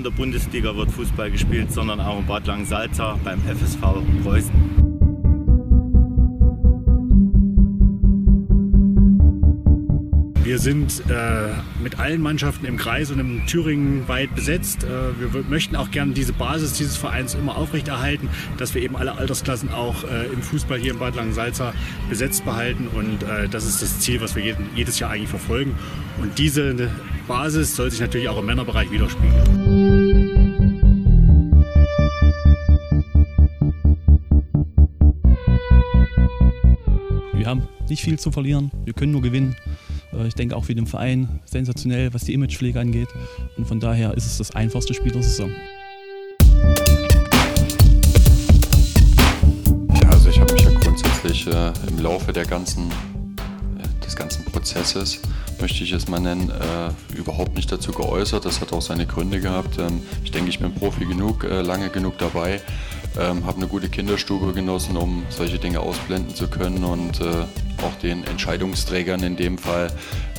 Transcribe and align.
in 0.00 0.04
der 0.04 0.10
Bundesliga 0.12 0.74
wird 0.74 0.90
Fußball 0.90 1.30
gespielt, 1.30 1.70
sondern 1.70 2.00
auch 2.00 2.18
in 2.18 2.24
Bad 2.24 2.46
Langensalza 2.46 3.18
beim 3.22 3.38
FSV 3.42 3.80
Preußen. 4.24 4.50
Wir 10.42 10.58
sind 10.58 11.02
äh, 11.10 11.50
mit 11.82 11.98
allen 11.98 12.22
Mannschaften 12.22 12.64
im 12.64 12.78
Kreis 12.78 13.10
und 13.10 13.18
im 13.18 13.44
Thüringen 13.46 14.08
weit 14.08 14.34
besetzt. 14.34 14.84
Äh, 14.84 14.88
wir 15.20 15.44
möchten 15.50 15.76
auch 15.76 15.90
gerne 15.90 16.12
diese 16.12 16.32
Basis 16.32 16.72
dieses 16.72 16.96
Vereins 16.96 17.34
immer 17.34 17.58
aufrechterhalten, 17.58 18.30
dass 18.56 18.74
wir 18.74 18.80
eben 18.80 18.96
alle 18.96 19.18
Altersklassen 19.18 19.70
auch 19.70 20.02
äh, 20.04 20.26
im 20.32 20.40
Fußball 20.40 20.78
hier 20.78 20.94
in 20.94 20.98
Bad 20.98 21.14
Langensalza 21.14 21.74
besetzt 22.08 22.46
behalten. 22.46 22.88
Und 22.88 23.22
äh, 23.22 23.50
das 23.50 23.66
ist 23.66 23.82
das 23.82 24.00
Ziel, 24.00 24.22
was 24.22 24.34
wir 24.34 24.42
jeden, 24.42 24.66
jedes 24.74 24.98
Jahr 24.98 25.10
eigentlich 25.10 25.28
verfolgen. 25.28 25.74
Und 26.22 26.38
diese 26.38 26.90
Basis 27.28 27.76
soll 27.76 27.92
sich 27.92 28.00
natürlich 28.00 28.28
auch 28.28 28.38
im 28.38 28.46
Männerbereich 28.46 28.90
widerspiegeln. 28.90 29.79
Nicht 37.90 38.02
viel 38.02 38.18
zu 38.18 38.30
verlieren, 38.30 38.70
wir 38.84 38.94
können 38.94 39.12
nur 39.12 39.20
gewinnen. 39.20 39.56
Äh, 40.12 40.28
ich 40.28 40.34
denke 40.34 40.56
auch 40.56 40.64
für 40.64 40.74
den 40.74 40.86
Verein 40.86 41.40
sensationell, 41.44 42.14
was 42.14 42.24
die 42.24 42.32
Imagepflege 42.32 42.80
angeht. 42.80 43.08
Und 43.56 43.66
von 43.66 43.80
daher 43.80 44.14
ist 44.14 44.26
es 44.26 44.38
das 44.38 44.54
einfachste 44.54 44.94
Spiel 44.94 45.12
der 45.12 45.22
Saison. 45.22 45.50
Ja, 50.02 50.08
also 50.08 50.30
ich 50.30 50.40
habe 50.40 50.52
mich 50.52 50.62
ja 50.62 50.70
grundsätzlich 50.70 51.46
äh, 51.46 51.72
im 51.88 51.98
Laufe 51.98 52.32
der 52.32 52.46
ganzen, 52.46 52.90
äh, 52.90 54.04
des 54.04 54.16
ganzen 54.16 54.44
Prozesses, 54.44 55.20
möchte 55.60 55.84
ich 55.84 55.92
es 55.92 56.08
mal 56.08 56.20
nennen, 56.20 56.50
äh, 56.50 57.18
überhaupt 57.18 57.54
nicht 57.56 57.70
dazu 57.70 57.92
geäußert. 57.92 58.44
Das 58.44 58.60
hat 58.60 58.72
auch 58.72 58.82
seine 58.82 59.06
Gründe 59.06 59.40
gehabt. 59.40 59.78
Ähm, 59.78 60.00
ich 60.24 60.30
denke, 60.30 60.48
ich 60.48 60.58
bin 60.58 60.72
Profi 60.72 61.04
genug, 61.04 61.44
äh, 61.44 61.60
lange 61.60 61.90
genug 61.90 62.18
dabei, 62.18 62.60
ähm, 63.18 63.44
habe 63.44 63.58
eine 63.58 63.66
gute 63.66 63.88
Kinderstube 63.88 64.52
genossen, 64.52 64.96
um 64.96 65.24
solche 65.30 65.58
Dinge 65.58 65.80
ausblenden 65.80 66.34
zu 66.34 66.48
können 66.48 66.84
und 66.84 67.20
äh, 67.20 67.44
auch 67.82 67.94
den 68.02 68.24
Entscheidungsträgern 68.24 69.22
in 69.22 69.36
dem 69.36 69.58
Fall 69.58 69.88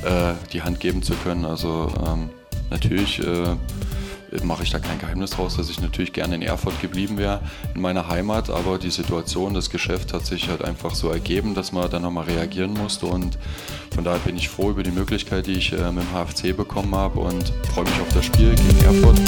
äh, 0.03 0.33
die 0.53 0.61
Hand 0.61 0.79
geben 0.79 1.03
zu 1.03 1.13
können. 1.15 1.45
Also 1.45 1.91
ähm, 2.07 2.29
natürlich 2.69 3.19
äh, 3.19 3.55
mache 4.43 4.63
ich 4.63 4.69
da 4.69 4.79
kein 4.79 4.97
Geheimnis 4.99 5.31
draus, 5.31 5.57
dass 5.57 5.69
ich 5.69 5.81
natürlich 5.81 6.13
gerne 6.13 6.35
in 6.35 6.41
Erfurt 6.41 6.79
geblieben 6.81 7.17
wäre, 7.17 7.41
in 7.75 7.81
meiner 7.81 8.07
Heimat, 8.07 8.49
aber 8.49 8.77
die 8.77 8.89
Situation, 8.89 9.53
das 9.53 9.69
Geschäft 9.69 10.13
hat 10.13 10.25
sich 10.25 10.47
halt 10.47 10.63
einfach 10.63 10.95
so 10.95 11.09
ergeben, 11.09 11.53
dass 11.53 11.71
man 11.71 11.89
dann 11.89 12.03
nochmal 12.03 12.25
reagieren 12.25 12.73
musste 12.73 13.07
und 13.07 13.37
von 13.93 14.03
daher 14.03 14.19
bin 14.19 14.37
ich 14.37 14.47
froh 14.47 14.69
über 14.69 14.83
die 14.83 14.91
Möglichkeit, 14.91 15.47
die 15.47 15.53
ich 15.53 15.73
äh, 15.73 15.91
mit 15.91 16.03
dem 16.03 16.13
HFC 16.13 16.55
bekommen 16.55 16.95
habe 16.95 17.19
und 17.19 17.51
freue 17.73 17.83
mich 17.83 17.99
auf 17.99 18.09
das 18.13 18.25
Spiel 18.25 18.55
gegen 18.55 18.85
Erfurt. 18.85 19.19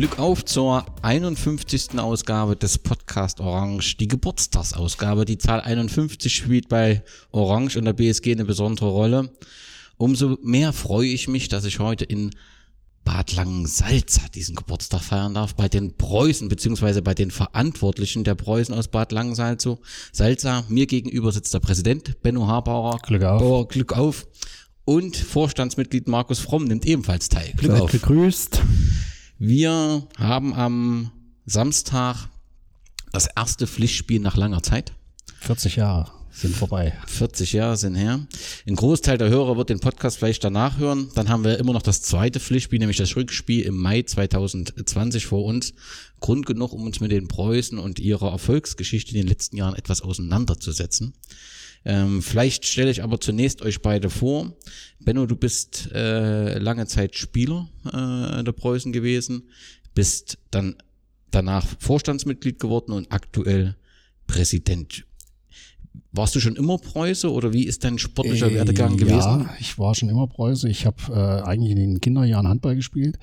Glück 0.00 0.18
auf 0.18 0.46
zur 0.46 0.86
51. 1.02 1.98
Ausgabe 1.98 2.56
des 2.56 2.78
Podcast 2.78 3.38
Orange, 3.38 3.98
die 3.98 4.08
Geburtstagsausgabe. 4.08 5.26
Die 5.26 5.36
Zahl 5.36 5.60
51 5.60 6.34
spielt 6.34 6.70
bei 6.70 7.02
Orange 7.32 7.76
und 7.76 7.84
der 7.84 7.92
BSG 7.92 8.32
eine 8.32 8.46
besondere 8.46 8.88
Rolle. 8.88 9.30
Umso 9.98 10.38
mehr 10.42 10.72
freue 10.72 11.08
ich 11.08 11.28
mich, 11.28 11.48
dass 11.48 11.66
ich 11.66 11.80
heute 11.80 12.06
in 12.06 12.30
Bad 13.04 13.34
Langensalza 13.34 14.22
diesen 14.34 14.56
Geburtstag 14.56 15.02
feiern 15.02 15.34
darf, 15.34 15.54
bei 15.54 15.68
den 15.68 15.94
Preußen, 15.94 16.48
beziehungsweise 16.48 17.02
bei 17.02 17.12
den 17.12 17.30
Verantwortlichen 17.30 18.24
der 18.24 18.36
Preußen 18.36 18.74
aus 18.74 18.88
Bad 18.88 19.12
Langensalza. 19.12 19.76
Salza, 20.12 20.64
mir 20.70 20.86
gegenüber 20.86 21.30
sitzt 21.30 21.52
der 21.52 21.60
Präsident 21.60 22.22
Benno 22.22 22.46
Harbauer. 22.46 23.00
Glück 23.02 23.24
auf. 23.24 23.42
Bauer, 23.42 23.68
Glück 23.68 23.92
auf. 23.92 24.26
Und 24.86 25.14
Vorstandsmitglied 25.18 26.08
Markus 26.08 26.38
Fromm 26.38 26.64
nimmt 26.64 26.86
ebenfalls 26.86 27.28
teil. 27.28 27.52
Glück 27.58 27.72
Seid 27.72 27.80
auf. 27.82 27.92
gegrüßt. 27.92 28.62
Wir 29.42 30.06
haben 30.18 30.52
am 30.52 31.12
Samstag 31.46 32.28
das 33.10 33.26
erste 33.26 33.66
Pflichtspiel 33.66 34.20
nach 34.20 34.36
langer 34.36 34.62
Zeit. 34.62 34.92
40 35.40 35.76
Jahre 35.76 36.19
sind 36.32 36.56
vorbei. 36.56 36.92
40 37.06 37.52
Jahre 37.52 37.76
sind 37.76 37.94
her. 37.94 38.26
Ein 38.66 38.76
Großteil 38.76 39.18
der 39.18 39.28
Hörer 39.28 39.56
wird 39.56 39.70
den 39.70 39.80
Podcast 39.80 40.18
vielleicht 40.18 40.44
danach 40.44 40.78
hören. 40.78 41.10
Dann 41.14 41.28
haben 41.28 41.44
wir 41.44 41.58
immer 41.58 41.72
noch 41.72 41.82
das 41.82 42.02
zweite 42.02 42.40
Pflichtspiel, 42.40 42.78
nämlich 42.78 42.96
das 42.96 43.16
Rückspiel 43.16 43.64
im 43.64 43.76
Mai 43.76 44.02
2020 44.02 45.26
vor 45.26 45.44
uns. 45.44 45.74
Grund 46.20 46.46
genug, 46.46 46.72
um 46.72 46.84
uns 46.84 47.00
mit 47.00 47.10
den 47.10 47.28
Preußen 47.28 47.78
und 47.78 47.98
ihrer 47.98 48.30
Erfolgsgeschichte 48.30 49.12
in 49.12 49.22
den 49.22 49.28
letzten 49.28 49.56
Jahren 49.56 49.74
etwas 49.74 50.02
auseinanderzusetzen. 50.02 51.14
Ähm, 51.84 52.22
vielleicht 52.22 52.66
stelle 52.66 52.90
ich 52.90 53.02
aber 53.02 53.20
zunächst 53.20 53.62
euch 53.62 53.80
beide 53.80 54.10
vor. 54.10 54.52
Benno, 54.98 55.26
du 55.26 55.36
bist 55.36 55.90
äh, 55.92 56.58
lange 56.58 56.86
Zeit 56.86 57.16
Spieler 57.16 57.68
äh, 57.86 58.44
der 58.44 58.52
Preußen 58.52 58.92
gewesen, 58.92 59.48
bist 59.94 60.38
dann 60.50 60.76
danach 61.30 61.66
Vorstandsmitglied 61.78 62.58
geworden 62.58 62.92
und 62.92 63.10
aktuell 63.12 63.76
Präsident. 64.26 65.04
Warst 66.12 66.34
du 66.34 66.40
schon 66.40 66.56
immer 66.56 66.76
Preuße 66.78 67.30
oder 67.30 67.52
wie 67.52 67.64
ist 67.66 67.84
dein 67.84 67.98
sportlicher 67.98 68.50
Äh, 68.50 68.54
Werdegang 68.54 68.96
gewesen? 68.96 69.16
Ja, 69.42 69.50
ich 69.60 69.78
war 69.78 69.94
schon 69.94 70.08
immer 70.08 70.26
Preuße. 70.26 70.68
Ich 70.68 70.84
habe 70.86 70.96
äh, 71.10 71.42
eigentlich 71.48 71.70
in 71.72 71.76
den 71.78 72.00
Kinderjahren 72.00 72.48
Handball 72.48 72.74
gespielt. 72.76 73.18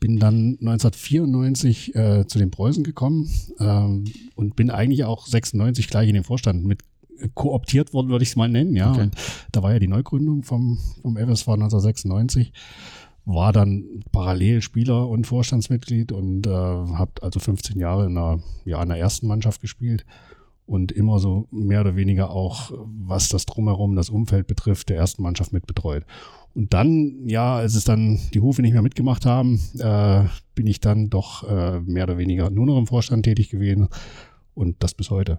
Bin 0.00 0.18
dann 0.18 0.58
1994 0.60 1.94
äh, 1.94 2.26
zu 2.26 2.38
den 2.38 2.50
Preußen 2.50 2.84
gekommen 2.84 3.30
ähm, 3.60 4.04
und 4.36 4.56
bin 4.56 4.70
eigentlich 4.70 5.04
auch 5.04 5.26
96 5.26 5.88
gleich 5.88 6.08
in 6.08 6.14
den 6.14 6.24
Vorstand 6.24 6.64
mit 6.64 6.82
äh, 7.18 7.28
kooptiert 7.34 7.92
worden, 7.94 8.08
würde 8.10 8.22
ich 8.22 8.30
es 8.30 8.36
mal 8.36 8.48
nennen. 8.48 8.76
Ja, 8.76 8.92
Okay. 8.92 9.02
und 9.02 9.14
da 9.52 9.62
war 9.62 9.72
ja 9.72 9.78
die 9.78 9.88
Neugründung 9.88 10.42
vom, 10.42 10.78
vom 11.02 11.16
FSV 11.16 11.48
1996. 11.48 12.52
War 13.24 13.52
dann 13.52 13.84
parallel 14.12 14.62
Spieler 14.62 15.08
und 15.08 15.26
Vorstandsmitglied 15.26 16.12
und 16.12 16.46
äh, 16.46 16.50
habe 16.50 17.12
also 17.22 17.40
15 17.40 17.78
Jahre 17.78 18.06
in 18.06 18.16
einer, 18.16 18.40
ja, 18.64 18.82
in 18.82 18.88
der 18.88 18.98
ersten 18.98 19.26
Mannschaft 19.26 19.60
gespielt 19.60 20.04
und 20.68 20.92
immer 20.92 21.18
so 21.18 21.48
mehr 21.50 21.80
oder 21.80 21.96
weniger 21.96 22.30
auch, 22.30 22.70
was 22.84 23.30
das 23.30 23.46
drumherum, 23.46 23.96
das 23.96 24.10
Umfeld 24.10 24.46
betrifft, 24.46 24.90
der 24.90 24.98
ersten 24.98 25.22
Mannschaft 25.22 25.52
mit 25.52 25.66
betreut. 25.66 26.04
Und 26.54 26.74
dann, 26.74 27.26
ja, 27.26 27.56
als 27.56 27.74
es 27.74 27.84
dann 27.84 28.20
die 28.34 28.40
Hufe 28.40 28.60
nicht 28.60 28.74
mehr 28.74 28.82
mitgemacht 28.82 29.24
haben, 29.24 29.60
äh, 29.78 30.24
bin 30.54 30.66
ich 30.66 30.80
dann 30.80 31.08
doch 31.08 31.48
äh, 31.48 31.80
mehr 31.80 32.04
oder 32.04 32.18
weniger 32.18 32.50
nur 32.50 32.66
noch 32.66 32.78
im 32.78 32.86
Vorstand 32.86 33.24
tätig 33.24 33.48
gewesen 33.48 33.88
und 34.54 34.82
das 34.82 34.92
bis 34.92 35.10
heute. 35.10 35.38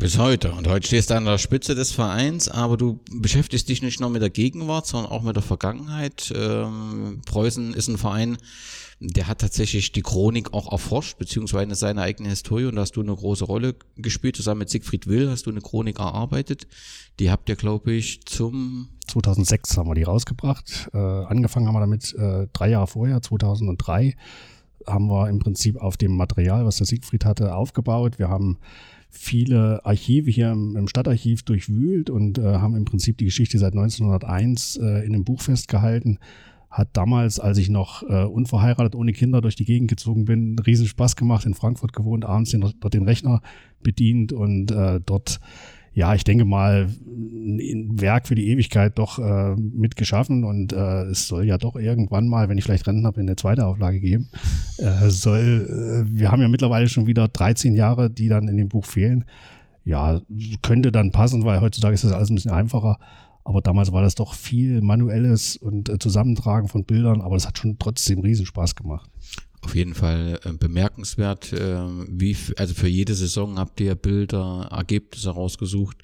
Bis 0.00 0.16
heute. 0.16 0.52
Und 0.52 0.68
heute 0.68 0.86
stehst 0.86 1.10
du 1.10 1.16
an 1.16 1.24
der 1.24 1.38
Spitze 1.38 1.74
des 1.74 1.90
Vereins, 1.90 2.48
aber 2.48 2.76
du 2.76 3.00
beschäftigst 3.10 3.68
dich 3.68 3.82
nicht 3.82 3.98
nur 3.98 4.10
mit 4.10 4.22
der 4.22 4.30
Gegenwart, 4.30 4.86
sondern 4.86 5.10
auch 5.10 5.22
mit 5.22 5.34
der 5.34 5.42
Vergangenheit. 5.42 6.32
Ähm, 6.36 7.20
Preußen 7.26 7.74
ist 7.74 7.88
ein 7.88 7.98
Verein, 7.98 8.38
der 9.00 9.26
hat 9.26 9.40
tatsächlich 9.40 9.90
die 9.90 10.02
Chronik 10.02 10.54
auch 10.54 10.70
erforscht, 10.70 11.18
beziehungsweise 11.18 11.74
seine 11.74 12.02
eigene 12.02 12.28
Historie. 12.28 12.66
Und 12.66 12.76
da 12.76 12.82
hast 12.82 12.94
du 12.94 13.00
eine 13.00 13.12
große 13.12 13.44
Rolle 13.44 13.74
gespielt. 13.96 14.36
Zusammen 14.36 14.60
mit 14.60 14.70
Siegfried 14.70 15.08
Will 15.08 15.30
hast 15.30 15.46
du 15.46 15.50
eine 15.50 15.60
Chronik 15.60 15.98
erarbeitet. 15.98 16.68
Die 17.18 17.32
habt 17.32 17.48
ihr, 17.48 17.56
glaube 17.56 17.90
ich, 17.90 18.24
zum 18.24 18.90
2006 19.08 19.78
haben 19.78 19.88
wir 19.88 19.96
die 19.96 20.04
rausgebracht. 20.04 20.90
Äh, 20.94 20.96
angefangen 20.96 21.66
haben 21.66 21.74
wir 21.74 21.80
damit 21.80 22.14
äh, 22.14 22.46
drei 22.52 22.70
Jahre 22.70 22.86
vorher, 22.86 23.20
2003, 23.20 24.14
haben 24.86 25.08
wir 25.08 25.28
im 25.28 25.40
Prinzip 25.40 25.76
auf 25.76 25.96
dem 25.96 26.16
Material, 26.16 26.64
was 26.64 26.76
der 26.76 26.86
Siegfried 26.86 27.24
hatte, 27.24 27.56
aufgebaut. 27.56 28.20
Wir 28.20 28.28
haben 28.28 28.58
viele 29.10 29.84
Archive 29.84 30.30
hier 30.30 30.52
im, 30.52 30.88
Stadtarchiv 30.88 31.42
durchwühlt 31.42 32.10
und 32.10 32.38
äh, 32.38 32.42
haben 32.42 32.76
im 32.76 32.84
Prinzip 32.84 33.18
die 33.18 33.24
Geschichte 33.24 33.58
seit 33.58 33.72
1901 33.72 34.76
äh, 34.76 35.04
in 35.06 35.14
einem 35.14 35.24
Buch 35.24 35.40
festgehalten. 35.40 36.18
Hat 36.70 36.90
damals, 36.92 37.40
als 37.40 37.56
ich 37.56 37.70
noch 37.70 38.02
äh, 38.02 38.24
unverheiratet 38.24 38.94
ohne 38.94 39.12
Kinder 39.12 39.40
durch 39.40 39.56
die 39.56 39.64
Gegend 39.64 39.88
gezogen 39.88 40.26
bin, 40.26 40.58
riesen 40.58 40.86
Spaß 40.86 41.16
gemacht, 41.16 41.46
in 41.46 41.54
Frankfurt 41.54 41.94
gewohnt, 41.94 42.26
abends 42.26 42.50
den, 42.50 42.60
dort 42.60 42.94
den 42.94 43.04
Rechner 43.04 43.40
bedient 43.82 44.32
und 44.32 44.70
äh, 44.70 45.00
dort 45.04 45.40
ja, 45.92 46.14
ich 46.14 46.24
denke 46.24 46.44
mal, 46.44 46.88
ein 47.06 48.00
Werk 48.00 48.28
für 48.28 48.34
die 48.34 48.48
Ewigkeit 48.48 48.98
doch 48.98 49.18
äh, 49.18 49.54
mitgeschaffen 49.56 50.44
und 50.44 50.72
äh, 50.72 51.04
es 51.04 51.28
soll 51.28 51.44
ja 51.44 51.58
doch 51.58 51.76
irgendwann 51.76 52.28
mal, 52.28 52.48
wenn 52.48 52.58
ich 52.58 52.64
vielleicht 52.64 52.86
Renten 52.86 53.06
habe, 53.06 53.20
eine 53.20 53.36
zweite 53.36 53.66
Auflage 53.66 54.00
geben. 54.00 54.28
Äh, 54.78 55.08
soll, 55.08 56.06
äh, 56.08 56.18
wir 56.18 56.30
haben 56.30 56.40
ja 56.40 56.48
mittlerweile 56.48 56.88
schon 56.88 57.06
wieder 57.06 57.26
13 57.26 57.74
Jahre, 57.74 58.10
die 58.10 58.28
dann 58.28 58.46
in 58.46 58.56
dem 58.56 58.68
Buch 58.68 58.84
fehlen. 58.84 59.24
Ja, 59.84 60.20
könnte 60.62 60.92
dann 60.92 61.10
passen, 61.10 61.44
weil 61.44 61.60
heutzutage 61.60 61.94
ist 61.94 62.04
das 62.04 62.12
alles 62.12 62.30
ein 62.30 62.36
bisschen 62.36 62.52
einfacher. 62.52 62.98
Aber 63.48 63.62
damals 63.62 63.92
war 63.92 64.02
das 64.02 64.14
doch 64.14 64.34
viel 64.34 64.82
manuelles 64.82 65.56
und 65.56 65.88
äh, 65.88 65.98
Zusammentragen 65.98 66.68
von 66.68 66.84
Bildern, 66.84 67.22
aber 67.22 67.34
das 67.34 67.46
hat 67.46 67.56
schon 67.56 67.78
trotzdem 67.78 68.20
riesen 68.20 68.44
Spaß 68.44 68.76
gemacht. 68.76 69.10
Auf 69.60 69.74
jeden 69.74 69.94
Fall 69.94 70.38
äh, 70.44 70.52
bemerkenswert. 70.52 71.52
Äh, 71.52 71.78
wie, 72.08 72.36
also 72.56 72.74
für 72.74 72.88
jede 72.88 73.14
Saison 73.14 73.58
habt 73.58 73.80
ihr 73.80 73.94
Bilder, 73.94 74.68
Ergebnisse 74.70 75.30
rausgesucht. 75.30 75.98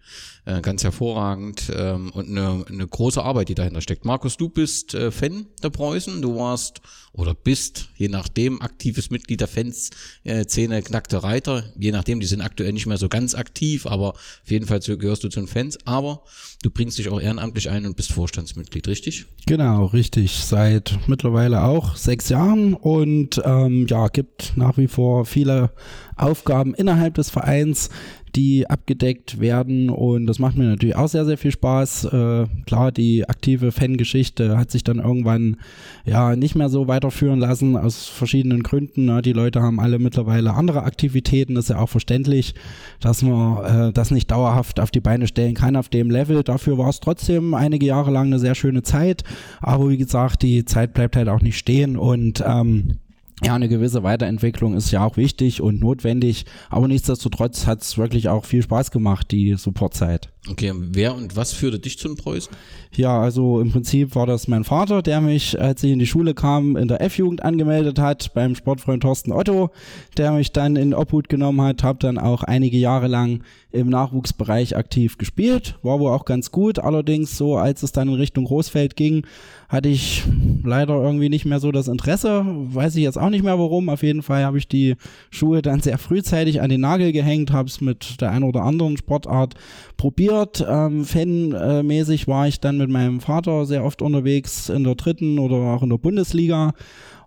Äh, 0.47 0.61
ganz 0.61 0.85
hervorragend 0.85 1.73
ähm, 1.75 2.11
und 2.11 2.29
eine, 2.29 2.67
eine 2.69 2.87
große 2.87 3.23
Arbeit, 3.23 3.49
die 3.49 3.55
dahinter 3.55 3.81
steckt. 3.81 4.05
Markus, 4.05 4.37
du 4.37 4.51
bist 4.51 4.93
äh, 4.93 5.11
Fan 5.11 5.47
der 5.63 5.71
Preußen. 5.71 6.21
Du 6.21 6.37
warst 6.37 6.83
oder 7.15 7.35
bist, 7.35 7.89
je 7.97 8.09
nachdem, 8.09 8.61
aktives 8.61 9.09
Mitglied 9.09 9.41
der 9.41 9.49
Fans, 9.49 9.89
äh, 10.25 10.45
knackte 10.45 11.23
Reiter. 11.23 11.65
Je 11.79 11.93
nachdem, 11.93 12.21
die 12.21 12.27
sind 12.27 12.43
aktuell 12.43 12.75
nicht 12.75 12.85
mehr 12.85 12.99
so 12.99 13.09
ganz 13.09 13.35
aktiv, 13.35 13.87
aber 13.87 14.11
auf 14.11 14.51
jeden 14.51 14.67
Fall 14.67 14.81
gehörst 14.81 15.25
du 15.25 15.29
zu 15.31 15.41
den 15.41 15.47
Fans. 15.47 15.79
Aber 15.87 16.25
du 16.63 16.71
bringst 16.71 16.99
dich 16.99 17.09
auch 17.09 17.23
ehrenamtlich 17.23 17.71
ein 17.71 17.87
und 17.87 17.97
bist 17.97 18.13
Vorstandsmitglied, 18.13 18.87
richtig? 18.87 19.25
Genau, 19.47 19.87
richtig. 19.87 20.45
Seit 20.45 20.99
mittlerweile 21.07 21.63
auch 21.63 21.97
sechs 21.97 22.29
Jahren 22.29 22.75
und 22.75 23.41
ähm, 23.47 23.87
ja, 23.89 24.09
gibt 24.09 24.53
nach 24.57 24.77
wie 24.77 24.89
vor 24.89 25.25
viele 25.25 25.73
Aufgaben 26.17 26.75
innerhalb 26.75 27.15
des 27.15 27.31
Vereins, 27.31 27.89
die 28.37 28.69
abgedeckt 28.69 29.41
werden 29.41 29.91
und 29.91 30.27
das 30.27 30.39
macht 30.39 30.57
mir 30.57 30.65
natürlich 30.65 30.97
auch 30.97 31.09
sehr, 31.09 31.25
sehr 31.25 31.39
viel 31.39 31.53
Spaß. 31.53 32.05
Äh, 32.07 32.47
klar, 32.67 32.91
die 32.91 33.29
aktive 33.29 33.71
Fangeschichte 33.71 34.57
hat 34.59 34.71
sich 34.71 34.83
dann 34.83 34.99
irgendwann 34.99 35.57
ja 36.05 36.35
nicht 36.35 36.55
mehr 36.55 36.69
so 36.69 36.89
weiterführen 36.89 37.39
lassen 37.39 37.77
aus 37.77 38.07
verschiedenen 38.07 38.63
Gründen. 38.63 39.05
Ne? 39.05 39.23
Die 39.23 39.33
Leute 39.33 39.63
haben 39.63 39.79
alle 39.79 39.99
mittlerweile 39.99 40.55
andere 40.55 40.83
Aktivitäten, 40.83 41.57
ist 41.57 41.71
ja 41.71 41.79
auch 41.79 41.89
verständlich, 41.89 42.55
dass 43.01 43.23
man 43.23 43.65
äh, 43.65 43.93
das 43.93 44.11
nicht 44.11 44.31
dauerhaft 44.31 44.81
auf 44.81 44.91
die 44.91 45.01
Beine 45.01 45.29
stellen 45.29 45.55
kann 45.55 45.77
auf 45.77 45.89
dem 45.89 46.11
Level. 46.11 46.43
Dafür 46.43 46.79
war 46.79 46.89
es 46.89 47.01
trotzdem 47.01 47.55
einige 47.55 47.87
Jahre 47.87 48.11
lang 48.11 48.27
eine 48.27 48.39
sehr 48.39 48.55
schöne 48.55 48.83
Zeit, 48.83 49.23
aber 49.61 49.89
wie 49.91 49.99
gesagt, 49.99 50.43
die 50.43 50.65
Zeit 50.65 50.95
bleibt 50.95 51.17
halt 51.17 51.29
auch 51.29 51.41
nicht 51.41 51.59
stehen 51.59 51.97
und 51.97 52.43
ähm, 52.47 52.99
ja, 53.43 53.55
eine 53.55 53.69
gewisse 53.69 54.03
Weiterentwicklung 54.03 54.75
ist 54.75 54.91
ja 54.91 55.05
auch 55.05 55.17
wichtig 55.17 55.61
und 55.61 55.81
notwendig, 55.81 56.45
aber 56.71 56.89
nichtsdestotrotz 56.89 57.67
hat 57.67 57.83
es 57.83 57.99
wirklich 57.99 58.29
auch 58.29 58.45
viel 58.45 58.63
Spaß 58.63 58.91
gemacht, 58.91 59.31
die 59.31 59.55
Supportzeit. 59.55 60.34
Okay, 60.51 60.73
wer 60.75 61.15
und 61.15 61.37
was 61.37 61.55
führte 61.55 61.79
dich 61.79 61.99
zu 61.99 62.09
den 62.09 62.19
Preußen? 62.19 62.55
Ja, 62.93 63.19
also 63.19 63.61
im 63.61 63.73
Prinzip 63.73 64.15
war 64.15 64.27
das 64.27 64.47
mein 64.47 64.63
Vater, 64.63 65.01
der 65.01 65.23
mich, 65.23 65.59
als 65.59 65.83
ich 65.83 65.91
in 65.91 65.99
die 65.99 66.07
Schule 66.07 66.35
kam, 66.35 66.77
in 66.77 66.87
der 66.87 67.01
F-Jugend 67.01 67.43
angemeldet 67.43 67.99
hat, 67.99 68.35
beim 68.35 68.55
Sportfreund 68.55 69.03
Thorsten 69.03 69.33
Otto, 69.33 69.71
der 70.19 70.33
mich 70.33 70.53
dann 70.53 70.77
in 70.77 70.93
Obhut 70.93 71.31
genommen 71.31 71.63
hat, 71.63 71.83
habe 71.83 71.99
dann 71.99 72.19
auch 72.19 72.43
einige 72.43 72.77
Jahre 72.77 73.09
lang 73.09 73.43
im 73.73 73.89
Nachwuchsbereich 73.89 74.77
aktiv 74.77 75.19
gespielt, 75.19 75.77
war 75.83 75.99
wohl 75.99 76.13
auch 76.13 76.25
ganz 76.25 76.53
gut, 76.53 76.79
allerdings 76.79 77.37
so, 77.37 77.57
als 77.57 77.83
es 77.83 77.91
dann 77.91 78.09
in 78.09 78.15
Richtung 78.15 78.45
Großfeld 78.45 78.95
ging, 78.95 79.27
hatte 79.69 79.89
ich 79.89 80.23
leider 80.63 80.95
irgendwie 81.03 81.29
nicht 81.29 81.45
mehr 81.45 81.59
so 81.59 81.73
das 81.73 81.89
Interesse, 81.89 82.45
weiß 82.47 82.95
ich 82.95 83.03
jetzt 83.03 83.19
auch 83.19 83.31
nicht 83.31 83.43
mehr 83.43 83.59
warum, 83.59 83.89
auf 83.89 84.05
jeden 84.05 84.23
Fall 84.23 84.45
habe 84.45 84.59
ich 84.59 84.69
die 84.69 84.95
Schuhe 85.31 85.63
dann 85.63 85.81
sehr 85.81 85.99
frühzeitig 85.99 86.61
an 86.61 86.71
den 86.71 86.83
Nagel 86.83 87.11
gehängt, 87.11 87.51
habe 87.51 87.69
es 87.69 87.81
mit 87.81 88.21
der 88.21 88.31
einen 88.31 88.45
oder 88.45 88.63
anderen 88.63 88.97
Sportart 88.97 89.55
probiert, 89.97 90.65
ähm, 90.69 91.05
fanmäßig 91.05 92.27
war 92.29 92.49
ich 92.49 92.61
dann 92.61 92.79
mit 92.79 92.91
meinem 92.91 93.21
Vater 93.21 93.67
sehr 93.67 93.85
oft 93.85 94.03
unterwegs 94.03 94.69
in 94.69 94.85
der 94.85 94.95
dritten 94.95 95.39
oder 95.39 95.57
auch 95.57 95.83
in 95.83 95.91
der 95.91 95.99
Bundesliga 95.99 96.73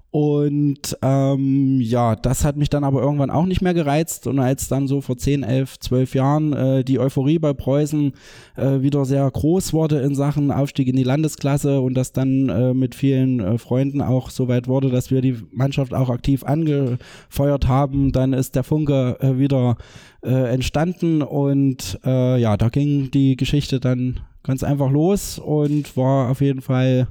und 0.10 0.98
ähm, 1.02 1.82
ja, 1.82 2.16
das 2.16 2.46
hat 2.46 2.56
mich 2.56 2.70
dann 2.70 2.86
aber 2.86 3.02
irgendwann 3.02 3.30
auch 3.30 3.46
nicht 3.46 3.62
mehr 3.62 3.74
gereizt. 3.74 4.26
Und 4.26 4.40
als 4.40 4.70
dann 4.70 4.88
so 4.88 5.02
vor 5.02 5.18
10, 5.18 5.44
11, 5.44 5.80
12 5.80 6.16
Jahren 6.16 6.54
äh, 6.54 6.84
die 6.86 7.00
Euphorie 7.00 7.40
bei 7.40 7.54
Preußen 7.54 8.14
äh, 8.56 8.82
wieder 8.82 9.04
sehr 9.04 9.30
groß 9.30 9.74
wurde 9.74 10.00
in 10.00 10.16
Sachen 10.16 10.52
Aufstieg 10.52 10.88
in 10.88 10.96
die 10.96 11.04
Landesklasse 11.04 11.82
und 11.82 11.94
das 11.94 12.14
dann 12.14 12.48
äh, 12.48 12.74
mit 12.74 12.96
vielen 12.96 13.42
äh, 13.42 13.58
Freunden 13.58 14.02
auch 14.02 14.30
so 14.30 14.48
weit 14.48 14.68
wurde, 14.68 14.90
dass 14.90 15.12
wir 15.12 15.22
die 15.22 15.36
Mannschaft 15.52 15.94
auch 15.94 16.10
aktiv 16.10 16.44
angefeuert 16.46 17.68
haben, 17.68 18.14
dann 18.14 18.32
ist 18.32 18.56
der 18.56 18.64
Funke 18.64 19.18
äh, 19.20 19.38
wieder 19.38 19.76
äh, 20.24 20.54
entstanden 20.54 21.22
und 21.22 22.00
äh, 22.06 22.40
ja, 22.40 22.56
da 22.56 22.70
ging 22.70 23.12
die 23.12 23.36
Geschichte 23.36 23.82
dann 23.82 24.22
ganz 24.44 24.64
einfach 24.64 24.90
los 24.90 25.38
und 25.38 25.98
war 25.98 26.32
auf 26.32 26.40
jeden 26.40 26.62
Fall 26.62 27.08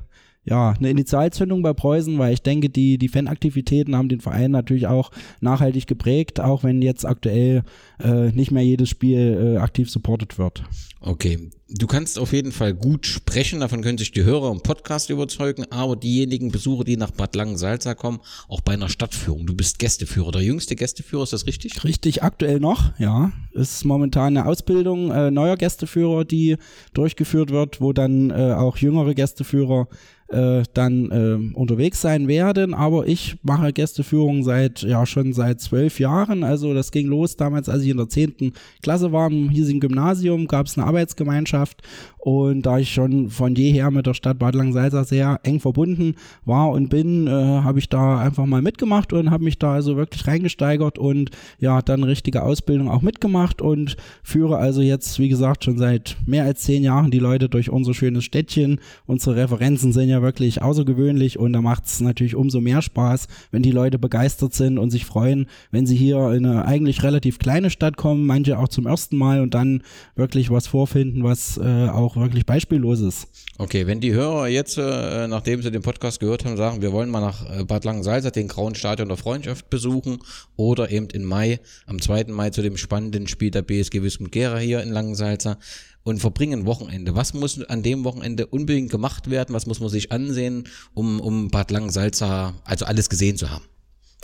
ja, 0.46 0.70
eine 0.70 0.90
Initialzündung 0.90 1.62
bei 1.62 1.72
Preußen, 1.72 2.18
weil 2.18 2.32
ich 2.32 2.42
denke, 2.42 2.70
die, 2.70 2.98
die 2.98 3.08
Fanaktivitäten 3.08 3.96
haben 3.96 4.08
den 4.08 4.20
Verein 4.20 4.52
natürlich 4.52 4.86
auch 4.86 5.10
nachhaltig 5.40 5.88
geprägt, 5.88 6.40
auch 6.40 6.62
wenn 6.62 6.82
jetzt 6.82 7.04
aktuell 7.04 7.64
äh, 8.02 8.30
nicht 8.30 8.52
mehr 8.52 8.62
jedes 8.62 8.88
Spiel 8.88 9.56
äh, 9.56 9.58
aktiv 9.58 9.90
supportet 9.90 10.38
wird. 10.38 10.62
Okay, 11.00 11.50
du 11.68 11.86
kannst 11.86 12.18
auf 12.18 12.32
jeden 12.32 12.52
Fall 12.52 12.74
gut 12.74 13.06
sprechen, 13.06 13.60
davon 13.60 13.82
können 13.82 13.98
sich 13.98 14.12
die 14.12 14.24
Hörer 14.24 14.50
im 14.52 14.60
Podcast 14.60 15.10
überzeugen, 15.10 15.64
aber 15.70 15.96
diejenigen 15.96 16.50
Besucher, 16.50 16.84
die 16.84 16.96
nach 16.96 17.10
Bad 17.10 17.34
Langensalza 17.34 17.94
kommen, 17.94 18.20
auch 18.48 18.60
bei 18.60 18.74
einer 18.74 18.88
Stadtführung. 18.88 19.46
Du 19.46 19.54
bist 19.54 19.78
Gästeführer, 19.78 20.30
der 20.30 20.42
jüngste 20.42 20.76
Gästeführer, 20.76 21.24
ist 21.24 21.32
das 21.32 21.46
richtig? 21.46 21.84
Richtig, 21.84 22.22
aktuell 22.22 22.60
noch, 22.60 22.98
ja. 22.98 23.32
Ist 23.52 23.84
momentan 23.84 24.36
eine 24.36 24.46
Ausbildung 24.46 25.10
äh, 25.10 25.30
neuer 25.30 25.56
Gästeführer, 25.56 26.24
die 26.24 26.56
durchgeführt 26.94 27.50
wird, 27.50 27.80
wo 27.80 27.92
dann 27.92 28.30
äh, 28.30 28.54
auch 28.54 28.76
jüngere 28.76 29.14
Gästeführer 29.14 29.88
äh, 30.28 30.62
dann 30.74 31.10
äh, 31.10 31.56
unterwegs 31.56 32.00
sein 32.00 32.28
werden. 32.28 32.74
Aber 32.74 33.06
ich 33.06 33.36
mache 33.42 33.72
Gästeführung 33.72 34.42
seit, 34.42 34.82
ja, 34.82 35.06
schon 35.06 35.32
seit 35.32 35.60
zwölf 35.60 36.00
Jahren. 36.00 36.44
Also 36.44 36.74
das 36.74 36.90
ging 36.90 37.06
los 37.06 37.36
damals, 37.36 37.68
als 37.68 37.82
ich 37.82 37.90
in 37.90 37.96
der 37.96 38.08
zehnten 38.08 38.52
Klasse 38.82 39.12
war, 39.12 39.30
im 39.30 39.50
hiesigen 39.50 39.80
Gymnasium, 39.80 40.46
gab 40.46 40.66
es 40.66 40.76
eine 40.76 40.86
Arbeitsgemeinschaft 40.86 41.82
und 42.26 42.62
da 42.62 42.78
ich 42.78 42.92
schon 42.92 43.30
von 43.30 43.54
jeher 43.54 43.92
mit 43.92 44.04
der 44.04 44.14
Stadt 44.14 44.40
Bad 44.40 44.56
Langsalza 44.56 45.04
sehr 45.04 45.38
eng 45.44 45.60
verbunden 45.60 46.16
war 46.44 46.70
und 46.70 46.88
bin, 46.88 47.28
äh, 47.28 47.30
habe 47.30 47.78
ich 47.78 47.88
da 47.88 48.18
einfach 48.18 48.46
mal 48.46 48.62
mitgemacht 48.62 49.12
und 49.12 49.30
habe 49.30 49.44
mich 49.44 49.60
da 49.60 49.74
also 49.74 49.96
wirklich 49.96 50.26
reingesteigert 50.26 50.98
und 50.98 51.30
ja, 51.60 51.80
dann 51.82 52.02
richtige 52.02 52.42
Ausbildung 52.42 52.90
auch 52.90 53.00
mitgemacht 53.00 53.62
und 53.62 53.96
führe 54.24 54.56
also 54.56 54.82
jetzt, 54.82 55.20
wie 55.20 55.28
gesagt, 55.28 55.62
schon 55.62 55.78
seit 55.78 56.16
mehr 56.26 56.42
als 56.42 56.62
zehn 56.62 56.82
Jahren 56.82 57.12
die 57.12 57.20
Leute 57.20 57.48
durch 57.48 57.70
unser 57.70 57.94
schönes 57.94 58.24
Städtchen. 58.24 58.80
Unsere 59.06 59.36
Referenzen 59.36 59.92
sind 59.92 60.08
ja 60.08 60.15
wirklich 60.22 60.62
außergewöhnlich 60.62 61.38
und 61.38 61.52
da 61.52 61.60
macht 61.60 61.86
es 61.86 62.00
natürlich 62.00 62.34
umso 62.34 62.60
mehr 62.60 62.82
Spaß, 62.82 63.26
wenn 63.50 63.62
die 63.62 63.70
Leute 63.70 63.98
begeistert 63.98 64.54
sind 64.54 64.78
und 64.78 64.90
sich 64.90 65.04
freuen, 65.04 65.46
wenn 65.70 65.86
sie 65.86 65.96
hier 65.96 66.32
in 66.32 66.46
eine 66.46 66.64
eigentlich 66.64 67.02
relativ 67.02 67.38
kleine 67.38 67.70
Stadt 67.70 67.96
kommen, 67.96 68.26
manche 68.26 68.58
auch 68.58 68.68
zum 68.68 68.86
ersten 68.86 69.16
Mal 69.16 69.40
und 69.40 69.54
dann 69.54 69.82
wirklich 70.14 70.50
was 70.50 70.66
vorfinden, 70.66 71.22
was 71.24 71.58
äh, 71.58 71.88
auch 71.88 72.16
wirklich 72.16 72.46
beispiellos 72.46 73.00
ist. 73.00 73.28
Okay, 73.58 73.86
wenn 73.86 74.00
die 74.00 74.12
Hörer 74.12 74.48
jetzt, 74.48 74.78
äh, 74.78 75.28
nachdem 75.28 75.62
sie 75.62 75.70
den 75.70 75.82
Podcast 75.82 76.20
gehört 76.20 76.44
haben, 76.44 76.56
sagen, 76.56 76.82
wir 76.82 76.92
wollen 76.92 77.10
mal 77.10 77.20
nach 77.20 77.48
äh, 77.50 77.64
Bad 77.64 77.84
Langensalza 77.84 78.30
den 78.30 78.48
Grauen 78.48 78.74
Stadion 78.74 79.08
der 79.08 79.16
Freundschaft 79.16 79.70
besuchen 79.70 80.18
oder 80.56 80.90
eben 80.90 81.08
im 81.10 81.24
Mai, 81.24 81.60
am 81.86 82.00
2. 82.00 82.24
Mai 82.28 82.50
zu 82.50 82.62
dem 82.62 82.76
spannenden 82.76 83.26
Spiel 83.28 83.50
der 83.50 83.62
BSG 83.62 84.02
Wismut 84.02 84.32
Gera 84.32 84.58
hier 84.58 84.82
in 84.82 84.90
Langensalza 84.90 85.58
und 86.06 86.20
verbringen 86.20 86.66
Wochenende. 86.66 87.16
Was 87.16 87.34
muss 87.34 87.60
an 87.64 87.82
dem 87.82 88.04
Wochenende 88.04 88.46
unbedingt 88.46 88.92
gemacht 88.92 89.28
werden? 89.28 89.52
Was 89.54 89.66
muss 89.66 89.80
man 89.80 89.88
sich 89.88 90.12
ansehen, 90.12 90.68
um, 90.94 91.18
um 91.18 91.48
Bad 91.48 91.72
Langensalza, 91.72 92.54
also 92.64 92.84
alles 92.84 93.08
gesehen 93.08 93.36
zu 93.36 93.50
haben? 93.50 93.64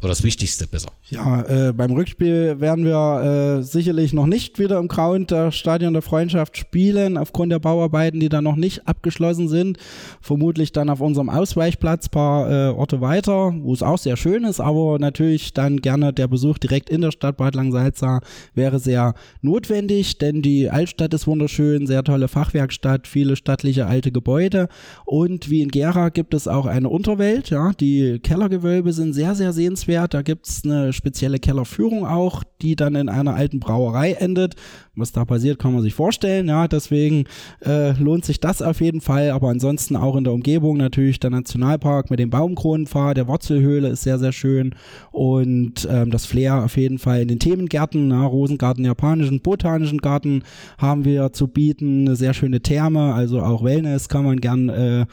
Oder 0.02 0.08
das 0.08 0.24
Wichtigste 0.24 0.66
besser. 0.66 0.88
Ja, 1.10 1.42
äh, 1.42 1.72
beim 1.72 1.92
Rückspiel 1.92 2.58
werden 2.58 2.84
wir 2.84 3.60
äh, 3.60 3.62
sicherlich 3.62 4.12
noch 4.12 4.26
nicht 4.26 4.58
wieder 4.58 4.80
im 4.80 4.88
Ground 4.88 5.30
der 5.30 5.52
Stadion 5.52 5.92
der 5.92 6.02
Freundschaft 6.02 6.56
spielen, 6.56 7.16
aufgrund 7.16 7.52
der 7.52 7.60
Bauarbeiten, 7.60 8.18
die 8.18 8.28
da 8.28 8.42
noch 8.42 8.56
nicht 8.56 8.88
abgeschlossen 8.88 9.48
sind. 9.48 9.78
Vermutlich 10.20 10.72
dann 10.72 10.90
auf 10.90 11.00
unserem 11.00 11.28
Ausweichplatz 11.28 12.08
paar 12.08 12.50
äh, 12.50 12.72
Orte 12.72 13.00
weiter, 13.00 13.54
wo 13.60 13.72
es 13.72 13.84
auch 13.84 13.96
sehr 13.96 14.16
schön 14.16 14.42
ist, 14.42 14.58
aber 14.58 14.98
natürlich 14.98 15.52
dann 15.52 15.76
gerne 15.76 16.12
der 16.12 16.26
Besuch 16.26 16.58
direkt 16.58 16.90
in 16.90 17.02
der 17.02 17.12
Stadt 17.12 17.36
Bad 17.36 17.54
Langsalza 17.54 18.22
wäre 18.56 18.80
sehr 18.80 19.14
notwendig, 19.40 20.18
denn 20.18 20.42
die 20.42 20.68
Altstadt 20.68 21.14
ist 21.14 21.28
wunderschön, 21.28 21.86
sehr 21.86 22.02
tolle 22.02 22.26
Fachwerkstatt, 22.26 23.06
viele 23.06 23.36
stattliche 23.36 23.86
alte 23.86 24.10
Gebäude 24.10 24.66
und 25.04 25.48
wie 25.48 25.62
in 25.62 25.68
Gera 25.68 26.08
gibt 26.08 26.34
es 26.34 26.48
auch 26.48 26.66
eine 26.66 26.88
Unterwelt, 26.88 27.50
ja, 27.50 27.70
die 27.78 28.18
Kellergewölbe 28.18 28.92
sind 28.92 29.12
sehr, 29.12 29.36
sehr 29.36 29.52
sehenswert 29.52 29.91
wert. 29.92 30.14
Da 30.14 30.22
gibt 30.22 30.48
es 30.48 30.64
eine 30.64 30.92
spezielle 30.92 31.38
Kellerführung 31.38 32.06
auch, 32.06 32.42
die 32.62 32.76
dann 32.76 32.94
in 32.94 33.10
einer 33.10 33.34
alten 33.34 33.60
Brauerei 33.60 34.12
endet. 34.12 34.54
Was 34.94 35.12
da 35.12 35.24
passiert, 35.24 35.58
kann 35.58 35.74
man 35.74 35.82
sich 35.82 35.94
vorstellen. 35.94 36.48
Ja, 36.48 36.66
deswegen 36.68 37.24
äh, 37.64 37.92
lohnt 37.92 38.24
sich 38.24 38.40
das 38.40 38.62
auf 38.62 38.80
jeden 38.80 39.00
Fall. 39.00 39.30
Aber 39.30 39.48
ansonsten 39.48 39.96
auch 39.96 40.16
in 40.16 40.24
der 40.24 40.32
Umgebung 40.32 40.78
natürlich 40.78 41.20
der 41.20 41.30
Nationalpark 41.30 42.10
mit 42.10 42.18
dem 42.18 42.30
Baumkronenpfad, 42.30 43.16
der 43.16 43.28
Wurzelhöhle 43.28 43.88
ist 43.88 44.02
sehr, 44.02 44.18
sehr 44.18 44.32
schön. 44.32 44.74
Und 45.10 45.86
ähm, 45.90 46.10
das 46.10 46.26
Flair 46.26 46.64
auf 46.64 46.76
jeden 46.76 46.98
Fall 46.98 47.22
in 47.22 47.28
den 47.28 47.38
Themengärten, 47.38 48.08
na, 48.08 48.24
Rosengarten, 48.24 48.84
japanischen, 48.84 49.40
botanischen 49.40 49.98
Garten 49.98 50.42
haben 50.78 51.04
wir 51.04 51.32
zu 51.32 51.48
bieten. 51.48 52.06
Eine 52.06 52.16
sehr 52.16 52.34
schöne 52.34 52.60
Therme, 52.60 53.14
also 53.14 53.40
auch 53.40 53.62
Wellness 53.62 54.08
kann 54.08 54.24
man 54.24 54.40
gern 54.40 54.68
äh, 54.68 55.06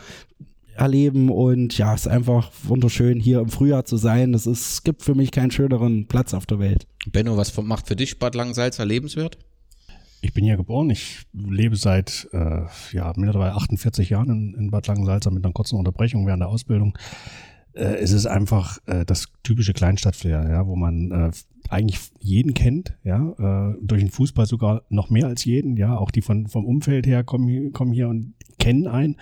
erleben 0.80 1.30
und 1.30 1.78
ja, 1.78 1.94
es 1.94 2.02
ist 2.02 2.08
einfach 2.08 2.52
wunderschön 2.64 3.20
hier 3.20 3.40
im 3.42 3.50
Frühjahr 3.50 3.86
zu 3.86 3.98
sein. 3.98 4.34
Es 4.34 4.48
ist, 4.48 4.84
gibt 4.84 5.04
für 5.04 5.14
mich 5.14 5.32
keinen 5.32 5.52
schöneren 5.52 6.08
Platz 6.08 6.34
auf 6.34 6.46
der 6.46 6.60
Welt. 6.60 6.88
Benno, 7.12 7.36
was 7.38 7.56
macht 7.62 7.88
für 7.88 7.96
dich 7.96 8.18
Bad 8.18 8.34
Langsalza 8.36 8.84
lebenswert? 8.84 9.38
Ich 10.22 10.34
bin 10.34 10.44
hier 10.44 10.58
geboren. 10.58 10.90
Ich 10.90 11.26
lebe 11.34 11.76
seit 11.76 12.28
äh, 12.32 12.62
ja, 12.92 13.14
mittlerweile 13.16 13.56
48 13.56 14.10
Jahren 14.10 14.30
in, 14.30 14.54
in 14.54 14.72
Bad 14.72 14.88
Langensalza 14.88 15.30
mit 15.32 15.44
einer 15.44 15.54
kurzen 15.54 15.78
Unterbrechung 15.78 16.26
während 16.26 16.42
der 16.42 16.50
Ausbildung. 16.50 16.98
äh, 17.74 17.96
es 17.96 18.12
ist 18.12 18.26
einfach 18.26 18.78
äh, 18.86 19.06
das 19.06 19.28
typische 19.44 19.74
Kleinstadtflair, 19.74 20.50
ja, 20.50 20.66
wo 20.66 20.76
man 20.76 21.12
äh, 21.12 21.32
eigentlich 21.70 22.00
jeden 22.20 22.54
kennt, 22.54 22.98
ja, 23.04 23.72
äh, 23.72 23.76
durch 23.82 24.02
den 24.02 24.12
Fußball 24.12 24.46
sogar 24.46 24.84
noch 24.90 25.10
mehr 25.10 25.28
als 25.28 25.46
jeden, 25.46 25.78
ja, 25.78 25.98
auch 25.98 26.12
die 26.12 26.22
von 26.22 26.48
vom 26.48 26.66
Umfeld 26.66 27.06
her 27.06 27.24
kommen, 27.24 27.74
kommen 27.74 27.92
hier 27.92 28.08
und 28.08 28.34
kennen 28.60 28.88
einen. 28.88 29.18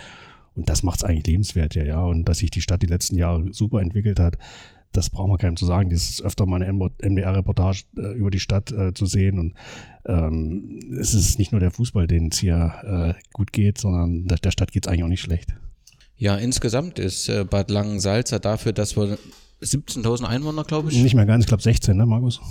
Und 0.58 0.68
das 0.70 0.84
macht 0.84 0.98
es 0.98 1.04
eigentlich 1.04 1.28
lebenswert, 1.28 1.76
ja, 1.76 1.84
ja. 1.84 2.04
Und 2.04 2.28
dass 2.28 2.40
sich 2.40 2.50
die 2.52 2.62
Stadt 2.62 2.82
die 2.82 2.88
letzten 2.88 3.16
Jahre 3.16 3.54
super 3.54 3.80
entwickelt 3.80 4.20
hat, 4.20 4.38
das 4.92 5.10
brauchen 5.10 5.30
wir 5.30 5.38
keinem 5.38 5.56
zu 5.56 5.66
sagen. 5.66 5.90
Das 5.92 6.10
ist 6.10 6.22
öfter 6.22 6.46
mal 6.46 6.62
eine 6.62 6.74
MDR-Reportage 6.74 7.84
äh, 7.98 8.14
über 8.18 8.32
die 8.32 8.40
Stadt 8.40 8.72
äh, 8.72 8.94
zu 8.94 9.06
sehen. 9.06 9.38
Und 9.38 9.54
ähm, 10.06 10.80
es 11.00 11.14
ist 11.14 11.38
nicht 11.38 11.52
nur 11.52 11.62
der 11.62 11.72
Fußball, 11.72 12.08
den 12.08 12.30
es 12.32 12.40
hier 12.40 12.74
äh, 12.84 13.22
gut 13.34 13.54
geht, 13.54 13.78
sondern 13.78 14.26
der, 14.26 14.38
der 14.40 14.52
Stadt 14.52 14.72
geht 14.72 14.86
es 14.86 14.92
eigentlich 14.92 15.04
auch 15.04 15.10
nicht 15.10 15.22
schlecht. 15.22 15.54
Ja, 16.16 16.36
insgesamt 16.36 16.98
ist 16.98 17.30
äh, 17.30 17.46
Bad 17.46 17.70
Langensalza 17.70 18.40
dafür, 18.40 18.74
dass 18.74 18.98
wir 18.98 19.20
17.000 19.62 20.24
Einwohner, 20.24 20.64
glaube 20.64 20.92
ich. 20.92 20.98
Nicht 21.02 21.14
mehr 21.14 21.28
ganz, 21.28 21.44
ich 21.44 21.48
glaube 21.48 21.62
16, 21.62 21.96
ne, 21.96 22.06
Markus? 22.08 22.42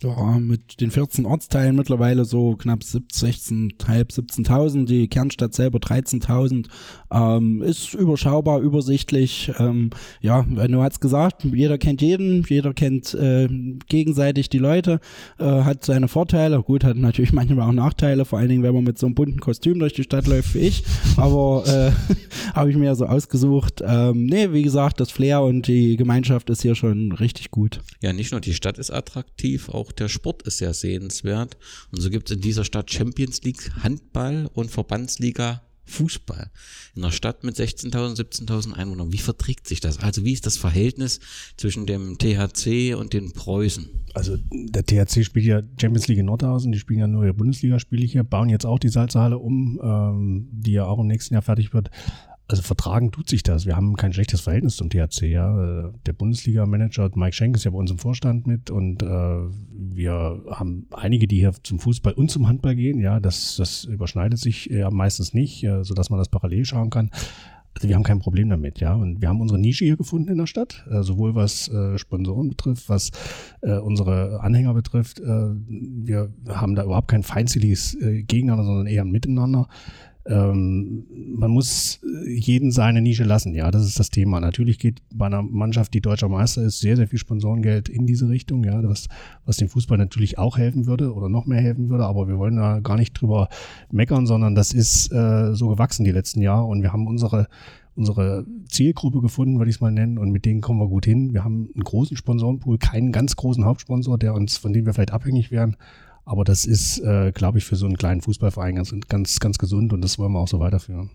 Ja, 0.00 0.38
mit 0.38 0.80
den 0.80 0.90
14 0.90 1.26
Ortsteilen 1.26 1.74
mittlerweile 1.74 2.24
so 2.24 2.56
knapp 2.56 2.84
16, 2.84 3.72
17.000, 3.78 4.86
die 4.86 5.08
Kernstadt 5.08 5.54
selber 5.54 5.78
13.000, 5.78 6.66
ähm, 7.10 7.62
ist 7.62 7.94
überschaubar, 7.94 8.60
übersichtlich, 8.60 9.52
ähm, 9.58 9.90
ja, 10.20 10.42
du 10.42 10.82
hast 10.82 11.00
gesagt, 11.00 11.44
jeder 11.44 11.78
kennt 11.78 12.00
jeden, 12.00 12.44
jeder 12.48 12.74
kennt 12.74 13.14
äh, 13.14 13.48
gegenseitig 13.88 14.48
die 14.48 14.58
Leute, 14.58 15.00
äh, 15.38 15.44
hat 15.44 15.84
seine 15.84 16.08
Vorteile, 16.08 16.62
gut, 16.62 16.84
hat 16.84 16.96
natürlich 16.96 17.32
manchmal 17.38 17.68
auch 17.68 17.72
Nachteile, 17.72 18.24
vor 18.24 18.38
allen 18.38 18.48
Dingen, 18.48 18.62
wenn 18.62 18.74
man 18.74 18.84
mit 18.84 18.98
so 18.98 19.06
einem 19.06 19.14
bunten 19.14 19.40
Kostüm 19.40 19.78
durch 19.78 19.94
die 19.94 20.04
Stadt 20.04 20.26
läuft 20.26 20.54
wie 20.54 20.60
ich, 20.60 20.84
aber 21.16 21.64
äh, 21.66 22.54
habe 22.54 22.70
ich 22.70 22.76
mir 22.76 22.94
so 22.94 23.06
ausgesucht, 23.06 23.82
ähm, 23.84 24.26
nee, 24.26 24.52
wie 24.52 24.62
gesagt, 24.62 25.00
das 25.00 25.10
Flair 25.10 25.42
und 25.42 25.66
die 25.66 25.96
Gemeinschaft 25.96 26.50
ist 26.50 26.62
hier 26.62 26.74
schon 26.74 27.12
richtig 27.12 27.50
gut. 27.50 27.80
Ja, 28.00 28.12
nicht 28.12 28.32
nur 28.32 28.40
die 28.40 28.54
Stadt 28.54 28.78
ist 28.78 28.90
attraktiv, 28.90 29.68
auch 29.68 29.87
der 29.92 30.08
Sport 30.08 30.42
ist 30.42 30.58
sehr 30.58 30.74
sehenswert. 30.74 31.56
Und 31.90 32.00
so 32.00 32.10
gibt 32.10 32.30
es 32.30 32.36
in 32.36 32.42
dieser 32.42 32.64
Stadt 32.64 32.90
Champions 32.90 33.42
League 33.42 33.70
Handball 33.82 34.50
und 34.54 34.70
Verbandsliga 34.70 35.62
Fußball. 35.88 36.50
In 36.94 37.02
einer 37.02 37.12
Stadt 37.12 37.44
mit 37.44 37.56
16.000, 37.56 38.16
17.000 38.16 38.74
Einwohnern. 38.74 39.12
Wie 39.12 39.18
verträgt 39.18 39.66
sich 39.66 39.80
das? 39.80 39.98
Also 39.98 40.24
wie 40.24 40.32
ist 40.32 40.46
das 40.46 40.56
Verhältnis 40.56 41.20
zwischen 41.56 41.86
dem 41.86 42.18
THC 42.18 42.94
und 42.94 43.14
den 43.14 43.32
Preußen? 43.32 43.88
Also 44.14 44.36
der 44.52 44.84
THC 44.84 45.24
spielt 45.24 45.46
ja 45.46 45.62
Champions 45.80 46.08
League 46.08 46.18
in 46.18 46.26
Nordhausen, 46.26 46.72
die 46.72 46.78
spielen 46.78 47.00
ja 47.00 47.06
nur 47.06 47.24
ihre 47.24 47.34
Bundesligaspiele 47.34 48.04
hier, 48.04 48.24
bauen 48.24 48.48
jetzt 48.48 48.66
auch 48.66 48.78
die 48.78 48.88
Salzhalle 48.88 49.38
um, 49.38 49.80
ähm, 49.82 50.48
die 50.52 50.72
ja 50.72 50.84
auch 50.84 50.98
im 50.98 51.06
nächsten 51.06 51.34
Jahr 51.34 51.42
fertig 51.42 51.72
wird 51.72 51.90
also 52.48 52.62
vertragen 52.62 53.12
tut 53.12 53.28
sich 53.28 53.42
das. 53.42 53.66
Wir 53.66 53.76
haben 53.76 53.94
kein 53.96 54.14
schlechtes 54.14 54.40
Verhältnis 54.40 54.76
zum 54.76 54.88
THC. 54.88 55.30
Ja. 55.30 55.92
Der 56.06 56.12
Bundesliga-Manager 56.14 57.10
Mike 57.14 57.34
Schenk 57.34 57.56
ist 57.56 57.64
ja 57.64 57.70
bei 57.70 57.76
uns 57.76 57.90
im 57.90 57.98
Vorstand 57.98 58.46
mit 58.46 58.70
und 58.70 59.02
äh, 59.02 59.06
wir 59.06 60.42
haben 60.50 60.86
einige, 60.90 61.28
die 61.28 61.40
hier 61.40 61.52
zum 61.62 61.78
Fußball 61.78 62.14
und 62.14 62.30
zum 62.30 62.48
Handball 62.48 62.74
gehen. 62.74 63.00
Ja, 63.00 63.20
das, 63.20 63.56
das 63.56 63.84
überschneidet 63.84 64.38
sich 64.38 64.66
ja 64.66 64.90
meistens 64.90 65.34
nicht, 65.34 65.62
äh, 65.62 65.84
sodass 65.84 66.08
man 66.08 66.18
das 66.18 66.30
parallel 66.30 66.64
schauen 66.64 66.88
kann. 66.88 67.10
Also 67.74 67.86
wir 67.86 67.94
haben 67.94 68.02
kein 68.02 68.18
Problem 68.18 68.48
damit, 68.48 68.80
ja. 68.80 68.94
Und 68.94 69.20
wir 69.20 69.28
haben 69.28 69.42
unsere 69.42 69.60
Nische 69.60 69.84
hier 69.84 69.98
gefunden 69.98 70.30
in 70.30 70.38
der 70.38 70.46
Stadt, 70.46 70.86
äh, 70.90 71.02
sowohl 71.02 71.34
was 71.34 71.68
äh, 71.68 71.98
Sponsoren 71.98 72.48
betrifft, 72.48 72.88
was 72.88 73.10
äh, 73.60 73.76
unsere 73.76 74.40
Anhänger 74.40 74.72
betrifft. 74.72 75.20
Äh, 75.20 75.50
wir 75.68 76.32
haben 76.48 76.74
da 76.74 76.84
überhaupt 76.84 77.08
kein 77.08 77.22
feindseliges 77.22 77.94
äh, 77.94 78.22
Gegeneinander, 78.22 78.64
sondern 78.64 78.86
eher 78.86 79.02
ein 79.02 79.10
Miteinander 79.10 79.68
ähm, 80.28 81.06
man 81.36 81.50
muss 81.50 82.00
jeden 82.26 82.70
seine 82.70 83.00
Nische 83.00 83.24
lassen. 83.24 83.54
Ja, 83.54 83.70
das 83.70 83.86
ist 83.86 83.98
das 83.98 84.10
Thema. 84.10 84.40
Natürlich 84.40 84.78
geht 84.78 85.00
bei 85.12 85.26
einer 85.26 85.42
Mannschaft, 85.42 85.94
die 85.94 86.02
deutscher 86.02 86.28
Meister 86.28 86.62
ist, 86.62 86.80
sehr, 86.80 86.96
sehr 86.96 87.08
viel 87.08 87.18
Sponsorengeld 87.18 87.88
in 87.88 88.06
diese 88.06 88.28
Richtung. 88.28 88.62
Ja, 88.64 88.82
was, 88.82 89.08
was 89.46 89.56
dem 89.56 89.68
Fußball 89.68 89.96
natürlich 89.96 90.38
auch 90.38 90.58
helfen 90.58 90.86
würde 90.86 91.14
oder 91.14 91.28
noch 91.28 91.46
mehr 91.46 91.60
helfen 91.60 91.88
würde. 91.88 92.04
Aber 92.04 92.28
wir 92.28 92.38
wollen 92.38 92.56
da 92.56 92.80
gar 92.80 92.98
nicht 92.98 93.14
drüber 93.14 93.48
meckern, 93.90 94.26
sondern 94.26 94.54
das 94.54 94.74
ist 94.74 95.10
äh, 95.12 95.54
so 95.54 95.68
gewachsen 95.68 96.04
die 96.04 96.12
letzten 96.12 96.42
Jahre 96.42 96.64
und 96.64 96.82
wir 96.82 96.92
haben 96.92 97.06
unsere 97.06 97.48
unsere 97.94 98.46
Zielgruppe 98.68 99.20
gefunden, 99.20 99.58
würde 99.58 99.70
ich 99.70 99.76
es 99.76 99.80
mal 99.80 99.90
nennen, 99.90 100.18
und 100.18 100.30
mit 100.30 100.44
denen 100.44 100.60
kommen 100.60 100.78
wir 100.78 100.86
gut 100.86 101.04
hin. 101.04 101.34
Wir 101.34 101.42
haben 101.42 101.68
einen 101.74 101.82
großen 101.82 102.16
Sponsorenpool, 102.16 102.78
keinen 102.78 103.10
ganz 103.10 103.34
großen 103.34 103.64
Hauptsponsor, 103.64 104.18
der 104.18 104.34
uns, 104.34 104.56
von 104.56 104.72
dem 104.72 104.86
wir 104.86 104.94
vielleicht 104.94 105.12
abhängig 105.12 105.50
wären, 105.50 105.76
aber 106.28 106.44
das 106.44 106.66
ist, 106.66 106.98
äh, 106.98 107.32
glaube 107.32 107.56
ich, 107.56 107.64
für 107.64 107.76
so 107.76 107.86
einen 107.86 107.96
kleinen 107.96 108.20
Fußballverein 108.20 108.76
ganz, 108.76 108.94
ganz, 109.08 109.40
ganz 109.40 109.56
gesund 109.56 109.94
und 109.94 110.02
das 110.02 110.18
wollen 110.18 110.32
wir 110.32 110.40
auch 110.40 110.48
so 110.48 110.60
weiterführen. 110.60 111.10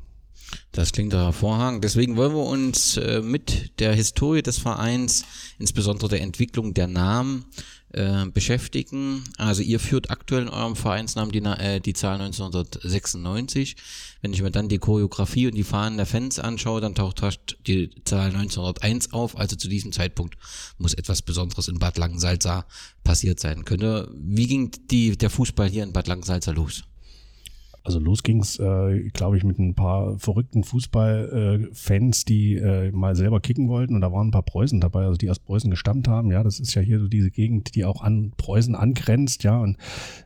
Das 0.72 0.92
klingt 0.92 1.14
hervorragend. 1.14 1.84
Deswegen 1.84 2.16
wollen 2.18 2.34
wir 2.34 2.46
uns 2.46 2.98
äh, 2.98 3.22
mit 3.22 3.80
der 3.80 3.94
Historie 3.94 4.42
des 4.42 4.58
Vereins, 4.58 5.24
insbesondere 5.60 6.10
der 6.10 6.22
Entwicklung 6.22 6.74
der 6.74 6.88
Namen, 6.88 7.46
äh, 7.94 8.26
beschäftigen. 8.26 9.24
Also 9.38 9.62
ihr 9.62 9.80
führt 9.80 10.10
aktuell 10.10 10.44
in 10.44 10.50
eurem 10.50 10.76
Vereinsnamen 10.76 11.32
die, 11.32 11.40
äh, 11.40 11.80
die 11.80 11.94
Zahl 11.94 12.20
1996. 12.22 13.76
Wenn 14.22 14.34
ich 14.34 14.42
mir 14.42 14.52
dann 14.52 14.70
die 14.70 14.80
Choreografie 14.80 15.48
und 15.48 15.56
die 15.56 15.64
Fahnen 15.64 15.98
der 15.98 16.06
Fans 16.06 16.40
anschaue, 16.40 16.82
dann 16.82 16.96
taucht 16.96 17.22
die 17.68 17.90
Zahl 18.06 18.28
1901 18.28 19.14
auf. 19.14 19.38
Also 19.38 19.56
zu 19.56 19.68
diesem 19.68 19.92
Zeitpunkt 19.92 20.38
muss 20.78 20.94
etwas 20.94 21.22
Besonderes 21.22 21.68
in 21.68 21.80
Bad 21.80 21.98
Langensalza 21.98 22.66
passiert 23.04 23.40
sein. 23.40 23.66
Könnte, 23.66 24.12
wie 24.16 24.48
ging 24.48 24.72
die, 24.90 25.18
der 25.18 25.30
Fußball 25.30 25.70
hier 25.70 25.84
in 25.84 25.94
Bad 25.94 26.08
Langensalza 26.08 26.52
los? 26.52 26.84
Also 27.86 28.00
los 28.00 28.24
ging's, 28.24 28.60
äh, 28.60 29.10
glaube 29.10 29.36
ich, 29.36 29.44
mit 29.44 29.60
ein 29.60 29.76
paar 29.76 30.18
verrückten 30.18 30.64
Fußballfans, 30.64 32.22
äh, 32.22 32.26
die 32.26 32.56
äh, 32.56 32.92
mal 32.94 33.14
selber 33.16 33.42
kicken 33.42 33.68
wollten. 33.68 33.96
Und 33.96 34.02
da 34.02 34.12
waren 34.12 34.28
ein 34.28 34.32
paar 34.32 34.44
Preußen 34.44 34.80
dabei, 34.80 35.04
also 35.04 35.18
die 35.18 35.30
aus 35.30 35.40
Preußen 35.40 35.70
gestammt 35.70 36.08
haben. 36.08 36.32
Ja, 36.32 36.44
das 36.44 36.62
ist 36.62 36.74
ja 36.76 36.82
hier 36.82 37.00
so 37.00 37.10
diese 37.10 37.30
Gegend, 37.30 37.76
die 37.76 37.84
auch 37.84 38.02
an 38.02 38.32
Preußen 38.38 38.76
angrenzt. 38.76 39.44
Ja, 39.44 39.60
und 39.60 39.78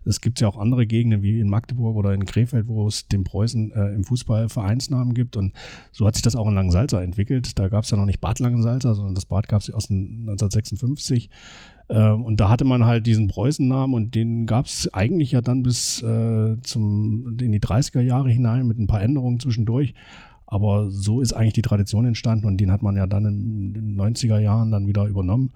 es 0.06 0.22
gibt 0.22 0.40
ja 0.40 0.48
auch 0.48 0.58
andere 0.58 0.86
Gegenden 0.86 1.24
wie 1.24 1.40
in 1.40 1.50
Magdeburg 1.50 1.96
oder 1.96 2.14
in 2.14 2.26
Krefeld, 2.26 2.68
wo 2.68 2.88
es 2.88 3.08
den 3.08 3.24
Preußen 3.24 3.72
äh, 3.72 3.94
im 3.96 4.04
Fußball 4.04 4.50
Vereinsnamen 4.50 5.16
gibt. 5.16 5.36
Und 5.36 5.54
so 5.92 6.06
hat 6.06 6.14
sich 6.14 6.22
das 6.22 6.36
auch 6.36 6.48
in 6.48 6.54
Langensalza 6.54 7.02
entwickelt. 7.02 7.58
Da 7.58 7.70
gab 7.70 7.86
es 7.86 7.90
ja 7.90 7.98
noch 7.98 8.06
nicht 8.06 8.22
Bad 8.22 8.38
Langensalza, 8.38 8.94
sondern 8.94 9.16
das 9.16 9.26
Bad 9.26 9.48
gab 9.48 9.62
es 9.62 9.72
aus 9.72 9.90
1956. 9.90 11.32
Ähm, 11.90 12.24
und 12.24 12.40
da 12.40 12.50
hatte 12.50 12.66
man 12.66 12.86
halt 12.86 13.08
diesen 13.08 13.28
Preußennamen 13.28 13.96
und 13.96 14.16
den 14.16 14.46
gab 14.46 14.66
es 14.66 14.94
eigentlich 14.94 15.32
ja 15.32 15.42
dann 15.42 15.64
bis 15.64 16.02
äh, 16.02 16.58
zum, 16.62 17.38
in 17.40 17.52
die 17.52 17.60
30er 17.60 18.02
Jahre 18.02 18.30
hinein 18.30 18.68
mit 18.68 18.78
ein 18.78 18.88
paar 18.88 19.02
Änderungen 19.02 19.40
zwischendurch. 19.40 19.94
Aber 20.46 20.90
so 20.90 21.22
ist 21.22 21.34
eigentlich 21.34 21.54
die 21.54 21.62
Tradition 21.62 22.06
entstanden 22.06 22.46
und 22.46 22.58
den 22.58 22.72
hat 22.72 22.82
man 22.82 22.96
ja 22.96 23.06
dann 23.06 23.26
in 23.26 23.74
den 23.74 24.00
90er 24.00 24.40
Jahren 24.40 24.72
dann 24.72 24.88
wieder 24.88 25.06
übernommen. 25.06 25.52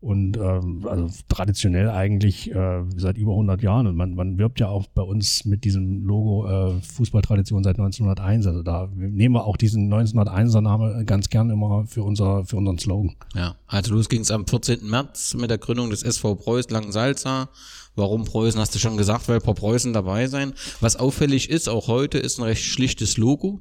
Und 0.00 0.36
ähm, 0.36 0.86
also 0.88 1.08
traditionell 1.28 1.90
eigentlich 1.90 2.54
äh, 2.54 2.84
seit 2.96 3.18
über 3.18 3.32
100 3.32 3.62
Jahren. 3.62 3.88
Und 3.88 3.96
man, 3.96 4.14
man 4.14 4.38
wirbt 4.38 4.60
ja 4.60 4.68
auch 4.68 4.86
bei 4.86 5.02
uns 5.02 5.44
mit 5.44 5.64
diesem 5.64 6.04
Logo 6.04 6.46
äh, 6.46 6.80
Fußballtradition 6.82 7.64
seit 7.64 7.78
1901. 7.78 8.46
Also 8.46 8.62
da 8.62 8.88
nehmen 8.94 9.34
wir 9.34 9.44
auch 9.44 9.56
diesen 9.56 9.92
1901er 9.92 10.60
Name 10.60 11.04
ganz 11.04 11.28
gern 11.30 11.50
immer 11.50 11.84
für, 11.86 12.04
unser, 12.04 12.44
für 12.44 12.56
unseren 12.56 12.78
Slogan. 12.78 13.16
Ja, 13.34 13.56
also 13.66 13.92
los 13.92 14.08
ging 14.08 14.20
es 14.20 14.30
am 14.30 14.46
14. 14.46 14.88
März 14.88 15.34
mit 15.34 15.50
der 15.50 15.58
Gründung 15.58 15.90
des 15.90 16.04
SV 16.04 16.36
Preußen 16.36 16.72
Langensalza. 16.72 17.48
Warum 17.96 18.24
Preußen, 18.24 18.60
hast 18.60 18.72
du 18.76 18.78
schon 18.78 18.96
gesagt, 18.96 19.28
weil 19.28 19.36
ein 19.36 19.42
paar 19.42 19.54
Preußen 19.54 19.92
dabei 19.92 20.28
sein. 20.28 20.52
Was 20.80 20.94
auffällig 20.94 21.50
ist, 21.50 21.68
auch 21.68 21.88
heute, 21.88 22.18
ist 22.18 22.38
ein 22.38 22.44
recht 22.44 22.62
schlichtes 22.62 23.16
Logo 23.16 23.60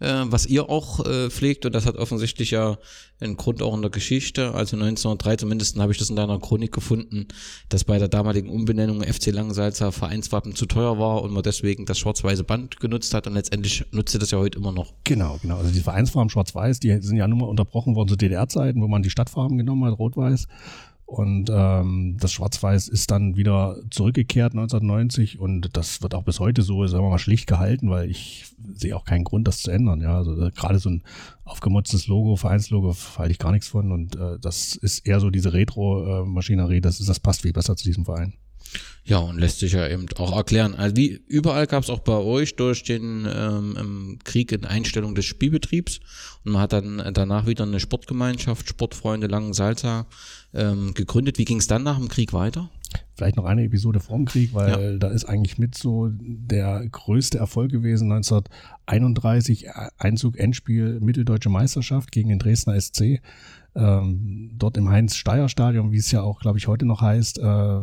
äh, 0.00 0.24
was 0.26 0.46
ihr 0.46 0.68
auch 0.68 1.04
äh, 1.04 1.30
pflegt 1.30 1.66
und 1.66 1.74
das 1.74 1.86
hat 1.86 1.96
offensichtlich 1.96 2.50
ja 2.50 2.78
einen 3.20 3.36
Grund 3.36 3.62
auch 3.62 3.74
in 3.74 3.82
der 3.82 3.90
Geschichte. 3.90 4.54
Also 4.54 4.76
1903 4.76 5.36
zumindest 5.36 5.78
habe 5.78 5.92
ich 5.92 5.98
das 5.98 6.10
in 6.10 6.16
deiner 6.16 6.38
Chronik 6.38 6.72
gefunden, 6.72 7.28
dass 7.68 7.84
bei 7.84 7.98
der 7.98 8.08
damaligen 8.08 8.48
Umbenennung 8.48 9.02
FC 9.02 9.26
Langensalzer 9.28 9.92
Vereinswappen 9.92 10.54
zu 10.54 10.66
teuer 10.66 10.98
war 10.98 11.22
und 11.22 11.32
man 11.32 11.42
deswegen 11.42 11.86
das 11.86 11.98
schwarz-weiße 11.98 12.44
Band 12.44 12.80
genutzt 12.80 13.14
hat 13.14 13.26
und 13.26 13.34
letztendlich 13.34 13.84
nutzt 13.92 14.14
ihr 14.14 14.20
das 14.20 14.30
ja 14.30 14.38
heute 14.38 14.58
immer 14.58 14.72
noch. 14.72 14.92
Genau, 15.04 15.38
genau. 15.40 15.58
Also 15.58 15.70
die 15.70 15.80
Vereinsfarben 15.80 16.30
schwarz-weiß, 16.30 16.80
die 16.80 17.00
sind 17.00 17.16
ja 17.16 17.26
nun 17.26 17.40
mal 17.40 17.48
unterbrochen 17.48 17.94
worden 17.94 18.08
zu 18.08 18.16
DDR-Zeiten, 18.16 18.80
wo 18.82 18.88
man 18.88 19.02
die 19.02 19.10
Stadtfarben 19.10 19.56
genommen 19.56 19.84
hat, 19.90 19.98
rot-weiß. 19.98 20.46
Und 21.06 21.50
ähm, 21.52 22.16
das 22.18 22.32
Schwarz-Weiß 22.32 22.88
ist 22.88 23.12
dann 23.12 23.36
wieder 23.36 23.76
zurückgekehrt 23.90 24.54
1990 24.54 25.38
und 25.38 25.76
das 25.76 26.02
wird 26.02 26.16
auch 26.16 26.24
bis 26.24 26.40
heute 26.40 26.62
so, 26.62 26.84
sagen 26.88 27.04
wir 27.04 27.10
mal, 27.10 27.18
schlicht 27.18 27.46
gehalten, 27.46 27.88
weil 27.88 28.10
ich 28.10 28.46
sehe 28.74 28.96
auch 28.96 29.04
keinen 29.04 29.22
Grund, 29.22 29.46
das 29.46 29.62
zu 29.62 29.70
ändern. 29.70 30.00
Ja, 30.00 30.16
also 30.16 30.36
äh, 30.46 30.50
gerade 30.50 30.80
so 30.80 30.90
ein 30.90 31.04
aufgemutztes 31.44 32.08
Logo, 32.08 32.34
Vereinslogo, 32.34 32.92
halte 33.18 33.30
ich 33.30 33.38
gar 33.38 33.52
nichts 33.52 33.68
von 33.68 33.92
und 33.92 34.16
äh, 34.16 34.40
das 34.40 34.74
ist 34.74 35.06
eher 35.06 35.20
so 35.20 35.30
diese 35.30 35.52
Retro-Maschinerie, 35.52 36.80
das, 36.80 36.98
ist, 36.98 37.08
das 37.08 37.20
passt 37.20 37.42
viel 37.42 37.52
besser 37.52 37.76
zu 37.76 37.84
diesem 37.84 38.04
Verein. 38.04 38.34
Ja, 39.04 39.18
und 39.18 39.38
lässt 39.38 39.60
sich 39.60 39.72
ja 39.72 39.88
eben 39.88 40.06
auch 40.16 40.36
erklären. 40.36 40.74
Also 40.74 40.96
wie 40.96 41.20
überall 41.28 41.66
gab 41.66 41.84
es 41.84 41.90
auch 41.90 42.00
bei 42.00 42.16
euch 42.16 42.56
durch 42.56 42.82
den 42.82 43.26
ähm, 43.32 44.18
Krieg 44.24 44.52
eine 44.52 44.68
Einstellung 44.68 45.14
des 45.14 45.24
Spielbetriebs 45.24 46.00
und 46.44 46.52
man 46.52 46.62
hat 46.62 46.72
dann 46.72 47.10
danach 47.14 47.46
wieder 47.46 47.64
eine 47.64 47.78
Sportgemeinschaft, 47.78 48.68
Sportfreunde 48.68 49.28
Langensalza 49.28 50.06
ähm, 50.54 50.94
gegründet. 50.94 51.38
Wie 51.38 51.44
ging 51.44 51.58
es 51.58 51.68
dann 51.68 51.84
nach 51.84 51.98
dem 51.98 52.08
Krieg 52.08 52.32
weiter? 52.32 52.68
Vielleicht 53.16 53.36
noch 53.36 53.44
eine 53.44 53.64
Episode 53.64 54.00
vorm 54.00 54.24
Krieg, 54.24 54.54
weil 54.54 54.92
ja. 54.92 54.98
da 54.98 55.08
ist 55.08 55.24
eigentlich 55.24 55.58
mit 55.58 55.74
so 55.74 56.10
der 56.12 56.86
größte 56.90 57.38
Erfolg 57.38 57.70
gewesen 57.70 58.12
1931 58.12 59.68
Einzug 59.98 60.38
Endspiel 60.38 61.00
Mitteldeutsche 61.00 61.48
Meisterschaft 61.48 62.12
gegen 62.12 62.28
den 62.28 62.38
Dresdner 62.38 62.80
SC 62.80 63.20
ähm, 63.76 64.52
dort 64.54 64.78
im 64.78 64.88
Heinz-Steier-Stadion, 64.88 65.92
wie 65.92 65.98
es 65.98 66.10
ja 66.10 66.22
auch, 66.22 66.40
glaube 66.40 66.58
ich, 66.58 66.66
heute 66.66 66.86
noch 66.86 67.02
heißt, 67.02 67.38
äh, 67.38 67.80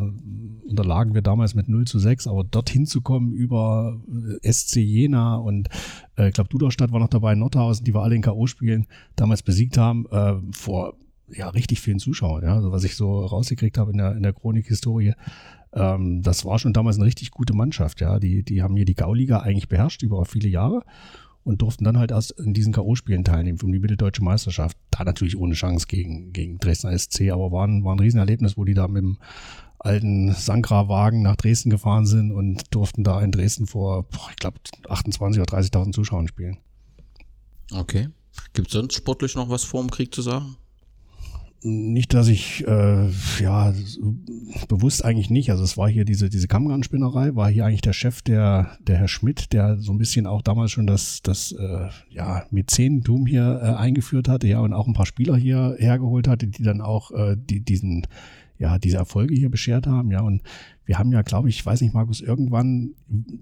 unterlagen 0.67 1.13
wir 1.13 1.21
damals 1.21 1.53
mit 1.53 1.69
0 1.69 1.85
zu 1.85 1.99
6, 1.99 2.27
aber 2.27 2.43
dorthin 2.43 2.87
zu 2.87 3.01
kommen 3.01 3.31
über 3.31 3.99
äh, 4.41 4.51
SC 4.51 4.77
Jena 4.77 5.35
und 5.35 5.69
äh, 6.17 6.29
ich 6.29 6.33
glaube, 6.33 6.49
Duderstadt 6.49 6.91
war 6.91 6.99
noch 6.99 7.09
dabei, 7.09 7.35
Nordhausen, 7.35 7.85
die 7.85 7.93
wir 7.93 8.01
alle 8.01 8.15
in 8.15 8.23
K.O.-Spielen 8.23 8.85
damals 9.15 9.43
besiegt 9.43 9.77
haben, 9.77 10.07
äh, 10.11 10.33
vor 10.51 10.95
ja 11.27 11.49
richtig 11.49 11.81
vielen 11.81 11.99
Zuschauern, 11.99 12.43
ja, 12.43 12.55
also 12.55 12.71
was 12.71 12.83
ich 12.83 12.95
so 12.95 13.25
rausgekriegt 13.25 13.77
habe 13.77 13.91
in 13.91 13.97
der, 13.97 14.15
in 14.15 14.23
der 14.23 14.33
Chronik-Historie. 14.33 15.13
Ähm, 15.73 16.21
das 16.21 16.45
war 16.45 16.59
schon 16.59 16.73
damals 16.73 16.97
eine 16.97 17.05
richtig 17.05 17.31
gute 17.31 17.53
Mannschaft, 17.53 18.01
ja. 18.01 18.19
Die, 18.19 18.43
die 18.43 18.61
haben 18.61 18.75
hier 18.75 18.85
die 18.85 18.95
Gauliga 18.95 19.39
eigentlich 19.39 19.69
beherrscht 19.69 20.03
über 20.03 20.25
viele 20.25 20.49
Jahre 20.49 20.83
und 21.43 21.61
durften 21.61 21.83
dann 21.83 21.97
halt 21.97 22.11
erst 22.11 22.31
in 22.31 22.53
diesen 22.53 22.73
K.O.-Spielen 22.73 23.23
teilnehmen 23.23 23.59
um 23.63 23.71
die 23.71 23.79
mitteldeutsche 23.79 24.23
Meisterschaft. 24.23 24.77
Da 24.91 25.03
natürlich 25.03 25.37
ohne 25.37 25.55
Chance 25.55 25.87
gegen, 25.87 26.31
gegen 26.31 26.57
Dresdner 26.57 26.97
SC, 26.97 27.31
aber 27.31 27.51
war 27.51 27.67
ein, 27.67 27.83
war 27.83 27.95
ein 27.95 27.99
Riesenerlebnis, 27.99 28.57
wo 28.57 28.63
die 28.63 28.73
da 28.73 28.87
mit 28.87 29.03
dem 29.03 29.17
alten 29.79 30.31
Sankra-Wagen 30.31 31.21
nach 31.21 31.35
Dresden 31.35 31.69
gefahren 31.69 32.05
sind 32.05 32.31
und 32.31 32.73
durften 32.73 33.03
da 33.03 33.21
in 33.21 33.31
Dresden 33.31 33.67
vor, 33.67 34.03
boah, 34.03 34.29
ich 34.29 34.37
glaube, 34.37 34.57
28.000 34.83 35.41
oder 35.41 35.57
30.000 35.57 35.91
Zuschauern 35.91 36.27
spielen. 36.27 36.57
Okay. 37.71 38.07
Gibt 38.53 38.67
es 38.67 38.73
sonst 38.73 38.95
sportlich 38.95 39.35
noch 39.35 39.49
was 39.49 39.63
vor 39.63 39.81
dem 39.81 39.91
Krieg 39.91 40.13
zu 40.13 40.21
sagen? 40.21 40.55
Nicht, 41.65 42.13
dass 42.13 42.27
ich, 42.27 42.65
äh, 42.67 43.07
ja, 43.39 43.73
bewusst 44.67 45.03
eigentlich 45.03 45.29
nicht. 45.29 45.49
Also 45.49 45.63
es 45.63 45.77
war 45.77 45.89
hier 45.89 46.05
diese, 46.05 46.29
diese 46.29 46.47
Kammgarnspinnerei, 46.47 47.35
war 47.35 47.49
hier 47.49 47.65
eigentlich 47.65 47.81
der 47.81 47.93
Chef, 47.93 48.21
der, 48.21 48.77
der 48.85 48.97
Herr 48.97 49.07
Schmidt, 49.07 49.53
der 49.53 49.77
so 49.77 49.91
ein 49.91 49.97
bisschen 49.97 50.27
auch 50.27 50.41
damals 50.41 50.71
schon 50.71 50.87
das, 50.87 51.21
das 51.21 51.51
äh, 51.53 51.89
ja, 52.09 52.45
Mäzenentum 52.51 53.25
hier 53.25 53.59
äh, 53.61 53.67
eingeführt 53.75 54.27
hatte, 54.27 54.47
ja, 54.47 54.59
und 54.59 54.73
auch 54.73 54.87
ein 54.87 54.93
paar 54.93 55.05
Spieler 55.05 55.35
hier 55.35 55.75
hergeholt 55.79 56.27
hatte, 56.27 56.47
die 56.47 56.63
dann 56.63 56.81
auch 56.81 57.11
äh, 57.11 57.35
die, 57.37 57.61
diesen, 57.61 58.07
ja, 58.57 58.79
diese 58.79 58.97
Erfolge 58.97 59.35
hier 59.35 59.49
beschert 59.49 59.87
haben, 59.87 60.11
ja, 60.11 60.21
und 60.21 60.41
wir 60.85 60.99
haben 60.99 61.11
ja, 61.13 61.21
glaube 61.21 61.47
ich, 61.49 61.65
weiß 61.65 61.81
nicht, 61.81 61.93
Markus, 61.93 62.19
irgendwann 62.19 62.91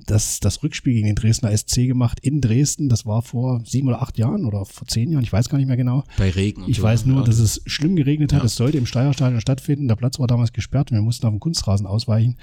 das, 0.05 0.39
das 0.39 0.61
Rückspiel 0.61 0.93
gegen 0.93 1.07
den 1.07 1.15
Dresdner 1.15 1.55
SC 1.55 1.87
gemacht 1.87 2.19
in 2.21 2.39
Dresden. 2.39 2.87
Das 2.87 3.05
war 3.05 3.23
vor 3.23 3.61
sieben 3.65 3.87
oder 3.87 4.01
acht 4.01 4.17
Jahren 4.19 4.45
oder 4.45 4.65
vor 4.65 4.87
zehn 4.87 5.11
Jahren, 5.11 5.23
ich 5.23 5.33
weiß 5.33 5.49
gar 5.49 5.57
nicht 5.57 5.67
mehr 5.67 5.77
genau. 5.77 6.03
Bei 6.17 6.29
Regen. 6.29 6.65
ich 6.67 6.77
so. 6.77 6.83
weiß 6.83 7.05
nur, 7.07 7.23
dass 7.23 7.39
es 7.39 7.61
schlimm 7.65 7.95
geregnet 7.95 8.31
hat. 8.33 8.41
Ja. 8.41 8.45
Es 8.45 8.55
sollte 8.55 8.77
im 8.77 8.85
Steierstadion 8.85 9.41
stattfinden. 9.41 9.87
Der 9.87 9.95
Platz 9.95 10.19
war 10.19 10.27
damals 10.27 10.53
gesperrt 10.53 10.91
und 10.91 10.97
wir 10.97 11.01
mussten 11.01 11.25
auf 11.25 11.33
den 11.33 11.39
Kunstrasen 11.39 11.87
ausweichen. 11.87 12.37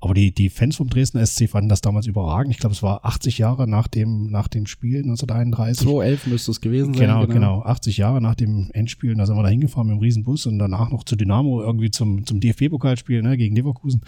Aber 0.00 0.12
die, 0.12 0.32
die 0.32 0.50
Fans 0.50 0.76
vom 0.76 0.88
Dresden 0.90 1.24
SC 1.24 1.48
fanden 1.48 1.70
das 1.70 1.80
damals 1.80 2.06
überragend. 2.06 2.52
Ich 2.52 2.60
glaube, 2.60 2.74
es 2.74 2.82
war 2.82 3.04
80 3.06 3.38
Jahre 3.38 3.66
nach 3.66 3.88
dem, 3.88 4.30
nach 4.30 4.46
dem 4.46 4.66
Spiel 4.66 4.98
1931. 4.98 5.84
2011 5.84 6.26
müsste 6.26 6.50
es 6.50 6.60
gewesen 6.60 6.92
sein. 6.92 7.06
Genau, 7.06 7.26
genau, 7.26 7.60
genau. 7.60 7.62
80 7.62 7.96
Jahre 7.96 8.20
nach 8.20 8.34
dem 8.34 8.70
Endspiel. 8.72 9.14
da 9.14 9.24
sind 9.24 9.36
wir 9.36 9.42
da 9.42 9.48
hingefahren 9.48 9.88
mit 9.88 9.96
dem 9.96 10.00
Riesenbus 10.00 10.46
und 10.46 10.58
danach 10.58 10.90
noch 10.90 11.04
zu 11.04 11.16
Dynamo 11.16 11.62
irgendwie 11.62 11.90
zum, 11.90 12.26
zum 12.26 12.40
DFB-Pokalspiel 12.40 13.22
ne, 13.22 13.38
gegen 13.38 13.56
Leverkusen. 13.56 14.02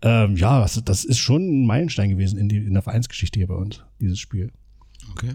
Ähm, 0.00 0.36
ja, 0.36 0.60
das, 0.60 0.82
das 0.82 1.04
ist 1.04 1.18
schon 1.18 1.42
ein 1.42 1.66
Meilenstein 1.66 2.08
gewesen 2.08 2.38
in, 2.38 2.48
die, 2.48 2.56
in 2.56 2.72
der 2.72 2.82
Vereinsgeschichte 2.82 3.38
hier 3.38 3.48
bei 3.48 3.56
uns, 3.56 3.82
dieses 4.00 4.18
Spiel. 4.18 4.50
Okay. 5.10 5.34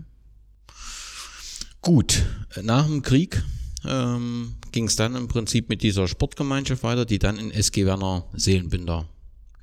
Gut, 1.81 2.25
nach 2.63 2.87
dem 2.87 3.03
Krieg 3.03 3.43
ähm, 3.85 4.53
ging 4.71 4.85
es 4.85 4.95
dann 4.95 5.15
im 5.15 5.27
Prinzip 5.27 5.69
mit 5.69 5.83
dieser 5.83 6.07
Sportgemeinschaft 6.07 6.81
weiter, 6.81 7.05
die 7.05 7.19
dann 7.19 7.37
in 7.37 7.51
SG 7.51 7.85
Werner 7.85 8.25
Seelenbinder 8.33 9.05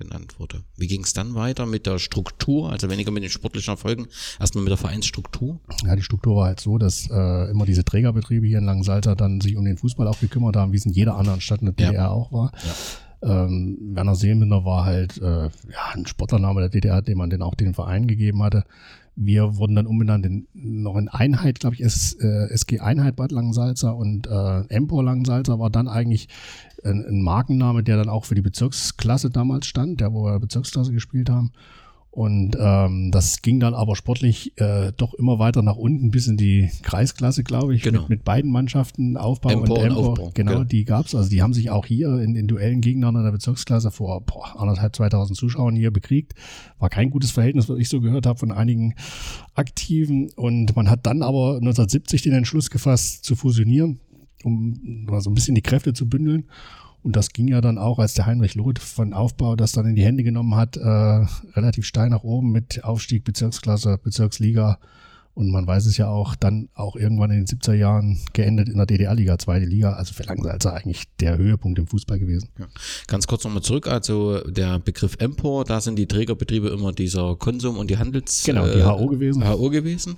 genannt 0.01 0.41
wurde. 0.41 0.63
Wie 0.77 0.89
ging 0.89 1.05
es 1.05 1.13
dann 1.13 1.35
weiter 1.35 1.67
mit 1.67 1.87
der 1.87 1.99
Struktur, 1.99 2.73
also 2.73 2.91
weniger 2.91 3.11
mit 3.11 3.23
den 3.23 3.31
sportlichen 3.31 3.73
Erfolgen, 3.73 4.09
erstmal 4.41 4.65
mit 4.65 4.71
der 4.71 4.79
Vereinsstruktur? 4.79 5.61
Ja, 5.85 5.95
die 5.95 6.03
Struktur 6.03 6.37
war 6.37 6.47
halt 6.47 6.61
so, 6.61 6.79
dass 6.79 7.09
äh, 7.11 7.51
immer 7.51 7.67
diese 7.67 7.85
Trägerbetriebe 7.85 8.47
hier 8.47 8.59
in 8.59 8.65
Langensalter 8.65 9.15
dann 9.15 9.41
sich 9.41 9.57
um 9.57 9.65
den 9.65 9.77
Fußball 9.77 10.09
auch 10.09 10.19
gekümmert 10.19 10.57
haben, 10.57 10.73
wie 10.73 10.77
es 10.77 10.87
in 10.87 10.93
jeder 10.93 11.17
anderen 11.17 11.41
Stadt 11.41 11.61
in 11.61 11.67
der 11.67 11.75
DDR 11.75 11.93
ja. 11.93 12.11
auch 12.11 12.33
war. 12.33 12.53
Ja. 12.65 12.75
Ähm, 13.23 13.77
Werner 13.95 14.15
Seelenbinder 14.15 14.65
war 14.65 14.87
halt 14.87 15.19
äh, 15.19 15.45
ja, 15.45 15.51
ein 15.93 16.07
Sportlername 16.07 16.61
der 16.61 16.71
DDR, 16.71 17.03
den 17.03 17.19
man 17.19 17.29
den 17.29 17.43
auch 17.43 17.55
den 17.55 17.75
Verein 17.75 18.07
gegeben 18.07 18.43
hatte. 18.43 18.65
Wir 19.23 19.59
wurden 19.59 19.75
dann 19.75 19.87
umbenannt 19.87 20.25
in 20.25 20.49
noch 20.55 20.97
in 20.97 21.09
Einheit, 21.09 21.61
glaube 21.61 21.75
ich, 21.75 21.83
S, 21.83 22.15
äh, 22.15 22.49
SG 22.55 22.81
Einheit 22.81 23.17
Bad 23.17 23.33
Langensalza 23.33 23.91
und 23.91 24.27
äh, 24.27 24.61
Empor 24.75 25.05
Langensalza 25.05 25.59
war 25.59 25.69
dann 25.69 25.89
eigentlich 25.89 26.29
ein, 26.83 27.05
ein, 27.05 27.21
Markenname, 27.21 27.83
der 27.83 27.99
dann 27.99 28.09
auch 28.09 28.25
für 28.25 28.35
die 28.35 28.41
Bezirksklasse 28.41 29.29
damals 29.29 29.67
stand, 29.67 30.01
der 30.01 30.15
wo 30.15 30.25
wir 30.25 30.41
Bezirksklasse 30.41 30.95
gespielt 30.95 31.29
haben. 31.29 31.53
Und 32.13 32.57
ähm, 32.59 33.13
das 33.13 33.41
ging 33.41 33.61
dann 33.61 33.73
aber 33.73 33.95
sportlich 33.95 34.59
äh, 34.59 34.91
doch 34.97 35.15
immer 35.15 35.39
weiter 35.39 35.63
nach 35.63 35.77
unten 35.77 36.11
bis 36.11 36.27
in 36.27 36.37
die 36.37 36.69
Kreisklasse, 36.83 37.45
glaube 37.45 37.73
ich, 37.77 37.83
genau. 37.83 38.01
mit, 38.01 38.09
mit 38.09 38.25
beiden 38.25 38.51
Mannschaften, 38.51 39.17
Aufbau 39.17 39.51
Empor 39.51 39.79
und 39.79 39.85
Empor. 39.85 40.09
Aufbau, 40.09 40.31
genau, 40.35 40.53
genau, 40.53 40.65
die 40.65 40.85
gab's. 40.85 41.15
Also 41.15 41.31
die 41.31 41.41
haben 41.41 41.55
sich 41.55 41.71
auch 41.71 41.87
hier 41.87 42.19
in 42.19 42.35
den 42.35 42.49
Duellen 42.49 42.81
gegeneinander 42.81 43.21
in 43.21 43.27
der 43.27 43.33
Bezirksklasse 43.33 43.93
vor 43.93 44.23
boah, 44.23 44.61
anderthalb, 44.61 44.97
2000 44.97 45.39
Zuschauern 45.39 45.77
hier 45.77 45.93
bekriegt. 45.93 46.35
War 46.81 46.91
kein 46.91 47.11
gutes 47.11 47.31
Verhältnis, 47.31 47.69
was 47.69 47.79
ich 47.79 47.89
so 47.89 48.01
gehört 48.01 48.27
habe 48.27 48.41
von 48.41 48.51
einigen 48.51 48.95
Aktiven. 49.55 50.31
Und 50.35 50.75
man 50.75 50.91
hat 50.91 51.07
dann 51.07 51.23
aber 51.23 51.59
1970 51.59 52.23
den 52.23 52.33
Entschluss 52.33 52.71
gefasst, 52.71 53.25
zu 53.25 53.37
fusionieren, 53.37 54.01
um 54.43 55.07
so 55.21 55.31
ein 55.31 55.35
bisschen 55.35 55.55
die 55.55 55.63
Kräfte 55.63 55.93
zu 55.93 56.09
bündeln. 56.09 56.47
Und 57.03 57.17
das 57.17 57.31
ging 57.31 57.49
ja 57.49 57.61
dann 57.61 57.79
auch, 57.79 57.99
als 57.99 58.15
der 58.15 58.27
Heinrich 58.27 58.55
Loth 58.55 58.79
von 58.79 59.15
Aufbau 59.15 59.57
das 59.57 59.73
dann 59.73 59.87
in 59.87 59.95
die 59.95 60.05
Hände 60.05 60.23
genommen 60.23 60.55
hat, 60.55 60.77
äh, 60.77 61.27
relativ 61.57 61.87
steil 61.87 62.11
nach 62.11 62.25
oben 62.25 62.53
mit 62.53 62.85
Aufstieg 62.85 63.25
Bezirksklasse, 63.25 63.99
Bezirksliga 64.03 64.79
und 65.35 65.51
man 65.51 65.67
weiß 65.67 65.87
es 65.87 65.97
ja 65.97 66.09
auch, 66.09 66.35
dann 66.35 66.69
auch 66.75 66.97
irgendwann 66.97 67.31
in 67.31 67.45
den 67.45 67.47
70er 67.47 67.75
Jahren 67.75 68.19
geendet 68.33 68.69
in 68.69 68.77
der 68.77 68.87
DDR-Liga, 68.87 69.39
zweite 69.39 69.65
Liga. 69.65 69.93
Also 69.93 70.13
für 70.13 70.25
Langsalzer 70.25 70.75
eigentlich 70.75 71.05
der 71.21 71.39
Höhepunkt 71.39 71.79
im 71.79 71.87
Fußball 71.87 72.19
gewesen. 72.19 72.49
Ja. 72.59 72.67
Ganz 73.07 73.27
kurz 73.27 73.45
nochmal 73.45 73.63
zurück. 73.63 73.87
Also 73.87 74.41
der 74.41 74.81
Begriff 74.81 75.17
Empor, 75.19 75.65
da 75.65 75.81
sind 75.81 75.97
die 75.97 76.07
Trägerbetriebe 76.07 76.69
immer 76.69 76.93
dieser 76.93 77.37
Konsum 77.37 77.79
und 77.79 77.91
die 77.91 77.99
Handels... 77.99 78.43
Genau, 78.45 78.67
die 78.67 78.83
HO 78.83 79.07
gewesen. 79.07 79.49
HO 79.49 79.71
gewesen. 79.71 80.17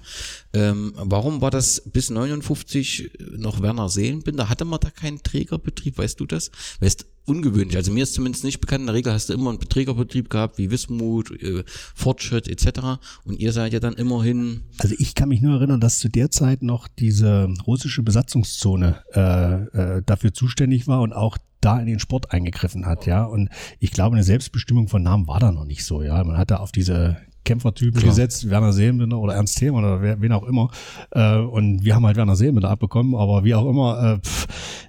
Ähm, 0.54 0.92
warum 0.96 1.40
war 1.42 1.50
das 1.50 1.82
bis 1.92 2.10
59 2.10 3.10
noch 3.36 3.60
Werner 3.60 3.88
Seelenbinder? 3.88 4.48
Hatte 4.48 4.64
man 4.64 4.80
da 4.80 4.90
keinen 4.90 5.22
Trägerbetrieb? 5.22 5.98
Weißt 5.98 6.18
du 6.20 6.26
das? 6.26 6.50
Weißt 6.80 7.06
ungewöhnlich. 7.26 7.76
Also 7.76 7.92
mir 7.92 8.02
ist 8.02 8.14
zumindest 8.14 8.44
nicht 8.44 8.60
bekannt. 8.60 8.80
In 8.80 8.86
der 8.86 8.94
Regel 8.94 9.12
hast 9.12 9.28
du 9.28 9.32
immer 9.32 9.50
einen 9.50 9.60
Trägerbetrieb 9.60 10.30
gehabt, 10.30 10.58
wie 10.58 10.70
Wismut, 10.70 11.30
äh, 11.42 11.64
Fortschritt 11.94 12.48
etc. 12.48 13.00
Und 13.24 13.38
ihr 13.38 13.52
seid 13.52 13.72
ja 13.72 13.80
dann 13.80 13.94
immerhin. 13.94 14.62
Also 14.78 14.94
ich 14.98 15.14
kann 15.14 15.28
mich 15.28 15.40
nur 15.40 15.56
erinnern, 15.56 15.80
dass 15.80 15.98
zu 15.98 16.08
der 16.08 16.30
Zeit 16.30 16.62
noch 16.62 16.88
diese 16.88 17.48
russische 17.66 18.02
Besatzungszone 18.02 19.02
äh, 19.14 19.96
äh, 19.96 20.02
dafür 20.04 20.32
zuständig 20.32 20.88
war 20.88 21.00
und 21.00 21.12
auch 21.12 21.38
da 21.60 21.78
in 21.78 21.86
den 21.86 22.00
Sport 22.00 22.32
eingegriffen 22.32 22.86
hat, 22.86 23.06
ja. 23.06 23.24
Und 23.24 23.48
ich 23.78 23.92
glaube, 23.92 24.16
eine 24.16 24.24
Selbstbestimmung 24.24 24.88
von 24.88 25.02
Namen 25.02 25.28
war 25.28 25.38
da 25.38 25.52
noch 25.52 25.64
nicht 25.64 25.84
so, 25.84 26.02
ja. 26.02 26.22
Man 26.24 26.36
hatte 26.36 26.58
auf 26.58 26.72
diese 26.72 27.18
Kämpfertypen 27.44 28.00
Klar. 28.00 28.10
gesetzt, 28.10 28.48
Werner 28.48 28.72
Seelenbinder 28.72 29.18
oder 29.18 29.34
Ernst 29.34 29.58
Thälmann 29.58 29.84
oder 29.84 30.02
wer, 30.02 30.20
wen 30.20 30.32
auch 30.32 30.44
immer. 30.44 30.70
Äh, 31.10 31.38
und 31.38 31.84
wir 31.84 31.94
haben 31.94 32.06
halt 32.06 32.16
Werner 32.16 32.36
Seelenbinder 32.36 32.70
abbekommen, 32.70 33.14
aber 33.14 33.44
wie 33.44 33.54
auch 33.54 33.68
immer, 33.68 34.14
äh, 34.14 34.18
pff, 34.20 34.46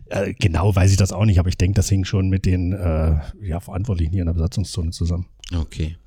äh, 0.09 0.33
genau 0.33 0.75
weiß 0.75 0.91
ich 0.91 0.97
das 0.97 1.11
auch 1.11 1.25
nicht, 1.25 1.39
aber 1.39 1.49
ich 1.49 1.57
denke, 1.57 1.75
das 1.75 1.89
hing 1.89 2.05
schon 2.05 2.29
mit 2.29 2.45
den 2.45 2.73
äh, 2.73 3.19
ja, 3.41 3.59
Verantwortlichen 3.59 4.11
hier 4.11 4.21
in 4.21 4.27
der 4.27 4.33
Besatzungszone 4.33 4.91
zusammen. 4.91 5.25
Okay. 5.55 5.97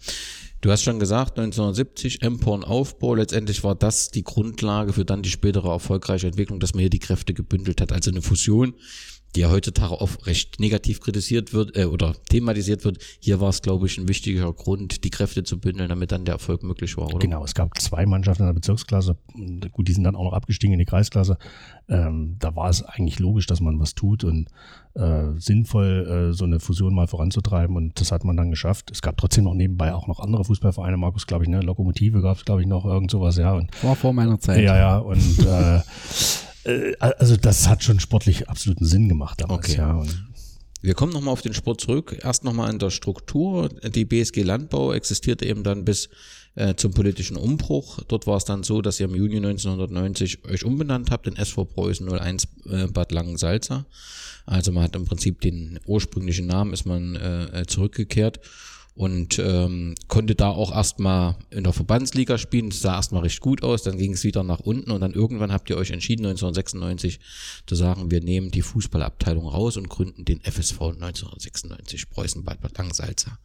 Du 0.60 0.70
hast 0.70 0.82
schon 0.82 0.98
gesagt, 0.98 1.38
1970 1.38 2.22
Emporn 2.22 2.64
Aufbau, 2.64 3.14
letztendlich 3.14 3.62
war 3.62 3.74
das 3.74 4.10
die 4.10 4.24
Grundlage 4.24 4.92
für 4.92 5.04
dann 5.04 5.22
die 5.22 5.30
spätere 5.30 5.68
erfolgreiche 5.70 6.26
Entwicklung, 6.26 6.60
dass 6.60 6.72
man 6.72 6.80
hier 6.80 6.90
die 6.90 6.98
Kräfte 6.98 7.34
gebündelt 7.34 7.80
hat, 7.80 7.92
also 7.92 8.10
eine 8.10 8.22
Fusion 8.22 8.74
die 9.36 9.40
ja 9.40 9.50
heutzutage 9.50 10.00
oft 10.00 10.26
recht 10.26 10.58
negativ 10.60 11.00
kritisiert 11.00 11.52
wird 11.52 11.76
äh, 11.76 11.84
oder 11.84 12.14
thematisiert 12.30 12.84
wird. 12.84 12.98
Hier 13.20 13.38
war 13.38 13.50
es, 13.50 13.60
glaube 13.60 13.86
ich, 13.86 13.98
ein 13.98 14.08
wichtiger 14.08 14.50
Grund, 14.52 15.04
die 15.04 15.10
Kräfte 15.10 15.44
zu 15.44 15.60
bündeln, 15.60 15.90
damit 15.90 16.10
dann 16.10 16.24
der 16.24 16.34
Erfolg 16.34 16.62
möglich 16.62 16.96
war, 16.96 17.06
oder? 17.06 17.18
Genau, 17.18 17.44
es 17.44 17.54
gab 17.54 17.78
zwei 17.78 18.06
Mannschaften 18.06 18.44
in 18.44 18.48
der 18.48 18.54
Bezirksklasse. 18.54 19.16
Gut, 19.72 19.88
die 19.88 19.92
sind 19.92 20.04
dann 20.04 20.16
auch 20.16 20.24
noch 20.24 20.32
abgestiegen 20.32 20.72
in 20.72 20.78
die 20.78 20.86
Kreisklasse. 20.86 21.36
Ähm, 21.88 22.36
da 22.38 22.56
war 22.56 22.70
es 22.70 22.82
eigentlich 22.82 23.18
logisch, 23.18 23.46
dass 23.46 23.60
man 23.60 23.78
was 23.78 23.94
tut 23.94 24.24
und 24.24 24.48
äh, 24.94 25.38
sinnvoll, 25.38 26.30
äh, 26.30 26.32
so 26.32 26.44
eine 26.46 26.58
Fusion 26.58 26.94
mal 26.94 27.06
voranzutreiben. 27.06 27.76
Und 27.76 28.00
das 28.00 28.12
hat 28.12 28.24
man 28.24 28.38
dann 28.38 28.50
geschafft. 28.50 28.90
Es 28.90 29.02
gab 29.02 29.18
trotzdem 29.18 29.44
noch 29.44 29.54
nebenbei 29.54 29.92
auch 29.92 30.06
noch 30.06 30.18
andere 30.18 30.44
Fußballvereine. 30.44 30.96
Markus, 30.96 31.26
glaube 31.26 31.44
ich, 31.44 31.50
ne? 31.50 31.60
Lokomotive 31.60 32.22
gab 32.22 32.38
es, 32.38 32.44
glaube 32.46 32.62
ich, 32.62 32.66
noch 32.66 32.86
irgend 32.86 33.10
sowas, 33.10 33.36
ja. 33.36 33.52
Und, 33.52 33.70
war 33.84 33.96
vor 33.96 34.14
meiner 34.14 34.40
Zeit. 34.40 34.64
Ja, 34.64 34.76
ja. 34.76 34.98
Und 34.98 35.46
äh, 36.66 36.96
also 36.98 37.36
das 37.36 37.68
hat 37.68 37.82
schon 37.82 38.00
sportlich 38.00 38.48
absoluten 38.48 38.84
Sinn 38.84 39.08
gemacht 39.08 39.40
damals, 39.40 39.70
okay. 39.70 39.78
ja. 39.78 40.02
Wir 40.82 40.94
kommen 40.94 41.12
nochmal 41.12 41.32
auf 41.32 41.42
den 41.42 41.54
Sport 41.54 41.80
zurück. 41.80 42.16
Erst 42.22 42.44
nochmal 42.44 42.70
in 42.70 42.78
der 42.78 42.90
Struktur. 42.90 43.68
Die 43.68 44.04
BSG 44.04 44.42
Landbau 44.42 44.92
existierte 44.92 45.44
eben 45.44 45.64
dann 45.64 45.84
bis 45.84 46.08
äh, 46.54 46.74
zum 46.76 46.92
politischen 46.92 47.36
Umbruch. 47.36 48.00
Dort 48.06 48.26
war 48.26 48.36
es 48.36 48.44
dann 48.44 48.62
so, 48.62 48.82
dass 48.82 49.00
ihr 49.00 49.06
im 49.06 49.16
Juni 49.16 49.36
1990 49.36 50.44
euch 50.44 50.64
umbenannt 50.64 51.10
habt 51.10 51.26
in 51.26 51.36
SV 51.36 51.64
Preußen 51.64 52.08
01 52.08 52.46
äh, 52.70 52.86
Bad 52.86 53.10
Langensalza. 53.10 53.86
Also 54.44 54.70
man 54.70 54.84
hat 54.84 54.94
im 54.94 55.06
Prinzip 55.06 55.40
den 55.40 55.80
ursprünglichen 55.86 56.46
Namen, 56.46 56.72
ist 56.72 56.86
man 56.86 57.16
äh, 57.16 57.62
äh 57.62 57.66
zurückgekehrt 57.66 58.40
und 58.96 59.38
ähm, 59.38 59.94
konnte 60.08 60.34
da 60.34 60.48
auch 60.48 60.74
erstmal 60.74 61.36
in 61.50 61.64
der 61.64 61.74
Verbandsliga 61.74 62.38
spielen. 62.38 62.70
Das 62.70 62.80
sah 62.80 62.96
erstmal 62.96 63.22
recht 63.22 63.40
gut 63.40 63.62
aus, 63.62 63.82
dann 63.82 63.98
ging 63.98 64.14
es 64.14 64.24
wieder 64.24 64.42
nach 64.42 64.60
unten 64.60 64.90
und 64.90 65.02
dann 65.02 65.12
irgendwann 65.12 65.52
habt 65.52 65.68
ihr 65.68 65.76
euch 65.76 65.90
entschieden, 65.90 66.24
1996 66.24 67.20
zu 67.66 67.74
sagen, 67.74 68.10
wir 68.10 68.22
nehmen 68.22 68.50
die 68.50 68.62
Fußballabteilung 68.62 69.46
raus 69.46 69.76
und 69.76 69.90
gründen 69.90 70.24
den 70.24 70.40
FSV 70.40 70.80
1996 70.80 72.08
Preußen 72.08 72.42
Bad 72.42 72.62
Bad 72.62 72.78
Langsalza. 72.78 73.38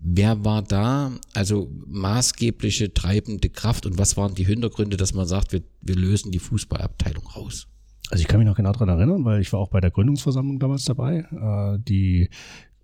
Wer 0.00 0.44
war 0.44 0.62
da 0.62 1.12
also 1.34 1.70
maßgebliche 1.86 2.92
treibende 2.92 3.48
Kraft 3.48 3.86
und 3.86 3.96
was 3.96 4.16
waren 4.16 4.34
die 4.34 4.44
Hintergründe, 4.44 4.96
dass 4.96 5.14
man 5.14 5.28
sagt, 5.28 5.52
wir, 5.52 5.62
wir 5.82 5.94
lösen 5.94 6.32
die 6.32 6.38
Fußballabteilung 6.40 7.26
raus? 7.28 7.68
Also 8.10 8.22
ich 8.22 8.26
kann 8.26 8.40
mich 8.40 8.48
noch 8.48 8.56
genau 8.56 8.72
daran 8.72 8.88
erinnern, 8.88 9.24
weil 9.24 9.40
ich 9.40 9.52
war 9.52 9.60
auch 9.60 9.70
bei 9.70 9.80
der 9.80 9.92
Gründungsversammlung 9.92 10.58
damals 10.58 10.84
dabei. 10.84 11.18
Äh, 11.30 11.78
die 11.86 12.28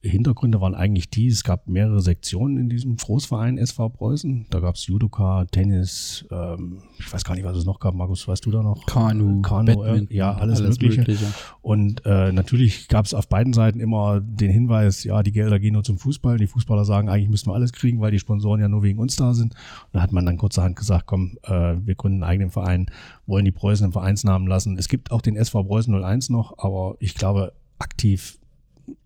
Hintergründe 0.09 0.61
waren 0.61 0.75
eigentlich 0.75 1.11
die, 1.11 1.29
es 1.29 1.45
gab 1.45 1.69
mehrere 1.69 2.01
Sektionen 2.01 2.59
in 2.59 2.69
diesem 2.69 2.97
Großverein 2.97 3.59
SV 3.59 3.89
Preußen. 3.91 4.47
Da 4.51 4.61
gab 4.61 4.77
es 4.77 4.87
Judoka, 4.87 5.45
Tennis, 5.47 6.27
ähm, 6.31 6.79
ich 6.99 7.13
weiß 7.13 7.25
gar 7.25 7.35
nicht, 7.35 7.45
was 7.45 7.57
es 7.57 7.65
noch 7.65 7.81
gab. 7.81 7.95
Markus, 7.95 8.27
weißt 8.27 8.45
du 8.45 8.51
da 8.51 8.63
noch? 8.63 8.87
Kanu, 8.87 9.43
Kanu, 9.43 9.83
äh, 9.85 10.07
ja, 10.11 10.35
alles, 10.35 10.61
alles 10.61 10.81
Mögliche. 10.81 11.01
Mögliche. 11.01 11.27
Und 11.63 12.05
äh, 12.05 12.33
natürlich 12.33 12.89
gab 12.89 13.07
es 13.07 13.15
auf 13.15 13.29
beiden 13.29 13.53
Seiten 13.53 13.81
immer 13.81 14.21
den 14.21 14.51
Hinweis, 14.51 15.05
ja, 15.05 15.23
die 15.23 15.33
Gelder 15.33 15.59
gehen 15.59 15.75
nur 15.75 15.85
zum 15.85 15.99
Fußball. 15.99 16.39
Die 16.39 16.47
Fußballer 16.47 16.85
sagen, 16.85 17.09
eigentlich 17.09 17.31
müssen 17.31 17.51
wir 17.51 17.55
alles 17.55 17.73
kriegen, 17.73 18.01
weil 18.01 18.11
die 18.11 18.19
Sponsoren 18.19 18.61
ja 18.61 18.69
nur 18.69 18.83
wegen 18.83 18.99
uns 18.99 19.17
da 19.17 19.35
sind. 19.35 19.55
Und 19.55 19.95
da 19.95 20.03
hat 20.03 20.13
man 20.13 20.27
dann 20.27 20.37
kurzerhand 20.37 20.77
gesagt, 20.77 21.07
komm, 21.07 21.39
äh, 21.45 21.77
wir 21.85 21.95
gründen 21.95 22.23
einen 22.23 22.31
eigenen 22.31 22.51
Verein, 22.51 22.87
wollen 23.27 23.45
die 23.45 23.53
Preußen 23.53 23.87
im 23.87 23.93
Vereinsnamen 23.93 24.49
lassen. 24.49 24.79
Es 24.79 24.89
gibt 24.89 25.11
auch 25.11 25.21
den 25.21 25.37
SV 25.37 25.65
Preußen 25.65 25.95
01 25.95 26.31
noch, 26.31 26.59
aber 26.59 26.97
ich 27.01 27.15
glaube, 27.15 27.53
aktiv 27.79 28.39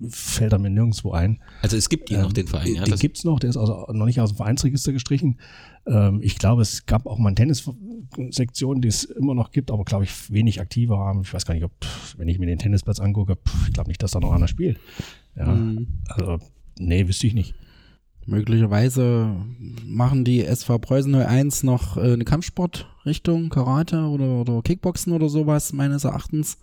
fällt 0.08 0.52
er 0.52 0.58
mir 0.58 0.70
nirgendwo 0.70 1.12
ein. 1.12 1.40
Also 1.62 1.76
es 1.76 1.88
gibt 1.88 2.10
ihn 2.10 2.16
ähm, 2.16 2.22
noch, 2.22 2.32
den 2.32 2.46
Verein, 2.46 2.74
ja? 2.74 2.84
Den 2.84 2.96
gibt 2.96 3.18
es 3.18 3.24
noch, 3.24 3.38
der 3.38 3.50
ist 3.50 3.56
also 3.56 3.86
noch 3.92 4.06
nicht 4.06 4.20
aus 4.20 4.32
dem 4.32 4.36
Vereinsregister 4.36 4.92
gestrichen. 4.92 5.38
Ähm, 5.86 6.20
ich 6.22 6.38
glaube, 6.38 6.62
es 6.62 6.86
gab 6.86 7.06
auch 7.06 7.18
mal 7.18 7.28
eine 7.28 7.36
Tennissektion, 7.36 8.80
die 8.80 8.88
es 8.88 9.04
immer 9.04 9.34
noch 9.34 9.50
gibt, 9.50 9.70
aber 9.70 9.84
glaube 9.84 10.04
ich 10.04 10.30
wenig 10.30 10.60
aktiver 10.60 10.98
haben. 10.98 11.22
Ich 11.22 11.32
weiß 11.32 11.46
gar 11.46 11.54
nicht, 11.54 11.64
ob, 11.64 11.72
wenn 12.16 12.28
ich 12.28 12.38
mir 12.38 12.46
den 12.46 12.58
Tennisplatz 12.58 13.00
angucke, 13.00 13.38
ich 13.66 13.72
glaube 13.72 13.88
nicht, 13.88 14.02
dass 14.02 14.12
da 14.12 14.20
noch 14.20 14.32
einer 14.32 14.48
spielt. 14.48 14.78
Ja, 15.36 15.46
mhm. 15.46 15.86
also, 16.08 16.38
nee, 16.78 17.06
wüsste 17.06 17.26
ich 17.26 17.34
nicht. 17.34 17.54
Möglicherweise 18.26 19.34
machen 19.84 20.24
die 20.24 20.44
SV 20.44 20.78
Preußen 20.78 21.14
01 21.14 21.62
noch 21.62 21.96
äh, 21.96 22.12
eine 22.12 22.24
Kampfsportrichtung, 22.24 23.48
Karate 23.48 24.02
oder, 24.02 24.42
oder 24.42 24.62
Kickboxen 24.62 25.12
oder 25.12 25.28
sowas, 25.28 25.72
meines 25.72 26.04
Erachtens. 26.04 26.58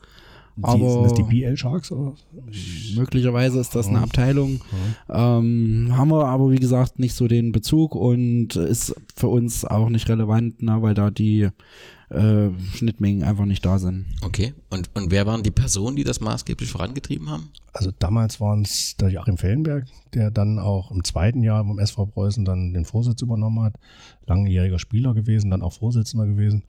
Aber 0.61 0.91
sind 0.91 1.03
das 1.03 1.13
die 1.13 1.23
BL 1.23 1.57
Sharks? 1.57 1.91
Oder? 1.91 2.13
Möglicherweise 2.95 3.59
ist 3.59 3.75
das 3.75 3.87
eine 3.87 3.99
Abteilung. 3.99 4.61
Ähm, 5.09 5.93
haben 5.95 6.09
wir 6.09 6.25
aber, 6.25 6.49
wie 6.51 6.59
gesagt, 6.59 6.99
nicht 6.99 7.13
so 7.13 7.27
den 7.27 7.51
Bezug 7.51 7.95
und 7.95 8.55
ist 8.55 8.95
für 9.15 9.27
uns 9.27 9.65
auch 9.65 9.89
nicht 9.89 10.09
relevant, 10.09 10.55
na, 10.59 10.81
weil 10.81 10.93
da 10.93 11.11
die 11.11 11.49
äh, 12.09 12.49
Schnittmengen 12.73 13.23
einfach 13.23 13.45
nicht 13.45 13.65
da 13.65 13.79
sind. 13.79 14.05
Okay. 14.21 14.53
Und, 14.69 14.89
und 14.95 15.11
wer 15.11 15.25
waren 15.25 15.43
die 15.43 15.51
Personen, 15.51 15.95
die 15.95 16.03
das 16.03 16.21
maßgeblich 16.21 16.71
vorangetrieben 16.71 17.29
haben? 17.29 17.49
Also 17.73 17.91
damals 17.99 18.39
waren 18.39 18.61
es 18.61 18.95
der 18.97 19.09
Joachim 19.09 19.37
Fellenberg, 19.37 19.85
der 20.13 20.31
dann 20.31 20.57
auch 20.57 20.91
im 20.91 21.03
zweiten 21.03 21.43
Jahr 21.43 21.63
beim 21.63 21.79
SV 21.79 22.07
Preußen 22.07 22.45
dann 22.45 22.73
den 22.73 22.85
Vorsitz 22.85 23.21
übernommen 23.21 23.61
hat. 23.63 23.75
Langjähriger 24.25 24.79
Spieler 24.79 25.13
gewesen, 25.13 25.51
dann 25.51 25.61
auch 25.61 25.73
Vorsitzender 25.73 26.25
gewesen. 26.25 26.63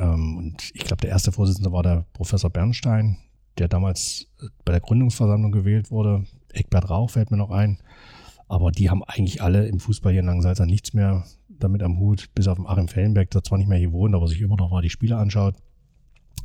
Ähm, 0.00 0.36
und 0.38 0.70
ich 0.74 0.84
glaube, 0.84 1.02
der 1.02 1.10
erste 1.10 1.30
Vorsitzende 1.30 1.72
war 1.72 1.82
der 1.82 2.06
Professor 2.14 2.50
Bernstein, 2.50 3.18
der 3.58 3.68
damals 3.68 4.26
äh, 4.40 4.46
bei 4.64 4.72
der 4.72 4.80
Gründungsversammlung 4.80 5.52
gewählt 5.52 5.90
wurde. 5.90 6.24
Eckbert 6.52 6.88
Rauch 6.88 7.10
fällt 7.10 7.30
mir 7.30 7.36
noch 7.36 7.50
ein. 7.50 7.78
Aber 8.48 8.72
die 8.72 8.90
haben 8.90 9.04
eigentlich 9.04 9.42
alle 9.42 9.68
im 9.68 9.78
Fußball 9.78 10.12
hier 10.12 10.20
in 10.20 10.26
Langensalza 10.26 10.66
nichts 10.66 10.94
mehr 10.94 11.24
damit 11.48 11.82
am 11.82 11.98
Hut, 12.00 12.30
bis 12.34 12.48
auf 12.48 12.56
den 12.56 12.66
Achim 12.66 12.88
Fellenberg, 12.88 13.30
der 13.30 13.44
zwar 13.44 13.58
nicht 13.58 13.68
mehr 13.68 13.78
hier 13.78 13.92
wohnt, 13.92 14.14
aber 14.14 14.26
sich 14.26 14.40
immer 14.40 14.56
noch 14.56 14.70
mal 14.70 14.82
die 14.82 14.90
Spiele 14.90 15.18
anschaut. 15.18 15.54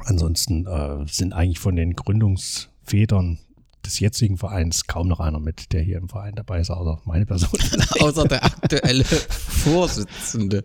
Ansonsten 0.03 0.67
äh, 0.67 1.05
sind 1.07 1.33
eigentlich 1.33 1.59
von 1.59 1.75
den 1.75 1.95
Gründungsvätern 1.95 3.39
des 3.85 3.99
jetzigen 3.99 4.37
Vereins 4.37 4.87
kaum 4.87 5.07
noch 5.07 5.19
einer 5.19 5.39
mit, 5.39 5.71
der 5.71 5.81
hier 5.81 5.97
im 5.97 6.09
Verein 6.09 6.35
dabei 6.35 6.59
ist, 6.59 6.69
außer 6.69 7.01
meine 7.05 7.25
Person. 7.25 7.49
außer 7.99 8.25
der 8.25 8.43
aktuelle 8.43 9.03
Vorsitzende. 9.03 10.63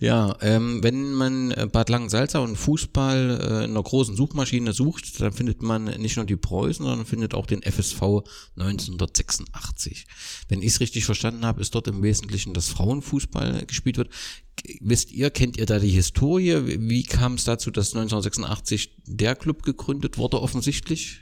Ja, 0.00 0.36
ähm, 0.40 0.82
wenn 0.82 1.12
man 1.12 1.50
äh, 1.52 1.66
Bad 1.70 1.88
Langensalza 1.88 2.38
und 2.40 2.56
Fußball 2.56 3.40
äh, 3.40 3.64
in 3.64 3.70
einer 3.70 3.82
großen 3.82 4.16
Suchmaschine 4.16 4.72
sucht, 4.72 5.20
dann 5.20 5.32
findet 5.32 5.62
man 5.62 5.84
nicht 5.84 6.16
nur 6.16 6.26
die 6.26 6.36
Preußen, 6.36 6.84
sondern 6.84 7.06
findet 7.06 7.34
auch 7.34 7.46
den 7.46 7.62
FSV 7.62 8.02
1986. 8.56 10.06
Wenn 10.48 10.62
ich 10.62 10.72
es 10.72 10.80
richtig 10.80 11.04
verstanden 11.04 11.44
habe, 11.44 11.60
ist 11.60 11.74
dort 11.74 11.88
im 11.88 12.02
Wesentlichen 12.02 12.54
das 12.54 12.68
Frauenfußball 12.68 13.64
gespielt 13.66 13.96
wird. 13.96 14.10
Wisst 14.80 15.12
ihr, 15.12 15.30
kennt 15.30 15.56
ihr 15.56 15.66
da 15.66 15.78
die 15.78 15.88
Historie? 15.88 16.80
Wie 16.88 17.04
kam 17.04 17.34
es 17.34 17.44
dazu, 17.44 17.70
dass 17.70 17.94
1986 17.94 18.96
der 19.06 19.36
Club 19.36 19.62
gegründet 19.62 20.18
wurde, 20.18 20.40
offensichtlich? 20.42 21.20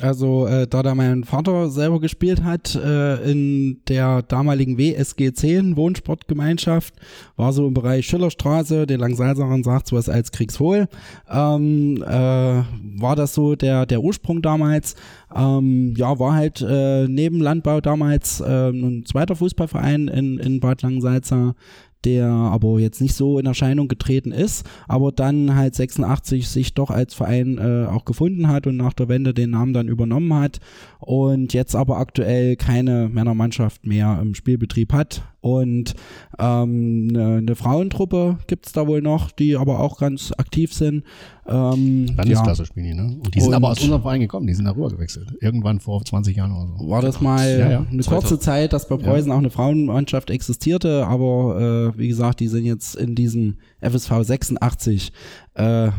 Also 0.00 0.46
äh, 0.46 0.66
da 0.66 0.82
da 0.82 0.94
mein 0.94 1.24
Vater 1.24 1.70
selber 1.70 2.00
gespielt 2.00 2.44
hat 2.44 2.74
äh, 2.74 3.30
in 3.30 3.80
der 3.88 4.22
damaligen 4.22 4.78
WSG 4.78 5.32
10 5.32 5.76
Wohnsportgemeinschaft, 5.76 6.94
war 7.36 7.52
so 7.52 7.66
im 7.66 7.74
Bereich 7.74 8.06
Schillerstraße, 8.06 8.86
der 8.86 8.98
Langsalzern 8.98 9.64
sagt 9.64 9.88
sowas 9.88 10.08
als 10.08 10.30
Kriegswohl, 10.30 10.88
ähm, 11.28 12.02
äh, 12.02 12.06
war 12.06 13.16
das 13.16 13.34
so 13.34 13.56
der 13.56 13.86
der 13.86 14.00
Ursprung 14.00 14.40
damals. 14.42 14.94
Ähm, 15.34 15.94
ja, 15.96 16.18
war 16.18 16.34
halt 16.34 16.62
äh, 16.62 17.06
neben 17.06 17.40
Landbau 17.40 17.80
damals 17.80 18.40
äh, 18.40 18.70
ein 18.70 19.04
zweiter 19.04 19.36
Fußballverein 19.36 20.08
in, 20.08 20.38
in 20.38 20.60
Bad 20.60 20.82
Langensalza, 20.82 21.54
der 22.04 22.26
aber 22.26 22.78
jetzt 22.78 23.00
nicht 23.00 23.14
so 23.14 23.38
in 23.38 23.46
Erscheinung 23.46 23.88
getreten 23.88 24.32
ist, 24.32 24.68
aber 24.86 25.12
dann 25.12 25.54
halt 25.54 25.74
86 25.74 26.48
sich 26.48 26.74
doch 26.74 26.90
als 26.90 27.14
Verein 27.14 27.58
äh, 27.58 27.86
auch 27.86 28.04
gefunden 28.04 28.48
hat 28.48 28.66
und 28.66 28.76
nach 28.76 28.92
der 28.92 29.08
Wende 29.08 29.34
den 29.34 29.50
Namen 29.50 29.72
dann 29.72 29.88
übernommen 29.88 30.32
hat 30.34 30.60
und 31.00 31.52
jetzt 31.54 31.74
aber 31.74 31.98
aktuell 31.98 32.56
keine 32.56 33.08
Männermannschaft 33.08 33.86
mehr 33.86 34.18
im 34.22 34.34
Spielbetrieb 34.34 34.92
hat 34.92 35.22
und 35.40 35.94
ähm, 36.38 37.08
eine, 37.10 37.36
eine 37.36 37.56
Frauentruppe 37.56 38.38
gibt's 38.48 38.72
da 38.72 38.86
wohl 38.86 39.02
noch, 39.02 39.30
die 39.30 39.56
aber 39.56 39.78
auch 39.80 39.98
ganz 39.98 40.32
aktiv 40.36 40.74
sind. 40.74 41.04
Ähm, 41.48 42.06
Landesklasse 42.16 42.62
ja. 42.62 42.66
spielen 42.66 42.86
die, 42.86 42.94
ne? 42.94 43.16
Und 43.24 43.34
die 43.34 43.40
sind 43.40 43.48
und 43.48 43.54
aber 43.54 43.70
aus 43.70 43.80
unserem 43.80 44.02
Verein 44.02 44.20
gekommen, 44.20 44.46
die 44.46 44.54
sind 44.54 44.66
da 44.66 44.72
rüber 44.72 44.90
gewechselt. 44.90 45.34
Irgendwann 45.40 45.80
vor 45.80 46.04
20 46.04 46.36
Jahren 46.36 46.52
oder 46.52 46.78
so. 46.78 46.90
War 46.90 47.02
das 47.02 47.20
mal 47.20 47.58
ja, 47.58 47.70
ja. 47.70 47.86
eine 47.90 48.02
kurze 48.02 48.38
Zeit, 48.38 48.72
dass 48.72 48.88
bei 48.88 48.96
Preußen 48.96 49.32
auch 49.32 49.38
eine 49.38 49.50
Frauenmannschaft 49.50 50.30
existierte, 50.30 51.06
aber 51.06 51.92
äh, 51.94 51.98
wie 51.98 52.08
gesagt, 52.08 52.40
die 52.40 52.48
sind 52.48 52.64
jetzt 52.64 52.96
in 52.96 53.14
diesem 53.14 53.56
FSV 53.80 54.22
86 54.22 55.12
äh, 55.58 55.86
äh, 55.86 55.92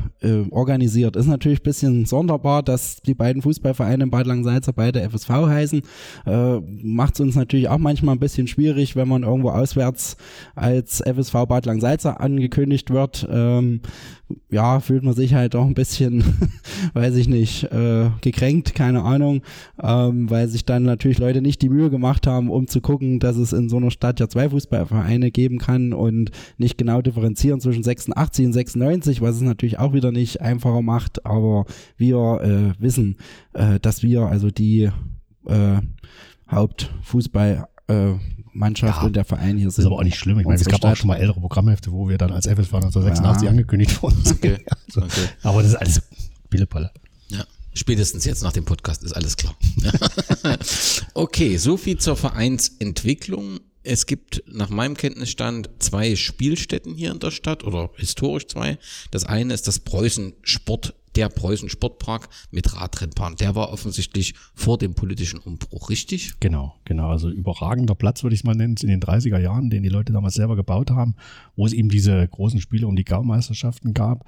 organisiert. 0.52 1.16
Ist 1.16 1.28
natürlich 1.28 1.60
ein 1.60 1.64
bisschen 1.64 2.06
sonderbar, 2.06 2.64
dass 2.64 3.02
die 3.02 3.14
beiden 3.14 3.42
Fußballvereine 3.42 4.06
in 4.06 4.10
Bad 4.10 4.26
Langsalza 4.26 4.72
beide 4.72 5.02
FSV 5.02 5.30
heißen. 5.30 5.82
Äh, 6.26 6.60
Macht 6.82 7.16
es 7.16 7.20
uns 7.20 7.36
natürlich 7.36 7.68
auch 7.70 7.78
manchmal 7.78 8.16
ein 8.16 8.20
bisschen 8.20 8.48
schwierig, 8.48 8.96
wenn 8.96 9.08
man 9.08 9.24
irgendwo 9.24 9.50
auswärts 9.50 10.18
als 10.56 11.02
FSV 11.02 11.46
Bad 11.48 11.66
Langsalza 11.66 12.14
angekündigt 12.14 12.90
wird. 12.90 13.28
Ähm, 13.30 13.82
ja, 14.50 14.80
fühlt 14.80 15.04
man 15.04 15.14
sich 15.14 15.34
halt 15.34 15.56
auch 15.56 15.66
ein 15.66 15.74
bisschen, 15.74 16.24
weiß 16.94 17.16
ich 17.16 17.28
nicht, 17.28 17.64
äh, 17.66 18.10
gekränkt, 18.22 18.76
keine 18.76 19.04
Ahnung, 19.04 19.42
ähm, 19.82 20.30
weil 20.30 20.48
sich 20.48 20.66
dann 20.66 20.84
natürlich 20.84 21.18
Leute 21.18 21.42
nicht 21.42 21.62
die 21.62 21.70
Mühe 21.70 21.90
gemacht 21.90 22.28
haben, 22.28 22.50
um 22.50 22.68
zu 22.68 22.80
gucken, 22.82 23.20
dass 23.20 23.38
es 23.38 23.54
in 23.54 23.70
so 23.70 23.78
einer 23.78 23.92
Stadt 23.92 24.20
ja 24.20 24.28
zwei 24.28 24.50
Fußballvereine 24.50 25.32
geben 25.32 25.58
kann 25.58 25.94
und 25.94 26.32
nicht 26.58 26.78
genau 26.78 27.02
differenzieren 27.02 27.60
zwischen 27.70 27.84
86 27.84 28.46
und 28.48 28.54
96, 28.54 29.22
was 29.22 29.36
es 29.36 29.42
natürlich 29.42 29.80
auch 29.80 29.94
wieder 29.94 30.12
nicht 30.12 30.42
einfacher 30.42 30.82
macht, 30.82 31.26
aber 31.26 31.66
wir 31.98 32.74
äh, 32.78 32.82
wissen, 32.82 33.18
äh, 33.54 33.80
dass 33.80 34.04
wir 34.04 34.24
also 34.24 34.50
die 34.50 34.90
äh, 35.46 35.78
Hauptfußball 36.50 37.68
äh, 37.88 38.14
Mannschaft 38.54 39.02
ja, 39.02 39.06
und 39.06 39.16
der 39.16 39.26
Verein 39.26 39.58
hier 39.58 39.70
sind. 39.70 39.78
Das 39.78 39.78
ist 39.80 39.86
aber 39.86 39.98
auch 39.98 40.04
nicht 40.04 40.18
schlimm. 40.18 40.40
Ich 40.40 40.46
meine, 40.46 40.60
es 40.60 40.66
gab 40.66 40.80
Stadt. 40.80 40.94
auch 40.94 40.96
schon 40.96 41.08
mal 41.08 41.18
ältere 41.18 41.40
Programmhefte, 41.40 41.92
wo 41.92 42.10
wir 42.10 42.18
dann 42.18 42.32
als 42.32 42.46
FSV 42.46 42.74
1986 42.74 43.44
ja. 43.44 43.50
angekündigt 43.52 44.02
wurden. 44.02 44.18
Okay. 44.30 44.58
also, 44.88 45.02
okay. 45.02 45.30
Aber 45.44 45.62
das 45.62 45.72
ist 45.72 45.78
alles 45.78 46.02
Pillepalle. 46.50 46.92
Ja. 47.30 47.44
Spätestens 47.74 48.26
jetzt 48.26 48.42
nach 48.42 48.52
dem 48.52 48.66
Podcast 48.66 49.04
ist 49.04 49.14
alles 49.14 49.38
klar. 49.38 49.56
okay, 51.14 51.58
so 51.58 51.78
viel 51.78 51.98
zur 51.98 52.16
Vereinsentwicklung. 52.16 53.60
Es 53.92 54.06
gibt 54.06 54.44
nach 54.46 54.70
meinem 54.70 54.96
Kenntnisstand 54.96 55.68
zwei 55.80 56.16
Spielstätten 56.16 56.94
hier 56.94 57.10
in 57.10 57.18
der 57.18 57.32
Stadt 57.32 57.64
oder 57.64 57.90
historisch 57.96 58.46
zwei. 58.46 58.78
Das 59.10 59.24
eine 59.26 59.52
ist 59.52 59.68
das 59.68 59.80
Preußen 59.80 60.34
Sport, 60.44 60.94
der 61.16 61.28
Preußen 61.28 61.70
Sportpark 61.70 62.30
mit 62.52 62.76
Radrennbahn. 62.76 63.36
Der 63.38 63.56
war 63.56 63.74
offensichtlich 63.74 64.36
vor 64.54 64.78
dem 64.78 64.94
politischen 64.94 65.40
Umbruch, 65.40 65.90
richtig? 65.90 66.40
Genau, 66.40 66.76
genau. 66.86 67.10
Also 67.10 67.32
überragender 67.32 67.96
Platz, 67.96 68.22
würde 68.22 68.36
ich 68.36 68.42
es 68.42 68.44
mal 68.44 68.54
nennen, 68.54 68.76
in 68.80 68.90
den 68.90 69.02
30er 69.02 69.40
Jahren, 69.40 69.72
den 69.72 69.82
die 69.82 69.90
Leute 69.90 70.14
damals 70.14 70.36
selber 70.36 70.56
gebaut 70.56 70.92
haben, 70.92 71.16
wo 71.56 71.66
es 71.66 71.74
eben 71.74 71.90
diese 71.90 72.28
großen 72.28 72.62
Spiele 72.62 72.86
um 72.86 72.96
die 72.96 73.06
Gaumeisterschaften 73.06 73.96
gab. 73.96 74.24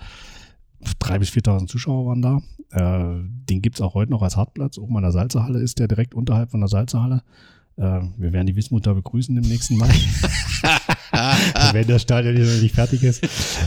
Drei 0.98 1.20
bis 1.20 1.30
4.000 1.30 1.68
Zuschauer 1.68 2.08
waren 2.08 2.24
da. 2.24 2.42
Äh, 2.72 3.22
den 3.48 3.62
gibt 3.62 3.76
es 3.76 3.82
auch 3.82 3.94
heute 3.94 4.10
noch 4.10 4.24
als 4.24 4.38
Hartplatz. 4.38 4.80
Oben 4.80 4.98
an 4.98 5.04
der 5.04 5.12
Salzerhalle 5.12 5.60
ist 5.62 5.78
der 5.78 5.88
direkt 5.88 6.16
unterhalb 6.16 6.50
von 6.50 6.62
der 6.62 6.68
Salzerhalle. 6.68 7.22
Äh, 7.78 8.02
wir 8.18 8.34
werden 8.34 8.48
die 8.48 8.56
Wismut 8.56 8.86
da 8.86 8.94
begrüßen 8.94 9.36
im 9.36 9.44
nächsten 9.44 9.78
Mal. 9.78 9.90
Wenn 11.74 11.88
das 11.88 12.04
Stadion 12.04 12.36
hier 12.36 12.46
noch 12.46 12.62
nicht 12.62 12.76
fertig 12.76 13.04
ist. 13.04 13.24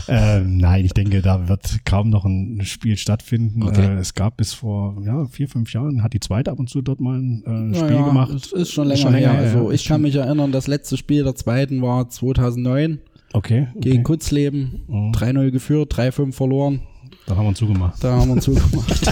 Ähm, 0.07 0.57
nein, 0.57 0.85
ich 0.85 0.93
denke, 0.93 1.21
da 1.21 1.47
wird 1.47 1.85
kaum 1.85 2.09
noch 2.09 2.25
ein 2.25 2.61
Spiel 2.65 2.97
stattfinden. 2.97 3.63
Okay. 3.63 3.85
Äh, 3.85 3.99
es 3.99 4.13
gab 4.13 4.37
bis 4.37 4.53
vor 4.53 5.01
ja, 5.05 5.25
vier, 5.25 5.47
fünf 5.47 5.71
Jahren, 5.73 6.01
hat 6.03 6.13
die 6.13 6.19
zweite 6.19 6.51
ab 6.51 6.59
und 6.59 6.69
zu 6.69 6.81
dort 6.81 6.99
mal 7.01 7.17
ein 7.19 7.43
äh, 7.73 7.75
Spiel 7.75 7.89
Naja, 7.89 8.05
gemacht. 8.07 8.31
Es 8.33 8.51
ist 8.51 8.71
schon 8.71 8.87
länger 8.87 9.01
Schon 9.01 9.13
länger 9.13 9.31
her. 9.31 9.39
her, 9.41 9.47
Also 9.47 9.69
ja. 9.69 9.75
ich 9.75 9.85
kann 9.85 10.01
mich 10.01 10.15
erinnern, 10.15 10.51
das 10.51 10.67
letzte 10.67 10.97
Spiel 10.97 11.23
der 11.23 11.35
zweiten 11.35 11.81
war 11.81 12.09
2009 12.09 12.99
Okay. 13.33 13.67
okay. 13.75 13.79
gegen 13.89 14.03
Kutzleben. 14.03 14.83
Mhm. 14.87 15.11
3-0 15.11 15.51
geführt, 15.51 15.93
3-5 15.93 16.31
verloren. 16.31 16.81
Da 17.27 17.35
haben 17.35 17.43
wir 17.45 17.49
uns 17.49 17.57
zugemacht. 17.59 18.03
Da 18.03 18.13
haben 18.15 18.27
wir 18.29 18.33
uns 18.33 18.43
zugemacht. 18.45 19.11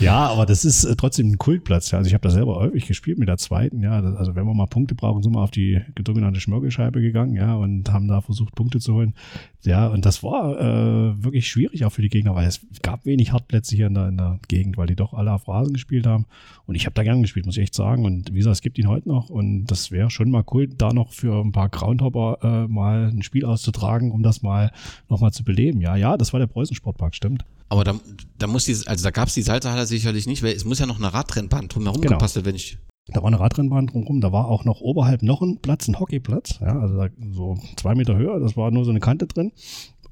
Ja, 0.00 0.26
aber 0.26 0.44
das 0.44 0.64
ist 0.64 0.84
äh, 0.84 0.96
trotzdem 0.96 1.30
ein 1.30 1.38
Kultplatz. 1.38 1.92
Also 1.94 2.08
ich 2.08 2.14
habe 2.14 2.22
da 2.22 2.30
selber 2.30 2.56
häufig 2.56 2.86
gespielt 2.86 3.18
mit 3.18 3.28
der 3.28 3.38
zweiten. 3.38 3.82
Ja, 3.82 4.00
also 4.00 4.34
wenn 4.34 4.44
wir 4.44 4.54
mal 4.54 4.66
Punkte 4.66 4.94
brauchen, 4.94 5.22
sind 5.22 5.32
wir 5.32 5.40
auf 5.40 5.50
die 5.50 5.80
sogenannte 6.06 6.40
Schmörgelscheibe 6.40 7.00
gegangen, 7.00 7.34
ja, 7.34 7.54
und 7.54 7.90
haben 7.92 8.08
da 8.08 8.20
versucht 8.20 8.54
Punkte 8.54 8.80
zu 8.80 8.94
holen. 8.94 9.14
Ja, 9.62 9.86
und 9.86 10.04
das 10.04 10.22
war 10.22 10.60
äh, 10.60 11.24
wirklich 11.24 11.48
schwierig 11.48 11.84
auch 11.84 11.90
für 11.90 12.02
die 12.02 12.08
Gegner, 12.08 12.34
weil 12.34 12.46
es 12.46 12.60
gab 12.82 13.06
wenig 13.06 13.32
Hartplätze 13.32 13.74
hier 13.74 13.86
in 13.86 13.94
der, 13.94 14.08
in 14.08 14.16
der 14.16 14.38
Gegend, 14.48 14.76
weil 14.76 14.86
die 14.86 14.96
doch 14.96 15.14
alle 15.14 15.32
auf 15.32 15.48
Rasen 15.48 15.72
gespielt 15.72 16.06
haben. 16.06 16.26
Und 16.66 16.74
ich 16.74 16.86
habe 16.86 16.94
da 16.94 17.02
gern 17.02 17.22
gespielt, 17.22 17.46
muss 17.46 17.56
ich 17.56 17.62
echt 17.62 17.74
sagen. 17.74 18.04
Und 18.04 18.32
wie 18.32 18.38
gesagt, 18.38 18.56
es 18.56 18.62
gibt 18.62 18.78
ihn 18.78 18.88
heute 18.88 19.08
noch. 19.08 19.30
Und 19.30 19.66
das 19.66 19.90
wäre 19.90 20.10
schon 20.10 20.30
mal 20.30 20.44
cool, 20.52 20.68
da 20.68 20.92
noch 20.92 21.12
für 21.12 21.40
ein 21.42 21.52
paar 21.52 21.68
Groundhopper 21.68 22.38
äh, 22.42 22.68
mal 22.68 23.10
ein 23.10 23.22
Spiel 23.22 23.44
auszutragen, 23.44 24.10
um 24.10 24.22
das 24.22 24.42
mal 24.42 24.70
nochmal 25.08 25.32
zu 25.32 25.44
beleben. 25.44 25.80
Ja, 25.80 25.96
ja, 25.96 26.16
das 26.16 26.32
war 26.32 26.40
der 26.40 26.46
Preußen 26.46 26.76
Sportpark, 26.76 27.14
stimmt. 27.14 27.44
Aber 27.74 27.82
da, 27.82 27.94
da 28.38 28.46
muss 28.46 28.66
die, 28.66 28.76
also 28.86 29.02
da 29.02 29.10
gab 29.10 29.26
es 29.26 29.34
die 29.34 29.42
Salzerhalle 29.42 29.84
sicherlich 29.84 30.28
nicht, 30.28 30.44
weil 30.44 30.54
es 30.54 30.64
muss 30.64 30.78
ja 30.78 30.86
noch 30.86 30.98
eine 30.98 31.12
Radrennbahn 31.12 31.66
drumherum 31.66 32.00
Genau. 32.00 32.12
gepasst 32.12 32.36
werden, 32.36 32.46
wenn 32.46 32.54
ich. 32.54 32.78
Da 33.08 33.20
war 33.20 33.26
eine 33.26 33.40
Radrennbahn 33.40 33.88
drumherum, 33.88 34.20
da 34.20 34.30
war 34.30 34.46
auch 34.46 34.64
noch 34.64 34.80
oberhalb 34.80 35.22
noch 35.22 35.42
ein 35.42 35.58
Platz, 35.60 35.88
ein 35.88 35.98
Hockeyplatz, 35.98 36.60
ja, 36.60 36.78
also 36.78 37.04
so 37.32 37.58
zwei 37.76 37.96
Meter 37.96 38.16
höher, 38.16 38.38
das 38.38 38.56
war 38.56 38.70
nur 38.70 38.84
so 38.84 38.90
eine 38.90 39.00
Kante 39.00 39.26
drin. 39.26 39.50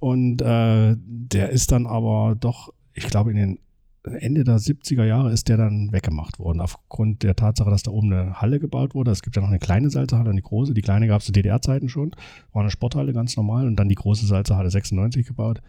Und 0.01 0.43
äh, 0.43 0.97
der 0.99 1.51
ist 1.51 1.71
dann 1.71 1.87
aber 1.87 2.35
doch, 2.39 2.75
ich 2.95 3.05
glaube, 3.07 3.31
in 3.31 3.37
den 3.37 3.59
Ende 4.03 4.43
der 4.43 4.59
70er 4.59 5.05
Jahre 5.05 5.31
ist 5.31 5.49
der 5.49 5.57
dann 5.57 5.93
weggemacht 5.93 6.41
worden, 6.41 6.61
aufgrund 6.61 7.23
der 7.23 7.37
Tatsache, 7.37 7.71
dass 7.71 7.85
da 7.85 7.93
oben 7.93 8.13
eine 8.13 8.41
Halle 8.41 8.59
gebaut 8.59 8.97
wurde. 8.97 9.13
Es 9.13 9.23
gibt 9.23 9.37
ja 9.37 9.43
noch 9.43 9.49
eine 9.51 9.61
kleine 9.61 9.89
Salzerhalle 9.89 10.31
und 10.31 10.35
eine 10.35 10.43
große. 10.43 10.75
Die 10.75 10.83
kleine 10.83 11.07
gab 11.07 11.21
es 11.21 11.27
zu 11.27 11.33
DDR-Zeiten 11.33 11.89
schon, 11.89 12.11
war 12.53 12.63
eine 12.63 12.71
Sporthalle 12.73 13.13
ganz 13.13 13.37
normal 13.37 13.69
und 13.69 13.77
dann 13.77 13.89
die 13.89 13.95
große 13.95 14.27
Salzerhalle 14.27 14.71
96 14.71 15.25
gebaut. 15.29 15.63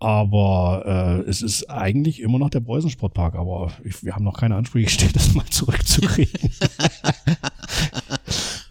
Aber 0.00 1.22
äh, 1.26 1.28
es 1.28 1.42
ist 1.42 1.68
eigentlich 1.70 2.20
immer 2.20 2.38
noch 2.38 2.50
der 2.50 2.60
Preußen 2.60 2.88
Sportpark, 2.90 3.34
aber 3.34 3.72
ich, 3.84 4.04
wir 4.04 4.14
haben 4.14 4.24
noch 4.24 4.38
keine 4.38 4.54
Ansprüche 4.56 4.84
gestellt, 4.84 5.16
das 5.16 5.34
mal 5.34 5.44
zurückzukriegen. 5.46 6.50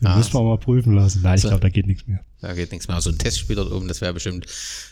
das 0.01 0.15
müssen 0.17 0.33
wir 0.33 0.43
mal 0.43 0.57
prüfen 0.57 0.93
lassen. 0.93 1.21
Nein, 1.23 1.35
ich 1.35 1.41
So. 1.41 1.49
glaube, 1.49 1.61
da 1.61 1.69
geht 1.69 1.87
nichts 1.87 2.07
mehr. 2.07 2.19
Da 2.39 2.53
geht 2.53 2.71
nichts 2.71 2.87
mehr. 2.87 2.95
Also 2.95 3.09
ein 3.09 3.17
Testspiel 3.17 3.55
dort 3.55 3.71
oben, 3.71 3.87
das 3.87 3.99
wäre 4.01 4.13
bestimmt 4.13 4.45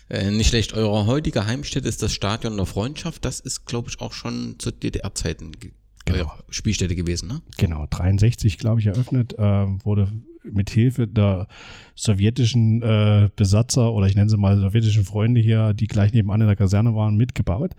äh, 0.09 0.31
nicht 0.31 0.49
schlecht. 0.49 0.73
Eure 0.73 1.05
heutige 1.05 1.45
Heimstätte 1.45 1.87
ist 1.87 2.01
das 2.03 2.11
Stadion 2.13 2.57
der 2.57 2.65
Freundschaft. 2.65 3.23
Das 3.23 3.39
ist, 3.39 3.65
glaube 3.65 3.89
ich, 3.89 4.01
auch 4.01 4.13
schon 4.13 4.55
zu 4.59 4.71
DDR-Zeiten 4.71 5.51
ge- 5.53 5.71
Genau. 6.07 6.31
Spielstätte 6.49 6.95
gewesen, 6.95 7.27
ne? 7.29 7.41
Genau, 7.57 7.87
63, 7.89 8.59
glaube 8.59 8.79
ich, 8.79 8.85
eröffnet, 8.85 9.33
äh, 9.39 9.65
wurde 9.83 10.11
mit 10.51 10.69
Hilfe 10.69 11.07
der 11.07 11.47
sowjetischen 11.95 12.81
äh, 12.81 13.29
Besatzer 13.35 13.93
oder 13.93 14.07
ich 14.07 14.15
nenne 14.15 14.29
sie 14.29 14.37
mal 14.37 14.57
sowjetischen 14.57 15.05
Freunde 15.05 15.41
hier, 15.41 15.73
die 15.73 15.87
gleich 15.87 16.13
nebenan 16.13 16.41
in 16.41 16.47
der 16.47 16.55
Kaserne 16.55 16.95
waren, 16.95 17.15
mitgebaut. 17.15 17.71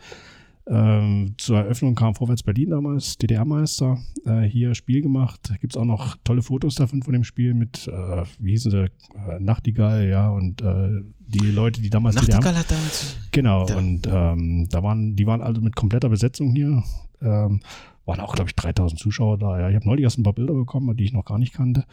Ähm, 0.69 1.35
zur 1.39 1.59
Eröffnung 1.59 1.95
kam 1.95 2.17
Vorwärts 2.17 2.43
Berlin 2.43 2.71
damals, 2.71 3.19
DDR-Meister, 3.19 3.99
äh, 4.25 4.41
hier 4.43 4.75
Spiel 4.75 5.01
gemacht. 5.01 5.53
Gibt 5.61 5.75
es 5.75 5.77
auch 5.77 5.85
noch 5.85 6.17
tolle 6.25 6.43
Fotos 6.43 6.75
davon 6.75 7.05
von 7.05 7.13
dem 7.13 7.23
Spiel 7.23 7.55
mit, 7.55 7.87
äh, 7.87 8.25
wie 8.41 8.51
hießen 8.51 8.73
sie, 8.73 8.85
äh, 8.85 9.39
Nachtigall, 9.39 10.09
ja, 10.09 10.29
und 10.29 10.63
äh, 10.63 11.03
die 11.21 11.53
Leute, 11.53 11.81
die 11.81 11.91
damals 11.91 12.17
DDR 12.17 12.39
Nachtigall 12.39 12.59
hat 12.59 12.71
damals. 12.71 13.17
Genau, 13.31 13.65
Da- 13.65 13.77
und 13.77 14.09
ähm, 14.11 14.69
da 14.69 14.83
waren, 14.83 15.15
die 15.15 15.27
waren 15.27 15.41
also 15.41 15.61
mit 15.61 15.77
kompletter 15.77 16.09
Besetzung 16.09 16.53
hier. 16.53 16.83
Ähm, 17.23 17.61
waren 18.05 18.21
auch, 18.21 18.35
glaube 18.35 18.51
ich, 18.51 18.57
3000 18.57 18.99
Zuschauer 18.99 19.39
da. 19.39 19.61
Ja. 19.61 19.69
Ich 19.69 19.75
habe 19.77 19.87
neulich 19.87 20.05
erst 20.05 20.19
ein 20.19 20.23
paar 20.23 20.33
Bilder 20.33 20.55
bekommen, 20.55 20.97
die 20.97 21.05
ich 21.05 21.13
noch 21.13 21.25
gar 21.25 21.39
nicht 21.39 21.53
kannte. 21.53 21.85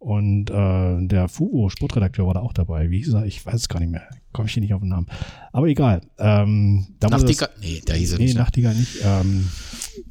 Und 0.00 0.48
äh, 0.50 1.06
der 1.06 1.28
Fubo, 1.28 1.68
Sportredakteur, 1.68 2.26
war 2.26 2.32
da 2.34 2.40
auch 2.40 2.54
dabei. 2.54 2.90
Wie 2.90 2.98
hieß 2.98 3.12
er? 3.12 3.26
Ich 3.26 3.44
weiß 3.44 3.54
es 3.54 3.68
gar 3.68 3.80
nicht 3.80 3.90
mehr. 3.90 4.08
Komme 4.32 4.48
ich 4.48 4.54
hier 4.54 4.62
nicht 4.62 4.72
auf 4.72 4.80
den 4.80 4.88
Namen. 4.88 5.06
Aber 5.52 5.66
egal. 5.66 6.00
Ähm, 6.18 6.86
Nachtigall? 7.02 7.50
Nee, 7.60 7.82
der 7.86 7.96
hieß 7.96 8.12
er 8.12 8.18
nee, 8.18 8.24
nicht. 8.24 8.34
ne? 8.34 8.40
Nachtigall 8.40 8.74
nicht. 8.74 8.96
Ähm, 9.04 9.46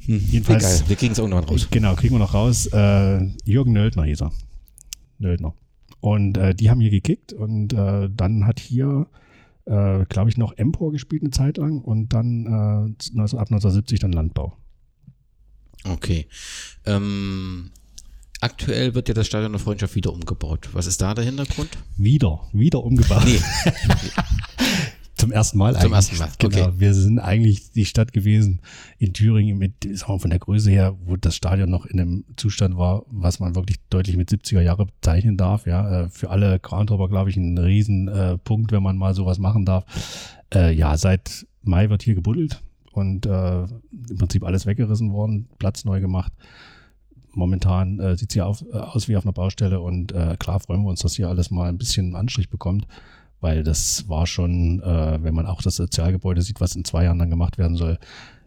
Hm, 0.04 0.18
jedenfalls- 0.30 0.78
egal, 0.78 0.88
wir 0.90 0.96
kriegen 0.96 1.12
es 1.12 1.18
irgendwann 1.18 1.42
raus. 1.44 1.66
Genau, 1.72 1.94
kriegen 1.96 2.14
wir 2.14 2.20
noch 2.20 2.34
raus. 2.34 2.66
Äh, 2.66 3.26
Jürgen 3.44 3.72
Nöldner 3.72 4.04
hieß 4.04 4.22
er. 4.22 4.32
Nöldner. 5.18 5.54
Und 6.00 6.36
äh, 6.38 6.54
die 6.54 6.70
haben 6.70 6.80
hier 6.80 6.90
gekickt 6.90 7.32
und 7.32 7.72
äh, 7.72 8.08
dann 8.14 8.46
hat 8.46 8.60
hier, 8.60 9.08
äh, 9.64 10.04
glaube 10.06 10.30
ich, 10.30 10.36
noch 10.36 10.56
Empor 10.56 10.92
gespielt 10.92 11.22
eine 11.22 11.30
Zeit 11.32 11.56
lang 11.56 11.80
und 11.80 12.12
dann 12.12 12.46
äh, 12.46 13.10
19, 13.16 13.38
ab 13.38 13.48
1970 13.50 13.98
dann 13.98 14.12
Landbau. 14.12 14.56
Okay. 15.84 16.26
Ähm, 16.86 17.70
aktuell 18.40 18.94
wird 18.94 19.08
ja 19.08 19.14
das 19.14 19.26
Stadion 19.26 19.52
der 19.52 19.60
Freundschaft 19.60 19.94
wieder 19.94 20.12
umgebaut. 20.12 20.68
Was 20.72 20.86
ist 20.86 21.00
da 21.00 21.14
der 21.14 21.24
Hintergrund? 21.24 21.70
Wieder, 21.96 22.40
wieder 22.52 22.82
umgebaut. 22.84 23.22
Nee, 23.24 23.40
Zum 25.16 25.32
ersten 25.32 25.58
Mal 25.58 25.74
Zum 25.74 25.92
eigentlich. 25.92 25.92
ersten 25.92 26.18
Mal, 26.18 26.28
Genau. 26.38 26.66
okay. 26.68 26.72
Wir 26.78 26.94
sind 26.94 27.18
eigentlich 27.18 27.72
die 27.72 27.84
Stadt 27.84 28.14
gewesen 28.14 28.60
in 28.98 29.12
Thüringen 29.12 29.58
mit, 29.58 29.74
sagen 29.98 30.14
wir, 30.14 30.18
von 30.18 30.30
der 30.30 30.38
Größe 30.38 30.70
her, 30.70 30.96
wo 31.04 31.16
das 31.16 31.36
Stadion 31.36 31.68
noch 31.68 31.84
in 31.84 32.00
einem 32.00 32.24
Zustand 32.36 32.78
war, 32.78 33.04
was 33.10 33.38
man 33.38 33.54
wirklich 33.54 33.76
deutlich 33.90 34.16
mit 34.16 34.30
70er 34.30 34.62
Jahre 34.62 34.86
bezeichnen 34.86 35.36
darf. 35.36 35.66
Ja, 35.66 36.04
Äh, 36.04 36.08
für 36.08 36.30
alle 36.30 36.58
Groundhopper, 36.58 37.08
glaube 37.10 37.28
ich, 37.28 37.36
ein 37.36 37.58
Riesenpunkt, 37.58 38.72
äh, 38.72 38.74
wenn 38.76 38.82
man 38.82 38.96
mal 38.96 39.14
sowas 39.14 39.38
machen 39.38 39.66
darf. 39.66 39.84
Äh, 40.54 40.72
ja, 40.74 40.96
seit 40.96 41.46
Mai 41.62 41.90
wird 41.90 42.02
hier 42.02 42.14
gebuddelt 42.14 42.62
und 42.92 43.26
im 43.26 44.16
Prinzip 44.18 44.42
alles 44.42 44.64
weggerissen 44.64 45.12
worden, 45.12 45.48
Platz 45.58 45.84
neu 45.84 46.00
gemacht. 46.00 46.32
Momentan 47.32 47.98
äh, 48.00 48.16
sieht 48.16 48.30
es 48.30 48.34
hier 48.34 48.46
auf, 48.46 48.64
äh, 48.72 48.76
aus 48.76 49.08
wie 49.08 49.16
auf 49.16 49.24
einer 49.24 49.32
Baustelle 49.32 49.80
und 49.80 50.12
äh, 50.12 50.36
klar 50.38 50.60
freuen 50.60 50.82
wir 50.82 50.90
uns, 50.90 51.00
dass 51.00 51.14
hier 51.14 51.28
alles 51.28 51.50
mal 51.50 51.68
ein 51.68 51.78
bisschen 51.78 52.16
Anstrich 52.16 52.50
bekommt 52.50 52.86
weil 53.40 53.62
das 53.62 54.08
war 54.08 54.26
schon, 54.26 54.82
äh, 54.82 55.22
wenn 55.22 55.34
man 55.34 55.46
auch 55.46 55.62
das 55.62 55.76
Sozialgebäude 55.76 56.42
sieht, 56.42 56.60
was 56.60 56.76
in 56.76 56.84
zwei 56.84 57.04
Jahren 57.04 57.18
dann 57.18 57.30
gemacht 57.30 57.58
werden 57.58 57.76
soll, 57.76 57.98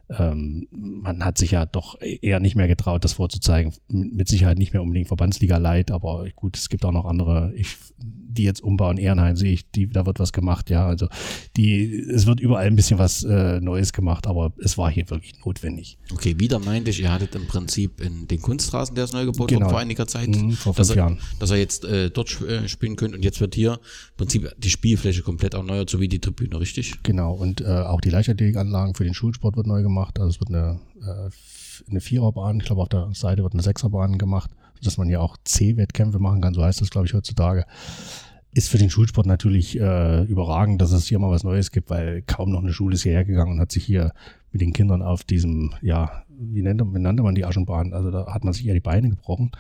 ähm, 0.10 0.68
man 0.72 1.24
hat 1.24 1.38
sich 1.38 1.52
ja 1.52 1.66
doch 1.66 2.00
eher 2.02 2.40
nicht 2.40 2.56
mehr 2.56 2.68
getraut, 2.68 3.04
das 3.04 3.14
vorzuzeigen. 3.14 3.74
Mit 3.88 4.28
Sicherheit 4.28 4.58
nicht 4.58 4.74
mehr 4.74 4.82
unbedingt 4.82 5.08
Verbandsliga 5.08 5.58
Light, 5.58 5.92
aber 5.92 6.28
gut, 6.36 6.58
es 6.58 6.70
gibt 6.70 6.86
auch 6.86 6.92
noch 6.92 7.06
andere, 7.06 7.54
ich, 7.56 7.78
die 8.06 8.44
jetzt 8.44 8.64
umbauen. 8.64 8.98
Ehrenheim 8.98 9.36
sehe 9.36 9.54
ich, 9.54 9.70
die, 9.72 9.88
da 9.88 10.06
wird 10.08 10.20
was 10.20 10.34
gemacht, 10.34 10.70
ja. 10.72 10.88
Also 10.88 11.08
die, 11.56 11.94
es 12.00 12.26
wird 12.26 12.40
überall 12.40 12.66
ein 12.66 12.76
bisschen 12.76 12.98
was 12.98 13.24
äh, 13.24 13.60
Neues 13.62 13.94
gemacht, 13.94 14.26
aber 14.28 14.52
es 14.58 14.78
war 14.78 14.90
hier 14.90 15.08
wirklich 15.12 15.34
notwendig. 15.46 16.00
okay, 16.12 16.40
wieder 16.40 16.58
meinte 16.60 16.90
ich, 16.90 17.00
ihr 17.00 17.12
hattet 17.12 17.36
im 17.36 17.46
Prinzip 17.46 18.02
in 18.02 18.28
den 18.28 18.42
Kunstrasen, 18.42 18.96
der 18.96 19.04
ist 19.04 19.14
neu 19.14 19.26
gebaut 19.26 19.50
Genau. 19.50 19.62
worden 19.62 19.70
vor 19.70 19.80
einiger 19.80 20.08
Zeit, 20.08 20.30
Mhm, 20.30 20.54
vor 20.54 20.74
dass, 20.74 20.88
fünf 20.88 20.98
er, 20.98 21.04
Jahren. 21.04 21.20
dass 21.40 21.52
er 21.52 21.58
jetzt 21.58 21.86
äh, 21.86 22.10
dort 22.10 22.42
äh, 22.42 22.68
spielen 22.68 22.96
könnt 22.96 23.14
und 23.14 23.24
jetzt 23.24 23.40
wird 23.40 23.54
hier 23.54 23.74
im 23.74 24.18
Prinzip 24.18 24.52
die 24.58 24.70
Spielfläche 24.72 25.22
komplett 25.22 25.54
erneuert, 25.54 25.90
sowie 25.92 26.08
die 26.08 26.20
Tribüne, 26.20 26.60
richtig? 26.60 27.04
Genau, 27.04 27.34
und 27.34 27.62
äh, 27.62 27.66
auch 27.68 28.02
die 28.02 28.10
Leichtathletikanlagen 28.10 28.96
für 28.96 29.04
den 29.04 29.14
Schulsport 29.14 29.56
wird 29.58 29.68
neu 29.68 29.84
gemacht. 29.84 30.20
Also 30.20 30.30
es 30.32 30.40
wird 30.40 30.50
eine, 30.50 30.80
äh, 31.02 31.30
eine 31.90 32.02
Viererbahn, 32.02 32.58
ich 32.58 32.66
glaube 32.66 32.82
auf 32.82 32.90
der 32.90 33.10
Seite 33.14 33.44
wird 33.44 33.54
eine 33.54 33.62
Sechserbahn 33.64 34.18
gemacht, 34.18 34.50
dass 34.86 34.98
man 34.98 35.08
hier 35.08 35.22
auch 35.22 35.38
C-Wettkämpfe 35.44 36.20
machen 36.20 36.42
kann, 36.42 36.54
so 36.54 36.64
heißt 36.64 36.82
das, 36.82 36.90
glaube 36.90 37.08
ich, 37.08 37.14
heutzutage. 37.14 37.66
Ist 38.56 38.70
für 38.70 38.78
den 38.78 38.92
Schulsport 38.92 39.26
natürlich 39.26 39.80
äh, 39.80 40.24
überragend, 40.24 40.80
dass 40.82 40.92
es 40.92 41.08
hier 41.08 41.18
mal 41.18 41.32
was 41.32 41.44
Neues 41.44 41.72
gibt, 41.72 41.90
weil 41.90 42.22
kaum 42.22 42.52
noch 42.52 42.62
eine 42.62 42.72
Schule 42.72 42.94
ist 42.94 43.04
hierher 43.04 43.26
gegangen 43.26 43.54
und 43.54 43.60
hat 43.60 43.72
sich 43.72 43.84
hier 43.84 44.14
mit 44.52 44.62
den 44.62 44.74
Kindern 44.74 45.02
auf 45.02 45.24
diesem, 45.24 45.74
ja, 45.82 46.24
wie 46.30 46.62
nannte, 46.62 46.86
wie 46.94 47.00
nannte 47.00 47.24
man 47.24 47.34
die 47.34 47.46
Aschenbahn? 47.46 47.94
Also 47.94 48.12
da 48.12 48.28
hat 48.28 48.44
man 48.44 48.54
sich 48.54 48.68
eher 48.68 48.76
die 48.76 48.80
Beine 48.80 49.10
gebrochen. 49.10 49.52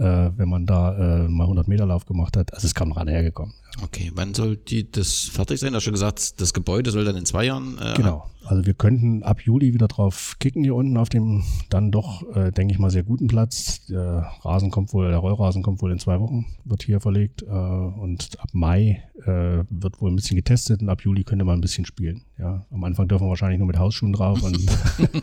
Äh, 0.00 0.30
wenn 0.36 0.48
man 0.48 0.64
da 0.64 0.96
äh, 0.96 1.28
mal 1.28 1.44
100 1.44 1.68
Meter 1.68 1.84
Lauf 1.84 2.06
gemacht 2.06 2.36
hat. 2.36 2.54
Also 2.54 2.66
es 2.66 2.74
kam 2.74 2.92
ran 2.92 3.06
hergekommen. 3.06 3.54
Okay, 3.82 4.10
wann 4.14 4.34
soll 4.34 4.56
die 4.56 4.90
das 4.90 5.30
fertig 5.32 5.60
sein? 5.60 5.72
Du 5.72 5.76
hast 5.76 5.84
schon 5.84 5.92
gesagt, 5.92 6.40
das 6.40 6.52
Gebäude 6.54 6.90
soll 6.90 7.04
dann 7.04 7.16
in 7.16 7.26
zwei 7.26 7.44
Jahren. 7.44 7.78
Äh, 7.78 7.94
genau. 7.94 8.28
Also 8.46 8.66
wir 8.66 8.74
könnten 8.74 9.22
ab 9.22 9.42
Juli 9.42 9.74
wieder 9.74 9.86
drauf 9.86 10.36
kicken 10.40 10.64
hier 10.64 10.74
unten 10.74 10.96
auf 10.96 11.08
dem 11.08 11.44
dann 11.68 11.92
doch, 11.92 12.24
äh, 12.34 12.50
denke 12.50 12.72
ich 12.72 12.80
mal, 12.80 12.90
sehr 12.90 13.02
guten 13.02 13.28
Platz. 13.28 13.84
Der 13.86 14.32
Rasen 14.42 14.70
kommt 14.70 14.92
wohl, 14.92 15.08
der 15.08 15.18
Rollrasen 15.18 15.62
kommt 15.62 15.82
wohl 15.82 15.92
in 15.92 15.98
zwei 15.98 16.18
Wochen, 16.18 16.46
wird 16.64 16.82
hier 16.82 17.00
verlegt. 17.00 17.42
Äh, 17.42 17.46
und 17.46 18.40
ab 18.40 18.48
Mai 18.52 19.04
äh, 19.24 19.64
wird 19.68 20.00
wohl 20.00 20.10
ein 20.10 20.16
bisschen 20.16 20.36
getestet 20.36 20.80
und 20.80 20.88
ab 20.88 21.02
Juli 21.02 21.24
könnte 21.24 21.44
man 21.44 21.58
ein 21.58 21.60
bisschen 21.60 21.84
spielen. 21.84 22.22
Ja, 22.38 22.66
am 22.70 22.82
Anfang 22.84 23.06
dürfen 23.06 23.26
wir 23.26 23.30
wahrscheinlich 23.30 23.58
nur 23.58 23.68
mit 23.68 23.78
Hausschuhen 23.78 24.14
drauf 24.14 24.42
und 24.42 24.58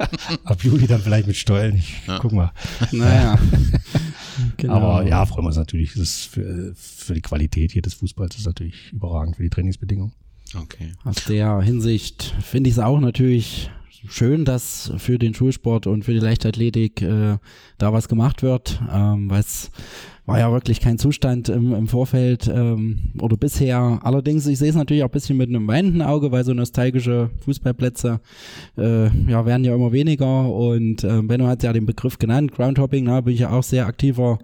ab 0.45 0.63
Juli 0.63 0.85
dann 0.85 1.01
vielleicht 1.01 1.27
mit 1.27 1.35
Stollen. 1.35 1.75
Ich, 1.75 2.07
ja. 2.07 2.19
Guck 2.19 2.31
mal. 2.31 2.51
Naja. 2.91 3.37
genau. 4.57 4.73
Aber 4.73 5.07
ja, 5.07 5.25
freuen 5.25 5.43
wir 5.43 5.47
uns 5.47 5.57
natürlich. 5.57 5.93
Das 5.93 6.01
ist 6.01 6.25
für, 6.25 6.73
für 6.75 7.13
die 7.13 7.21
Qualität 7.21 7.71
hier 7.71 7.81
des 7.81 7.95
Fußballs 7.95 8.37
ist 8.37 8.45
natürlich 8.45 8.91
überragend 8.91 9.35
für 9.35 9.43
die 9.43 9.49
Trainingsbedingungen. 9.49 10.13
Okay. 10.55 10.93
Aus 11.03 11.25
der 11.25 11.61
Hinsicht 11.61 12.35
finde 12.41 12.69
ich 12.69 12.75
es 12.75 12.79
auch 12.79 12.99
natürlich 12.99 13.69
schön, 14.09 14.45
dass 14.45 14.91
für 14.97 15.19
den 15.19 15.33
Schulsport 15.33 15.87
und 15.87 16.05
für 16.05 16.13
die 16.13 16.19
Leichtathletik 16.19 17.01
äh, 17.01 17.37
da 17.77 17.93
was 17.93 18.07
gemacht 18.07 18.43
wird, 18.43 18.81
ähm, 18.93 19.29
weil 19.29 19.41
es 19.41 19.71
war 20.27 20.39
ja 20.39 20.51
wirklich 20.51 20.81
kein 20.81 20.97
Zustand 20.97 21.47
im, 21.47 21.73
im 21.73 21.87
Vorfeld 21.87 22.51
ähm, 22.53 23.13
oder 23.21 23.37
bisher. 23.37 23.99
Allerdings, 24.03 24.45
ich 24.45 24.59
sehe 24.59 24.69
es 24.69 24.75
natürlich 24.75 25.03
auch 25.03 25.07
ein 25.07 25.11
bisschen 25.11 25.37
mit 25.37 25.47
einem 25.47 25.67
weinenden 25.67 26.01
Auge, 26.01 26.33
weil 26.33 26.43
so 26.43 26.53
nostalgische 26.53 27.29
Fußballplätze 27.45 28.19
äh, 28.77 29.05
ja, 29.05 29.45
werden 29.45 29.63
ja 29.63 29.73
immer 29.73 29.93
weniger. 29.93 30.51
Und 30.51 31.05
äh, 31.05 31.21
Benno 31.21 31.47
hat 31.47 31.63
ja 31.63 31.71
den 31.71 31.85
Begriff 31.85 32.19
genannt, 32.19 32.51
Groundhopping, 32.51 33.05
da 33.05 33.21
bin 33.21 33.35
ich 33.35 33.39
ja 33.39 33.51
auch 33.51 33.63
sehr 33.63 33.87
aktiver 33.87 34.39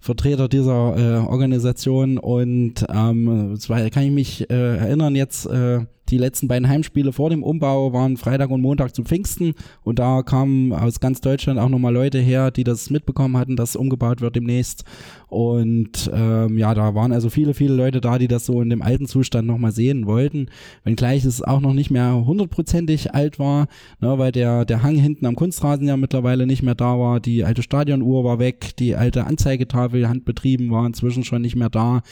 Vertreter 0.00 0.48
dieser 0.48 0.96
äh, 0.96 1.26
Organisation. 1.26 2.18
Und 2.18 2.84
ähm, 2.92 3.54
zwar 3.60 3.88
kann 3.90 4.02
ich 4.02 4.12
mich 4.12 4.50
äh, 4.50 4.76
erinnern, 4.76 5.14
jetzt 5.14 5.46
äh, 5.46 5.86
die 6.10 6.18
letzten 6.18 6.48
beiden 6.48 6.68
Heimspiele 6.68 7.12
vor 7.12 7.30
dem 7.30 7.42
Umbau 7.42 7.92
waren 7.92 8.16
Freitag 8.16 8.50
und 8.50 8.60
Montag 8.60 8.94
zu 8.94 9.02
Pfingsten 9.02 9.54
und 9.82 9.98
da 9.98 10.22
kamen 10.22 10.72
aus 10.72 11.00
ganz 11.00 11.20
Deutschland 11.20 11.58
auch 11.58 11.68
nochmal 11.68 11.92
Leute 11.92 12.18
her, 12.18 12.50
die 12.50 12.64
das 12.64 12.90
mitbekommen 12.90 13.36
hatten, 13.36 13.56
dass 13.56 13.76
umgebaut 13.76 14.20
wird 14.20 14.36
demnächst. 14.36 14.84
Und 15.28 16.10
ähm, 16.12 16.56
ja, 16.56 16.74
da 16.74 16.94
waren 16.94 17.12
also 17.12 17.28
viele, 17.28 17.54
viele 17.54 17.74
Leute 17.74 18.00
da, 18.00 18.18
die 18.18 18.28
das 18.28 18.46
so 18.46 18.62
in 18.62 18.70
dem 18.70 18.82
alten 18.82 19.06
Zustand 19.06 19.46
nochmal 19.46 19.72
sehen 19.72 20.06
wollten. 20.06 20.48
Wenngleich 20.84 21.24
es 21.24 21.42
auch 21.42 21.60
noch 21.60 21.74
nicht 21.74 21.90
mehr 21.90 22.24
hundertprozentig 22.24 23.14
alt 23.14 23.38
war, 23.38 23.66
ne, 24.00 24.18
weil 24.18 24.32
der, 24.32 24.64
der 24.64 24.82
Hang 24.82 24.96
hinten 24.96 25.26
am 25.26 25.36
Kunstrasen 25.36 25.86
ja 25.86 25.96
mittlerweile 25.96 26.46
nicht 26.46 26.62
mehr 26.62 26.74
da 26.74 26.98
war. 26.98 27.20
Die 27.20 27.44
alte 27.44 27.62
Stadionuhr 27.62 28.24
war 28.24 28.38
weg, 28.38 28.76
die 28.78 28.96
alte 28.96 29.26
Anzeigetafel 29.26 30.08
handbetrieben 30.08 30.70
war 30.70 30.86
inzwischen 30.86 31.24
schon 31.24 31.42
nicht 31.42 31.56
mehr 31.56 31.70
da 31.70 32.02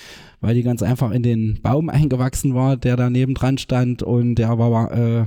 weil 0.40 0.54
die 0.54 0.62
ganz 0.62 0.82
einfach 0.82 1.10
in 1.10 1.22
den 1.22 1.60
Baum 1.62 1.88
eingewachsen 1.88 2.54
war, 2.54 2.76
der 2.76 2.96
daneben 2.96 3.34
dran 3.34 3.58
stand 3.58 4.02
und 4.02 4.36
der 4.36 4.58
war 4.58 4.92
äh, 4.92 5.24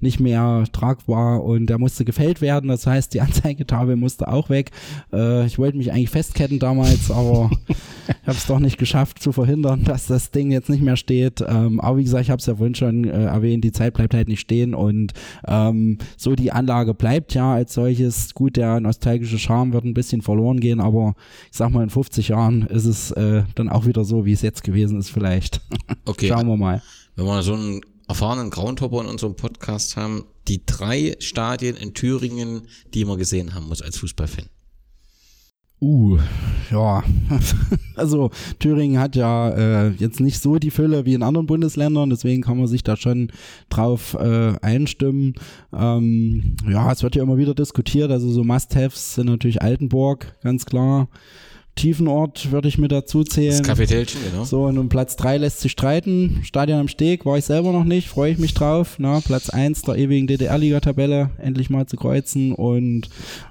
nicht 0.00 0.20
mehr 0.20 0.64
tragbar 0.72 1.44
und 1.44 1.66
der 1.66 1.78
musste 1.78 2.04
gefällt 2.04 2.40
werden. 2.40 2.68
Das 2.68 2.86
heißt, 2.86 3.12
die 3.12 3.20
Anzeigetafel 3.22 3.96
musste 3.96 4.28
auch 4.28 4.50
weg. 4.50 4.70
Äh, 5.12 5.46
ich 5.46 5.58
wollte 5.58 5.76
mich 5.76 5.92
eigentlich 5.92 6.10
festketten 6.10 6.58
damals, 6.58 7.10
aber 7.10 7.31
ich 7.32 8.26
habe 8.26 8.36
es 8.36 8.46
doch 8.46 8.58
nicht 8.58 8.78
geschafft 8.78 9.22
zu 9.22 9.32
verhindern, 9.32 9.84
dass 9.84 10.06
das 10.06 10.30
Ding 10.30 10.50
jetzt 10.50 10.68
nicht 10.68 10.82
mehr 10.82 10.96
steht. 10.96 11.42
Ähm, 11.46 11.80
aber 11.80 11.98
wie 11.98 12.04
gesagt, 12.04 12.24
ich 12.24 12.30
habe 12.30 12.40
es 12.40 12.46
ja 12.46 12.56
vorhin 12.56 12.74
schon 12.74 13.04
äh, 13.04 13.24
erwähnt, 13.24 13.64
die 13.64 13.72
Zeit 13.72 13.94
bleibt 13.94 14.14
halt 14.14 14.28
nicht 14.28 14.40
stehen 14.40 14.74
und 14.74 15.12
ähm, 15.46 15.98
so 16.16 16.34
die 16.34 16.52
Anlage 16.52 16.94
bleibt 16.94 17.34
ja 17.34 17.54
als 17.54 17.74
solches. 17.74 18.34
Gut, 18.34 18.56
der 18.56 18.80
nostalgische 18.80 19.38
Charme 19.38 19.72
wird 19.72 19.84
ein 19.84 19.94
bisschen 19.94 20.22
verloren 20.22 20.60
gehen, 20.60 20.80
aber 20.80 21.14
ich 21.50 21.56
sag 21.56 21.70
mal, 21.70 21.82
in 21.82 21.90
50 21.90 22.28
Jahren 22.28 22.62
ist 22.62 22.84
es 22.84 23.10
äh, 23.12 23.44
dann 23.54 23.68
auch 23.68 23.86
wieder 23.86 24.04
so, 24.04 24.24
wie 24.24 24.32
es 24.32 24.42
jetzt 24.42 24.64
gewesen 24.64 24.98
ist 24.98 25.10
vielleicht. 25.10 25.60
Okay. 26.04 26.28
Schauen 26.28 26.48
wir 26.48 26.56
mal. 26.56 26.82
Wenn 27.14 27.26
wir 27.26 27.42
so 27.42 27.54
einen 27.54 27.80
erfahrenen 28.08 28.50
Groundhopper 28.50 29.00
in 29.02 29.06
unserem 29.06 29.36
Podcast 29.36 29.96
haben, 29.96 30.24
die 30.48 30.64
drei 30.66 31.16
Stadien 31.20 31.76
in 31.76 31.94
Thüringen, 31.94 32.62
die 32.92 33.04
man 33.04 33.18
gesehen 33.18 33.54
haben 33.54 33.68
muss 33.68 33.82
als 33.82 33.98
Fußballfan. 33.98 34.46
Uh, 35.82 36.16
ja. 36.70 37.02
Also 37.94 38.30
Thüringen 38.58 38.98
hat 38.98 39.16
ja 39.16 39.50
äh, 39.50 39.90
jetzt 39.90 40.18
nicht 40.18 40.40
so 40.40 40.56
die 40.56 40.70
Fülle 40.70 41.04
wie 41.04 41.12
in 41.12 41.22
anderen 41.22 41.46
Bundesländern, 41.46 42.08
deswegen 42.08 42.40
kann 42.40 42.56
man 42.56 42.66
sich 42.66 42.82
da 42.82 42.96
schon 42.96 43.30
drauf 43.68 44.14
äh, 44.14 44.54
einstimmen. 44.62 45.34
Ähm, 45.76 46.56
ja, 46.68 46.90
es 46.90 47.02
wird 47.02 47.16
ja 47.16 47.22
immer 47.22 47.36
wieder 47.36 47.54
diskutiert, 47.54 48.10
also 48.10 48.30
so 48.30 48.44
Must-Haves 48.44 49.14
sind 49.16 49.26
natürlich 49.26 49.60
Altenburg, 49.60 50.34
ganz 50.42 50.64
klar. 50.64 51.08
Tiefenort 51.74 52.52
würde 52.52 52.68
ich 52.68 52.76
mir 52.76 52.88
dazu 52.88 53.24
zählen. 53.24 53.58
Das 53.58 53.66
Kapitälchen, 53.66 54.20
genau. 54.22 54.44
So, 54.44 54.64
und 54.66 54.78
um 54.78 54.88
Platz 54.88 55.16
3 55.16 55.38
lässt 55.38 55.60
sich 55.60 55.72
streiten. 55.72 56.40
Stadion 56.44 56.78
am 56.78 56.88
Steg 56.88 57.24
war 57.24 57.38
ich 57.38 57.44
selber 57.44 57.72
noch 57.72 57.84
nicht, 57.84 58.08
freue 58.08 58.32
ich 58.32 58.38
mich 58.38 58.52
drauf. 58.52 58.96
Na, 58.98 59.20
Platz 59.20 59.48
1 59.48 59.82
der 59.82 59.96
ewigen 59.96 60.26
DDR-Liga-Tabelle 60.26 61.30
endlich 61.38 61.70
mal 61.70 61.86
zu 61.86 61.96
kreuzen 61.96 62.52
und 62.52 63.08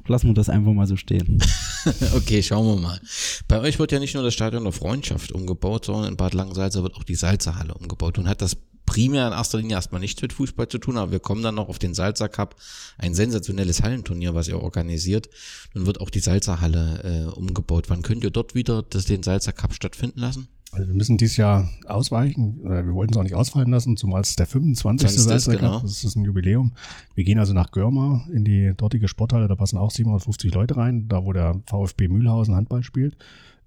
lassen 0.08 0.28
wir 0.28 0.34
das 0.34 0.50
einfach 0.50 0.74
mal 0.74 0.88
so 0.88 0.98
stehen. 0.98 1.44
okay, 2.16 2.44
schauen 2.44 2.68
wir 2.68 2.82
mal. 2.82 3.02
Bei 3.48 3.60
euch 3.60 3.80
wird 3.80 3.92
ja 3.92 4.00
nicht 4.00 4.14
nur 4.14 4.24
das 4.24 4.34
Stadion 4.34 4.64
der 4.64 4.74
Freundschaft 4.74 5.32
umgebaut, 5.32 5.86
sondern 5.86 6.12
in 6.12 6.18
Bad 6.18 6.34
Langensalza 6.34 6.84
wird 6.84 6.96
auch 6.96 7.04
die 7.04 7.16
Salzerhalle 7.16 7.74
umgebaut 7.74 8.20
und 8.20 8.28
hat 8.28 8.42
das 8.42 8.56
primär 8.86 9.28
in 9.28 9.34
erster 9.34 9.58
Linie 9.58 9.76
erstmal 9.76 10.02
nichts 10.02 10.22
mit 10.22 10.34
Fußball 10.34 10.68
zu 10.68 10.78
tun, 10.78 10.98
aber 10.98 11.12
wir 11.12 11.20
kommen 11.20 11.44
dann 11.44 11.56
noch 11.56 11.70
auf 11.70 11.80
den 11.80 11.94
Salzer 11.94 12.30
Cup, 12.30 12.56
ein 12.98 13.14
sensationelles 13.14 13.84
Hallenturnier, 13.84 14.36
was 14.36 14.48
ihr 14.48 14.62
organisiert. 14.62 15.30
Nun 15.74 15.86
wird 15.86 16.02
auch 16.02 16.10
die 16.10 16.20
Salzer 16.20 16.62
Halle 16.62 17.30
äh, 17.30 17.32
umgebaut. 17.38 17.90
Wann 17.90 18.02
könnt 18.02 18.24
ihr 18.24 18.32
dort 18.32 18.56
wieder 18.56 18.84
das, 18.84 19.06
den 19.06 19.24
Salzer 19.24 19.54
Cup 19.54 19.74
stattfinden 19.74 20.20
lassen? 20.20 20.48
Also 20.74 20.88
wir 20.88 20.96
müssen 20.96 21.18
dieses 21.18 21.36
Jahr 21.36 21.70
ausweichen. 21.86 22.62
Wir 22.64 22.94
wollten 22.94 23.14
es 23.14 23.18
auch 23.18 23.24
nicht 23.24 23.36
ausfallen 23.36 23.72
lassen, 23.72 23.98
zumal 23.98 24.22
es 24.22 24.38
der 24.38 24.48
25. 24.48 25.10
Salzer 25.10 25.58
genau. 25.58 25.74
Cup 25.74 25.82
das 25.82 26.04
ist 26.06 26.16
ein 26.16 26.24
Jubiläum. 26.24 26.72
Wir 27.14 27.26
gehen 27.26 27.40
also 27.40 27.54
nach 27.54 27.72
Görma 27.72 28.26
in 28.32 28.46
die 28.46 28.74
dortige 28.78 29.10
Sporthalle, 29.10 29.50
da 29.50 29.56
passen 29.56 29.78
auch 29.78 29.92
750 29.92 30.54
Leute 30.54 30.78
rein, 30.78 31.10
da 31.10 31.26
wo 31.26 31.34
der 31.34 31.62
VfB 31.66 32.08
Mühlhausen 32.08 32.56
Handball 32.56 32.84
spielt 32.84 33.18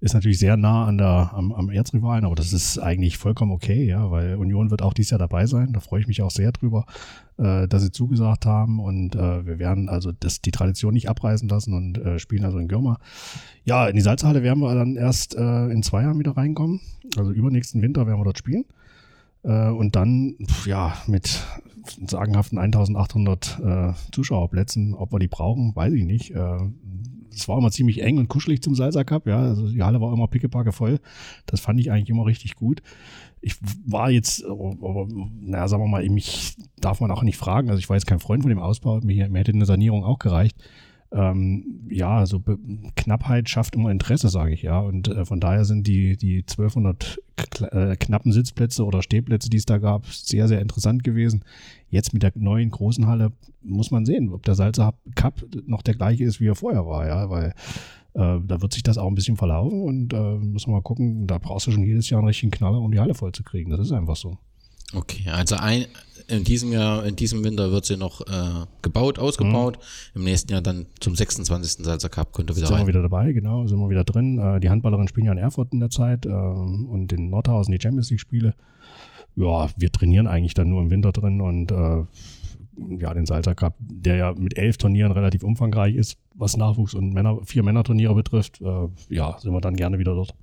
ist 0.05 0.13
natürlich 0.13 0.37
sehr 0.37 0.55
nah 0.55 0.85
an 0.85 0.99
der, 0.99 1.31
am, 1.33 1.51
am 1.51 1.71
Erzrivalen, 1.71 2.25
aber 2.25 2.35
das 2.35 2.53
ist 2.53 2.77
eigentlich 2.77 3.17
vollkommen 3.17 3.51
okay, 3.51 3.85
ja, 3.85 4.11
weil 4.11 4.35
Union 4.35 4.69
wird 4.69 4.83
auch 4.83 4.93
dieses 4.93 5.09
Jahr 5.09 5.19
dabei 5.19 5.47
sein. 5.47 5.73
Da 5.73 5.79
freue 5.79 5.99
ich 5.99 6.07
mich 6.07 6.21
auch 6.21 6.29
sehr 6.29 6.51
drüber, 6.51 6.85
äh, 7.37 7.67
dass 7.67 7.81
sie 7.81 7.91
zugesagt 7.91 8.45
haben 8.45 8.79
und 8.79 9.15
äh, 9.15 9.47
wir 9.47 9.57
werden 9.57 9.89
also 9.89 10.11
das, 10.11 10.41
die 10.41 10.51
Tradition 10.51 10.93
nicht 10.93 11.09
abreißen 11.09 11.49
lassen 11.49 11.73
und 11.73 11.97
äh, 11.97 12.19
spielen 12.19 12.45
also 12.45 12.59
in 12.59 12.67
Gürma. 12.67 12.99
Ja, 13.63 13.87
in 13.87 13.95
die 13.95 14.01
Salzhalle 14.01 14.43
werden 14.43 14.59
wir 14.59 14.75
dann 14.75 14.95
erst 14.95 15.35
äh, 15.35 15.67
in 15.69 15.81
zwei 15.81 16.03
Jahren 16.03 16.19
wieder 16.19 16.37
reinkommen. 16.37 16.81
Also 17.17 17.31
übernächsten 17.31 17.81
Winter 17.81 18.05
werden 18.05 18.19
wir 18.19 18.25
dort 18.25 18.37
spielen. 18.37 18.65
Äh, 19.41 19.69
und 19.69 19.95
dann, 19.95 20.35
ja, 20.67 20.93
mit 21.07 21.43
sagenhaften 22.05 22.59
1800 22.59 23.59
äh, 23.59 23.93
Zuschauerplätzen, 24.11 24.93
ob 24.93 25.11
wir 25.11 25.19
die 25.19 25.27
brauchen, 25.27 25.75
weiß 25.75 25.93
ich 25.93 26.05
nicht. 26.05 26.31
Es 27.35 27.47
war 27.47 27.57
immer 27.57 27.71
ziemlich 27.71 28.01
eng 28.01 28.17
und 28.17 28.27
kuschelig 28.27 28.61
zum 28.61 28.75
Salsa 28.75 29.03
Cup, 29.03 29.27
ja. 29.27 29.39
Also 29.39 29.67
die 29.67 29.83
Halle 29.83 30.01
war 30.01 30.13
immer 30.13 30.27
pickepacke 30.27 30.71
voll. 30.71 30.99
Das 31.45 31.59
fand 31.59 31.79
ich 31.79 31.91
eigentlich 31.91 32.09
immer 32.09 32.25
richtig 32.25 32.55
gut. 32.55 32.81
Ich 33.41 33.55
war 33.85 34.09
jetzt, 34.09 34.43
aber, 34.45 35.07
naja, 35.41 35.67
sagen 35.67 35.83
wir 35.83 35.87
mal, 35.87 36.09
mich 36.09 36.55
darf 36.79 37.01
man 37.01 37.11
auch 37.11 37.23
nicht 37.23 37.37
fragen. 37.37 37.69
Also 37.69 37.79
ich 37.79 37.89
war 37.89 37.95
jetzt 37.95 38.07
kein 38.07 38.19
Freund 38.19 38.43
von 38.43 38.49
dem 38.49 38.59
Ausbau. 38.59 39.01
Mir, 39.01 39.29
mir 39.29 39.39
hätte 39.39 39.51
eine 39.51 39.65
Sanierung 39.65 40.03
auch 40.03 40.19
gereicht 40.19 40.57
ähm, 41.11 41.87
ja, 41.89 42.25
so 42.25 42.39
Be 42.39 42.57
Knappheit 42.95 43.49
schafft 43.49 43.75
immer 43.75 43.91
Interesse, 43.91 44.29
sage 44.29 44.53
ich 44.53 44.63
ja. 44.63 44.79
Und 44.79 45.07
äh, 45.07 45.25
von 45.25 45.39
daher 45.39 45.65
sind 45.65 45.87
die, 45.87 46.17
die 46.17 46.39
1200 46.39 47.19
äh, 47.61 47.95
knappen 47.95 48.31
Sitzplätze 48.31 48.85
oder 48.85 49.01
Stehplätze, 49.01 49.49
die 49.49 49.57
es 49.57 49.65
da 49.65 49.77
gab, 49.77 50.07
sehr, 50.07 50.47
sehr 50.47 50.61
interessant 50.61 51.03
gewesen. 51.03 51.43
Jetzt 51.89 52.13
mit 52.13 52.23
der 52.23 52.31
neuen 52.35 52.71
großen 52.71 53.07
Halle 53.07 53.31
muss 53.61 53.91
man 53.91 54.05
sehen, 54.05 54.31
ob 54.31 54.43
der 54.43 54.55
Salzer 54.55 54.93
Cup 55.15 55.45
noch 55.65 55.81
der 55.81 55.95
gleiche 55.95 56.23
ist, 56.23 56.39
wie 56.39 56.47
er 56.47 56.55
vorher 56.55 56.85
war, 56.85 57.07
ja, 57.07 57.29
weil 57.29 57.53
äh, 58.13 58.39
da 58.45 58.61
wird 58.61 58.73
sich 58.73 58.83
das 58.83 58.97
auch 58.97 59.07
ein 59.07 59.15
bisschen 59.15 59.37
verlaufen 59.37 59.81
und 59.81 60.13
äh, 60.13 60.37
müssen 60.37 60.69
wir 60.69 60.75
mal 60.75 60.81
gucken, 60.81 61.27
da 61.27 61.37
brauchst 61.37 61.67
du 61.67 61.71
schon 61.71 61.83
jedes 61.83 62.09
Jahr 62.09 62.19
einen 62.19 62.27
richtigen 62.27 62.51
Knaller, 62.51 62.79
um 62.79 62.91
die 62.91 62.99
Halle 62.99 63.13
voll 63.13 63.31
zu 63.31 63.43
kriegen. 63.43 63.71
Das 63.71 63.79
ist 63.79 63.91
einfach 63.91 64.15
so. 64.15 64.37
Okay, 64.95 65.29
also 65.29 65.55
ein, 65.55 65.85
in 66.27 66.43
diesem 66.43 66.71
Jahr, 66.71 67.05
in 67.05 67.15
diesem 67.15 67.43
Winter 67.43 67.71
wird 67.71 67.85
sie 67.85 67.97
noch 67.97 68.21
äh, 68.21 68.65
gebaut, 68.81 69.19
ausgebaut. 69.19 69.77
Mhm. 70.13 70.19
Im 70.19 70.23
nächsten 70.23 70.51
Jahr 70.51 70.61
dann 70.61 70.87
zum 70.99 71.15
26. 71.15 71.85
Salzer 71.85 72.09
Cup 72.09 72.33
könnt 72.33 72.49
ihr 72.49 72.55
wieder 72.55 72.67
Sind 72.67 72.77
rein. 72.77 72.87
wir 72.87 72.93
wieder 72.93 73.01
dabei, 73.01 73.31
genau, 73.33 73.67
sind 73.67 73.79
wir 73.79 73.89
wieder 73.89 74.03
drin. 74.03 74.39
Äh, 74.39 74.59
die 74.59 74.69
Handballerinnen 74.69 75.07
spielen 75.07 75.27
ja 75.27 75.31
in 75.33 75.37
Erfurt 75.37 75.73
in 75.73 75.79
der 75.79 75.89
Zeit 75.89 76.25
äh, 76.25 76.29
und 76.29 77.11
in 77.13 77.29
Nordhausen 77.29 77.71
die 77.71 77.81
Champions 77.81 78.09
League 78.09 78.21
Spiele. 78.21 78.55
Ja, 79.35 79.69
wir 79.75 79.91
trainieren 79.91 80.27
eigentlich 80.27 80.53
dann 80.53 80.69
nur 80.69 80.81
im 80.81 80.89
Winter 80.89 81.11
drin 81.11 81.41
und 81.41 81.71
äh, 81.71 82.05
ja, 82.99 83.13
den 83.13 83.25
Salzer 83.25 83.55
Cup, 83.55 83.75
der 83.79 84.15
ja 84.15 84.33
mit 84.33 84.57
elf 84.57 84.77
Turnieren 84.77 85.11
relativ 85.11 85.43
umfangreich 85.43 85.95
ist, 85.95 86.17
was 86.33 86.57
Nachwuchs 86.57 86.93
und 86.93 87.13
Männer, 87.13 87.39
vier 87.45 87.63
Männerturniere 87.63 88.15
betrifft, 88.15 88.61
äh, 88.61 88.87
ja, 89.09 89.37
sind 89.39 89.53
wir 89.53 89.61
dann 89.61 89.75
gerne 89.75 89.99
wieder 89.99 90.15
dort. 90.15 90.33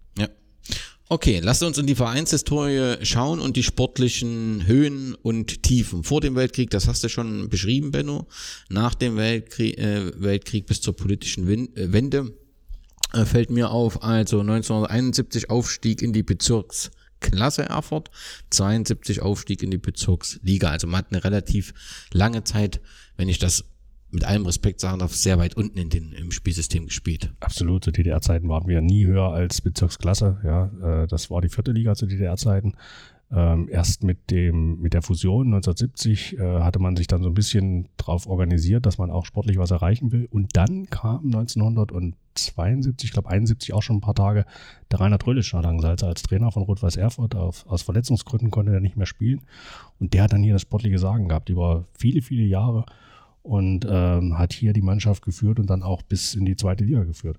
Okay, 1.08 1.40
lasst 1.42 1.62
uns 1.62 1.76
in 1.76 1.86
die 1.86 1.94
Vereinshistorie 1.94 3.04
schauen 3.04 3.40
und 3.40 3.56
die 3.56 3.62
sportlichen 3.62 4.66
Höhen 4.66 5.14
und 5.14 5.62
Tiefen. 5.62 6.04
Vor 6.04 6.20
dem 6.20 6.36
Weltkrieg, 6.36 6.70
das 6.70 6.88
hast 6.88 7.04
du 7.04 7.08
schon 7.08 7.50
beschrieben, 7.50 7.90
Benno. 7.90 8.26
Nach 8.70 8.94
dem 8.94 9.16
Weltkrieg, 9.16 9.78
äh, 9.78 10.10
Weltkrieg 10.16 10.66
bis 10.66 10.80
zur 10.80 10.96
politischen 10.96 11.46
äh, 11.48 11.92
Wende 11.92 12.32
äh, 13.12 13.26
fällt 13.26 13.50
mir 13.50 13.70
auf, 13.70 14.02
also 14.02 14.40
1971 14.40 15.50
Aufstieg 15.50 16.00
in 16.00 16.14
die 16.14 16.22
Bezirksklasse 16.22 17.64
Erfurt, 17.64 18.10
72 18.50 19.20
Aufstieg 19.20 19.62
in 19.62 19.70
die 19.70 19.78
Bezirksliga. 19.78 20.70
Also 20.70 20.86
man 20.86 20.98
hat 20.98 21.12
eine 21.12 21.24
relativ 21.24 21.74
lange 22.12 22.44
Zeit, 22.44 22.80
wenn 23.16 23.28
ich 23.28 23.38
das 23.38 23.64
mit 24.12 24.24
allem 24.24 24.44
Respekt 24.46 24.80
sagen 24.80 24.98
darf, 24.98 25.14
sehr 25.14 25.38
weit 25.38 25.56
unten 25.56 25.78
in 25.78 25.88
den, 25.88 26.12
im 26.12 26.30
Spielsystem 26.30 26.86
gespielt. 26.86 27.32
Absolut, 27.40 27.84
zu 27.84 27.90
DDR-Zeiten 27.90 28.48
waren 28.48 28.68
wir 28.68 28.80
nie 28.82 29.06
höher 29.06 29.32
als 29.32 29.60
Bezirksklasse. 29.60 30.38
Ja, 30.44 31.02
äh, 31.02 31.06
das 31.06 31.30
war 31.30 31.40
die 31.40 31.48
vierte 31.48 31.72
Liga 31.72 31.94
zu 31.94 32.06
DDR-Zeiten. 32.06 32.74
Ähm, 33.34 33.68
erst 33.70 34.04
mit 34.04 34.30
dem 34.30 34.82
mit 34.82 34.92
der 34.92 35.00
Fusion 35.00 35.46
1970 35.46 36.38
äh, 36.38 36.60
hatte 36.60 36.78
man 36.78 36.96
sich 36.96 37.06
dann 37.06 37.22
so 37.22 37.30
ein 37.30 37.34
bisschen 37.34 37.88
drauf 37.96 38.26
organisiert, 38.26 38.84
dass 38.84 38.98
man 38.98 39.10
auch 39.10 39.24
sportlich 39.24 39.56
was 39.56 39.70
erreichen 39.70 40.12
will. 40.12 40.28
Und 40.30 40.54
dann 40.54 40.90
kam 40.90 41.24
1972, 41.24 43.08
ich 43.08 43.12
glaube 43.14 43.30
71 43.30 43.72
auch 43.72 43.80
schon 43.80 43.96
ein 43.96 44.02
paar 44.02 44.14
Tage, 44.14 44.44
der 44.90 45.00
Rainer 45.00 45.18
Trölisch 45.18 45.54
nach 45.54 45.64
als 45.64 46.22
Trainer 46.22 46.52
von 46.52 46.64
Rot-Weiß 46.64 46.96
Erfurt. 46.96 47.34
Auf, 47.34 47.66
aus 47.66 47.80
Verletzungsgründen 47.80 48.50
konnte 48.50 48.74
er 48.74 48.80
nicht 48.80 48.98
mehr 48.98 49.06
spielen. 49.06 49.40
Und 49.98 50.12
der 50.12 50.24
hat 50.24 50.34
dann 50.34 50.42
hier 50.42 50.52
das 50.52 50.62
sportliche 50.62 50.98
Sagen 50.98 51.28
gehabt 51.28 51.48
über 51.48 51.86
viele, 51.94 52.20
viele 52.20 52.44
Jahre 52.44 52.84
und 53.42 53.86
ähm, 53.88 54.38
hat 54.38 54.52
hier 54.52 54.72
die 54.72 54.82
Mannschaft 54.82 55.22
geführt 55.22 55.58
und 55.58 55.68
dann 55.68 55.82
auch 55.82 56.02
bis 56.02 56.34
in 56.34 56.44
die 56.44 56.56
zweite 56.56 56.84
Liga 56.84 57.04
geführt. 57.04 57.38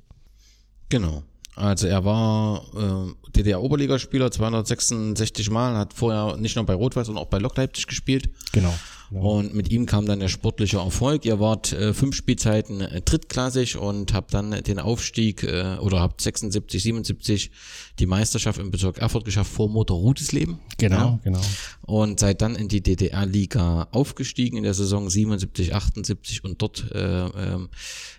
Genau. 0.89 1.23
Also 1.55 1.87
er 1.87 2.03
war 2.03 2.63
äh, 2.75 3.31
DDR-Oberligaspieler, 3.31 4.31
266 4.31 5.49
Mal, 5.51 5.77
hat 5.77 5.93
vorher 5.93 6.37
nicht 6.37 6.55
nur 6.55 6.65
bei 6.65 6.73
Rot-Weiß, 6.73 7.05
sondern 7.07 7.23
auch 7.23 7.29
bei 7.29 7.37
Lok 7.37 7.57
Leipzig 7.57 7.87
gespielt. 7.87 8.29
Genau. 8.51 8.73
Und 9.13 9.53
mit 9.53 9.69
ihm 9.71 9.85
kam 9.85 10.05
dann 10.05 10.19
der 10.19 10.27
sportliche 10.27 10.77
Erfolg. 10.77 11.25
Ihr 11.25 11.39
wart 11.39 11.71
äh, 11.73 11.93
fünf 11.93 12.15
Spielzeiten 12.15 12.81
äh, 12.81 13.01
drittklassig 13.01 13.77
und 13.77 14.13
habt 14.13 14.33
dann 14.33 14.51
den 14.63 14.79
Aufstieg 14.79 15.43
äh, 15.43 15.77
oder 15.79 15.99
habt 15.99 16.21
76, 16.21 16.81
77 16.83 17.51
die 17.99 18.05
Meisterschaft 18.05 18.59
im 18.59 18.71
Bezirk 18.71 18.97
Erfurt 18.97 19.25
geschafft 19.25 19.51
vor 19.51 19.69
Motor 19.69 19.97
Rudesleben. 19.99 20.59
Genau, 20.77 20.97
Ja. 20.97 21.19
genau. 21.23 21.41
Und 21.83 22.19
seid 22.19 22.41
dann 22.41 22.55
in 22.55 22.67
die 22.69 22.81
DDR-Liga 22.81 23.87
aufgestiegen 23.91 24.57
in 24.57 24.63
der 24.63 24.73
Saison 24.73 25.09
77, 25.09 25.75
78 25.75 26.43
und 26.43 26.61
dort 26.61 26.91
äh, 26.91 27.25
ähm, 27.27 27.69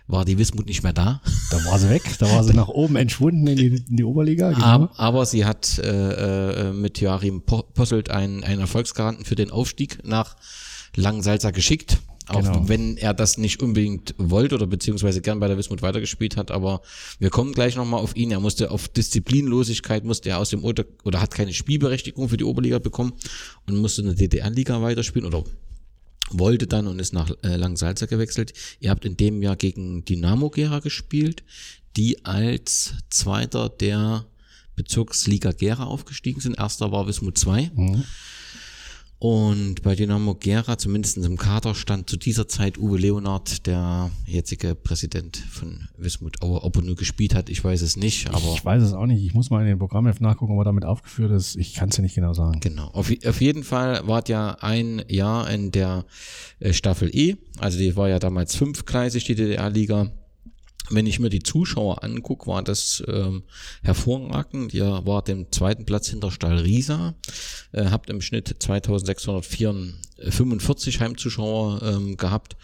war 0.07 0.23
die 0.25 0.37
Wismut 0.37 0.65
nicht 0.67 0.83
mehr 0.83 0.93
da. 0.93 1.21
Da 1.51 1.63
war 1.65 1.77
sie 1.79 1.89
weg, 1.89 2.01
da 2.19 2.29
war 2.31 2.43
sie 2.43 2.53
nach 2.53 2.67
oben 2.69 2.95
entschwunden 2.95 3.45
in 3.47 3.55
die, 3.57 3.67
in 3.87 3.97
die 3.97 4.03
Oberliga. 4.03 4.51
Genau. 4.51 4.65
Aber, 4.65 4.91
aber 4.99 5.25
sie 5.25 5.45
hat 5.45 5.77
äh, 5.79 6.69
äh, 6.69 6.73
mit 6.73 6.99
Joachim 6.99 7.41
Po- 7.43 7.63
Posselt 7.73 8.09
einen, 8.09 8.43
einen 8.43 8.61
Erfolgsgaranten 8.61 9.25
für 9.25 9.35
den 9.35 9.51
Aufstieg 9.51 9.99
nach 10.03 10.35
Langensalza 10.95 11.51
geschickt. 11.51 11.99
Auch 12.27 12.41
Genau. 12.41 12.67
wenn 12.67 12.97
er 12.97 13.13
das 13.13 13.37
nicht 13.37 13.61
unbedingt 13.61 14.15
wollte 14.17 14.55
oder 14.55 14.65
beziehungsweise 14.65 15.21
gern 15.21 15.39
bei 15.39 15.47
der 15.47 15.59
Wismut 15.59 15.83
weitergespielt 15.83 16.37
hat, 16.37 16.49
aber 16.49 16.81
wir 17.19 17.29
kommen 17.29 17.53
gleich 17.53 17.75
nochmal 17.75 18.01
auf 18.01 18.15
ihn. 18.15 18.31
Er 18.31 18.39
musste 18.39 18.71
auf 18.71 18.87
Disziplinlosigkeit, 18.87 20.03
musste 20.03 20.29
er 20.29 20.39
aus 20.39 20.49
dem 20.49 20.63
Oder 20.63 20.85
oder 21.03 21.21
hat 21.21 21.35
keine 21.35 21.53
Spielberechtigung 21.53 22.27
für 22.27 22.37
die 22.37 22.43
Oberliga 22.43 22.79
bekommen 22.79 23.13
und 23.67 23.77
musste 23.77 24.01
in 24.01 24.07
der 24.07 24.15
DDR-Liga 24.15 24.81
weiterspielen 24.81 25.27
oder 25.27 25.43
wollte 26.31 26.65
dann 26.65 26.87
und 26.87 26.97
ist 26.97 27.13
nach 27.13 27.29
äh, 27.43 27.57
Langsalza 27.57 28.07
gewechselt. 28.07 28.53
Ihr 28.79 28.89
habt 28.89 29.05
in 29.05 29.17
dem 29.17 29.43
Jahr 29.43 29.55
gegen 29.55 30.03
Dynamo 30.05 30.49
Gera 30.49 30.79
gespielt, 30.79 31.43
die 31.95 32.25
als 32.25 32.95
Zweiter 33.11 33.69
der 33.69 34.25
Bezirksliga 34.75 35.51
Gera 35.51 35.83
aufgestiegen 35.83 36.41
sind. 36.41 36.57
Erster 36.57 36.91
war 36.91 37.07
Wismut 37.07 37.37
2. 37.37 37.71
Und 39.27 39.81
bei 39.81 39.95
Dynamo 39.95 40.35
Gera, 40.35 40.77
zumindest 40.77 41.17
im 41.17 41.35
Kader, 41.35 41.73
stand 41.73 42.07
zu 42.07 42.15
dieser 42.15 42.47
Zeit 42.47 42.77
Uwe 42.77 42.99
Leonard, 42.99 43.65
der 43.65 44.11
jetzige 44.27 44.75
Präsident 44.75 45.37
von 45.37 45.87
Wismut 45.97 46.43
Aue. 46.43 46.61
Ob 46.61 46.75
er 46.75 46.83
nur 46.83 46.95
gespielt 46.95 47.33
hat, 47.33 47.49
ich 47.49 47.63
weiß 47.63 47.81
es 47.81 47.97
nicht, 47.97 48.29
aber 48.29 48.53
ich 48.53 48.63
weiß 48.63 48.83
es 48.83 48.93
auch 48.93 49.07
nicht. 49.07 49.25
Ich 49.25 49.33
muss 49.33 49.49
mal 49.49 49.61
in 49.61 49.67
den 49.67 49.79
Programmheft 49.79 50.21
nachgucken, 50.21 50.53
ob 50.53 50.59
er 50.59 50.65
damit 50.65 50.85
aufgeführt 50.85 51.31
ist. 51.31 51.55
Ich 51.55 51.73
kann 51.73 51.89
es 51.89 51.97
ja 51.97 52.03
nicht 52.03 52.13
genau 52.13 52.35
sagen. 52.35 52.59
Genau. 52.59 52.89
Auf, 52.89 53.11
auf 53.25 53.41
jeden 53.41 53.63
Fall 53.63 54.07
wart 54.07 54.29
ja 54.29 54.59
ein 54.59 55.03
Jahr 55.07 55.49
in 55.49 55.71
der 55.71 56.05
äh, 56.59 56.71
Staffel 56.71 57.09
E. 57.11 57.37
Also 57.57 57.79
die 57.79 57.95
war 57.95 58.07
ja 58.07 58.19
damals 58.19 58.55
fünfgleisig, 58.55 59.23
die 59.23 59.33
DDR-Liga. 59.33 60.11
Wenn 60.89 61.07
ich 61.07 61.19
mir 61.19 61.29
die 61.29 61.43
Zuschauer 61.43 62.03
angucke, 62.03 62.47
war 62.47 62.63
das 62.63 63.03
ähm, 63.07 63.43
hervorragend. 63.83 64.73
Ihr 64.73 65.01
wart 65.05 65.29
im 65.29 65.49
zweiten 65.51 65.85
Platz 65.85 66.09
hinter 66.09 66.31
Stahl 66.31 66.57
Riesa, 66.59 67.13
äh, 67.71 67.85
habt 67.85 68.09
im 68.09 68.19
Schnitt 68.21 68.55
2645 68.59 70.99
Heimzuschauer 70.99 71.81
ähm, 71.83 72.17
gehabt. 72.17 72.57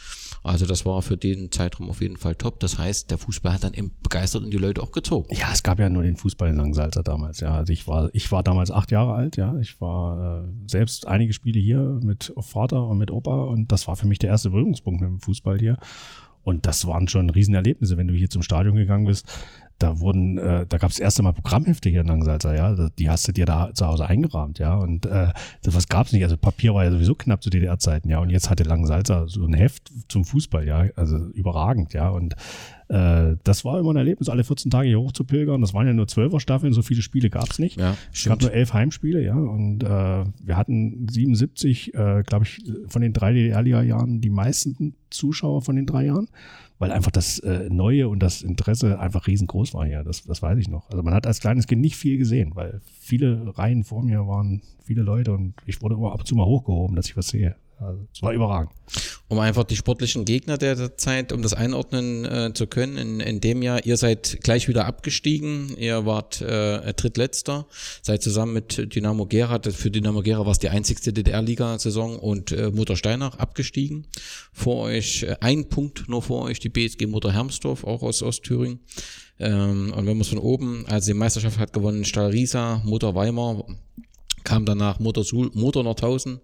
Also 0.43 0.65
das 0.65 0.85
war 0.85 1.01
für 1.03 1.17
den 1.17 1.51
Zeitraum 1.51 1.89
auf 1.89 2.01
jeden 2.01 2.17
Fall 2.17 2.35
top. 2.35 2.59
Das 2.59 2.77
heißt, 2.77 3.11
der 3.11 3.19
Fußball 3.19 3.53
hat 3.53 3.63
dann 3.63 3.75
eben 3.75 3.91
begeistert 4.01 4.43
und 4.43 4.51
die 4.51 4.57
Leute 4.57 4.81
auch 4.81 4.91
gezogen. 4.91 5.33
Ja, 5.35 5.51
es 5.53 5.61
gab 5.61 5.79
ja 5.79 5.89
nur 5.89 6.01
den 6.01 6.15
Fußball 6.15 6.49
in 6.49 6.57
Langsalza 6.57 7.03
damals. 7.03 7.41
Ja, 7.41 7.53
also 7.53 7.71
ich 7.71 7.87
war, 7.87 8.09
ich 8.13 8.31
war 8.31 8.41
damals 8.41 8.71
acht 8.71 8.91
Jahre 8.91 9.13
alt. 9.13 9.37
Ja, 9.37 9.55
ich 9.59 9.79
war 9.79 10.43
äh, 10.43 10.47
selbst 10.67 11.07
einige 11.07 11.33
Spiele 11.33 11.59
hier 11.59 11.99
mit 12.01 12.33
Vater 12.39 12.87
und 12.87 12.97
mit 12.97 13.11
Opa 13.11 13.43
und 13.43 13.71
das 13.71 13.87
war 13.87 13.95
für 13.95 14.07
mich 14.07 14.17
der 14.17 14.31
erste 14.31 14.49
Berührungspunkt 14.49 15.01
mit 15.01 15.09
dem 15.09 15.19
Fußball 15.19 15.59
hier. 15.59 15.77
Und 16.43 16.65
das 16.65 16.87
waren 16.87 17.07
schon 17.07 17.29
Riesenerlebnisse, 17.29 17.97
wenn 17.97 18.07
du 18.07 18.13
hier 18.13 18.29
zum 18.29 18.41
Stadion 18.41 18.75
gegangen 18.75 19.05
bist. 19.05 19.27
Da 19.81 19.99
wurden, 19.99 20.37
äh, 20.37 20.65
da 20.67 20.77
gab 20.77 20.91
es 20.91 20.99
erst 20.99 21.19
einmal 21.19 21.33
Programmhefte 21.33 21.89
hier 21.89 22.01
in 22.01 22.07
Langsalza, 22.07 22.53
ja. 22.53 22.89
Die 22.99 23.09
hast 23.09 23.27
du 23.27 23.31
dir 23.31 23.45
da 23.45 23.73
zu 23.73 23.87
Hause 23.87 24.05
eingerahmt, 24.05 24.59
ja. 24.59 24.75
Und 24.75 25.05
äh, 25.05 25.29
sowas 25.61 25.87
gab 25.87 26.07
es 26.07 26.13
nicht. 26.13 26.23
Also 26.23 26.37
Papier 26.37 26.73
war 26.73 26.83
ja 26.83 26.91
sowieso 26.91 27.15
knapp 27.15 27.41
zu 27.41 27.49
DDR-Zeiten, 27.49 28.09
ja. 28.09 28.19
Und 28.19 28.29
jetzt 28.29 28.49
hatte 28.49 28.63
Langsalza 28.63 29.27
so 29.27 29.43
ein 29.45 29.53
Heft 29.53 29.91
zum 30.07 30.23
Fußball, 30.23 30.67
ja. 30.67 30.85
Also 30.95 31.17
überragend, 31.17 31.93
ja. 31.93 32.09
Und 32.09 32.35
äh, 32.89 33.37
das 33.43 33.63
war 33.63 33.79
immer 33.79 33.93
ein 33.93 33.97
Erlebnis, 33.97 34.29
alle 34.29 34.43
14 34.43 34.69
Tage 34.69 34.89
hier 34.89 34.99
hoch 34.99 35.13
zu 35.13 35.23
pilgern. 35.23 35.61
Das 35.61 35.73
waren 35.73 35.87
ja 35.87 35.93
nur 35.93 36.07
zwölfer 36.07 36.39
Staffeln, 36.39 36.73
so 36.73 36.81
viele 36.81 37.01
Spiele 37.01 37.29
gab 37.29 37.49
es 37.49 37.57
nicht. 37.57 37.79
Ja, 37.79 37.95
Es 38.13 38.25
gab 38.25 38.41
nur 38.41 38.51
elf 38.51 38.73
Heimspiele, 38.73 39.23
ja. 39.23 39.35
Und 39.35 39.83
äh, 39.83 39.87
wir 39.87 40.57
hatten 40.57 41.07
77, 41.09 41.93
äh, 41.93 42.23
glaube 42.23 42.45
ich, 42.45 42.61
von 42.87 43.01
den 43.01 43.13
drei 43.13 43.33
DDR-Liga-Jahren 43.33 44.21
die 44.21 44.29
meisten 44.29 44.95
Zuschauer 45.09 45.61
von 45.61 45.75
den 45.75 45.85
drei 45.85 46.05
Jahren, 46.05 46.27
weil 46.81 46.91
einfach 46.91 47.11
das 47.11 47.37
äh, 47.37 47.69
Neue 47.69 48.09
und 48.09 48.23
das 48.23 48.41
Interesse 48.41 48.99
einfach 48.99 49.27
riesengroß 49.27 49.75
war 49.75 49.85
hier. 49.85 50.03
Das, 50.03 50.23
das 50.23 50.41
weiß 50.41 50.57
ich 50.57 50.67
noch. 50.67 50.89
Also 50.89 51.03
man 51.03 51.13
hat 51.13 51.27
als 51.27 51.39
kleines 51.39 51.67
Kind 51.67 51.79
nicht 51.79 51.95
viel 51.95 52.17
gesehen, 52.17 52.55
weil 52.55 52.81
viele 52.99 53.55
Reihen 53.55 53.83
vor 53.83 54.01
mir 54.01 54.25
waren 54.27 54.63
viele 54.83 55.03
Leute 55.03 55.31
und 55.31 55.53
ich 55.67 55.83
wurde 55.83 55.93
immer 55.93 56.11
ab 56.11 56.21
und 56.21 56.25
zu 56.25 56.35
mal 56.35 56.47
hochgehoben, 56.47 56.95
dass 56.95 57.07
ich 57.07 57.15
was 57.15 57.27
sehe. 57.27 57.55
Also 57.81 58.07
es 58.13 58.21
war 58.21 58.31
überragend. 58.31 58.71
um 59.27 59.39
einfach 59.39 59.63
die 59.63 59.75
sportlichen 59.75 60.23
Gegner 60.25 60.57
der 60.57 60.97
Zeit, 60.97 61.31
um 61.31 61.41
das 61.41 61.53
einordnen 61.53 62.25
äh, 62.25 62.53
zu 62.53 62.67
können. 62.67 62.97
In, 62.97 63.19
in 63.19 63.41
dem 63.41 63.63
Jahr, 63.63 63.85
ihr 63.85 63.97
seid 63.97 64.39
gleich 64.43 64.67
wieder 64.67 64.85
abgestiegen, 64.85 65.75
ihr 65.77 66.05
wart 66.05 66.41
äh, 66.41 66.93
drittletzter, 66.93 67.65
seid 68.01 68.21
zusammen 68.21 68.53
mit 68.53 68.93
Dynamo 68.93 69.25
Gera, 69.25 69.59
für 69.71 69.89
Dynamo 69.89 70.21
Gera 70.21 70.45
war 70.45 70.51
es 70.51 70.59
die 70.59 70.69
einzigste 70.69 71.11
DDR-Liga-Saison 71.11 72.19
und 72.19 72.51
äh, 72.51 72.69
Mutter 72.69 72.95
Steinach 72.95 73.37
abgestiegen. 73.37 74.05
Vor 74.53 74.83
euch, 74.83 75.23
äh, 75.23 75.37
ein 75.39 75.69
Punkt 75.69 76.07
nur 76.07 76.21
vor 76.21 76.43
euch, 76.43 76.59
die 76.59 76.69
BSG 76.69 77.07
Mutter 77.07 77.31
Hermsdorf, 77.31 77.83
auch 77.83 78.03
aus 78.03 78.21
Ostthüringen. 78.21 78.79
Ähm, 79.39 79.91
und 79.95 80.05
wenn 80.05 80.17
man 80.17 80.21
es 80.21 80.27
von 80.27 80.37
oben, 80.37 80.85
also 80.87 81.11
die 81.11 81.17
Meisterschaft 81.17 81.57
hat 81.57 81.73
gewonnen 81.73 82.05
Stahl 82.05 82.29
Riesa, 82.29 82.81
Mutter 82.85 83.15
Weimar, 83.15 83.65
kam 84.43 84.65
danach 84.65 84.99
Mutter 84.99 85.23
Sul, 85.23 85.51
Mutter 85.53 85.83
Nordhausen, 85.83 86.41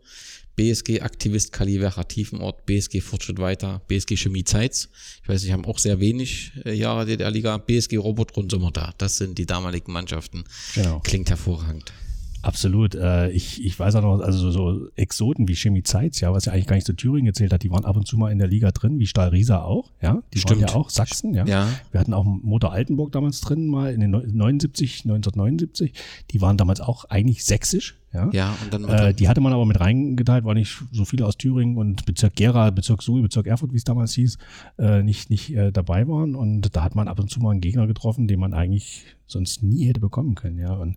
BSG 0.58 1.02
Aktivist 1.02 1.52
Kalivera 1.54 2.04
Tiefenort, 2.04 2.66
BSG 2.66 3.00
Fortschritt 3.00 3.38
weiter, 3.40 3.82
BSG 3.88 4.18
Chemie 4.18 4.44
Zeitz. 4.44 4.90
Ich 5.24 5.30
weiß, 5.30 5.44
ich 5.44 5.52
haben 5.54 5.66
auch 5.66 5.78
sehr 5.78 6.00
wenig 6.00 6.52
äh, 6.66 6.74
Jahre 6.74 7.06
DDR-Liga. 7.06 7.58
BSG 7.60 7.98
Robotron 7.98 8.50
sind 8.50 8.62
wir 8.62 8.72
da. 8.72 8.94
Das 8.98 9.18
sind 9.18 9.38
die 9.38 9.46
damaligen 9.46 9.92
Mannschaften. 9.94 10.44
Genau. 10.74 11.00
Klingt 11.00 11.30
hervorragend. 11.30 11.94
Absolut. 12.42 12.96
Äh, 12.96 13.30
ich, 13.32 13.64
ich 13.64 13.78
weiß 13.78 13.96
auch 13.96 14.02
noch, 14.02 14.20
also 14.22 14.40
so, 14.40 14.52
so 14.52 14.88
Exoten 14.96 15.48
wie 15.48 15.56
Chemie 15.56 15.84
Zeitz, 15.84 16.22
ja, 16.22 16.34
was 16.34 16.46
ja 16.46 16.54
eigentlich 16.54 16.68
gar 16.68 16.76
nicht 16.76 16.86
zu 16.88 16.94
Thüringen 16.94 17.26
gezählt 17.26 17.52
hat, 17.54 17.62
die 17.64 17.70
waren 17.72 17.84
ab 17.86 17.96
und 17.98 18.08
zu 18.08 18.18
mal 18.18 18.32
in 18.32 18.40
der 18.40 18.48
Liga 18.48 18.72
drin, 18.72 19.00
wie 19.00 19.06
Stahl 19.08 19.30
Riesa 19.30 19.62
auch, 19.64 19.92
ja. 20.02 20.24
Die 20.34 20.40
Stimmt. 20.40 20.62
waren 20.62 20.70
ja 20.70 20.76
auch 20.76 20.90
Sachsen, 20.90 21.34
ja. 21.34 21.46
Ja. 21.46 21.70
Wir 21.92 22.00
hatten 22.00 22.14
auch 22.14 22.24
Motor 22.24 22.72
Altenburg 22.72 23.12
damals 23.12 23.42
drin, 23.42 23.68
mal 23.68 23.94
in 23.94 24.00
den 24.00 24.12
neun- 24.12 24.32
79, 24.34 25.02
1979. 25.06 25.94
Die 26.32 26.42
waren 26.42 26.58
damals 26.58 26.80
auch 26.80 27.06
eigentlich 27.06 27.44
sächsisch, 27.44 27.96
ja. 28.18 28.30
Ja, 28.34 28.56
und 28.64 28.74
dann 28.74 28.84
Äh, 28.86 29.14
die 29.14 29.28
hatte 29.28 29.42
man 29.42 29.54
aber 29.54 29.66
mit 29.66 29.80
reingeteilt, 29.80 30.44
weil 30.44 30.56
nicht 30.56 30.78
so 30.92 31.06
viele 31.06 31.26
aus 31.26 31.38
Thüringen 31.38 31.78
und 31.78 32.06
Bezirk 32.06 32.36
Gera, 32.36 32.70
Bezirk 32.72 33.02
Suhl, 33.04 33.22
Bezirk 33.22 33.48
Erfurt, 33.48 33.72
wie 33.74 33.78
es 33.78 33.84
damals 33.84 34.14
hieß, 34.14 34.38
äh, 34.80 35.04
nicht, 35.04 35.30
nicht 35.30 35.56
äh, 35.56 35.72
dabei 35.72 36.08
waren. 36.08 36.36
Und 36.36 36.76
da 36.76 36.84
hat 36.84 36.96
man 36.96 37.08
ab 37.08 37.20
und 37.20 37.30
zu 37.30 37.40
mal 37.40 37.52
einen 37.52 37.62
Gegner 37.62 37.88
getroffen, 37.88 38.28
den 38.28 38.40
man 38.40 38.54
eigentlich 38.54 39.04
sonst 39.28 39.62
nie 39.62 39.86
hätte 39.86 40.00
bekommen 40.00 40.36
können. 40.36 40.58
Ja, 40.58 40.74
und 40.74 40.96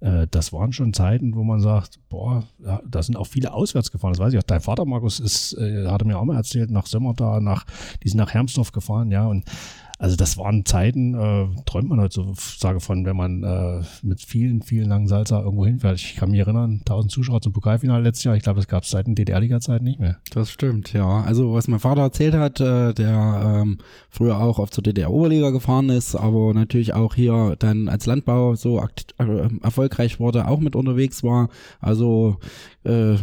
äh, 0.00 0.26
das 0.30 0.52
waren 0.52 0.72
schon 0.72 0.92
Zeiten, 0.92 1.34
wo 1.34 1.42
man 1.42 1.60
sagt, 1.60 1.98
boah, 2.08 2.44
ja, 2.64 2.80
da 2.88 3.02
sind 3.02 3.16
auch 3.16 3.26
viele 3.26 3.52
auswärts 3.52 3.90
gefahren. 3.90 4.12
Das 4.12 4.20
weiß 4.20 4.32
ich 4.32 4.38
auch. 4.38 4.44
Dein 4.44 4.60
Vater, 4.60 4.84
Markus, 4.84 5.18
ist, 5.18 5.54
äh, 5.54 5.86
hatte 5.86 6.04
mir 6.04 6.18
auch 6.18 6.24
mal 6.24 6.36
erzählt, 6.36 6.70
nach 6.70 6.86
Sömmerda, 6.86 7.40
nach, 7.40 7.64
die 8.02 8.08
sind 8.08 8.18
nach 8.18 8.32
Hermsdorf 8.32 8.72
gefahren, 8.72 9.10
ja, 9.10 9.26
und 9.26 9.44
Also 10.00 10.16
das 10.16 10.38
waren 10.38 10.64
Zeiten, 10.64 11.12
äh, 11.12 11.46
träumt 11.66 11.90
man 11.90 12.00
heutzutage 12.00 12.80
von, 12.80 13.04
wenn 13.04 13.16
man 13.16 13.44
äh, 13.44 13.82
mit 14.02 14.22
vielen, 14.22 14.62
vielen 14.62 14.88
langen 14.88 15.08
Salzer 15.08 15.42
irgendwo 15.42 15.66
hinfährt. 15.66 16.00
Ich 16.00 16.16
kann 16.16 16.30
mich 16.30 16.40
erinnern, 16.40 16.80
1000 16.80 17.12
Zuschauer 17.12 17.42
zum 17.42 17.52
Pokalfinale 17.52 18.02
letztes 18.02 18.24
Jahr. 18.24 18.34
Ich 18.34 18.42
glaube, 18.42 18.56
das 18.56 18.66
gab 18.66 18.84
es 18.84 18.90
seit 18.90 19.06
den 19.06 19.14
DDR-Liga-Zeiten 19.14 19.84
nicht 19.84 20.00
mehr. 20.00 20.16
Das 20.30 20.50
stimmt, 20.50 20.94
ja. 20.94 21.20
Also 21.20 21.52
was 21.52 21.68
mein 21.68 21.80
Vater 21.80 22.00
erzählt 22.00 22.32
hat, 22.32 22.60
äh, 22.60 22.94
der 22.94 23.60
ähm, 23.60 23.76
früher 24.08 24.40
auch 24.40 24.58
oft 24.58 24.72
zur 24.72 24.82
DDR-Oberliga 24.82 25.50
gefahren 25.50 25.90
ist, 25.90 26.14
aber 26.14 26.54
natürlich 26.54 26.94
auch 26.94 27.14
hier 27.14 27.56
dann 27.58 27.90
als 27.90 28.06
Landbau 28.06 28.54
so 28.54 28.82
äh, 29.18 29.48
erfolgreich 29.60 30.18
wurde, 30.18 30.48
auch 30.48 30.60
mit 30.60 30.76
unterwegs 30.76 31.22
war. 31.22 31.50
Also 31.78 32.38
äh, 32.84 33.16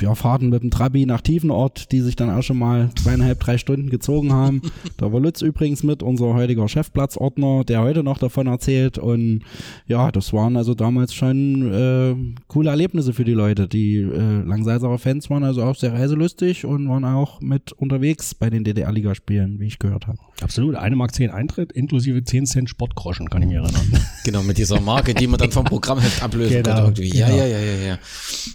ja, 0.00 0.14
Fahrten 0.14 0.48
mit 0.48 0.62
dem 0.62 0.70
Trabi 0.70 1.06
nach 1.06 1.20
Tiefenort, 1.20 1.92
die 1.92 2.00
sich 2.00 2.16
dann 2.16 2.30
auch 2.30 2.42
schon 2.42 2.58
mal 2.58 2.90
zweieinhalb, 2.96 3.38
drei 3.38 3.58
Stunden 3.58 3.90
gezogen 3.90 4.32
haben. 4.32 4.62
da 4.96 5.12
war 5.12 5.20
Lutz 5.20 5.42
übrigens 5.42 5.84
mit, 5.84 6.02
unser 6.16 6.34
heutiger 6.34 6.66
Chefplatzordner, 6.66 7.64
der 7.64 7.82
heute 7.82 8.02
noch 8.02 8.18
davon 8.18 8.46
erzählt. 8.46 8.96
Und 8.98 9.42
ja, 9.86 10.10
das 10.10 10.32
waren 10.32 10.56
also 10.56 10.74
damals 10.74 11.12
schon 11.12 11.72
äh, 11.72 12.14
coole 12.48 12.70
Erlebnisse 12.70 13.12
für 13.12 13.24
die 13.24 13.32
Leute. 13.32 13.68
Die 13.68 13.96
äh, 13.96 14.42
Langsalzerer 14.42 14.98
Fans 14.98 15.28
waren 15.28 15.44
also 15.44 15.62
auch 15.62 15.76
sehr 15.76 15.92
reiselustig 15.92 16.64
und 16.64 16.88
waren 16.88 17.04
auch 17.04 17.40
mit 17.40 17.72
unterwegs 17.72 18.34
bei 18.34 18.48
den 18.48 18.64
DDR-Ligaspielen, 18.64 19.60
wie 19.60 19.66
ich 19.66 19.78
gehört 19.78 20.06
habe. 20.06 20.18
Absolut. 20.40 20.76
Eine 20.76 20.96
Mark 20.96 21.14
10 21.14 21.30
Eintritt 21.30 21.72
inklusive 21.72 22.24
10 22.24 22.46
Cent 22.46 22.70
Sportgroschen, 22.70 23.28
kann 23.28 23.42
ich 23.42 23.48
mich 23.48 23.56
erinnern. 23.56 23.74
Genau, 24.24 24.42
mit 24.42 24.58
dieser 24.58 24.80
Marke, 24.80 25.14
die 25.14 25.28
man 25.28 25.38
dann 25.38 25.52
vom 25.52 25.64
Programmheft 25.64 26.20
ablösen 26.20 26.62
Genau, 26.62 26.74
kann 26.74 26.84
irgendwie. 26.86 27.16
Ja, 27.16 27.28
genau. 27.28 27.38
ja, 27.38 27.46
ja, 27.46 27.60
ja, 27.60 27.86
ja. 27.86 27.98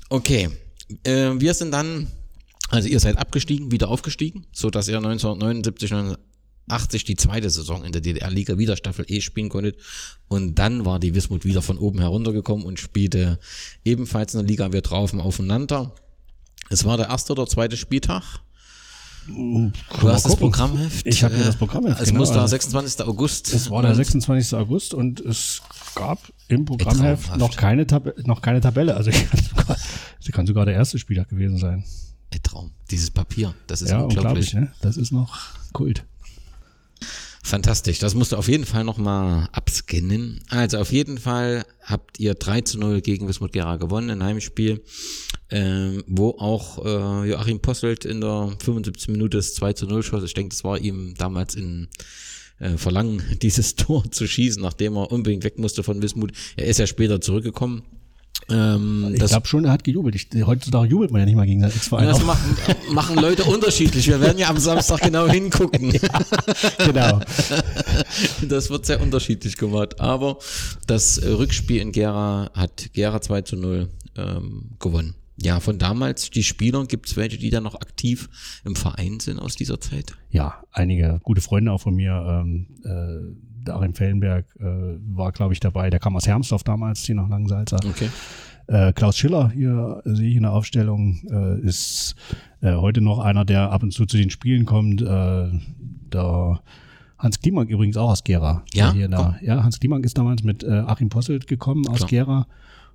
Okay. 0.09 0.49
Äh, 1.03 1.39
wir 1.39 1.53
sind 1.53 1.71
dann, 1.71 2.07
also 2.69 2.89
ihr 2.89 2.99
seid 2.99 3.17
abgestiegen, 3.17 3.71
wieder 3.71 3.87
aufgestiegen, 3.87 4.45
so 4.51 4.69
dass 4.69 4.89
ihr 4.89 4.97
1979, 4.97 6.17
1980 6.71 7.03
die 7.03 7.15
zweite 7.15 7.49
Saison 7.49 7.83
in 7.83 7.91
der 7.91 8.01
DDR-Liga 8.01 8.57
wieder 8.57 8.75
Staffel 8.77 9.05
E 9.07 9.21
spielen 9.21 9.49
konntet. 9.49 9.77
Und 10.27 10.55
dann 10.55 10.85
war 10.85 10.99
die 10.99 11.13
Wismut 11.13 11.45
wieder 11.45 11.61
von 11.61 11.77
oben 11.77 11.99
heruntergekommen 11.99 12.65
und 12.65 12.79
spielte 12.79 13.39
ebenfalls 13.83 14.33
in 14.33 14.39
der 14.39 14.47
Liga. 14.47 14.71
Wir 14.71 14.81
trafen 14.83 15.19
aufeinander. 15.19 15.93
Es 16.69 16.85
war 16.85 16.97
der 16.97 17.09
erste 17.09 17.33
oder 17.33 17.47
zweite 17.47 17.75
Spieltag. 17.77 18.23
Du 19.27 19.71
hast 20.03 20.25
das. 20.25 20.35
Programmheft. 20.35 21.05
Ich 21.05 21.23
habe 21.23 21.35
hier 21.35 21.43
äh, 21.43 21.47
das 21.47 21.55
Programmheft, 21.55 22.01
Es 22.01 22.07
genau, 22.07 22.21
muss 22.21 22.31
der 22.31 22.41
also- 22.41 22.51
26. 22.51 23.05
August. 23.05 23.53
Es 23.53 23.69
war 23.69 23.81
der 23.81 23.91
und- 23.91 23.97
26. 23.97 24.57
August 24.57 24.93
und 24.93 25.19
es 25.19 25.61
gab 25.93 26.19
im 26.47 26.65
Programmheft 26.65 27.37
noch 27.37 27.55
keine, 27.55 27.85
Tab 27.85 28.17
noch 28.25 28.41
keine 28.41 28.61
Tabelle. 28.61 28.95
Also 28.95 29.09
ich 29.11 29.29
kann 29.29 29.39
sogar, 29.43 29.77
sie 30.19 30.31
kann 30.31 30.47
sogar 30.47 30.65
der 30.65 30.73
erste 30.73 30.97
Spieltag 30.97 31.29
gewesen 31.29 31.57
sein. 31.57 31.83
Ein 32.33 32.43
Traum. 32.43 32.71
Dieses 32.89 33.11
Papier. 33.11 33.53
Das 33.67 33.81
ist 33.81 33.89
ja, 33.89 33.99
unglaublich. 33.99 34.53
unglaublich. 34.53 34.53
Ne? 34.53 34.71
Das 34.81 34.97
ist 34.97 35.11
noch 35.11 35.37
Kult. 35.73 36.05
Fantastisch. 37.43 37.99
Das 37.99 38.13
musst 38.13 38.31
du 38.31 38.37
auf 38.37 38.47
jeden 38.47 38.65
Fall 38.65 38.83
nochmal 38.83 39.49
abscannen. 39.51 40.43
Also 40.49 40.77
auf 40.77 40.91
jeden 40.91 41.17
Fall 41.17 41.65
habt 41.81 42.19
ihr 42.19 42.35
3 42.35 42.61
zu 42.61 42.79
0 42.79 43.01
gegen 43.01 43.27
Wismut 43.27 43.51
Gera 43.51 43.77
gewonnen, 43.77 44.11
ein 44.11 44.23
Heimspiel, 44.23 44.81
ähm, 45.49 46.03
wo 46.07 46.29
auch 46.37 46.85
äh, 46.85 47.29
Joachim 47.29 47.59
Posselt 47.59 48.05
in 48.05 48.21
der 48.21 48.55
75. 48.63 49.09
Minute 49.09 49.37
das 49.37 49.55
2 49.55 49.73
zu 49.73 49.87
0 49.87 50.03
schoss. 50.03 50.23
Ich 50.23 50.35
denke, 50.35 50.49
das 50.49 50.63
war 50.63 50.77
ihm 50.77 51.15
damals 51.17 51.55
in 51.55 51.87
äh, 52.59 52.77
Verlangen, 52.77 53.23
dieses 53.41 53.75
Tor 53.75 54.09
zu 54.11 54.27
schießen, 54.27 54.61
nachdem 54.61 54.95
er 54.95 55.11
unbedingt 55.11 55.43
weg 55.43 55.57
musste 55.57 55.81
von 55.81 56.01
Wismut. 56.01 56.31
Er 56.55 56.67
ist 56.67 56.77
ja 56.77 56.85
später 56.85 57.21
zurückgekommen. 57.21 57.81
Ähm, 58.49 59.11
Ich 59.13 59.19
das 59.19 59.31
glaube 59.31 59.47
schon, 59.47 59.65
er 59.65 59.71
hat 59.71 59.83
gejubelt. 59.83 60.15
Ich, 60.15 60.27
heutzutage 60.45 60.89
jubelt 60.89 61.11
man 61.11 61.19
ja 61.21 61.25
nicht 61.25 61.35
mal 61.35 61.45
gegen 61.45 61.61
seinen 61.61 61.71
Ex-Verein. 61.71 62.07
das 62.07 62.23
machen, 62.23 62.55
machen 62.91 63.15
Leute 63.17 63.43
unterschiedlich. 63.43 64.07
Wir 64.07 64.19
werden 64.19 64.37
ja 64.37 64.49
am 64.49 64.57
Samstag 64.57 65.01
genau 65.03 65.27
hingucken. 65.27 65.93
genau. 66.85 67.21
Das 68.47 68.69
wird 68.69 68.85
sehr 68.85 69.01
unterschiedlich 69.01 69.57
gemacht. 69.57 69.99
Aber 69.99 70.37
das 70.87 71.21
Rückspiel 71.23 71.81
in 71.81 71.91
Gera 71.91 72.51
hat 72.53 72.91
Gera 72.93 73.21
2 73.21 73.41
zu 73.43 73.55
0 73.55 73.89
ähm, 74.17 74.71
gewonnen. 74.79 75.15
Ja, 75.37 75.59
von 75.59 75.79
damals, 75.79 76.29
die 76.29 76.43
Spieler, 76.43 76.85
gibt 76.85 77.07
es 77.07 77.15
welche, 77.17 77.37
die 77.37 77.49
da 77.49 77.61
noch 77.61 77.75
aktiv 77.75 78.29
im 78.63 78.75
Verein 78.75 79.19
sind 79.19 79.39
aus 79.39 79.55
dieser 79.55 79.79
Zeit? 79.79 80.13
Ja, 80.29 80.63
einige 80.71 81.19
gute 81.23 81.41
Freunde 81.41 81.71
auch 81.71 81.81
von 81.81 81.95
mir. 81.95 82.13
Ähm, 82.13 82.67
äh, 82.83 83.50
Darin 83.63 83.93
Fellenberg 83.93 84.45
äh, 84.59 84.63
war, 84.63 85.31
glaube 85.31 85.53
ich, 85.53 85.59
dabei. 85.59 85.89
Der 85.89 85.99
kam 85.99 86.15
aus 86.15 86.27
Hermsdorf 86.27 86.63
damals, 86.63 87.03
hier 87.03 87.15
nach 87.15 87.29
Langensalza. 87.29 87.77
Okay. 87.77 88.09
Äh, 88.67 88.93
Klaus 88.93 89.17
Schiller, 89.17 89.49
hier 89.49 90.01
sehe 90.05 90.29
ich 90.29 90.35
in 90.35 90.43
der 90.43 90.53
Aufstellung, 90.53 91.19
äh, 91.29 91.59
ist 91.59 92.15
äh, 92.61 92.75
heute 92.75 93.01
noch 93.01 93.19
einer, 93.19 93.43
der 93.43 93.71
ab 93.71 93.83
und 93.83 93.91
zu 93.91 94.05
zu 94.05 94.17
den 94.17 94.29
Spielen 94.29 94.65
kommt. 94.65 95.01
Äh, 95.01 95.49
der 96.13 96.61
Hans 97.17 97.39
Klimank 97.39 97.69
übrigens 97.69 97.97
auch 97.97 98.11
aus 98.11 98.23
Gera. 98.23 98.63
Ja? 98.73 98.93
Der 98.93 99.39
ja, 99.41 99.63
Hans 99.63 99.79
Klimank 99.79 100.05
ist 100.05 100.17
damals 100.17 100.43
mit 100.43 100.63
äh, 100.63 100.71
Achim 100.71 101.09
Posselt 101.09 101.47
gekommen 101.47 101.87
aus 101.87 101.97
Klar. 101.97 102.09
Gera. 102.09 102.47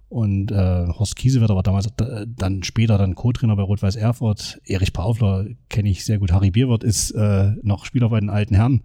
Und 0.09 0.53
äh, 0.53 0.87
Horst 0.87 1.17
Kiesewetter 1.17 1.57
war 1.57 1.65
damals 1.65 1.89
äh, 2.01 2.27
dann 2.29 2.63
später 2.63 2.97
dann 2.97 3.17
Co-Trainer 3.17 3.57
bei 3.57 3.63
Rot-Weiß 3.63 3.97
Erfurt. 3.97 4.61
Erich 4.65 4.93
Paufler 4.93 5.47
kenne 5.69 5.89
ich 5.89 6.05
sehr 6.05 6.19
gut. 6.19 6.33
Harry 6.33 6.53
Bierwirth 6.53 6.85
ist 6.85 7.11
äh, 7.11 7.53
noch 7.63 7.85
Spieler 7.85 8.09
bei 8.09 8.21
den 8.21 8.31
alten 8.31 8.55
Herren. 8.55 8.83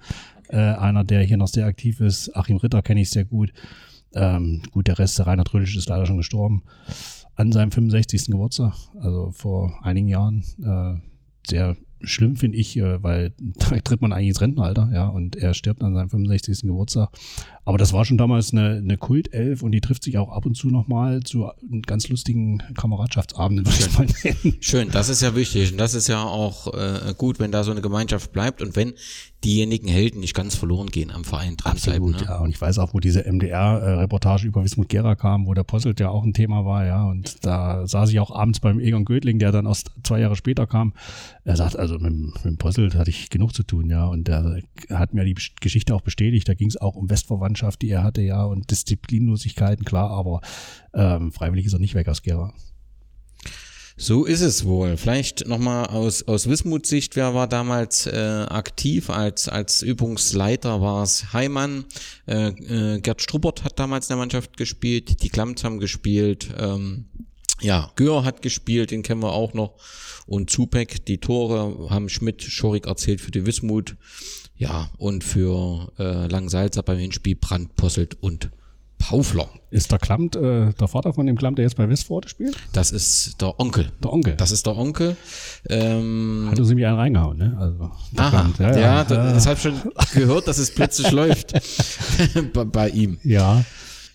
Äh, 0.52 0.58
einer, 0.58 1.06
der 1.06 1.24
hier 1.24 1.38
noch 1.38 1.48
sehr 1.48 1.66
aktiv 1.66 2.02
ist. 2.02 2.36
Achim 2.36 2.58
Ritter 2.58 2.82
kenne 2.82 3.02
ich 3.02 3.10
sehr 3.10 3.24
gut. 3.24 3.54
Ähm, 4.14 4.62
gut, 4.72 4.88
der 4.88 5.00
Rest, 5.00 5.18
der 5.18 5.28
Rainer 5.28 5.46
Trölisch 5.46 5.78
ist 5.78 5.88
leider 5.88 6.06
schon 6.06 6.18
gestorben. 6.18 6.64
An 7.36 7.54
seinem 7.54 7.72
65. 7.72 8.26
Geburtstag, 8.28 8.74
also 9.00 9.32
vor 9.32 9.80
einigen 9.82 10.10
Jahren. 10.10 10.44
Äh, 10.62 11.00
sehr 11.48 11.78
schlimm 12.04 12.36
finde 12.36 12.58
ich, 12.58 12.78
äh, 12.78 13.02
weil 13.04 13.34
da 13.40 13.78
tritt 13.80 14.02
man 14.02 14.14
eigentlich 14.14 14.30
ins 14.30 14.42
Rentenalter, 14.42 14.90
ja, 14.94 15.08
und 15.08 15.36
er 15.36 15.54
stirbt 15.54 15.84
an 15.84 15.94
seinem 15.94 16.10
65. 16.10 16.62
Geburtstag. 16.62 17.10
Aber 17.64 17.78
das 17.78 17.94
war 17.94 18.06
schon 18.06 18.18
damals 18.18 18.54
eine, 18.54 18.78
eine 18.78 18.98
Kultelf 18.98 19.62
und 19.62 19.72
die 19.72 19.82
trifft 19.82 20.04
sich 20.04 20.18
auch 20.18 20.30
ab 20.30 20.46
und 20.46 20.56
zu 20.56 20.70
nochmal 20.70 21.22
zu 21.22 21.48
ganz 21.86 22.10
lustigen 22.10 22.58
Kameradschaftsabenden, 22.76 23.66
würde 23.68 23.78
ich 23.80 23.98
mal 23.98 24.08
nennen. 24.24 24.58
Schön, 24.62 24.90
das 24.90 25.10
ist 25.10 25.22
ja 25.22 25.36
wichtig. 25.36 25.72
Und 25.72 25.78
das 25.78 25.94
ist 25.94 26.08
ja 26.08 26.24
auch 26.24 26.74
äh, 26.74 27.14
gut, 27.16 27.40
wenn 27.40 27.52
da 27.52 27.64
so 27.64 27.72
eine 27.72 27.82
Gemeinschaft 27.82 28.32
bleibt 28.32 28.62
und 28.64 28.76
wenn 28.76 28.94
diejenigen 29.44 29.88
Helden 29.88 30.20
nicht 30.20 30.36
ganz 30.36 30.56
verloren 30.56 30.88
gehen 30.90 31.12
am 31.12 31.24
Verein 31.24 31.58
dranbleiben. 31.58 32.14
Absolut, 32.14 32.22
Ne? 32.22 32.28
ja. 32.28 32.40
Und 32.40 32.50
ich 32.50 32.62
weiß 32.62 32.78
auch, 32.80 32.94
wo 32.94 33.00
diese 33.00 33.24
MDR-Reportage 33.32 34.48
über 34.48 34.64
Wismut 34.64 34.90
Gera 34.90 35.16
kam, 35.16 35.46
wo 35.48 35.54
der 35.54 35.64
Posselt 35.64 36.00
ja 36.00 36.10
auch 36.10 36.24
ein 36.24 36.34
Thema 36.34 36.66
war, 36.66 36.86
ja. 36.86 37.06
Und 37.06 37.44
da 37.46 37.88
saß 37.88 38.10
ich 38.12 38.20
auch 38.20 38.32
abends 38.32 38.60
beim 38.60 38.80
Egon 38.80 39.06
Gödling, 39.06 39.40
der 39.40 39.52
dann 39.52 39.68
aus 39.68 39.84
zwei 40.04 40.20
Jahre 40.20 40.36
später 40.36 40.68
kam. 40.68 40.94
Er 41.44 41.56
sagt, 41.56 41.76
also 41.76 41.91
mit, 42.00 42.12
dem- 42.12 42.34
mit 42.36 42.46
dem 42.46 42.58
Posselt 42.58 42.96
hatte 42.96 43.10
ich 43.10 43.30
genug 43.30 43.54
zu 43.54 43.64
tun, 43.64 43.90
ja. 43.90 44.06
Und 44.06 44.28
der 44.28 44.62
hat 44.90 45.14
mir 45.14 45.26
die 45.26 45.36
Geschichte 45.60 45.96
auch 45.96 46.02
bestätigt. 46.02 46.48
Da 46.48 46.54
ging 46.54 46.68
es 46.68 46.78
auch 46.78 46.96
um 46.96 47.10
Westverwandtschaft, 47.10 47.82
die 47.82 47.90
er 47.90 48.04
hatte, 48.04 48.22
ja, 48.22 48.44
und 48.44 48.70
Disziplinlosigkeiten, 48.72 49.86
klar, 49.86 50.10
aber 50.10 50.42
ähm, 50.94 51.32
freiwillig 51.32 51.66
ist 51.66 51.74
er 51.74 51.80
nicht 51.80 51.96
weg 51.96 52.08
aus 52.08 52.22
Gera. 52.22 52.54
So 53.98 54.26
ist 54.26 54.42
es 54.42 54.66
wohl. 54.66 54.98
Vielleicht 54.98 55.48
nochmal 55.48 55.86
aus, 55.86 56.24
aus 56.24 56.50
Wismuts 56.50 56.90
Sicht, 56.90 57.16
wer 57.16 57.36
war 57.36 57.48
damals 57.48 58.08
äh, 58.08 58.46
aktiv 58.50 59.10
als, 59.12 59.48
als 59.48 59.84
Übungsleiter, 59.84 60.82
war 60.82 61.04
es 61.04 61.34
Heimann, 61.34 61.86
äh, 62.26 62.48
äh, 62.48 63.00
Gerd 63.02 63.22
Struppert 63.22 63.64
hat 63.64 63.78
damals 63.78 64.08
in 64.08 64.14
der 64.14 64.18
Mannschaft 64.18 64.58
gespielt, 64.58 65.22
die 65.22 65.30
Klamms 65.30 65.64
haben 65.64 65.80
gespielt, 65.80 66.50
ähm, 66.58 67.06
ja, 67.62 67.92
Gör 67.96 68.24
hat 68.24 68.42
gespielt, 68.42 68.92
den 68.92 69.04
kennen 69.04 69.22
wir 69.22 69.32
auch 69.34 69.54
noch, 69.54 69.74
und 70.28 70.50
Zupek, 70.50 71.06
die 71.06 71.18
Tore 71.20 71.90
haben 71.90 72.10
Schmidt, 72.10 72.42
Schorik 72.44 72.88
erzählt 72.88 73.22
für 73.22 73.32
die 73.32 73.46
Wismut, 73.46 73.96
ja, 74.56 74.90
und 74.98 75.24
für 75.24 75.92
äh, 75.98 76.28
Langsalzer 76.28 76.84
beim 76.84 76.98
Hinspiel 77.00 77.36
Brandt, 77.36 77.76
Posselt 77.76 78.18
und 78.22 78.52
Paufler. 79.00 79.50
Ist 79.72 79.92
der 79.92 79.98
Klamt, 79.98 80.36
äh, 80.36 80.74
der 80.74 80.88
Vater 80.88 81.12
von 81.14 81.26
dem 81.26 81.36
Klamt, 81.36 81.58
der 81.58 81.64
jetzt 81.64 81.76
bei 81.76 81.90
Westford 81.90 82.30
spielt? 82.30 82.56
Das 82.72 82.92
ist 82.92 83.42
der 83.42 83.60
Onkel. 83.60 83.92
Der 84.04 84.14
Onkel. 84.14 84.36
Das 84.36 84.52
ist 84.52 84.68
der 84.68 84.78
Onkel. 84.78 85.18
Ähm, 85.70 86.48
hat 86.52 86.60
uns 86.60 86.70
nämlich 86.70 86.86
einen 86.86 86.98
reingehauen, 86.98 87.38
ne? 87.40 87.58
Also, 87.60 87.90
Aha, 88.18 88.30
Klamt, 88.30 88.60
ja, 88.60 88.80
ja, 88.80 89.04
da- 89.04 89.34
das 89.34 89.48
habe 89.48 89.56
ich 89.56 89.62
schon 89.64 89.82
gehört, 90.14 90.48
dass 90.48 90.60
es 90.60 90.70
plötzlich 90.70 91.10
läuft 91.12 91.54
bei, 92.54 92.64
bei 92.66 92.90
ihm. 92.90 93.18
ja. 93.24 93.66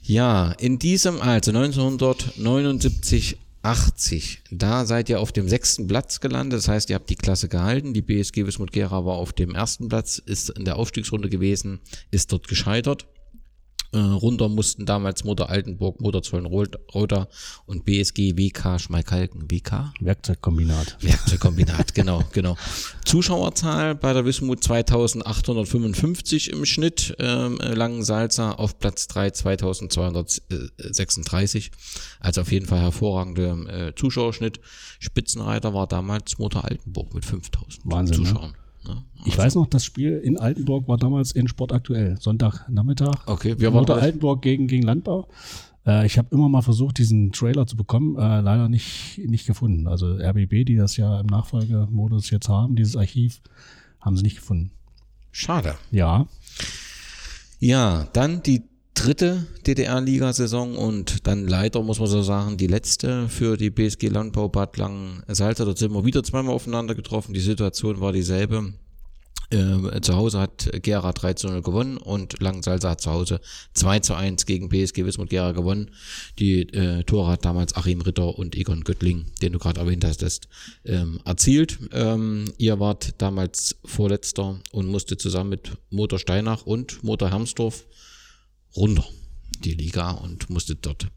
Ja, 0.07 0.53
in 0.53 0.79
diesem, 0.79 1.21
also 1.21 1.51
1979, 1.51 3.39
80, 3.63 4.43
da 4.53 4.87
seid 4.87 5.09
ihr 5.09 5.19
auf 5.19 5.33
dem 5.33 5.49
sechsten 5.49 5.89
Platz 5.89 6.21
gelandet, 6.21 6.59
das 6.59 6.69
heißt, 6.69 6.89
ihr 6.91 6.95
habt 6.95 7.11
die 7.11 7.17
Klasse 7.17 7.49
gehalten, 7.49 7.93
die 7.93 8.03
BSG 8.03 8.47
Wismut 8.47 8.71
Gera 8.71 9.05
war 9.05 9.17
auf 9.17 9.33
dem 9.33 9.53
ersten 9.53 9.89
Platz, 9.89 10.23
ist 10.25 10.51
in 10.51 10.65
der 10.65 10.77
Aufstiegsrunde 10.77 11.29
gewesen, 11.29 11.81
ist 12.13 12.31
dort 12.31 12.47
gescheitert. 12.47 13.07
Äh, 13.93 13.99
runter 13.99 14.49
mussten 14.49 14.87
damals 14.87 15.25
Mutter 15.25 15.49
Altenburg, 15.49 16.01
Mutter 16.01 16.23
Zollenroda 16.23 17.29
und 17.67 17.85
BSG 17.85 18.37
WK 18.37 18.81
Schmalkalken. 18.81 19.51
WK? 19.51 19.93
Werkzeugkombinat. 20.01 20.97
Werkzeugkombinat, 21.01 21.95
genau, 21.95 22.25
genau. 22.33 22.57
Zuschauerzahl 23.05 23.95
bei 23.95 24.13
der 24.13 24.25
Wismut 24.25 24.65
2855 24.65 26.51
im 26.51 26.67
Schnitt, 26.67 27.15
ähm, 27.19 27.61
äh, 27.61 27.75
Langensalza 27.75 28.53
auf 28.53 28.79
Platz 28.79 29.09
3 29.09 29.31
2236. 29.31 31.71
Also 32.21 32.43
auf 32.43 32.53
jeden 32.53 32.67
Fall 32.67 32.81
hervorragender 32.81 33.89
äh, 33.89 33.95
Zuschauerschnitt. 33.95 34.61
Spitzenreiter 34.99 35.75
war 35.75 35.87
damals 35.87 36.39
Motor 36.39 36.65
Altenburg 36.65 37.15
mit 37.15 37.25
5000 37.25 37.81
Wahnsinn, 37.85 38.23
ne? 38.23 38.53
Ne? 38.89 39.03
Ich 39.25 39.37
weiß 39.37 39.55
noch, 39.57 39.67
das 39.67 39.85
Spiel 39.85 40.13
in 40.19 40.39
Altenburg 40.39 40.87
war 40.89 40.97
damals 40.97 41.33
in 41.33 41.49
Sport 41.49 41.73
aktuell, 41.73 42.17
Sonntagnachmittag. 42.21 43.27
Okay, 43.27 43.55
wir 43.59 43.73
waren 43.75 43.87
das- 43.87 44.03
Altenburg 44.03 44.43
gegen, 44.43 44.67
gegen 44.69 44.83
Landbau. 44.85 45.29
Äh, 45.87 46.07
ich 46.07 46.19
habe 46.19 46.29
immer 46.33 46.49
mal 46.49 46.63
versucht, 46.63 46.99
diesen 46.99 47.33
Trailer 47.33 47.67
zu 47.67 47.77
bekommen, 47.77 48.17
äh, 48.17 48.41
leider 48.41 48.69
nicht, 48.69 49.19
nicht 49.25 49.47
gefunden. 49.47 49.87
Also 49.89 50.17
RBB, 50.19 50.65
die 50.65 50.77
das 50.77 50.97
ja 50.97 51.21
im 51.21 51.27
Nachfolgemodus 51.27 52.31
jetzt 52.31 52.49
haben, 52.49 52.77
dieses 52.77 52.97
Archiv, 52.97 53.41
haben 54.01 54.17
sie 54.17 54.23
nicht 54.23 54.37
gefunden. 54.37 54.71
Schade. 55.33 55.75
Ja, 55.91 56.27
Ja, 57.59 58.07
dann 58.13 58.43
die 58.43 58.63
dritte 58.97 59.47
DDR-Liga-Saison 59.67 60.77
und 60.77 61.27
dann 61.27 61.47
leider, 61.47 61.83
muss 61.83 62.01
man 62.01 62.09
so 62.09 62.23
sagen, 62.23 62.57
die 62.57 62.67
letzte 62.67 63.29
für 63.29 63.57
die 63.57 63.71
BSG 63.71 64.09
Landbau 64.09 64.49
Bad 64.49 64.77
Langensalza. 64.79 65.65
Dort 65.65 65.79
sind 65.79 65.93
wir 65.93 66.05
wieder 66.05 66.25
zweimal 66.25 66.55
aufeinander 66.55 66.95
getroffen. 66.95 67.35
Die 67.35 67.41
Situation 67.41 68.01
war 68.01 68.13
dieselbe. 68.13 68.73
Äh, 69.51 70.01
zu 70.01 70.17
Hause 70.17 70.41
hat 70.41 70.69
Gera 70.83 71.13
3 71.13 71.35
zu 71.35 71.47
0 71.47 71.63
gewonnen 71.63 71.99
und 71.99 72.41
Langensalza 72.41 72.91
hat 72.91 73.01
zu 73.01 73.13
Hause 73.13 73.41
2 73.75 74.01
zu 74.01 74.15
1 74.15 74.45
gegen 74.45 74.71
BSG 74.71 75.05
Wismut 75.05 75.31
Gera 75.31 75.53
gewonnen. 75.53 75.93
Die 76.41 76.63
äh, 76.63 77.05
Tore 77.05 77.31
hat 77.31 77.45
damals 77.45 77.77
Achim 77.77 78.01
Ritter 78.01 78.37
und 78.37 78.57
Egon 78.57 78.83
Göttling, 78.83 79.27
den 79.43 79.53
du 79.53 79.61
gerade 79.61 79.79
erwähnt 79.79 80.05
hast, 80.05 80.49
ähm, 80.85 81.21
erzielt. 81.25 81.79
Ähm, 81.93 82.53
ihr 82.59 82.81
wart 82.81 83.15
damals 83.19 83.77
Vorletzter 83.85 84.59
und 84.73 84.87
musste 84.89 85.17
zusammen 85.17 85.51
mit 85.51 85.71
Motor 85.91 86.19
Steinach 86.19 86.67
und 86.67 87.05
Motor 87.05 87.31
Hermsdorf 87.31 87.85
runter 88.77 89.05
die 89.65 89.75
Liga 89.75 90.11
und 90.11 90.51
musste 90.51 90.75
dort 90.77 91.09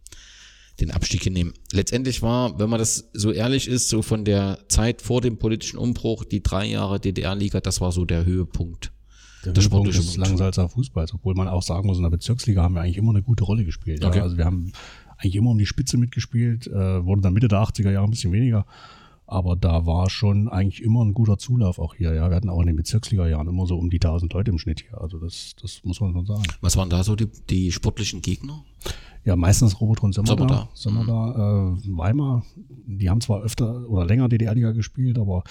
den 0.80 0.92
Abstieg 0.92 1.24
hinnehmen. 1.24 1.54
Letztendlich 1.74 2.22
war, 2.22 2.58
wenn 2.58 2.70
man 2.70 2.80
das 2.80 3.10
so 3.14 3.32
ehrlich 3.32 3.68
ist, 3.68 3.90
so 3.90 4.02
von 4.02 4.24
der 4.24 4.60
Zeit 4.70 5.02
vor 5.02 5.22
dem 5.22 5.38
politischen 5.38 5.78
Umbruch, 5.78 6.24
die 6.24 6.42
drei 6.42 6.66
Jahre 6.66 7.00
DDR-Liga, 7.00 7.60
das 7.60 7.82
war 7.82 7.92
so 7.92 8.06
der 8.06 8.26
Höhepunkt. 8.26 8.92
der 9.46 9.54
Der 9.54 9.64
Höhepunkt 9.64 9.94
des. 9.94 10.16
Langsalzer 10.16 10.70
Fußballs, 10.70 11.14
obwohl 11.14 11.36
man 11.36 11.48
auch 11.48 11.64
sagen 11.64 11.88
muss, 11.88 11.98
in 11.98 12.04
der 12.04 12.10
Bezirksliga 12.10 12.64
haben 12.64 12.76
wir 12.76 12.82
eigentlich 12.82 12.98
immer 12.98 13.12
eine 13.12 13.24
gute 13.24 13.44
Rolle 13.44 13.66
gespielt. 13.66 14.04
Okay. 14.04 14.20
Ja. 14.20 14.24
Also 14.24 14.38
wir 14.38 14.46
haben 14.46 14.72
eigentlich 15.18 15.36
immer 15.36 15.52
um 15.52 15.58
die 15.58 15.66
Spitze 15.66 15.98
mitgespielt, 15.98 16.68
äh, 16.68 17.06
wurde 17.06 17.22
dann 17.22 17.34
Mitte 17.34 17.50
der 17.50 17.60
80er 17.60 17.92
Jahre 17.92 18.08
ein 18.08 18.12
bisschen 18.12 18.32
weniger. 18.32 18.66
Aber 19.32 19.56
da 19.56 19.86
war 19.86 20.10
schon 20.10 20.50
eigentlich 20.50 20.82
immer 20.82 21.06
ein 21.06 21.14
guter 21.14 21.38
Zulauf 21.38 21.78
auch 21.78 21.94
hier. 21.94 22.16
Ja, 22.16 22.30
wir 22.30 22.36
hatten 22.36 22.50
auch 22.50 22.62
in 22.62 22.66
den 22.66 22.76
Bezirksliga-Jahren 22.76 23.48
immer 23.48 23.68
so 23.68 23.78
um 23.78 23.92
die 23.92 23.98
1000 23.98 24.34
Leute 24.34 24.50
im 24.50 24.58
Schnitt 24.58 24.82
hier. 24.82 25.00
Also 25.00 25.20
das, 25.20 25.56
das 25.62 25.82
muss 25.84 26.02
man 26.02 26.14
schon 26.14 26.26
sagen. 26.26 26.42
Was 26.62 26.78
waren 26.78 26.90
da 26.90 27.04
so 27.04 27.16
die, 27.16 27.28
die 27.48 27.72
sportlichen 27.72 28.24
Gegner? 28.24 28.64
Ja, 29.26 29.36
meistens 29.36 29.80
Robotron 29.80 30.14
sind 30.14 30.28
wir 30.28 30.36
Sind 30.36 30.40
wir 30.40 30.48
da. 30.48 30.56
da. 30.56 30.70
Sind 30.74 30.94
wir 30.96 31.06
da. 31.06 31.76
Äh, 31.76 31.96
Weimar, 31.96 32.44
die 32.88 33.08
haben 33.08 33.22
zwar 33.22 33.44
öfter 33.44 33.88
oder 33.88 34.04
länger 34.04 34.30
DDR-Liga 34.30 34.72
gespielt, 34.72 35.20
aber 35.20 35.44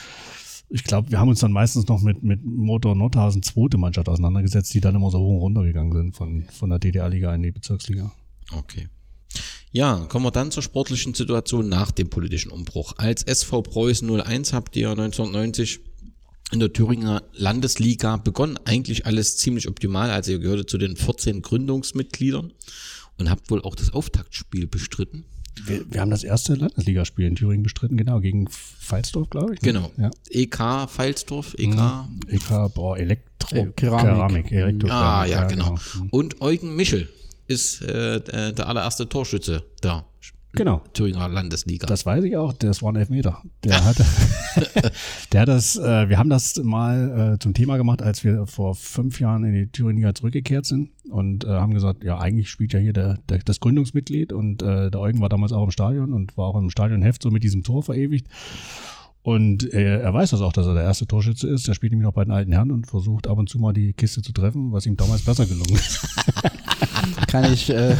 ich 0.71 0.83
glaube, 0.83 1.13
wir 1.13 1.21
haben 1.21 1.29
uns 1.29 1.39
dann 1.39 1.53
meistens 1.53 1.87
noch 1.87 2.03
mit, 2.03 2.25
mit 2.25 2.45
Motor 2.45 2.97
Nordhausen 2.97 3.45
zweite 3.45 3.79
Mannschaft 3.79 4.09
auseinandergesetzt, 4.09 4.75
die 4.75 4.81
dann 4.81 4.97
immer 4.97 5.13
so 5.13 5.21
hoch 5.21 5.37
und 5.37 5.57
runter 5.57 5.63
gegangen 5.63 5.93
sind 5.93 6.17
von, 6.17 6.43
von 6.51 6.71
der 6.71 6.81
DDR-Liga 6.81 7.33
in 7.33 7.45
die 7.45 7.53
Bezirksliga. 7.53 8.11
Okay. 8.53 8.89
Ja, 9.71 10.07
kommen 10.09 10.25
wir 10.25 10.31
dann 10.31 10.51
zur 10.51 10.63
sportlichen 10.63 11.15
Situation 11.15 11.69
nach 11.69 11.91
dem 11.91 12.09
politischen 12.09 12.51
Umbruch. 12.51 12.95
Als 12.97 13.23
SV 13.23 13.63
Preußen 13.63 14.09
01 14.21 14.53
habt 14.53 14.75
ihr 14.77 14.91
1990 14.91 15.81
in 16.53 16.61
der 16.61 16.73
Thüringer 16.73 17.23
Landesliga 17.35 18.17
begonnen. 18.17 18.59
Eigentlich 18.65 19.05
alles 19.05 19.37
ziemlich 19.37 19.69
optimal. 19.69 20.11
Also 20.11 20.33
ihr 20.33 20.39
gehörte 20.39 20.65
zu 20.65 20.79
den 20.79 20.97
14 20.97 21.43
Gründungsmitgliedern 21.43 22.53
und 23.19 23.31
habt 23.31 23.51
wohl 23.51 23.61
auch 23.63 23.75
das 23.75 23.93
Auftaktspiel 23.93 24.67
bestritten. 24.67 25.25
Wir, 25.67 25.85
wir 25.93 26.01
haben 26.01 26.11
das 26.11 26.25
erste 26.25 26.55
Landesligaspiel 26.55 27.27
in 27.27 27.35
Thüringen 27.35 27.65
bestritten, 27.65 27.97
genau, 27.97 28.21
gegen 28.21 28.49
Pfalzdorf, 28.49 29.29
glaube 29.29 29.55
ich. 29.55 29.61
ne? 29.61 29.73
Genau. 29.73 29.91
Ja. 29.99 30.11
EK 30.31 30.89
Feilsdorf, 30.89 31.55
EK. 31.59 31.75
EK, 32.29 32.75
boah, 32.75 32.97
Elektro, 32.97 33.57
Äh, 33.57 33.73
Keramik. 33.77 34.51
Elektro 34.53 34.89
Ah, 34.89 35.27
ja, 35.27 35.45
genau. 35.45 35.77
Und 36.11 36.41
Eugen 36.41 36.77
Michel 36.77 37.09
ist 37.49 37.83
äh, 37.83 38.21
der 38.21 38.53
der 38.53 38.69
allererste 38.69 39.09
Torschütze 39.09 39.65
da. 39.81 40.05
Genau. 40.53 40.83
Thüringer 40.95 41.29
Landesliga. 41.29 41.87
Das 41.87 42.07
weiß 42.07 42.25
ich 42.25 42.37
auch, 42.37 42.53
das 42.53 42.83
war 42.83 42.93
ein 42.93 42.97
Elfmeter. 42.97 43.43
Der 43.65 43.85
hat, 43.85 43.99
der 45.33 45.43
hat 45.43 45.49
das, 45.49 45.77
äh, 45.77 46.09
wir 46.09 46.19
haben 46.19 46.31
das 46.31 46.57
mal 46.57 47.35
äh, 47.35 47.39
zum 47.39 47.53
Thema 47.53 47.77
gemacht, 47.77 48.03
als 48.03 48.25
wir 48.25 48.47
vor 48.47 48.75
fünf 48.75 49.21
Jahren 49.21 49.45
in 49.45 49.53
die 49.53 49.71
Thüringer 49.71 50.15
zurückgekehrt 50.15 50.65
sind 50.65 50.91
und 51.11 51.45
äh, 51.45 51.49
haben 51.49 51.75
gesagt, 51.75 52.03
ja, 52.03 52.19
eigentlich 52.19 52.51
spielt 52.51 52.73
ja 52.73 52.79
hier 52.79 52.95
der, 52.95 53.19
der, 53.29 53.39
das 53.39 53.61
Gründungsmitglied 53.61 54.33
und 54.33 54.63
äh, 54.63 54.91
der 54.91 55.01
Eugen 55.01 55.21
war 55.21 55.29
damals 55.29 55.53
auch 55.53 55.65
im 55.65 55.71
Stadion 55.71 56.13
und 56.13 56.37
war 56.39 56.49
auch 56.49 56.57
im 56.57 56.71
Stadionheft 56.71 57.23
so 57.23 57.31
mit 57.31 57.45
diesem 57.45 57.63
Tor 57.63 57.83
verewigt. 57.83 58.29
Und 59.23 59.73
er, 59.73 60.01
er 60.01 60.15
weiß 60.15 60.31
das 60.31 60.41
auch, 60.41 60.53
dass 60.53 60.67
er 60.67 60.75
der 60.75 60.85
erste 60.85 61.07
Torschütze 61.07 61.49
ist. 61.49 61.69
Er 61.69 61.75
spielt 61.75 61.93
nämlich 61.93 62.07
noch 62.07 62.15
bei 62.15 62.25
den 62.25 62.33
alten 62.33 62.53
Herren 62.53 62.71
und 62.71 62.87
versucht 62.87 63.27
ab 63.27 63.39
und 63.39 63.49
zu 63.49 63.59
mal 63.59 63.73
die 63.73 63.93
Kiste 63.93 64.23
zu 64.23 64.33
treffen, 64.33 64.73
was 64.73 64.87
ihm 64.87 64.97
damals 64.97 65.23
besser 65.23 65.45
gelungen 65.45 65.75
ist. 65.75 66.07
Kann 67.29 67.53
ich 67.53 67.69
äh, 67.71 67.97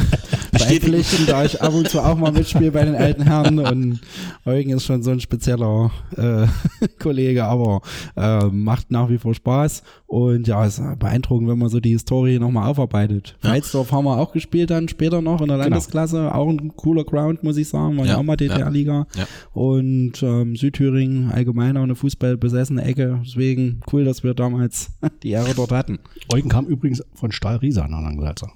beipflichten, 0.51 1.25
da 1.27 1.45
ich 1.45 1.61
ab 1.61 1.73
und 1.73 1.89
zu 1.89 1.99
auch 1.99 2.17
mal 2.17 2.31
mitspiele 2.31 2.71
bei 2.71 2.85
den 2.85 2.95
alten 2.95 3.23
Herren 3.23 3.59
und 3.59 3.99
Eugen 4.45 4.71
ist 4.71 4.85
schon 4.85 5.03
so 5.03 5.11
ein 5.11 5.19
spezieller 5.19 5.91
äh, 6.15 6.47
Kollege, 6.99 7.45
aber 7.45 7.81
äh, 8.15 8.45
macht 8.45 8.91
nach 8.91 9.09
wie 9.09 9.17
vor 9.17 9.33
Spaß 9.33 9.83
und 10.07 10.47
ja, 10.47 10.65
ist 10.65 10.81
beeindruckend, 10.99 11.49
wenn 11.49 11.57
man 11.57 11.69
so 11.69 11.79
die 11.79 11.91
Historie 11.91 12.39
nochmal 12.39 12.69
aufarbeitet. 12.69 13.37
Ja. 13.43 13.51
Haben 13.53 14.05
wir 14.05 14.17
auch 14.17 14.31
gespielt 14.31 14.69
dann 14.69 14.87
später 14.87 15.21
noch 15.21 15.41
in 15.41 15.47
der 15.47 15.57
Landesklasse, 15.57 16.33
auch 16.33 16.49
ein 16.49 16.75
cooler 16.75 17.03
Ground, 17.03 17.43
muss 17.43 17.57
ich 17.57 17.69
sagen, 17.69 17.97
war 17.97 18.05
ja, 18.05 18.17
auch 18.17 18.23
mal 18.23 18.37
DDR-Liga 18.37 19.07
ja. 19.15 19.27
und 19.53 20.21
ähm, 20.23 20.55
Südthüringen 20.55 21.31
allgemein 21.31 21.77
auch 21.77 21.83
eine 21.83 21.95
fußballbesessene 21.95 22.83
Ecke, 22.83 23.21
deswegen 23.25 23.81
cool, 23.91 24.05
dass 24.05 24.23
wir 24.23 24.33
damals 24.33 24.91
die 25.23 25.31
Ehre 25.31 25.53
dort 25.55 25.71
hatten. 25.71 25.99
Eugen 26.33 26.49
kam 26.49 26.65
übrigens 26.65 27.03
von 27.13 27.31
Stahl 27.31 27.57
Riesa 27.57 27.87
nach 27.87 28.01
Langsalza 28.01 28.51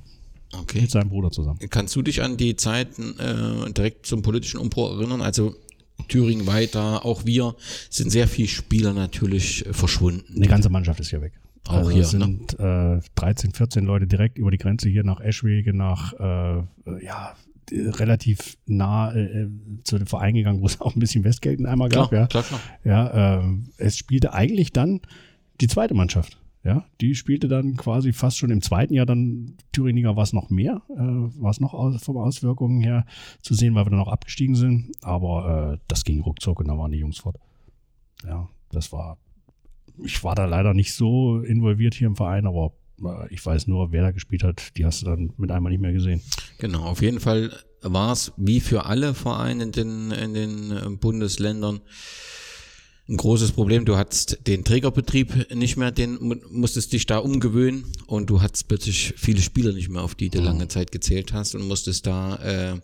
okay. 0.60 0.82
mit 0.82 0.92
seinem 0.92 1.10
Bruder 1.10 1.32
zusammen. 1.32 1.60
Kannst 1.70 1.96
du 1.96 2.02
dich 2.02 2.22
an 2.22 2.38
die 2.38 2.56
Zeiten 2.56 3.18
äh, 3.20 3.72
direkt 3.72 4.06
zum 4.06 4.22
politischen 4.22 4.60
Umbruch 4.60 4.98
erinnern? 4.98 5.22
Also 5.22 5.56
Thüringen 6.08 6.48
weiter, 6.48 7.06
auch 7.06 7.26
wir 7.26 7.56
sind 7.90 8.12
sehr 8.12 8.28
viele 8.28 8.48
Spieler 8.48 8.94
natürlich 8.94 9.66
äh, 9.66 9.74
verschwunden. 9.74 10.36
Eine 10.36 10.48
ganze 10.48 10.70
Mannschaft 10.70 11.00
ist 11.00 11.10
hier 11.10 11.22
weg. 11.22 11.34
Auch 11.68 11.76
also 11.76 11.92
hier, 11.92 12.04
sind 12.04 12.60
äh, 12.60 13.00
13, 13.16 13.54
14 13.54 13.86
Leute 13.86 14.06
direkt 14.06 14.38
über 14.38 14.52
die 14.52 14.58
Grenze 14.58 14.90
hier 14.90 15.04
nach 15.04 15.22
Eschwege, 15.22 15.74
nach 15.74 16.14
äh, 16.20 16.58
äh, 16.60 17.06
ja 17.06 17.36
relativ 17.72 18.58
nah 18.66 19.16
äh, 19.16 19.48
zu 19.84 19.98
dem 19.98 20.08
Verein 20.08 20.34
gegangen, 20.34 20.62
wo 20.62 20.66
es 20.66 20.82
auch 20.82 20.96
ein 20.96 21.00
bisschen 21.00 21.24
Westgelten 21.24 21.66
einmal 21.66 21.88
Klar, 21.88 22.10
gab. 22.10 22.14
Ja, 22.14 22.28
klar, 22.28 22.44
klar. 22.44 22.60
ja 22.84 23.40
ähm, 23.40 23.70
es 23.78 23.98
spielte 23.98 24.34
eigentlich 24.34 24.74
dann 24.74 25.02
die 25.62 25.68
zweite 25.68 25.94
Mannschaft. 25.94 26.38
Ja, 26.64 26.86
die 27.02 27.14
spielte 27.14 27.50
dann 27.50 27.76
quasi 27.76 28.14
fast 28.14 28.38
schon 28.38 28.50
im 28.50 28.62
zweiten 28.62 28.94
Jahr 28.94 29.06
dann 29.06 29.58
Thüringer 29.74 30.16
war 30.16 30.24
es 30.24 30.32
noch 30.32 30.50
mehr, 30.50 30.82
äh, 30.92 30.96
war 30.98 31.52
es 31.52 31.60
noch 31.60 31.74
aus, 31.74 32.02
vom 32.02 32.18
Auswirkungen 32.18 32.80
her 32.82 33.06
zu 33.42 33.54
sehen, 33.54 33.76
weil 33.76 33.86
wir 33.86 33.90
dann 33.90 34.00
auch 34.00 34.08
abgestiegen 34.08 34.56
sind. 34.56 34.92
Aber 35.02 35.74
äh, 35.74 35.78
das 35.90 36.06
ging 36.06 36.22
ruckzuck 36.22 36.62
und 36.62 36.70
dann 36.70 36.78
waren 36.78 36.92
die 36.92 37.00
Jungs 37.00 37.20
fort. 37.20 37.36
Ja, 38.26 38.48
das 38.72 38.94
war 38.94 39.18
ich 40.02 40.24
war 40.24 40.36
da 40.36 40.46
leider 40.46 40.74
nicht 40.74 40.94
so 40.94 41.40
involviert 41.40 41.94
hier 41.94 42.08
im 42.08 42.16
Verein, 42.16 42.48
aber 42.48 42.74
äh, 43.04 43.34
ich 43.34 43.46
weiß 43.46 43.68
nur, 43.68 43.92
wer 43.92 44.04
da 44.04 44.12
gespielt 44.12 44.44
hat, 44.44 44.78
die 44.78 44.86
hast 44.86 45.02
du 45.02 45.06
dann 45.06 45.34
mit 45.38 45.52
einmal 45.52 45.72
nicht 45.72 45.82
mehr 45.82 45.94
gesehen. 45.94 46.22
Genau, 46.60 46.84
auf 46.84 47.02
jeden 47.02 47.20
Fall 47.20 47.52
war 47.82 48.12
es 48.12 48.32
wie 48.38 48.60
für 48.60 48.86
alle 48.86 49.14
Vereine 49.14 49.64
in 49.64 49.72
den, 49.72 50.12
in 50.12 50.34
den 50.34 50.72
äh, 50.72 50.90
Bundesländern 50.98 51.82
ein 53.10 53.18
großes 53.18 53.52
Problem. 53.52 53.84
Du 53.84 53.98
hattest 53.98 54.48
den 54.48 54.64
Trägerbetrieb 54.64 55.54
nicht 55.54 55.76
mehr, 55.76 55.92
den 55.92 56.18
mu- 56.22 56.36
musstest 56.50 56.94
dich 56.94 57.06
da 57.06 57.18
umgewöhnen 57.18 57.86
und 58.08 58.30
du 58.30 58.42
hattest 58.42 58.68
plötzlich 58.70 59.14
viele 59.18 59.42
Spieler 59.42 59.74
nicht 59.74 59.90
mehr, 59.90 60.04
auf 60.04 60.16
die 60.16 60.30
du 60.30 60.40
lange 60.40 60.68
Zeit 60.70 60.92
gezählt 60.92 61.34
hast 61.34 61.54
und 61.54 61.68
musstest 61.68 62.08
da 62.08 62.38
äh, 62.38 62.80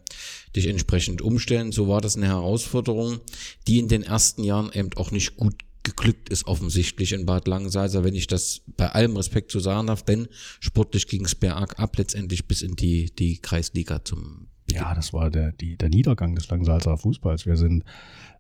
dich 0.56 0.68
entsprechend 0.68 1.22
umstellen. 1.22 1.72
So 1.72 1.88
war 1.88 2.02
das 2.02 2.18
eine 2.18 2.28
Herausforderung, 2.28 3.20
die 3.68 3.80
in 3.80 3.88
den 3.88 4.04
ersten 4.04 4.44
Jahren 4.44 4.72
eben 4.74 4.90
auch 4.98 5.12
nicht 5.12 5.38
gut 5.38 5.56
geglückt 5.84 6.30
ist 6.30 6.46
offensichtlich 6.46 7.14
in 7.14 7.26
Bad 7.26 7.48
Langensalza, 7.48 8.04
wenn 8.04 8.14
ich 8.14 8.28
das 8.28 8.62
bei 8.78 8.90
allem 8.92 9.16
Respekt 9.16 9.52
so 9.52 9.60
sagen 9.60 9.88
darf, 9.88 10.04
denn 10.04 10.28
sportlich 10.60 11.08
ging 11.08 11.26
es 11.26 11.36
bergab 11.36 11.80
ab 11.80 11.98
letztendlich 11.98 12.46
bis 12.46 12.62
in 12.62 12.76
die, 12.76 13.10
die 13.16 13.38
Kreisliga 13.38 14.04
zum 14.04 14.48
Ja, 14.72 14.94
das 14.94 15.14
war 15.14 15.30
der, 15.30 15.52
die, 15.52 15.78
der 15.78 15.90
Niedergang 15.90 16.36
des 16.36 16.50
Langsalzer 16.50 16.98
Fußballs. 16.98 17.46
Wir 17.46 17.58
sind, 17.58 17.84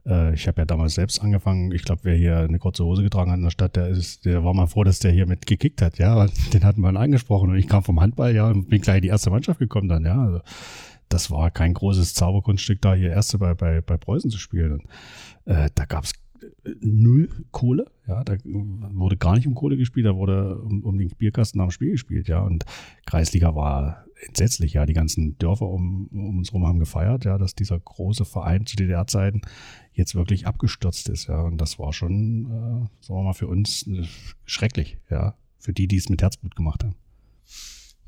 äh, 0.05 0.33
ich 0.33 0.47
habe 0.47 0.61
ja 0.61 0.65
damals 0.65 0.95
selbst 0.95 1.21
angefangen, 1.21 1.71
ich 1.71 1.83
glaube, 1.83 2.01
wer 2.03 2.15
hier 2.15 2.37
eine 2.37 2.59
kurze 2.59 2.83
Hose 2.85 3.03
getragen 3.03 3.31
hat 3.31 3.37
in 3.37 3.43
der 3.43 3.51
Stadt, 3.51 3.75
der 3.75 3.87
ist, 3.87 4.25
der 4.25 4.43
war 4.43 4.53
mal 4.53 4.67
froh, 4.67 4.83
dass 4.83 4.99
der 4.99 5.11
hier 5.11 5.25
mit 5.25 5.45
gekickt 5.45 5.81
hat, 5.81 5.97
ja. 5.97 6.27
Den 6.53 6.63
hatten 6.63 6.81
wir 6.81 6.87
dann 6.87 6.97
angesprochen 6.97 7.49
und 7.49 7.57
ich 7.57 7.67
kam 7.67 7.83
vom 7.83 7.99
Handball, 7.99 8.35
ja, 8.35 8.47
und 8.47 8.69
bin 8.69 8.81
gleich 8.81 8.97
in 8.97 9.03
die 9.03 9.09
erste 9.09 9.29
Mannschaft 9.29 9.59
gekommen 9.59 9.89
dann, 9.89 10.05
ja. 10.05 10.21
Also, 10.21 10.41
das 11.09 11.31
war 11.31 11.49
kein 11.49 11.73
großes 11.73 12.13
Zauberkunststück, 12.13 12.81
da 12.81 12.93
hier 12.93 13.09
Erste 13.09 13.39
bei, 13.39 13.55
bei, 13.55 13.81
bei 13.81 13.97
Preußen 13.97 14.29
zu 14.29 14.37
spielen. 14.37 14.73
Und, 14.73 14.83
äh, 15.45 15.69
da 15.73 15.85
gab's 15.85 16.13
null 16.81 17.29
Kohle. 17.51 17.85
Ja, 18.07 18.23
da 18.23 18.35
wurde 18.43 19.17
gar 19.17 19.35
nicht 19.35 19.47
um 19.47 19.55
Kohle 19.55 19.77
gespielt, 19.77 20.05
da 20.05 20.15
wurde 20.15 20.57
um, 20.59 20.83
um 20.83 20.97
den 20.97 21.09
Spielkasten 21.09 21.61
am 21.61 21.71
Spiel 21.71 21.91
gespielt, 21.91 22.27
ja. 22.27 22.41
Und 22.41 22.65
Kreisliga 23.05 23.55
war 23.55 24.05
entsetzlich, 24.25 24.73
ja. 24.73 24.85
Die 24.85 24.93
ganzen 24.93 25.37
Dörfer 25.37 25.67
um, 25.67 26.07
um 26.11 26.37
uns 26.39 26.49
herum 26.49 26.65
haben 26.65 26.79
gefeiert, 26.79 27.25
ja, 27.25 27.37
dass 27.37 27.55
dieser 27.55 27.79
große 27.79 28.25
Verein 28.25 28.65
zu 28.65 28.75
DDR-Zeiten 28.75 29.41
jetzt 29.93 30.15
wirklich 30.15 30.47
abgestürzt 30.47 31.09
ist, 31.09 31.27
ja. 31.27 31.41
Und 31.41 31.57
das 31.57 31.79
war 31.79 31.93
schon, 31.93 32.45
äh, 32.45 33.05
sagen 33.05 33.19
wir 33.19 33.23
mal, 33.23 33.33
für 33.33 33.47
uns 33.47 33.87
äh, 33.87 34.03
schrecklich, 34.45 34.97
ja. 35.09 35.35
Für 35.57 35.73
die, 35.73 35.87
die 35.87 35.97
es 35.97 36.09
mit 36.09 36.21
Herzblut 36.21 36.55
gemacht 36.55 36.83
haben. 36.83 36.95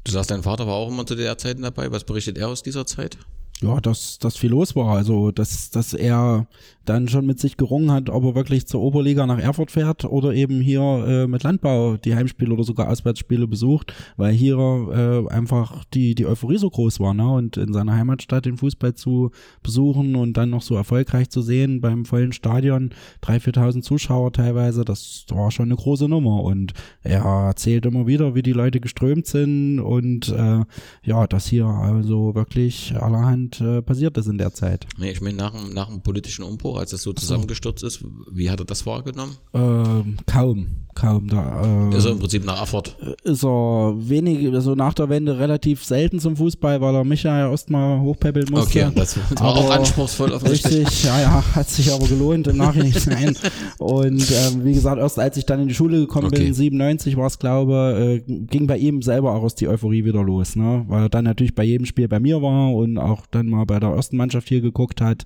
Du 0.03 0.12
sagst, 0.12 0.32
dein 0.32 0.43
Vater 0.43 0.68
war 0.68 0.76
auch 0.76 0.89
immer 0.89 1.05
zu 1.05 1.16
DDR-Zeiten 1.16 1.62
dabei. 1.62 1.91
Was 1.91 2.05
berichtet 2.05 2.38
er 2.38 2.47
aus 2.47 2.64
dieser 2.64 2.86
Zeit? 2.86 3.18
Ja, 3.62 3.80
dass, 3.80 4.18
dass 4.20 4.38
viel 4.38 4.51
los 4.51 4.76
war. 4.76 4.95
Also, 4.95 5.32
dass, 5.32 5.70
dass 5.70 5.93
er 5.93 6.47
dann 6.86 7.07
schon 7.07 7.26
mit 7.26 7.39
sich 7.39 7.57
gerungen 7.57 7.91
hat, 7.91 8.09
ob 8.09 8.24
er 8.24 8.36
wirklich 8.36 8.66
zur 8.66 8.82
Oberliga 8.82 9.28
nach 9.28 9.38
Erfurt 9.38 9.70
fährt 9.70 10.03
oder 10.05 10.34
eben 10.34 10.62
hier 10.62 10.82
äh, 10.82 11.28
mit 11.28 11.43
Landbau 11.43 11.97
die 11.97 12.16
Heimspiele 12.16 12.53
oder 12.53 12.64
sogar 12.64 12.89
Auswärtsspiele 12.89 13.47
besucht, 13.47 13.93
weil 14.18 14.34
hier 14.34 14.57
äh, 14.57 15.32
einfach 15.32 15.86
die, 15.93 16.16
die 16.16 16.26
Euphorie 16.26 16.57
so 16.57 16.70
groß 16.70 16.99
war. 16.99 17.14
Ne? 17.14 17.30
Und 17.30 17.57
in 17.57 17.72
seiner 17.72 17.95
Heimatstadt 17.95 18.45
den 18.45 18.57
Fußball 18.57 18.95
zu 18.95 19.32
besuchen 19.62 20.16
und 20.16 20.38
dann 20.38 20.49
noch 20.49 20.64
so 20.64 20.76
erfolgreich 20.76 21.30
zu 21.30 21.41
sehen 21.41 21.82
beim 21.82 22.05
vollen 22.05 22.34
Stadion, 22.34 22.89
3.000, 23.24 23.53
4.000 23.55 23.82
Zuschauer 23.84 24.34
teilweise, 24.34 24.84
das 24.84 25.26
war 25.30 25.51
schon 25.51 25.66
eine 25.66 25.76
große 25.76 26.09
Nummer. 26.09 26.43
Und 26.43 26.74
er 27.03 27.24
erzählt 27.24 27.86
immer 27.86 28.07
wieder, 28.07 28.34
wie 28.34 28.41
die 28.41 28.53
Leute 28.53 28.80
geströmt 28.80 29.28
sind 29.28 29.80
und 29.80 30.30
äh, 30.30 30.66
ja, 31.03 31.28
dass 31.28 31.45
hier 31.45 31.68
also 31.68 32.34
wirklich 32.34 32.95
allerhand 32.99 33.51
äh, 33.60 33.82
passiert 33.82 34.18
ist 34.18 34.28
in 34.28 34.38
der 34.38 34.54
Zeit. 34.54 34.88
Nee, 34.97 35.12
ich 35.12 35.22
meine, 35.22 35.38
nach, 35.38 35.54
nach 35.70 35.88
dem 35.88 36.02
politischen 36.02 36.43
Umbruch, 36.43 36.78
als 36.78 36.91
das 36.91 37.02
so 37.02 37.12
zusammengestürzt 37.12 37.84
ist, 37.84 38.04
wie 38.32 38.49
hat 38.49 38.60
er 38.60 38.66
das 38.66 38.86
wahrgenommen? 38.86 39.36
Ähm, 39.54 40.18
kaum, 40.26 40.88
kaum. 40.96 41.28
Da, 41.28 41.89
äh, 41.92 41.98
ist 41.98 42.06
er 42.06 42.12
im 42.12 42.20
Prinzip 42.20 42.46
nach 42.46 42.60
Erfurt? 42.60 42.96
Ist 43.24 43.44
er 43.44 43.94
wenig, 43.98 44.54
also 44.54 44.76
nach 44.76 44.94
der 44.94 45.10
Wende 45.10 45.38
relativ 45.38 45.84
selten 45.84 46.20
zum 46.20 46.36
Fußball, 46.36 46.82
weil 46.82 46.96
er 46.96 47.04
mich 47.04 47.24
ja 47.24 47.50
erst 47.50 47.70
mal 47.70 48.00
hochpeppeln 48.00 48.48
musste. 48.50 48.86
Okay, 48.86 48.92
das 48.96 49.18
war 49.18 49.50
aber 49.50 49.60
auch 49.60 49.72
anspruchsvoll 49.72 50.32
offensichtlich. 50.32 50.88
Richtig, 50.88 51.04
ja, 51.04 51.20
ja, 51.22 51.44
hat 51.56 51.70
sich 51.70 51.92
aber 51.92 52.08
gelohnt 52.08 52.48
im 52.48 52.58
Nachhinein. 52.58 53.36
Und 53.78 54.32
ähm, 54.32 54.64
wie 54.64 54.74
gesagt, 54.74 55.00
erst 55.00 55.20
als 55.20 55.38
ich 55.38 55.46
dann 55.46 55.62
in 55.62 55.68
die 55.68 55.76
Schule 55.76 56.00
gekommen 56.00 56.28
okay. 56.28 56.44
bin, 56.44 56.54
97 56.54 57.18
war 57.18 57.28
es, 57.28 57.39
glaube 57.39 58.22
äh, 58.28 58.32
ging 58.48 58.68
bei 58.68 58.78
ihm 58.78 59.02
selber 59.02 59.34
auch 59.34 59.44
aus 59.44 59.56
die 59.56 59.68
Euphorie 59.68 60.06
wieder 60.06 60.24
los, 60.24 60.56
ne? 60.56 60.86
Weil 60.88 61.04
er 61.04 61.10
dann 61.10 61.26
natürlich 61.26 61.56
bei 61.56 61.64
jedem 61.64 61.86
Spiel 61.86 62.08
bei 62.08 62.20
mir 62.20 62.42
war 62.42 62.74
und 62.74 62.98
auch 62.98 63.26
dann 63.32 63.48
mal 63.48 63.66
bei 63.66 63.80
der 63.80 63.89
ersten 63.89 64.18
Mannschaft 64.18 64.48
hier 64.48 64.62
geguckt 64.62 65.02
hat. 65.02 65.26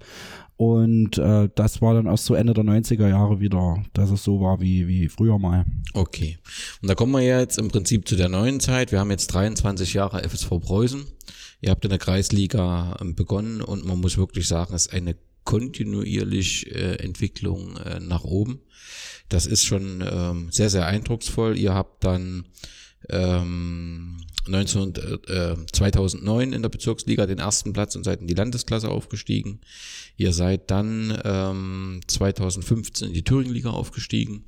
Und 0.57 1.17
äh, 1.17 1.49
das 1.53 1.81
war 1.81 1.93
dann 1.95 2.05
erst 2.05 2.25
so 2.25 2.33
Ende 2.33 2.53
der 2.53 2.63
90er 2.63 3.09
Jahre 3.09 3.41
wieder, 3.41 3.83
dass 3.93 4.09
es 4.09 4.23
so 4.23 4.39
war 4.39 4.61
wie, 4.61 4.87
wie 4.87 5.09
früher 5.09 5.37
mal. 5.37 5.65
Okay. 5.93 6.37
Und 6.81 6.89
da 6.89 6.95
kommen 6.95 7.11
wir 7.11 7.21
jetzt 7.21 7.57
im 7.57 7.67
Prinzip 7.67 8.07
zu 8.07 8.15
der 8.15 8.29
neuen 8.29 8.61
Zeit. 8.61 8.91
Wir 8.91 8.99
haben 8.99 9.11
jetzt 9.11 9.27
23 9.27 9.93
Jahre 9.93 10.23
FSV 10.23 10.49
Preußen. 10.61 11.05
Ihr 11.61 11.71
habt 11.71 11.83
in 11.83 11.89
der 11.89 11.99
Kreisliga 11.99 12.95
ähm, 13.01 13.15
begonnen 13.15 13.61
und 13.61 13.85
man 13.85 13.99
muss 13.99 14.17
wirklich 14.17 14.47
sagen, 14.47 14.73
es 14.73 14.85
ist 14.85 14.93
eine 14.93 15.15
kontinuierlich 15.43 16.73
äh, 16.73 16.95
Entwicklung 16.95 17.77
äh, 17.77 17.99
nach 17.99 18.23
oben. 18.23 18.61
Das 19.29 19.45
ist 19.45 19.65
schon 19.65 20.03
ähm, 20.07 20.49
sehr, 20.51 20.69
sehr 20.69 20.85
eindrucksvoll. 20.85 21.57
Ihr 21.57 21.73
habt 21.73 22.03
dann 22.03 22.45
ähm, 23.09 24.17
19, 24.47 24.93
äh, 25.27 25.55
2009 25.71 26.53
in 26.53 26.61
der 26.61 26.69
Bezirksliga 26.69 27.25
den 27.25 27.39
ersten 27.39 27.73
Platz 27.73 27.95
und 27.95 28.03
seid 28.03 28.21
in 28.21 28.27
die 28.27 28.33
Landesklasse 28.33 28.89
aufgestiegen. 28.89 29.59
Ihr 30.17 30.33
seid 30.33 30.69
dann 30.71 31.19
ähm, 31.23 32.01
2015 32.07 33.07
in 33.07 33.13
die 33.13 33.23
Thüringenliga 33.23 33.71
aufgestiegen. 33.71 34.45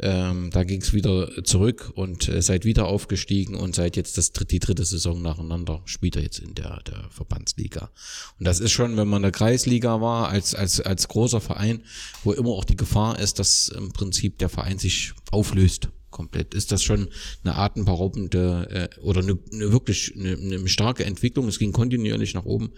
Ähm, 0.00 0.50
da 0.50 0.64
ging 0.64 0.80
es 0.82 0.92
wieder 0.92 1.44
zurück 1.44 1.92
und 1.94 2.28
äh, 2.28 2.42
seid 2.42 2.64
wieder 2.64 2.86
aufgestiegen 2.86 3.54
und 3.54 3.74
seid 3.74 3.96
jetzt 3.96 4.18
das, 4.18 4.32
die 4.32 4.58
dritte 4.58 4.84
Saison 4.84 5.22
nacheinander, 5.22 5.82
spielt 5.84 6.16
er 6.16 6.22
jetzt 6.22 6.40
in 6.40 6.54
der, 6.54 6.80
der 6.86 7.08
Verbandsliga. 7.10 7.90
Und 8.38 8.46
das 8.46 8.60
ist 8.60 8.72
schon, 8.72 8.96
wenn 8.96 9.08
man 9.08 9.18
in 9.18 9.24
der 9.24 9.32
Kreisliga 9.32 10.00
war, 10.00 10.28
als, 10.28 10.54
als, 10.54 10.80
als 10.80 11.08
großer 11.08 11.40
Verein, 11.40 11.82
wo 12.24 12.32
immer 12.32 12.50
auch 12.50 12.64
die 12.64 12.76
Gefahr 12.76 13.18
ist, 13.18 13.38
dass 13.38 13.68
im 13.68 13.92
Prinzip 13.92 14.38
der 14.38 14.48
Verein 14.48 14.78
sich 14.78 15.12
auflöst 15.30 15.88
komplett. 16.10 16.54
Ist 16.54 16.72
das 16.72 16.82
schon 16.82 17.08
eine 17.44 17.56
atemberaubende 17.56 18.90
äh, 18.96 19.00
oder 19.00 19.22
eine, 19.22 19.38
eine 19.52 19.72
wirklich 19.72 20.14
eine, 20.16 20.32
eine 20.36 20.68
starke 20.68 21.04
Entwicklung? 21.04 21.48
Es 21.48 21.58
ging 21.58 21.72
kontinuierlich 21.72 22.34
nach 22.34 22.44
oben. 22.44 22.70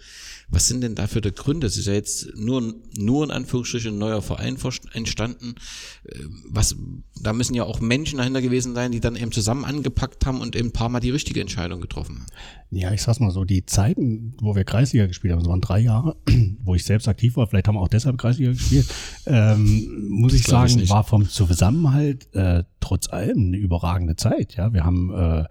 Was 0.49 0.67
sind 0.67 0.81
denn 0.81 0.95
dafür 0.95 1.21
die 1.21 1.31
Gründe? 1.31 1.67
Es 1.67 1.77
ist 1.77 1.87
ja 1.87 1.93
jetzt 1.93 2.35
nur, 2.35 2.75
nur 2.97 3.23
in 3.23 3.31
Anführungsstrichen 3.31 3.93
ein 3.93 3.97
neuer 3.97 4.21
Verein 4.21 4.57
entstanden. 4.93 5.55
Äh, 6.03 6.19
was, 6.49 6.75
da 7.21 7.33
müssen 7.33 7.53
ja 7.53 7.63
auch 7.63 7.79
Menschen 7.79 8.17
dahinter 8.17 8.41
gewesen 8.41 8.75
sein, 8.75 8.91
die 8.91 8.99
dann 8.99 9.15
eben 9.15 9.31
zusammen 9.31 9.65
angepackt 9.65 10.25
haben 10.25 10.41
und 10.41 10.55
eben 10.55 10.69
ein 10.69 10.73
paar 10.73 10.89
Mal 10.89 10.99
die 10.99 11.11
richtige 11.11 11.41
Entscheidung 11.41 11.81
getroffen 11.81 12.19
haben. 12.19 12.27
Ja, 12.73 12.93
ich 12.93 13.01
sag's 13.01 13.19
mal 13.19 13.31
so, 13.31 13.43
die 13.43 13.65
Zeiten, 13.65 14.33
wo 14.41 14.55
wir 14.55 14.63
Kreisliga 14.63 15.05
gespielt 15.05 15.33
haben, 15.33 15.39
das 15.39 15.49
waren 15.49 15.59
drei 15.59 15.79
Jahre, 15.79 16.15
wo 16.63 16.73
ich 16.73 16.85
selbst 16.85 17.07
aktiv 17.07 17.35
war, 17.35 17.47
vielleicht 17.47 17.67
haben 17.67 17.75
wir 17.75 17.81
auch 17.81 17.89
deshalb 17.89 18.17
Kreisliga 18.17 18.51
gespielt, 18.51 18.87
ähm, 19.25 20.07
muss 20.09 20.33
ich 20.33 20.43
sagen, 20.43 20.79
ich 20.79 20.89
war 20.89 21.03
vom 21.03 21.27
Zusammenhalt 21.27 22.33
äh, 22.33 22.63
trotz 22.81 23.09
allem 23.09 23.37
eine 23.37 23.57
überragende 23.57 24.17
Zeit. 24.17 24.55
Ja, 24.55 24.73
wir 24.73 24.83
haben 24.83 25.13
äh, 25.13 25.45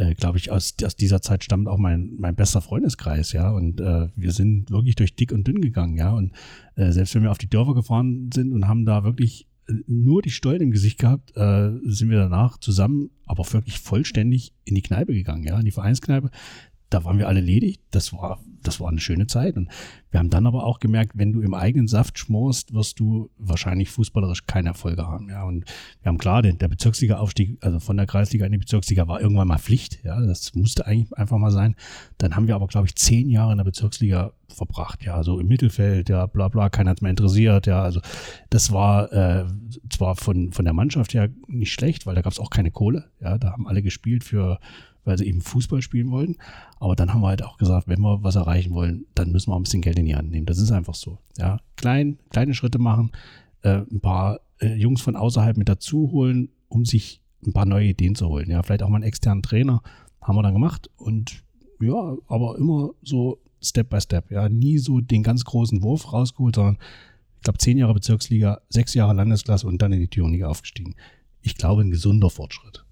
äh, 0.00 0.14
glaube 0.14 0.38
ich, 0.38 0.50
aus, 0.50 0.74
aus 0.84 0.96
dieser 0.96 1.20
Zeit 1.20 1.44
stammt 1.44 1.68
auch 1.68 1.78
mein, 1.78 2.14
mein 2.18 2.34
bester 2.34 2.60
Freundeskreis, 2.60 3.32
ja. 3.32 3.50
Und 3.50 3.80
äh, 3.80 4.08
wir 4.14 4.32
sind 4.32 4.70
wirklich 4.70 4.94
durch 4.94 5.14
dick 5.14 5.32
und 5.32 5.46
dünn 5.46 5.60
gegangen, 5.60 5.96
ja. 5.96 6.12
Und 6.12 6.32
äh, 6.76 6.90
selbst 6.90 7.14
wenn 7.14 7.22
wir 7.22 7.30
auf 7.30 7.38
die 7.38 7.50
Dörfer 7.50 7.74
gefahren 7.74 8.30
sind 8.32 8.52
und 8.52 8.66
haben 8.68 8.86
da 8.86 9.04
wirklich 9.04 9.46
äh, 9.68 9.74
nur 9.86 10.22
die 10.22 10.30
Stollen 10.30 10.62
im 10.62 10.70
Gesicht 10.70 10.98
gehabt, 10.98 11.36
äh, 11.36 11.72
sind 11.84 12.08
wir 12.08 12.18
danach 12.18 12.58
zusammen, 12.58 13.10
aber 13.26 13.44
wirklich 13.52 13.78
vollständig 13.78 14.54
in 14.64 14.74
die 14.74 14.82
Kneipe 14.82 15.12
gegangen, 15.12 15.44
ja, 15.44 15.58
in 15.58 15.64
die 15.64 15.70
Vereinskneipe. 15.70 16.30
Da 16.88 17.04
waren 17.04 17.18
wir 17.18 17.28
alle 17.28 17.40
ledig. 17.40 17.80
Das 17.90 18.12
war 18.12 18.40
das 18.62 18.80
war 18.80 18.88
eine 18.88 19.00
schöne 19.00 19.26
Zeit. 19.26 19.56
Und 19.56 19.68
wir 20.10 20.18
haben 20.18 20.30
dann 20.30 20.46
aber 20.46 20.64
auch 20.64 20.80
gemerkt, 20.80 21.12
wenn 21.14 21.32
du 21.32 21.40
im 21.40 21.54
eigenen 21.54 21.88
Saft 21.88 22.18
schmorst, 22.18 22.74
wirst 22.74 23.00
du 23.00 23.30
wahrscheinlich 23.38 23.90
fußballerisch 23.90 24.46
keine 24.46 24.70
Erfolge 24.70 25.06
haben. 25.06 25.28
Ja, 25.28 25.44
und 25.44 25.64
wir 26.02 26.08
haben 26.08 26.18
klar, 26.18 26.42
der, 26.42 26.52
der 26.54 26.68
Bezirksliga-Aufstieg, 26.68 27.58
also 27.60 27.80
von 27.80 27.96
der 27.96 28.06
Kreisliga 28.06 28.46
in 28.46 28.52
die 28.52 28.58
Bezirksliga 28.58 29.06
war 29.08 29.20
irgendwann 29.20 29.48
mal 29.48 29.58
Pflicht. 29.58 30.02
Ja, 30.04 30.20
das 30.20 30.54
musste 30.54 30.86
eigentlich 30.86 31.16
einfach 31.16 31.38
mal 31.38 31.50
sein. 31.50 31.76
Dann 32.18 32.36
haben 32.36 32.48
wir 32.48 32.54
aber, 32.54 32.66
glaube 32.66 32.86
ich, 32.86 32.96
zehn 32.96 33.28
Jahre 33.28 33.52
in 33.52 33.58
der 33.58 33.64
Bezirksliga 33.64 34.32
verbracht. 34.48 35.04
Ja, 35.04 35.22
so 35.22 35.38
im 35.38 35.46
Mittelfeld, 35.46 36.08
ja, 36.08 36.26
bla, 36.26 36.48
bla, 36.48 36.68
keiner 36.68 36.90
hat 36.90 37.02
mehr 37.02 37.10
interessiert. 37.10 37.66
Ja, 37.66 37.82
also 37.82 38.00
das 38.50 38.72
war 38.72 39.12
äh, 39.12 39.44
zwar 39.88 40.16
von, 40.16 40.52
von 40.52 40.64
der 40.64 40.74
Mannschaft 40.74 41.14
her 41.14 41.30
nicht 41.46 41.72
schlecht, 41.72 42.06
weil 42.06 42.14
da 42.14 42.22
gab 42.22 42.32
es 42.32 42.40
auch 42.40 42.50
keine 42.50 42.70
Kohle. 42.70 43.10
Ja, 43.20 43.38
da 43.38 43.52
haben 43.52 43.66
alle 43.66 43.82
gespielt 43.82 44.24
für 44.24 44.58
weil 45.04 45.18
sie 45.18 45.26
eben 45.26 45.40
Fußball 45.40 45.82
spielen 45.82 46.10
wollten. 46.10 46.36
Aber 46.78 46.96
dann 46.96 47.12
haben 47.12 47.20
wir 47.20 47.28
halt 47.28 47.42
auch 47.42 47.56
gesagt, 47.56 47.88
wenn 47.88 48.00
wir 48.00 48.22
was 48.22 48.36
erreichen 48.36 48.72
wollen, 48.72 49.06
dann 49.14 49.32
müssen 49.32 49.50
wir 49.50 49.54
auch 49.54 49.60
ein 49.60 49.64
bisschen 49.64 49.82
Geld 49.82 49.98
in 49.98 50.06
die 50.06 50.16
Hand 50.16 50.30
nehmen. 50.30 50.46
Das 50.46 50.58
ist 50.58 50.72
einfach 50.72 50.94
so. 50.94 51.18
Ja, 51.38 51.58
klein, 51.76 52.18
kleine 52.30 52.54
Schritte 52.54 52.78
machen, 52.78 53.12
äh, 53.62 53.82
ein 53.90 54.00
paar 54.00 54.40
äh, 54.60 54.74
Jungs 54.74 55.00
von 55.00 55.16
außerhalb 55.16 55.56
mit 55.56 55.68
dazu 55.68 56.10
holen, 56.12 56.50
um 56.68 56.84
sich 56.84 57.20
ein 57.46 57.52
paar 57.52 57.66
neue 57.66 57.88
Ideen 57.88 58.14
zu 58.14 58.28
holen. 58.28 58.50
Ja, 58.50 58.62
vielleicht 58.62 58.82
auch 58.82 58.88
mal 58.88 58.96
einen 58.96 59.04
externen 59.04 59.42
Trainer 59.42 59.82
haben 60.20 60.36
wir 60.36 60.42
dann 60.42 60.52
gemacht 60.52 60.90
und 60.96 61.42
ja, 61.80 62.16
aber 62.28 62.58
immer 62.58 62.90
so 63.02 63.38
Step 63.62 63.90
by 63.90 64.00
Step. 64.00 64.30
Ja, 64.30 64.48
nie 64.48 64.78
so 64.78 65.00
den 65.00 65.22
ganz 65.22 65.44
großen 65.44 65.82
Wurf 65.82 66.12
rausgeholt, 66.12 66.56
sondern 66.56 66.78
ich 67.36 67.42
glaube 67.42 67.58
zehn 67.58 67.78
Jahre 67.78 67.94
Bezirksliga, 67.94 68.60
sechs 68.68 68.94
Jahre 68.94 69.14
Landesklasse 69.14 69.66
und 69.66 69.80
dann 69.80 69.92
in 69.92 70.00
die 70.00 70.08
Thüringen 70.08 70.44
aufgestiegen. 70.44 70.94
Ich 71.40 71.56
glaube, 71.56 71.82
ein 71.82 71.90
gesunder 71.90 72.28
Fortschritt. 72.28 72.84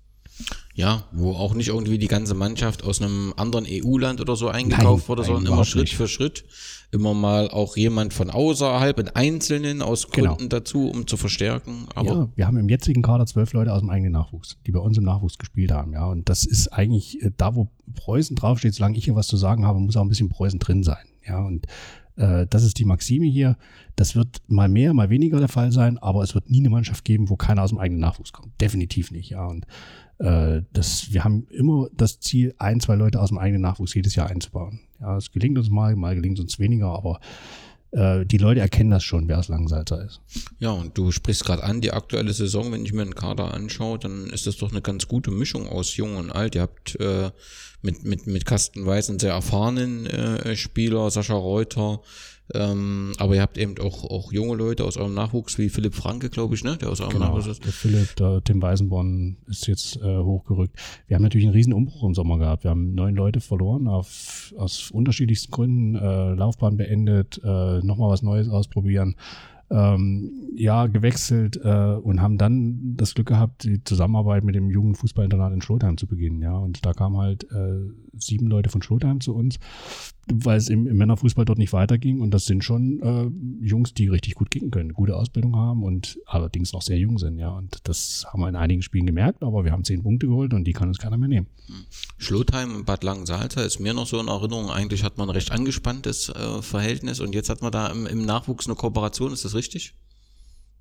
Ja, 0.74 1.04
wo 1.10 1.32
auch 1.32 1.54
nicht 1.54 1.68
irgendwie 1.68 1.98
die 1.98 2.06
ganze 2.06 2.34
Mannschaft 2.34 2.84
aus 2.84 3.02
einem 3.02 3.34
anderen 3.36 3.66
EU-Land 3.68 4.20
oder 4.20 4.36
so 4.36 4.48
eingekauft 4.48 5.02
nein, 5.02 5.08
wurde, 5.08 5.24
sondern 5.24 5.52
immer 5.52 5.64
Schritt 5.64 5.84
nicht. 5.84 5.96
für 5.96 6.06
Schritt. 6.06 6.44
Immer 6.92 7.14
mal 7.14 7.50
auch 7.50 7.76
jemand 7.76 8.14
von 8.14 8.30
außerhalb, 8.30 8.98
in 8.98 9.08
Einzelnen 9.08 9.82
aus 9.82 10.08
genau. 10.10 10.28
Gründen 10.28 10.48
genau. 10.48 10.60
dazu, 10.60 10.88
um 10.88 11.06
zu 11.06 11.16
verstärken. 11.16 11.86
Aber 11.94 12.08
ja, 12.08 12.28
wir 12.36 12.46
haben 12.46 12.56
im 12.56 12.68
jetzigen 12.68 13.02
Kader 13.02 13.26
zwölf 13.26 13.52
Leute 13.52 13.72
aus 13.72 13.80
dem 13.80 13.90
eigenen 13.90 14.12
Nachwuchs, 14.12 14.56
die 14.66 14.72
bei 14.72 14.78
uns 14.78 14.96
im 14.96 15.04
Nachwuchs 15.04 15.36
gespielt 15.36 15.72
haben. 15.72 15.92
Ja, 15.92 16.06
und 16.06 16.28
das 16.28 16.44
ist 16.44 16.68
eigentlich 16.68 17.20
äh, 17.22 17.32
da, 17.36 17.56
wo 17.56 17.68
Preußen 17.94 18.36
draufsteht, 18.36 18.74
solange 18.74 18.96
ich 18.96 19.04
hier 19.04 19.16
was 19.16 19.26
zu 19.26 19.36
sagen 19.36 19.66
habe, 19.66 19.80
muss 19.80 19.96
auch 19.96 20.02
ein 20.02 20.08
bisschen 20.08 20.28
Preußen 20.28 20.60
drin 20.60 20.84
sein. 20.84 21.04
Ja, 21.26 21.40
und 21.40 21.66
äh, 22.18 22.46
das 22.48 22.64
ist 22.64 22.78
die 22.78 22.84
Maxime 22.84 23.26
hier. 23.26 23.56
Das 23.96 24.14
wird 24.14 24.42
mal 24.48 24.68
mehr, 24.68 24.92
mal 24.92 25.10
weniger 25.10 25.38
der 25.38 25.48
Fall 25.48 25.72
sein, 25.72 25.98
aber 25.98 26.22
es 26.22 26.34
wird 26.34 26.50
nie 26.50 26.60
eine 26.60 26.70
Mannschaft 26.70 27.04
geben, 27.04 27.28
wo 27.30 27.36
keiner 27.36 27.62
aus 27.62 27.70
dem 27.70 27.78
eigenen 27.78 28.00
Nachwuchs 28.00 28.32
kommt. 28.32 28.60
Definitiv 28.60 29.10
nicht. 29.10 29.30
Ja, 29.30 29.46
und 29.46 29.66
äh, 30.18 30.62
das, 30.72 31.12
wir 31.12 31.24
haben 31.24 31.46
immer 31.50 31.88
das 31.96 32.20
Ziel, 32.20 32.54
ein, 32.58 32.80
zwei 32.80 32.94
Leute 32.94 33.20
aus 33.20 33.28
dem 33.28 33.38
eigenen 33.38 33.62
Nachwuchs 33.62 33.94
jedes 33.94 34.14
Jahr 34.14 34.28
einzubauen. 34.28 34.80
Ja, 35.00 35.16
es 35.16 35.30
gelingt 35.30 35.58
uns 35.58 35.70
mal, 35.70 35.94
mal 35.96 36.14
gelingt 36.14 36.40
uns 36.40 36.58
weniger, 36.58 36.88
aber 36.88 37.20
äh, 37.92 38.26
die 38.26 38.38
Leute 38.38 38.60
erkennen 38.60 38.90
das 38.90 39.04
schon, 39.04 39.28
wer 39.28 39.38
aus 39.38 39.48
Langsalzer 39.48 40.04
ist. 40.04 40.20
Ja, 40.58 40.70
und 40.72 40.98
du 40.98 41.10
sprichst 41.12 41.44
gerade 41.44 41.62
an, 41.62 41.80
die 41.80 41.92
aktuelle 41.92 42.32
Saison, 42.32 42.72
wenn 42.72 42.84
ich 42.84 42.92
mir 42.92 43.04
den 43.04 43.14
Kader 43.14 43.54
anschaue, 43.54 43.98
dann 43.98 44.26
ist 44.26 44.46
das 44.46 44.56
doch 44.56 44.70
eine 44.70 44.82
ganz 44.82 45.08
gute 45.08 45.30
Mischung 45.30 45.68
aus 45.68 45.96
Jung 45.96 46.16
und 46.16 46.30
Alt. 46.30 46.54
Ihr 46.54 46.62
habt 46.62 46.96
äh, 47.00 47.30
mit, 47.82 48.04
mit, 48.04 48.26
mit 48.26 48.44
Carsten 48.44 48.84
Weiß 48.84 49.08
einen 49.08 49.20
sehr 49.20 49.32
erfahrenen 49.32 50.06
äh, 50.06 50.56
Spieler, 50.56 51.10
Sascha 51.10 51.34
Reuter, 51.34 52.00
Ähm, 52.54 53.12
aber 53.18 53.34
ihr 53.34 53.42
habt 53.42 53.58
eben 53.58 53.78
auch, 53.78 54.04
auch 54.04 54.32
junge 54.32 54.56
Leute 54.56 54.84
aus 54.84 54.96
eurem 54.96 55.14
Nachwuchs, 55.14 55.58
wie 55.58 55.68
Philipp 55.68 55.94
Franke, 55.94 56.30
glaube 56.30 56.54
ich, 56.54 56.64
ne? 56.64 56.76
Der 56.78 56.88
aus 56.90 57.00
eurem 57.00 57.12
Genau, 57.12 57.26
Nachwuchs 57.26 57.46
ist. 57.46 57.64
der 57.64 57.72
Philipp, 57.72 58.16
der 58.16 58.42
Tim 58.42 58.62
Weisenborn 58.62 59.36
ist 59.46 59.66
jetzt 59.66 59.96
äh, 59.96 60.18
hochgerückt. 60.18 60.76
Wir 61.06 61.16
haben 61.16 61.22
natürlich 61.22 61.46
einen 61.46 61.54
riesen 61.54 61.74
Umbruch 61.74 62.04
im 62.04 62.14
Sommer 62.14 62.38
gehabt. 62.38 62.64
Wir 62.64 62.70
haben 62.70 62.94
neun 62.94 63.14
Leute 63.14 63.40
verloren 63.40 63.86
auf, 63.86 64.54
aus 64.56 64.90
unterschiedlichsten 64.90 65.50
Gründen, 65.50 65.94
äh, 65.96 66.34
Laufbahn 66.34 66.76
beendet, 66.76 67.40
äh, 67.44 67.80
nochmal 67.82 68.10
was 68.10 68.22
Neues 68.22 68.48
ausprobieren. 68.48 69.16
Ähm, 69.70 70.30
ja, 70.56 70.86
gewechselt 70.86 71.60
äh, 71.62 71.68
und 71.68 72.22
haben 72.22 72.38
dann 72.38 72.96
das 72.96 73.14
Glück 73.14 73.28
gehabt, 73.28 73.64
die 73.64 73.84
Zusammenarbeit 73.84 74.42
mit 74.42 74.54
dem 74.54 74.70
Jugendfußballinternat 74.70 75.52
in 75.52 75.60
Schlotheim 75.60 75.98
zu 75.98 76.06
beginnen. 76.06 76.40
Ja, 76.40 76.56
und 76.56 76.86
da 76.86 76.94
kamen 76.94 77.18
halt 77.18 77.44
äh, 77.52 77.90
sieben 78.14 78.46
Leute 78.46 78.70
von 78.70 78.80
Schlotheim 78.80 79.20
zu 79.20 79.34
uns, 79.34 79.58
weil 80.32 80.58
es 80.58 80.68
im, 80.68 80.86
im 80.86 80.96
Männerfußball 80.96 81.44
dort 81.44 81.58
nicht 81.58 81.72
weiterging. 81.72 82.20
Und 82.20 82.32
das 82.32 82.46
sind 82.46 82.64
schon 82.64 83.00
äh, 83.02 83.64
Jungs, 83.66 83.94
die 83.94 84.08
richtig 84.08 84.34
gut 84.34 84.50
kicken 84.50 84.70
können, 84.70 84.92
gute 84.92 85.16
Ausbildung 85.16 85.56
haben 85.56 85.82
und 85.82 86.18
allerdings 86.26 86.72
noch 86.72 86.82
sehr 86.82 86.98
jung 86.98 87.18
sind. 87.18 87.38
Ja, 87.38 87.50
und 87.50 87.78
das 87.84 88.26
haben 88.28 88.40
wir 88.40 88.48
in 88.48 88.56
einigen 88.56 88.82
Spielen 88.82 89.06
gemerkt, 89.06 89.42
aber 89.42 89.64
wir 89.64 89.72
haben 89.72 89.84
zehn 89.84 90.02
Punkte 90.02 90.26
geholt 90.26 90.54
und 90.54 90.64
die 90.64 90.72
kann 90.72 90.88
uns 90.88 90.98
keiner 90.98 91.16
mehr 91.16 91.28
nehmen. 91.28 91.46
Schlotheim 92.16 92.84
Bad 92.84 93.04
Langensalza 93.04 93.62
ist 93.62 93.78
mir 93.78 93.94
noch 93.94 94.06
so 94.06 94.20
in 94.20 94.28
Erinnerung. 94.28 94.70
Eigentlich 94.70 95.04
hat 95.04 95.18
man 95.18 95.28
ein 95.28 95.34
recht 95.34 95.52
angespanntes 95.52 96.28
äh, 96.28 96.62
Verhältnis 96.62 97.20
und 97.20 97.34
jetzt 97.34 97.50
hat 97.50 97.62
man 97.62 97.72
da 97.72 97.88
im, 97.88 98.06
im 98.06 98.24
Nachwuchs 98.24 98.66
eine 98.66 98.76
Kooperation. 98.76 99.32
Ist 99.32 99.44
das 99.44 99.54
richtig? 99.54 99.94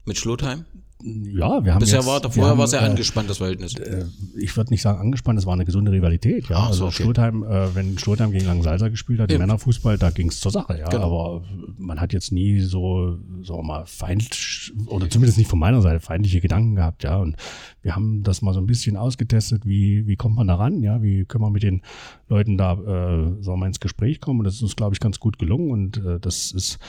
Mit 0.06 0.18
Schlotheim? 0.18 0.66
Ja, 1.04 1.64
wir 1.64 1.74
haben 1.76 1.80
Bisher 1.80 2.00
jetzt, 2.00 2.08
war, 2.08 2.20
vorher 2.22 2.52
haben, 2.52 2.58
war 2.58 2.66
es 2.66 2.72
sehr 2.72 2.82
äh, 2.82 2.86
angespannt, 2.86 3.30
das 3.30 3.38
Verhältnis. 3.38 3.76
äh, 3.76 4.06
ich 4.36 4.58
würde 4.58 4.72
nicht 4.72 4.82
sagen 4.82 5.00
angespannt, 5.00 5.38
es 5.38 5.46
war 5.46 5.54
eine 5.54 5.64
gesunde 5.64 5.92
Rivalität. 5.92 6.50
Ja, 6.50 6.56
Ach 6.58 6.64
so, 6.74 6.86
also 6.86 6.86
okay. 6.88 7.04
Schlotheim, 7.04 7.44
äh, 7.44 7.76
wenn 7.76 8.00
Schlotheim 8.00 8.32
gegen 8.32 8.46
Langensalza 8.46 8.88
gespielt 8.90 9.20
hat, 9.20 9.32
im. 9.32 9.38
Männerfußball, 9.40 10.00
da 10.00 10.10
ging 10.10 10.30
es 10.30 10.40
zur 10.40 10.52
Sache. 10.52 10.78
Ja, 10.80 10.90
Genau. 10.90 11.04
aber 11.06 11.44
man 11.78 12.02
hat 12.02 12.14
jetzt 12.14 12.32
nie 12.32 12.62
so, 12.62 13.18
sagen 13.44 13.60
wir 13.60 13.64
mal, 13.64 13.86
feindlich 13.86 14.72
oder 14.88 15.08
zumindest 15.10 15.38
nicht 15.38 15.50
von 15.50 15.60
meiner 15.60 15.82
Seite 15.84 16.00
feindliche 16.00 16.42
Gedanken 16.42 16.76
gehabt. 16.76 17.04
Ja, 17.04 17.18
und 17.18 17.36
wir 17.84 17.96
haben 17.96 18.24
das 18.24 18.42
mal 18.42 18.54
so 18.54 18.60
ein 18.60 18.66
bisschen 18.66 18.98
ausgetestet, 18.98 19.66
wie 19.68 20.08
wie 20.08 20.16
kommt 20.16 20.36
man 20.36 20.48
da 20.48 20.56
ran? 20.56 20.82
Ja, 20.82 21.04
wie 21.04 21.26
können 21.26 21.44
wir 21.44 21.52
mit 21.52 21.62
den 21.64 21.84
Leuten 22.28 22.58
da, 22.58 22.74
äh, 22.74 22.76
sagen 22.78 23.46
wir 23.46 23.58
mal, 23.58 23.68
ins 23.68 23.80
Gespräch 23.80 24.20
kommen? 24.20 24.40
Und 24.40 24.46
das 24.46 24.56
ist 24.56 24.64
uns, 24.64 24.76
glaube 24.76 24.96
ich, 24.96 25.00
ganz 25.00 25.20
gut 25.20 25.38
gelungen 25.38 25.70
und 25.72 25.98
äh, 26.04 26.20
das 26.20 26.52
ist 26.52 26.80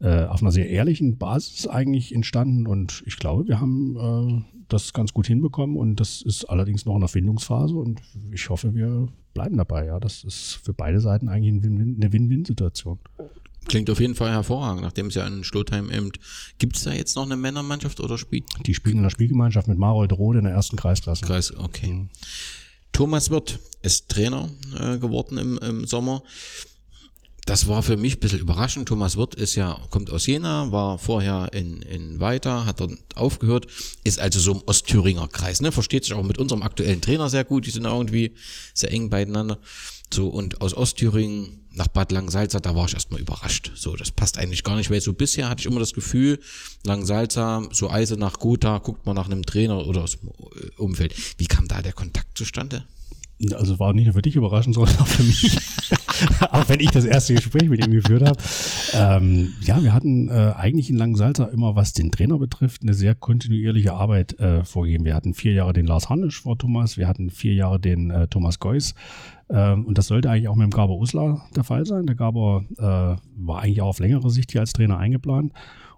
äh, 0.00 0.24
auf 0.24 0.42
einer 0.42 0.52
sehr 0.52 0.68
ehrlichen 0.68 1.18
Basis 1.18 1.66
eigentlich 1.66 2.14
entstanden 2.14 2.66
und 2.66 3.02
ich 3.06 3.16
glaube, 3.16 3.46
wir 3.48 3.60
haben 3.60 3.96
äh, 3.96 4.62
das 4.68 4.92
ganz 4.92 5.12
gut 5.12 5.26
hinbekommen 5.26 5.76
und 5.76 6.00
das 6.00 6.22
ist 6.22 6.44
allerdings 6.44 6.84
noch 6.84 6.94
in 6.94 7.00
der 7.00 7.08
Findungsphase 7.08 7.74
und 7.74 8.00
ich 8.32 8.50
hoffe, 8.50 8.74
wir 8.74 9.08
bleiben 9.32 9.56
dabei. 9.56 9.86
Ja, 9.86 10.00
das 10.00 10.24
ist 10.24 10.60
für 10.62 10.74
beide 10.74 11.00
Seiten 11.00 11.28
eigentlich 11.28 11.54
ein 11.54 11.62
Win-Win- 11.62 11.96
eine 12.00 12.12
Win-Win-Situation. 12.12 12.98
Klingt 13.68 13.90
auf 13.90 14.00
jeden 14.00 14.14
Fall 14.14 14.30
hervorragend, 14.30 14.82
nachdem 14.82 15.06
es 15.06 15.14
ja 15.14 15.26
in 15.26 15.42
Schlotheim 15.42 15.90
eben. 15.90 16.12
Gibt 16.58 16.76
es 16.76 16.84
da 16.84 16.92
jetzt 16.92 17.16
noch 17.16 17.24
eine 17.24 17.36
Männermannschaft 17.36 17.98
oder 18.00 18.16
spielt 18.16 18.44
Die 18.64 18.74
spielen 18.74 18.98
in 18.98 19.02
der 19.02 19.10
Spielgemeinschaft 19.10 19.66
mit 19.66 19.78
Marold 19.78 20.12
Rode 20.12 20.38
in 20.38 20.44
der 20.44 20.54
ersten 20.54 20.76
Kreisklasse. 20.76 21.24
Kreis? 21.24 21.54
Okay. 21.56 22.06
Thomas 22.92 23.30
Wirth 23.30 23.58
ist 23.82 24.08
Trainer 24.08 24.48
äh, 24.78 24.98
geworden 24.98 25.38
im, 25.38 25.58
im 25.58 25.84
Sommer. 25.84 26.22
Das 27.46 27.68
war 27.68 27.84
für 27.84 27.96
mich 27.96 28.16
ein 28.16 28.20
bisschen 28.20 28.40
überraschend. 28.40 28.88
Thomas 28.88 29.16
Wirth 29.16 29.36
ist 29.36 29.54
ja, 29.54 29.78
kommt 29.90 30.10
aus 30.10 30.26
Jena, 30.26 30.72
war 30.72 30.98
vorher 30.98 31.48
in, 31.52 31.80
in 31.82 32.18
Weiter, 32.18 32.66
hat 32.66 32.80
dort 32.80 32.98
aufgehört, 33.14 33.68
ist 34.02 34.18
also 34.18 34.40
so 34.40 34.52
im 34.52 34.62
Ostthüringer 34.66 35.28
Kreis, 35.28 35.60
ne? 35.60 35.70
Versteht 35.70 36.02
sich 36.02 36.12
auch 36.12 36.24
mit 36.24 36.38
unserem 36.38 36.64
aktuellen 36.64 37.00
Trainer 37.00 37.30
sehr 37.30 37.44
gut, 37.44 37.64
die 37.64 37.70
sind 37.70 37.84
irgendwie 37.84 38.34
sehr 38.74 38.90
eng 38.90 39.10
beieinander. 39.10 39.60
So, 40.12 40.28
und 40.28 40.60
aus 40.60 40.74
Ostthüringen 40.74 41.66
nach 41.72 41.86
Bad 41.86 42.10
Langensalza, 42.10 42.58
da 42.58 42.74
war 42.74 42.86
ich 42.86 42.94
erstmal 42.94 43.20
überrascht. 43.20 43.70
So, 43.76 43.94
das 43.94 44.10
passt 44.10 44.38
eigentlich 44.38 44.64
gar 44.64 44.74
nicht, 44.74 44.90
weil 44.90 45.00
so 45.00 45.12
bisher 45.12 45.48
hatte 45.48 45.60
ich 45.60 45.66
immer 45.66 45.80
das 45.80 45.92
Gefühl, 45.92 46.40
Langensalza, 46.82 47.62
so 47.70 47.90
Eise 47.90 48.16
nach 48.16 48.40
Gotha, 48.40 48.78
guckt 48.78 49.06
man 49.06 49.14
nach 49.14 49.26
einem 49.26 49.44
Trainer 49.44 49.86
oder 49.86 50.02
aus 50.02 50.18
dem 50.18 50.30
Umfeld. 50.78 51.14
Wie 51.38 51.46
kam 51.46 51.68
da 51.68 51.80
der 51.80 51.92
Kontakt 51.92 52.36
zustande? 52.36 52.84
Also 53.54 53.78
war 53.78 53.92
nicht 53.92 54.06
nur 54.06 54.14
für 54.14 54.22
dich 54.22 54.36
überraschend, 54.36 54.74
sondern 54.74 54.98
auch 54.98 55.06
für 55.06 55.22
mich. 55.22 55.58
auch 56.50 56.68
wenn 56.68 56.80
ich 56.80 56.90
das 56.90 57.04
erste 57.04 57.34
Gespräch 57.34 57.68
mit 57.68 57.84
ihm 57.84 57.92
geführt 57.92 58.22
habe. 58.22 58.38
Ähm, 58.94 59.52
ja, 59.60 59.82
wir 59.82 59.92
hatten 59.92 60.28
äh, 60.28 60.54
eigentlich 60.56 60.88
in 60.88 60.96
Langensalza 60.96 61.44
immer, 61.44 61.76
was 61.76 61.92
den 61.92 62.10
Trainer 62.10 62.38
betrifft, 62.38 62.82
eine 62.82 62.94
sehr 62.94 63.14
kontinuierliche 63.14 63.92
Arbeit 63.92 64.38
äh, 64.40 64.64
vorgegeben. 64.64 65.04
Wir 65.04 65.14
hatten 65.14 65.34
vier 65.34 65.52
Jahre 65.52 65.72
den 65.72 65.86
Lars 65.86 66.08
Hannisch 66.08 66.40
vor 66.40 66.56
Thomas, 66.56 66.96
wir 66.96 67.08
hatten 67.08 67.30
vier 67.30 67.52
Jahre 67.52 67.78
den 67.78 68.10
äh, 68.10 68.26
Thomas 68.28 68.58
Geuss. 68.58 68.94
Ähm, 69.50 69.84
und 69.84 69.98
das 69.98 70.06
sollte 70.06 70.30
eigentlich 70.30 70.48
auch 70.48 70.56
mit 70.56 70.64
dem 70.64 70.70
Gabor 70.70 70.98
Uslar 70.98 71.46
der 71.54 71.64
Fall 71.64 71.84
sein. 71.84 72.06
Der 72.06 72.16
Gabor 72.16 72.64
äh, 72.78 72.82
war 72.82 73.62
eigentlich 73.62 73.82
auch 73.82 73.88
auf 73.88 73.98
längere 73.98 74.30
Sicht 74.30 74.52
hier 74.52 74.62
als 74.62 74.72
Trainer 74.72 74.98
eingeplant 74.98 75.52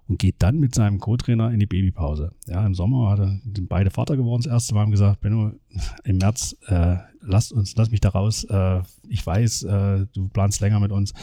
und 0.09 0.17
geht 0.17 0.37
dann 0.39 0.59
mit 0.59 0.73
seinem 0.73 0.99
Co-Trainer 0.99 1.51
in 1.51 1.59
die 1.59 1.67
Babypause. 1.67 2.33
Ja, 2.47 2.65
im 2.65 2.73
Sommer 2.73 3.11
hat 3.11 3.19
er, 3.19 3.39
sind 3.43 3.69
beide 3.69 3.91
Vater 3.91 4.17
geworden. 4.17 4.41
Das 4.43 4.51
erste 4.51 4.73
Mal 4.73 4.81
haben 4.81 4.91
gesagt, 4.91 5.21
Benno, 5.21 5.51
im 6.03 6.17
März, 6.17 6.57
äh, 6.67 6.97
lass 7.21 7.51
uns, 7.51 7.75
lass 7.77 7.91
mich 7.91 8.01
da 8.01 8.09
raus. 8.09 8.43
Äh, 8.45 8.81
ich 9.07 9.25
weiß, 9.25 9.63
äh, 9.63 10.07
du 10.11 10.27
planst 10.29 10.61
länger 10.61 10.79
mit 10.79 10.91
uns. 10.91 11.13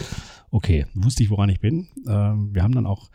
Okay, 0.51 0.87
wusste 0.95 1.25
ich, 1.25 1.31
woran 1.31 1.49
ich 1.49 1.59
bin. 1.59 1.89
Ähm, 2.07 2.55
wir 2.55 2.63
haben 2.63 2.75
dann 2.75 2.87
auch 2.87 3.11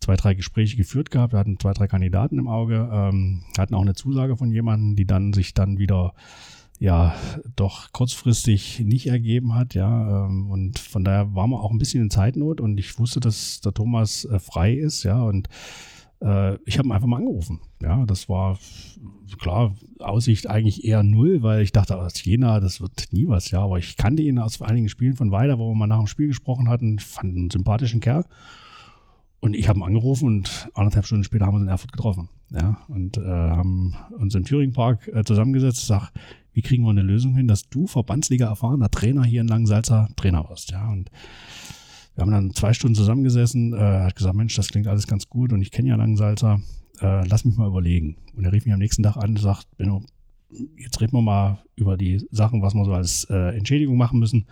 zwei, 0.00 0.16
drei 0.16 0.32
Gespräche 0.32 0.78
geführt 0.78 1.10
gehabt. 1.10 1.34
Wir 1.34 1.38
hatten 1.38 1.58
zwei, 1.60 1.74
drei 1.74 1.88
Kandidaten 1.88 2.38
im 2.38 2.48
Auge, 2.48 2.88
ähm, 2.90 3.44
hatten 3.58 3.74
auch 3.74 3.82
eine 3.82 3.94
Zusage 3.94 4.38
von 4.38 4.50
jemandem, 4.50 4.96
die 4.96 5.06
dann 5.06 5.34
sich 5.34 5.52
dann 5.52 5.78
wieder 5.78 6.14
ja 6.82 7.14
doch 7.54 7.92
kurzfristig 7.92 8.80
nicht 8.80 9.06
ergeben 9.06 9.54
hat, 9.54 9.74
ja. 9.74 10.26
Ähm, 10.26 10.50
und 10.50 10.80
von 10.80 11.04
daher 11.04 11.32
waren 11.32 11.50
wir 11.50 11.62
auch 11.62 11.70
ein 11.70 11.78
bisschen 11.78 12.02
in 12.02 12.10
Zeitnot 12.10 12.60
und 12.60 12.78
ich 12.78 12.98
wusste, 12.98 13.20
dass 13.20 13.60
der 13.60 13.72
Thomas 13.72 14.24
äh, 14.24 14.40
frei 14.40 14.74
ist, 14.74 15.04
ja. 15.04 15.22
Und 15.22 15.48
äh, 16.20 16.56
ich 16.64 16.78
habe 16.78 16.88
ihn 16.88 16.92
einfach 16.92 17.06
mal 17.06 17.18
angerufen. 17.18 17.60
Ja, 17.80 18.04
das 18.04 18.28
war 18.28 18.58
klar, 19.40 19.76
Aussicht 20.00 20.50
eigentlich 20.50 20.84
eher 20.84 21.04
null, 21.04 21.42
weil 21.42 21.62
ich 21.62 21.70
dachte, 21.70 21.96
aus 21.96 22.24
Jena, 22.24 22.58
das 22.58 22.80
wird 22.80 23.12
nie 23.12 23.28
was, 23.28 23.52
ja. 23.52 23.60
Aber 23.60 23.78
ich 23.78 23.96
kannte 23.96 24.24
ihn 24.24 24.40
aus 24.40 24.60
einigen 24.60 24.88
Spielen 24.88 25.14
von 25.14 25.30
weiter, 25.30 25.60
wo 25.60 25.70
wir 25.70 25.76
mal 25.76 25.86
nach 25.86 25.98
dem 25.98 26.08
Spiel 26.08 26.26
gesprochen 26.26 26.68
hatten, 26.68 26.98
fand 26.98 27.36
einen 27.36 27.50
sympathischen 27.50 28.00
Kerl. 28.00 28.24
Und 29.38 29.54
ich 29.54 29.68
habe 29.68 29.78
ihn 29.78 29.84
angerufen 29.84 30.26
und 30.26 30.68
anderthalb 30.74 31.06
Stunden 31.06 31.24
später 31.24 31.46
haben 31.46 31.54
wir 31.54 31.58
uns 31.58 31.66
in 31.66 31.70
Erfurt 31.70 31.92
getroffen. 31.92 32.28
Ja, 32.50 32.78
und 32.88 33.18
äh, 33.18 33.22
haben 33.22 33.94
uns 34.18 34.34
im 34.34 34.44
Thüringen 34.44 34.74
Park 34.74 35.08
äh, 35.08 35.24
zusammengesetzt, 35.24 35.86
sag, 35.86 36.12
wie 36.52 36.62
kriegen 36.62 36.84
wir 36.84 36.90
eine 36.90 37.02
Lösung 37.02 37.34
hin, 37.34 37.48
dass 37.48 37.68
du 37.68 37.86
Verbandsliga 37.86 38.46
erfahrener 38.46 38.90
Trainer 38.90 39.24
hier 39.24 39.40
in 39.40 39.48
Langensalza 39.48 40.08
Trainer 40.16 40.48
wirst. 40.48 40.70
Ja, 40.70 40.90
und 40.90 41.10
wir 42.14 42.22
haben 42.22 42.30
dann 42.30 42.54
zwei 42.54 42.72
Stunden 42.74 42.94
zusammengesessen, 42.94 43.72
äh, 43.72 43.78
hat 43.78 44.16
gesagt, 44.16 44.36
Mensch, 44.36 44.54
das 44.54 44.68
klingt 44.68 44.86
alles 44.86 45.06
ganz 45.06 45.28
gut 45.28 45.52
und 45.52 45.62
ich 45.62 45.70
kenne 45.70 45.88
ja 45.88 45.96
Langensalza, 45.96 46.60
äh, 47.00 47.26
lass 47.26 47.44
mich 47.44 47.56
mal 47.56 47.68
überlegen. 47.68 48.16
Und 48.36 48.44
er 48.44 48.52
rief 48.52 48.66
mich 48.66 48.74
am 48.74 48.80
nächsten 48.80 49.02
Tag 49.02 49.16
an 49.16 49.30
und 49.30 49.40
sagt, 49.40 49.66
Benno, 49.78 50.02
jetzt 50.76 51.00
reden 51.00 51.16
wir 51.16 51.22
mal 51.22 51.62
über 51.74 51.96
die 51.96 52.26
Sachen, 52.30 52.60
was 52.62 52.74
wir 52.74 52.84
so 52.84 52.92
als 52.92 53.24
äh, 53.30 53.56
Entschädigung 53.56 53.96
machen 53.96 54.18
müssen, 54.18 54.46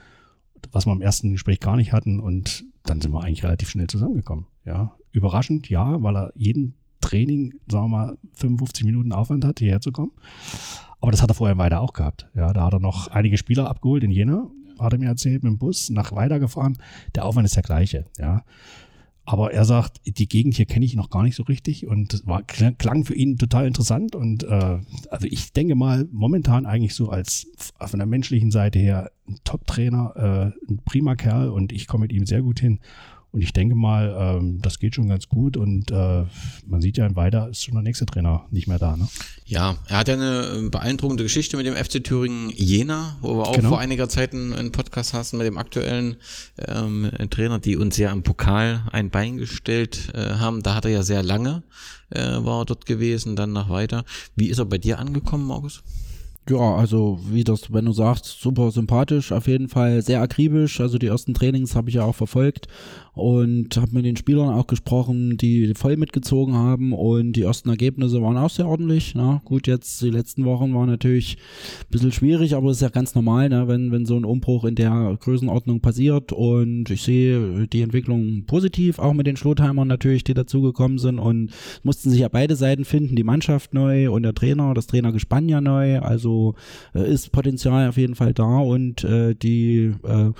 was 0.73 0.87
wir 0.87 0.93
im 0.93 1.03
ersten 1.03 1.33
Gespräch 1.33 1.61
gar 1.61 1.77
nicht 1.77 1.93
hatten 1.93 2.21
und 2.21 2.65
dann 2.85 3.01
sind 3.01 3.13
wir 3.13 3.23
eigentlich 3.23 3.45
relativ 3.45 3.69
schnell 3.69 3.87
zusammengekommen. 3.87 4.47
Ja, 4.65 4.97
überraschend, 5.13 5.69
ja, 5.69 6.03
weil 6.03 6.17
er 6.17 6.33
jeden 6.35 6.75
Training, 7.01 7.55
sagen 7.71 7.87
wir 7.87 7.89
mal, 7.89 8.19
55 8.35 8.85
Minuten 8.85 9.13
Aufwand 9.13 9.45
hat, 9.45 9.59
hierher 9.59 9.81
zu 9.81 9.93
kommen. 9.93 10.13
Aber 11.01 11.11
das 11.11 11.23
hat 11.23 11.31
er 11.31 11.35
vorher 11.35 11.59
weiter 11.59 11.81
auch 11.81 11.93
gehabt. 11.93 12.29
Ja, 12.35 12.53
da 12.53 12.65
hat 12.65 12.75
er 12.75 12.81
noch 12.81 13.09
einige 13.09 13.39
Spieler 13.39 13.69
abgeholt 13.69 14.05
in 14.05 14.11
Jena, 14.11 14.51
hat 14.79 14.93
er 14.93 14.99
mir 14.99 15.09
erzählt, 15.09 15.43
mit 15.43 15.51
dem 15.51 15.59
Bus 15.59 15.91
nach 15.91 16.13
weiter 16.13 16.39
gefahren. 16.39 16.79
Der 17.15 17.25
Aufwand 17.25 17.47
ist 17.47 17.57
der 17.57 17.63
gleiche, 17.63 18.07
ja. 18.19 18.45
Aber 19.25 19.53
er 19.53 19.65
sagt, 19.65 20.01
die 20.05 20.29
Gegend 20.29 20.57
hier 20.57 20.67
kenne 20.67 20.85
ich 20.85 20.97
noch 20.97 21.09
gar 21.09 21.23
nicht 21.23 21.37
so 21.37 21.45
richtig 21.45 21.87
und 21.87 22.27
war, 22.27 22.43
klang 22.43 23.05
für 23.05 23.15
ihn 23.15 23.37
total 23.37 23.67
interessant. 23.67 24.17
Und 24.17 24.43
äh, 24.43 24.79
also 25.09 25.27
ich 25.29 25.53
denke 25.53 25.77
mal, 25.77 26.09
momentan 26.11 26.67
eigentlich 26.67 26.95
so 26.95 27.11
als 27.11 27.47
von 27.79 28.01
der 28.01 28.07
menschlichen 28.07 28.51
Seite 28.51 28.81
her 28.81 29.13
ein 29.29 29.37
Top-Trainer, 29.45 30.53
äh, 30.67 30.71
ein 30.71 30.81
prima 30.85 31.15
Kerl 31.15 31.51
und 31.51 31.71
ich 31.71 31.87
komme 31.87 32.03
mit 32.03 32.13
ihm 32.13 32.27
sehr 32.27 32.43
gut 32.43 32.59
hin. 32.59 32.81
Und 33.33 33.43
ich 33.43 33.53
denke 33.53 33.77
mal, 33.77 34.39
ähm, 34.39 34.59
das 34.61 34.81
geht 34.81 34.97
schon 34.97 35.09
ganz 35.09 35.29
gut 35.29 35.57
und 35.57 35.93
äh, 35.93 36.25
man 36.67 36.81
sieht 36.81 36.97
ja 36.97 37.07
im 37.07 37.15
Weiter 37.15 37.49
ist 37.49 37.63
schon 37.65 37.75
der 37.75 37.83
nächste 37.85 38.05
Trainer 38.05 38.47
nicht 38.51 38.67
mehr 38.67 38.81
da. 38.81 38.97
Ne? 38.97 39.07
Ja, 39.47 39.77
er 39.87 39.99
hat 39.99 40.09
ja 40.09 40.15
eine 40.15 40.69
beeindruckende 40.69 41.23
Geschichte 41.23 41.57
mit 41.57 41.65
dem 41.65 41.77
FC 41.77 42.03
Thüringen 42.03 42.51
Jena, 42.51 43.17
wo 43.21 43.37
wir 43.37 43.47
auch 43.47 43.55
Genau. 43.55 43.69
vor 43.69 43.79
einiger 43.79 44.09
Zeit 44.09 44.33
einen, 44.33 44.53
einen 44.53 44.73
Podcast 44.73 45.15
hatten 45.15 45.39
mit 45.39 45.47
dem 45.47 45.59
aktuellen 45.59 46.17
ähm, 46.59 47.09
Trainer, 47.31 47.61
die 47.61 47.77
uns 47.77 47.97
ja 47.99 48.11
im 48.11 48.25
Pokal 48.25 48.83
ein 48.91 49.11
Bein 49.11 49.37
gestellt 49.37 50.09
äh, 50.15 50.35
haben. 50.35 50.63
Da 50.65 50.75
hat 50.75 50.85
er 50.85 50.91
ja 50.91 51.03
sehr 51.05 51.23
lange, 51.23 51.63
äh, 52.11 52.21
war 52.21 52.63
er 52.63 52.65
dort 52.65 52.85
gewesen, 52.85 53.37
dann 53.37 53.53
nach 53.53 53.69
weiter. 53.69 54.05
Wie 54.35 54.49
ist 54.49 54.59
er 54.59 54.65
bei 54.65 54.79
dir 54.79 54.99
angekommen, 54.99 55.49
August? 55.53 55.83
Ja, 56.49 56.75
also 56.75 57.21
wie 57.31 57.45
das, 57.45 57.73
wenn 57.73 57.85
du 57.85 57.93
sagst, 57.93 58.41
super 58.41 58.71
sympathisch, 58.73 59.31
auf 59.31 59.47
jeden 59.47 59.69
Fall 59.69 60.03
sehr 60.03 60.21
akribisch. 60.21 60.81
Also 60.81 60.99
die 60.99 61.07
ersten 61.07 61.35
Trainings 61.35 61.77
habe 61.77 61.91
ich 61.91 61.97
ja 61.97 62.05
auch 62.05 62.15
verfolgt 62.15 62.67
und 63.13 63.77
habe 63.77 63.93
mit 63.93 64.05
den 64.05 64.17
Spielern 64.17 64.49
auch 64.49 64.67
gesprochen, 64.67 65.37
die 65.37 65.75
voll 65.75 65.97
mitgezogen 65.97 66.55
haben. 66.55 66.93
Und 66.93 67.35
die 67.35 67.43
ersten 67.43 67.69
Ergebnisse 67.69 68.23
waren 68.23 68.37
auch 68.37 68.51
sehr 68.51 68.67
ordentlich. 68.67 69.15
Na, 69.15 69.43
gut, 69.45 69.67
jetzt 69.67 70.01
die 70.03 70.11
letzten 70.11 70.45
Wochen 70.45 70.75
waren 70.75 70.89
natürlich 70.89 71.37
ein 71.83 71.91
bisschen 71.91 72.13
schwierig, 72.13 72.57
aber 72.57 72.71
es 72.71 72.79
ist 72.79 72.83
ja 72.83 72.89
ganz 72.89 73.15
normal, 73.15 73.49
ne, 73.49 73.69
wenn, 73.69 73.93
wenn 73.93 74.07
so 74.07 74.17
ein 74.17 74.25
Umbruch 74.25 74.65
in 74.65 74.75
der 74.75 75.19
Größenordnung 75.21 75.81
passiert. 75.81 76.33
Und 76.33 76.91
ich 76.91 77.03
sehe 77.03 77.69
die 77.69 77.83
Entwicklung 77.83 78.45
positiv, 78.47 78.99
auch 78.99 79.13
mit 79.13 79.27
den 79.27 79.37
Schlotheimern 79.37 79.87
natürlich, 79.87 80.25
die 80.25 80.35
dazugekommen 80.35 80.99
sind. 80.99 81.19
Und 81.19 81.51
mussten 81.83 82.11
sich 82.11 82.21
ja 82.21 82.29
beide 82.29 82.57
Seiten 82.57 82.85
finden, 82.85 83.15
die 83.15 83.25
Mannschaft 83.25 83.73
neu 83.73 84.11
und 84.11 84.23
der 84.23 84.35
Trainer, 84.35 84.75
das 84.75 84.87
Trainergespann 84.87 85.49
ja 85.49 85.61
neu, 85.61 86.01
also 86.01 86.40
äh, 86.95 87.13
ist 87.13 87.33
Potenzial 87.33 87.89
auf 87.89 87.97
jeden 87.97 88.15
Fall 88.15 88.35
da 88.35 88.59
und 88.59 89.05
äh, 89.05 89.35
die 89.35 89.95
äh, 90.05 90.33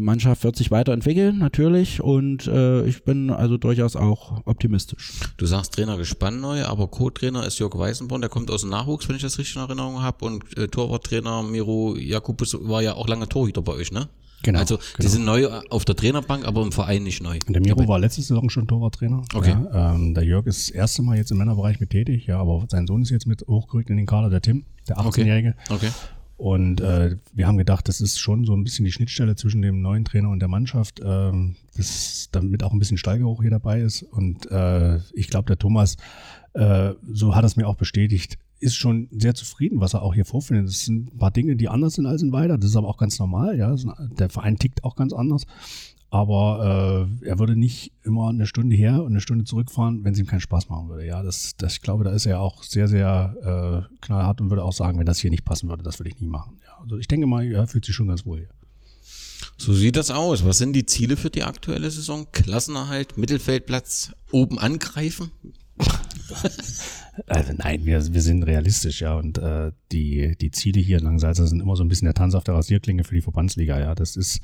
Mannschaft 0.00 0.44
wird 0.44 0.56
sich 0.56 0.70
weiterentwickeln, 0.70 1.38
natürlich. 1.38 2.00
Und 2.00 2.46
äh, 2.46 2.84
ich 2.86 3.04
bin 3.04 3.30
also 3.30 3.56
durchaus 3.56 3.96
auch 3.96 4.42
optimistisch. 4.44 5.20
Du 5.36 5.46
sagst 5.46 5.74
Trainer 5.74 5.96
gespannt 5.96 6.40
neu, 6.40 6.64
aber 6.64 6.88
Co-Trainer 6.88 7.46
ist 7.46 7.58
Jörg 7.58 7.76
Weißenborn, 7.76 8.22
der 8.22 8.30
kommt 8.30 8.50
aus 8.50 8.62
dem 8.62 8.70
Nachwuchs, 8.70 9.08
wenn 9.08 9.16
ich 9.16 9.22
das 9.22 9.38
richtig 9.38 9.56
in 9.56 9.62
Erinnerung 9.62 10.02
habe. 10.02 10.24
Und 10.24 10.56
äh, 10.56 10.68
Torwarttrainer 10.68 11.42
Miro 11.42 11.96
Jakubus 11.96 12.56
war 12.60 12.82
ja 12.82 12.94
auch 12.94 13.08
lange 13.08 13.28
Torhüter 13.28 13.62
bei 13.62 13.72
euch, 13.72 13.92
ne? 13.92 14.08
Genau. 14.46 14.60
Also 14.60 14.76
genau. 14.76 14.86
die 15.00 15.08
sind 15.08 15.24
neu 15.24 15.48
auf 15.70 15.84
der 15.84 15.96
Trainerbank, 15.96 16.46
aber 16.46 16.62
im 16.62 16.70
Verein 16.70 17.02
nicht 17.02 17.20
neu. 17.20 17.38
Der 17.48 17.60
Miro 17.60 17.88
war 17.88 17.98
letzte 17.98 18.22
Saison 18.22 18.48
schon 18.48 18.68
Torwarttrainer. 18.68 19.22
Okay. 19.34 19.50
Ja, 19.50 19.94
ähm, 19.94 20.14
der 20.14 20.22
Jörg 20.22 20.46
ist 20.46 20.68
das 20.68 20.74
erste 20.74 21.02
Mal 21.02 21.16
jetzt 21.16 21.32
im 21.32 21.38
Männerbereich 21.38 21.80
mit 21.80 21.90
tätig, 21.90 22.26
ja, 22.26 22.38
aber 22.38 22.64
sein 22.68 22.86
Sohn 22.86 23.02
ist 23.02 23.10
jetzt 23.10 23.26
mit 23.26 23.44
hochgerückt 23.48 23.90
in 23.90 23.96
den 23.96 24.06
Kader, 24.06 24.30
der 24.30 24.40
Tim, 24.40 24.64
der 24.88 24.98
18-Jährige. 24.98 25.56
Okay. 25.68 25.90
Und 26.36 26.80
äh, 26.80 27.16
wir 27.32 27.48
haben 27.48 27.56
gedacht, 27.56 27.88
das 27.88 28.00
ist 28.00 28.20
schon 28.20 28.44
so 28.44 28.54
ein 28.54 28.62
bisschen 28.62 28.84
die 28.84 28.92
Schnittstelle 28.92 29.34
zwischen 29.34 29.62
dem 29.62 29.80
neuen 29.80 30.04
Trainer 30.04 30.28
und 30.28 30.38
der 30.38 30.48
Mannschaft, 30.48 31.00
ähm, 31.02 31.56
das, 31.76 32.28
damit 32.30 32.62
auch 32.62 32.72
ein 32.72 32.78
bisschen 32.78 32.98
Steigeruch 32.98 33.42
hier 33.42 33.50
dabei 33.50 33.80
ist. 33.80 34.02
Und 34.02 34.48
äh, 34.52 34.98
ich 35.14 35.28
glaube, 35.28 35.46
der 35.46 35.58
Thomas, 35.58 35.96
äh, 36.52 36.92
so 37.10 37.34
hat 37.34 37.44
es 37.44 37.56
mir 37.56 37.66
auch 37.66 37.76
bestätigt, 37.76 38.38
ist 38.66 38.74
schon 38.76 39.08
sehr 39.10 39.34
zufrieden, 39.34 39.80
was 39.80 39.94
er 39.94 40.02
auch 40.02 40.14
hier 40.14 40.24
vorfindet. 40.24 40.68
Das 40.68 40.80
sind 40.80 41.14
ein 41.14 41.18
paar 41.18 41.30
Dinge, 41.30 41.56
die 41.56 41.68
anders 41.68 41.94
sind 41.94 42.06
als 42.06 42.22
in 42.22 42.32
Weida. 42.32 42.56
Das 42.56 42.70
ist 42.70 42.76
aber 42.76 42.88
auch 42.88 42.98
ganz 42.98 43.18
normal. 43.18 43.56
Ja, 43.56 43.74
der 44.18 44.28
Verein 44.28 44.58
tickt 44.58 44.84
auch 44.84 44.96
ganz 44.96 45.12
anders. 45.12 45.44
Aber 46.10 47.08
äh, 47.22 47.26
er 47.26 47.38
würde 47.38 47.56
nicht 47.56 47.92
immer 48.04 48.28
eine 48.28 48.46
Stunde 48.46 48.76
her 48.76 49.02
und 49.02 49.12
eine 49.12 49.20
Stunde 49.20 49.44
zurückfahren, 49.44 50.04
wenn 50.04 50.12
es 50.12 50.18
ihm 50.18 50.26
keinen 50.26 50.40
Spaß 50.40 50.68
machen 50.68 50.88
würde. 50.88 51.04
Ja, 51.04 51.22
das, 51.22 51.56
das, 51.56 51.74
ich 51.74 51.82
glaube, 51.82 52.04
da 52.04 52.12
ist 52.12 52.26
er 52.26 52.40
auch 52.40 52.62
sehr, 52.62 52.86
sehr 52.86 53.86
äh, 53.90 53.96
knallhart 54.00 54.40
und 54.40 54.50
würde 54.50 54.64
auch 54.64 54.72
sagen, 54.72 54.98
wenn 54.98 55.06
das 55.06 55.18
hier 55.18 55.30
nicht 55.30 55.44
passen 55.44 55.68
würde, 55.68 55.82
das 55.82 55.98
würde 55.98 56.10
ich 56.10 56.20
nie 56.20 56.28
machen. 56.28 56.58
Ja, 56.64 56.80
also 56.80 56.96
ich 56.96 57.08
denke 57.08 57.26
mal, 57.26 57.44
er 57.44 57.66
fühlt 57.66 57.84
sich 57.84 57.94
schon 57.94 58.08
ganz 58.08 58.24
wohl 58.24 58.38
hier. 58.38 58.48
So 59.58 59.72
sieht 59.72 59.96
das 59.96 60.10
aus. 60.10 60.44
Was 60.44 60.58
sind 60.58 60.74
die 60.74 60.86
Ziele 60.86 61.16
für 61.16 61.30
die 61.30 61.42
aktuelle 61.42 61.90
Saison? 61.90 62.26
Klassenerhalt, 62.32 63.18
Mittelfeldplatz, 63.18 64.12
oben 64.30 64.58
angreifen? 64.58 65.30
Also 67.26 67.52
nein, 67.56 67.84
wir, 67.84 68.12
wir 68.12 68.20
sind 68.20 68.42
realistisch, 68.42 69.00
ja. 69.00 69.14
Und 69.14 69.38
äh, 69.38 69.72
die, 69.92 70.36
die 70.36 70.50
Ziele 70.50 70.80
hier 70.80 70.98
in 70.98 71.04
Langsalza 71.04 71.46
sind 71.46 71.60
immer 71.60 71.76
so 71.76 71.84
ein 71.84 71.88
bisschen 71.88 72.06
der 72.06 72.14
Tanz 72.14 72.34
auf 72.34 72.44
der 72.44 72.54
Rasierklinge 72.54 73.04
für 73.04 73.14
die 73.14 73.22
Verbandsliga, 73.22 73.78
ja. 73.78 73.94
Das 73.94 74.16
ist 74.16 74.40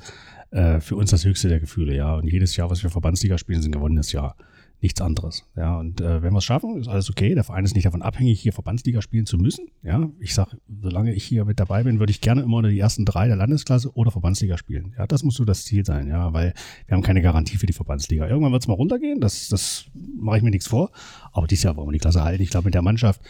äh, 0.51 0.79
für 0.79 0.95
uns 0.95 1.11
das 1.11 1.25
höchste 1.25 1.49
der 1.49 1.59
Gefühle, 1.59 1.95
ja. 1.95 2.15
Und 2.15 2.31
jedes 2.31 2.55
Jahr, 2.55 2.69
was 2.69 2.83
wir 2.83 2.89
Verbandsliga 2.89 3.37
spielen, 3.37 3.59
ist 3.59 3.65
ein 3.65 3.71
gewonnenes 3.71 4.11
Jahr. 4.11 4.35
Nichts 4.83 4.99
anderes. 4.99 5.45
Ja, 5.55 5.79
und 5.79 6.01
äh, 6.01 6.21
wenn 6.21 6.33
wir 6.33 6.39
es 6.39 6.43
schaffen, 6.43 6.77
ist 6.77 6.89
alles 6.89 7.09
okay. 7.09 7.33
Der 7.35 7.45
Verein 7.45 7.63
ist 7.63 7.73
nicht 7.73 7.85
davon 7.85 8.01
abhängig, 8.01 8.41
hier 8.41 8.51
Verbandsliga 8.51 9.01
spielen 9.01 9.25
zu 9.25 9.37
müssen. 9.37 9.67
Ja, 9.81 10.09
ich 10.19 10.33
sag, 10.33 10.57
solange 10.81 11.13
ich 11.13 11.23
hier 11.23 11.45
mit 11.45 11.57
dabei 11.57 11.83
bin, 11.83 11.99
würde 11.99 12.11
ich 12.11 12.19
gerne 12.19 12.41
immer 12.41 12.57
unter 12.57 12.69
die 12.69 12.79
ersten 12.79 13.05
drei 13.05 13.27
der 13.27 13.37
Landesklasse 13.37 13.95
oder 13.95 14.11
Verbandsliga 14.11 14.57
spielen. 14.57 14.93
Ja, 14.97 15.07
das 15.07 15.23
muss 15.23 15.35
so 15.35 15.45
das 15.45 15.63
Ziel 15.63 15.85
sein, 15.85 16.09
ja, 16.09 16.33
weil 16.33 16.53
wir 16.85 16.97
haben 16.97 17.01
keine 17.01 17.21
Garantie 17.21 17.55
für 17.55 17.65
die 17.65 17.71
Verbandsliga. 17.71 18.27
Irgendwann 18.27 18.51
wird 18.51 18.61
es 18.61 18.67
mal 18.67 18.73
runtergehen, 18.73 19.21
das, 19.21 19.47
das 19.47 19.85
mache 19.93 20.39
ich 20.39 20.43
mir 20.43 20.51
nichts 20.51 20.67
vor. 20.67 20.91
Aber 21.31 21.47
dieses 21.47 21.63
Jahr 21.63 21.77
wollen 21.77 21.87
wir 21.87 21.93
die 21.93 21.99
Klasse 21.99 22.21
halten. 22.21 22.43
Ich 22.43 22.49
glaube, 22.49 22.65
mit 22.65 22.73
der 22.73 22.81
Mannschaft 22.81 23.21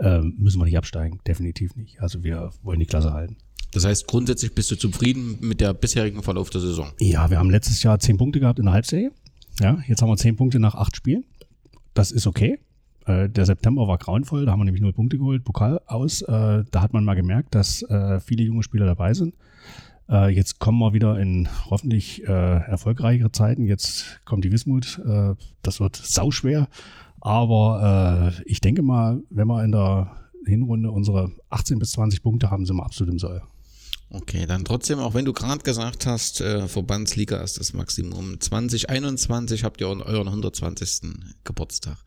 äh, 0.00 0.20
müssen 0.20 0.60
wir 0.60 0.66
nicht 0.66 0.76
absteigen. 0.76 1.20
Definitiv 1.26 1.74
nicht. 1.74 2.02
Also 2.02 2.22
wir 2.22 2.50
wollen 2.62 2.80
die 2.80 2.86
Klasse 2.86 3.14
halten. 3.14 3.38
Das 3.72 3.86
heißt, 3.86 4.06
grundsätzlich 4.06 4.54
bist 4.54 4.70
du 4.70 4.76
zufrieden 4.76 5.38
mit 5.40 5.62
der 5.62 5.72
bisherigen 5.72 6.22
Verlauf 6.22 6.50
der 6.50 6.60
Saison? 6.60 6.88
Ja, 7.00 7.30
wir 7.30 7.38
haben 7.38 7.48
letztes 7.50 7.82
Jahr 7.82 7.98
zehn 7.98 8.18
Punkte 8.18 8.40
gehabt 8.40 8.58
in 8.58 8.66
der 8.66 8.74
Halbserie. 8.74 9.10
Ja, 9.60 9.78
jetzt 9.86 10.02
haben 10.02 10.08
wir 10.08 10.16
zehn 10.16 10.36
Punkte 10.36 10.60
nach 10.60 10.74
acht 10.74 10.96
Spielen. 10.96 11.24
Das 11.94 12.12
ist 12.12 12.26
okay. 12.26 12.58
Äh, 13.06 13.28
der 13.28 13.46
September 13.46 13.88
war 13.88 13.98
grauenvoll, 13.98 14.44
da 14.44 14.52
haben 14.52 14.60
wir 14.60 14.64
nämlich 14.64 14.82
null 14.82 14.92
Punkte 14.92 15.18
geholt, 15.18 15.44
Pokal 15.44 15.80
aus. 15.86 16.22
Äh, 16.22 16.64
da 16.70 16.82
hat 16.82 16.92
man 16.92 17.04
mal 17.04 17.14
gemerkt, 17.14 17.54
dass 17.54 17.82
äh, 17.82 18.20
viele 18.20 18.44
junge 18.44 18.62
Spieler 18.62 18.86
dabei 18.86 19.14
sind. 19.14 19.34
Jetzt 20.30 20.58
kommen 20.58 20.78
wir 20.78 20.94
wieder 20.94 21.20
in 21.20 21.50
hoffentlich 21.68 22.26
erfolgreichere 22.26 23.30
Zeiten. 23.30 23.66
Jetzt 23.66 24.22
kommt 24.24 24.42
die 24.42 24.50
Wismut. 24.50 25.02
Das 25.60 25.80
wird 25.80 25.96
sauschwer. 25.96 26.66
Aber 27.20 28.32
ich 28.46 28.62
denke 28.62 28.80
mal, 28.80 29.20
wenn 29.28 29.46
wir 29.48 29.62
in 29.62 29.72
der 29.72 30.10
Hinrunde 30.46 30.90
unsere 30.92 31.32
18 31.50 31.78
bis 31.78 31.90
20 31.92 32.22
Punkte 32.22 32.50
haben, 32.50 32.64
sind 32.64 32.76
wir 32.76 32.86
absolut 32.86 33.12
im 33.12 33.18
Soll. 33.18 33.42
Okay, 34.10 34.46
dann 34.46 34.64
trotzdem, 34.64 35.00
auch 35.00 35.12
wenn 35.12 35.26
du 35.26 35.34
gerade 35.34 35.62
gesagt 35.62 36.06
hast, 36.06 36.40
äh, 36.40 36.66
Verbandsliga 36.66 37.42
ist 37.42 37.60
das 37.60 37.74
Maximum. 37.74 38.40
2021 38.40 39.64
habt 39.64 39.82
ihr 39.82 39.88
euren 39.88 40.28
120. 40.28 41.18
Geburtstag. 41.44 41.98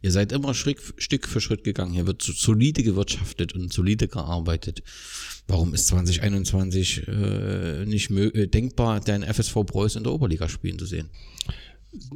Ihr 0.00 0.12
seid 0.12 0.30
immer 0.30 0.54
Schritt, 0.54 0.78
Stück 0.98 1.26
für 1.26 1.40
Schritt 1.40 1.64
gegangen. 1.64 1.94
Hier 1.94 2.06
wird 2.06 2.22
so 2.22 2.32
solide 2.32 2.84
gewirtschaftet 2.84 3.54
und 3.54 3.72
solide 3.72 4.06
gearbeitet. 4.06 4.84
Warum 5.48 5.74
ist 5.74 5.88
2021 5.88 7.08
äh, 7.08 7.84
nicht 7.86 8.10
äh, 8.12 8.46
denkbar, 8.46 9.00
dein 9.00 9.24
FSV 9.24 9.66
Preuß 9.66 9.96
in 9.96 10.04
der 10.04 10.12
Oberliga 10.12 10.48
spielen 10.48 10.78
zu 10.78 10.86
sehen? 10.86 11.10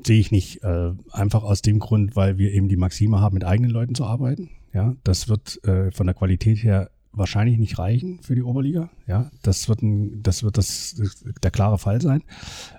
Sehe 0.07 0.21
ich 0.21 0.31
nicht. 0.31 0.63
Äh, 0.63 0.93
einfach 1.11 1.43
aus 1.43 1.63
dem 1.63 1.81
Grund, 1.81 2.15
weil 2.15 2.39
wir 2.39 2.53
eben 2.53 2.69
die 2.69 2.77
Maxime 2.77 3.19
haben, 3.19 3.35
mit 3.35 3.45
eigenen 3.45 3.73
Leuten 3.73 3.97
zu 3.97 4.05
arbeiten. 4.05 4.51
Ja, 4.73 4.95
das 5.03 5.29
wird 5.29 5.65
äh, 5.65 5.91
von 5.91 6.07
der 6.07 6.15
Qualität 6.15 6.63
her 6.63 6.91
wahrscheinlich 7.13 7.59
nicht 7.59 7.79
reichen 7.79 8.21
für 8.23 8.35
die 8.35 8.43
Oberliga. 8.43 8.91
Ja, 9.07 9.31
das 9.43 9.69
wird 9.69 9.83
ein, 9.83 10.23
das 10.23 10.43
wird 10.43 10.59
das, 10.59 11.01
der 11.43 11.51
klare 11.51 11.79
Fall 11.79 12.01
sein. 12.01 12.23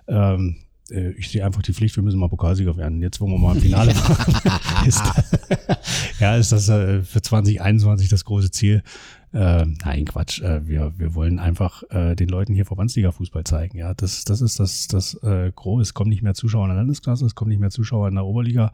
Ähm, 0.07 0.57
äh, 0.89 1.11
ich 1.11 1.29
sehe 1.29 1.45
einfach 1.45 1.61
die 1.61 1.73
Pflicht, 1.73 1.95
wir 1.95 2.03
müssen 2.03 2.19
mal 2.19 2.29
Pokalsieger 2.29 2.75
werden. 2.77 3.01
Jetzt, 3.01 3.21
wo 3.21 3.27
wir 3.27 3.37
mal 3.37 3.55
im 3.55 3.61
Finale 3.61 3.93
waren, 3.95 4.87
ist, 4.87 5.03
ja, 6.19 6.35
ist 6.35 6.51
das 6.51 6.69
äh, 6.69 7.01
für 7.01 7.21
2021 7.21 8.09
das 8.09 8.25
große 8.25 8.51
Ziel. 8.51 8.83
Äh, 9.33 9.65
nein, 9.83 10.05
Quatsch. 10.05 10.41
Äh, 10.41 10.67
wir, 10.67 10.93
wir 10.97 11.15
wollen 11.15 11.39
einfach 11.39 11.83
äh, 11.89 12.15
den 12.15 12.29
Leuten 12.29 12.53
hier 12.53 12.65
Verbandsliga-Fußball 12.65 13.43
zeigen. 13.43 13.77
Ja, 13.77 13.93
das, 13.93 14.25
das 14.25 14.41
ist 14.41 14.59
das, 14.59 14.87
das 14.87 15.15
äh, 15.23 15.51
Große. 15.53 15.81
Es 15.81 15.93
kommen 15.93 16.09
nicht 16.09 16.21
mehr 16.21 16.35
Zuschauer 16.35 16.65
in 16.65 16.69
der 16.69 16.77
Landesklasse, 16.77 17.25
es 17.25 17.35
kommen 17.35 17.49
nicht 17.49 17.59
mehr 17.59 17.71
Zuschauer 17.71 18.07
in 18.09 18.15
der 18.15 18.25
Oberliga. 18.25 18.71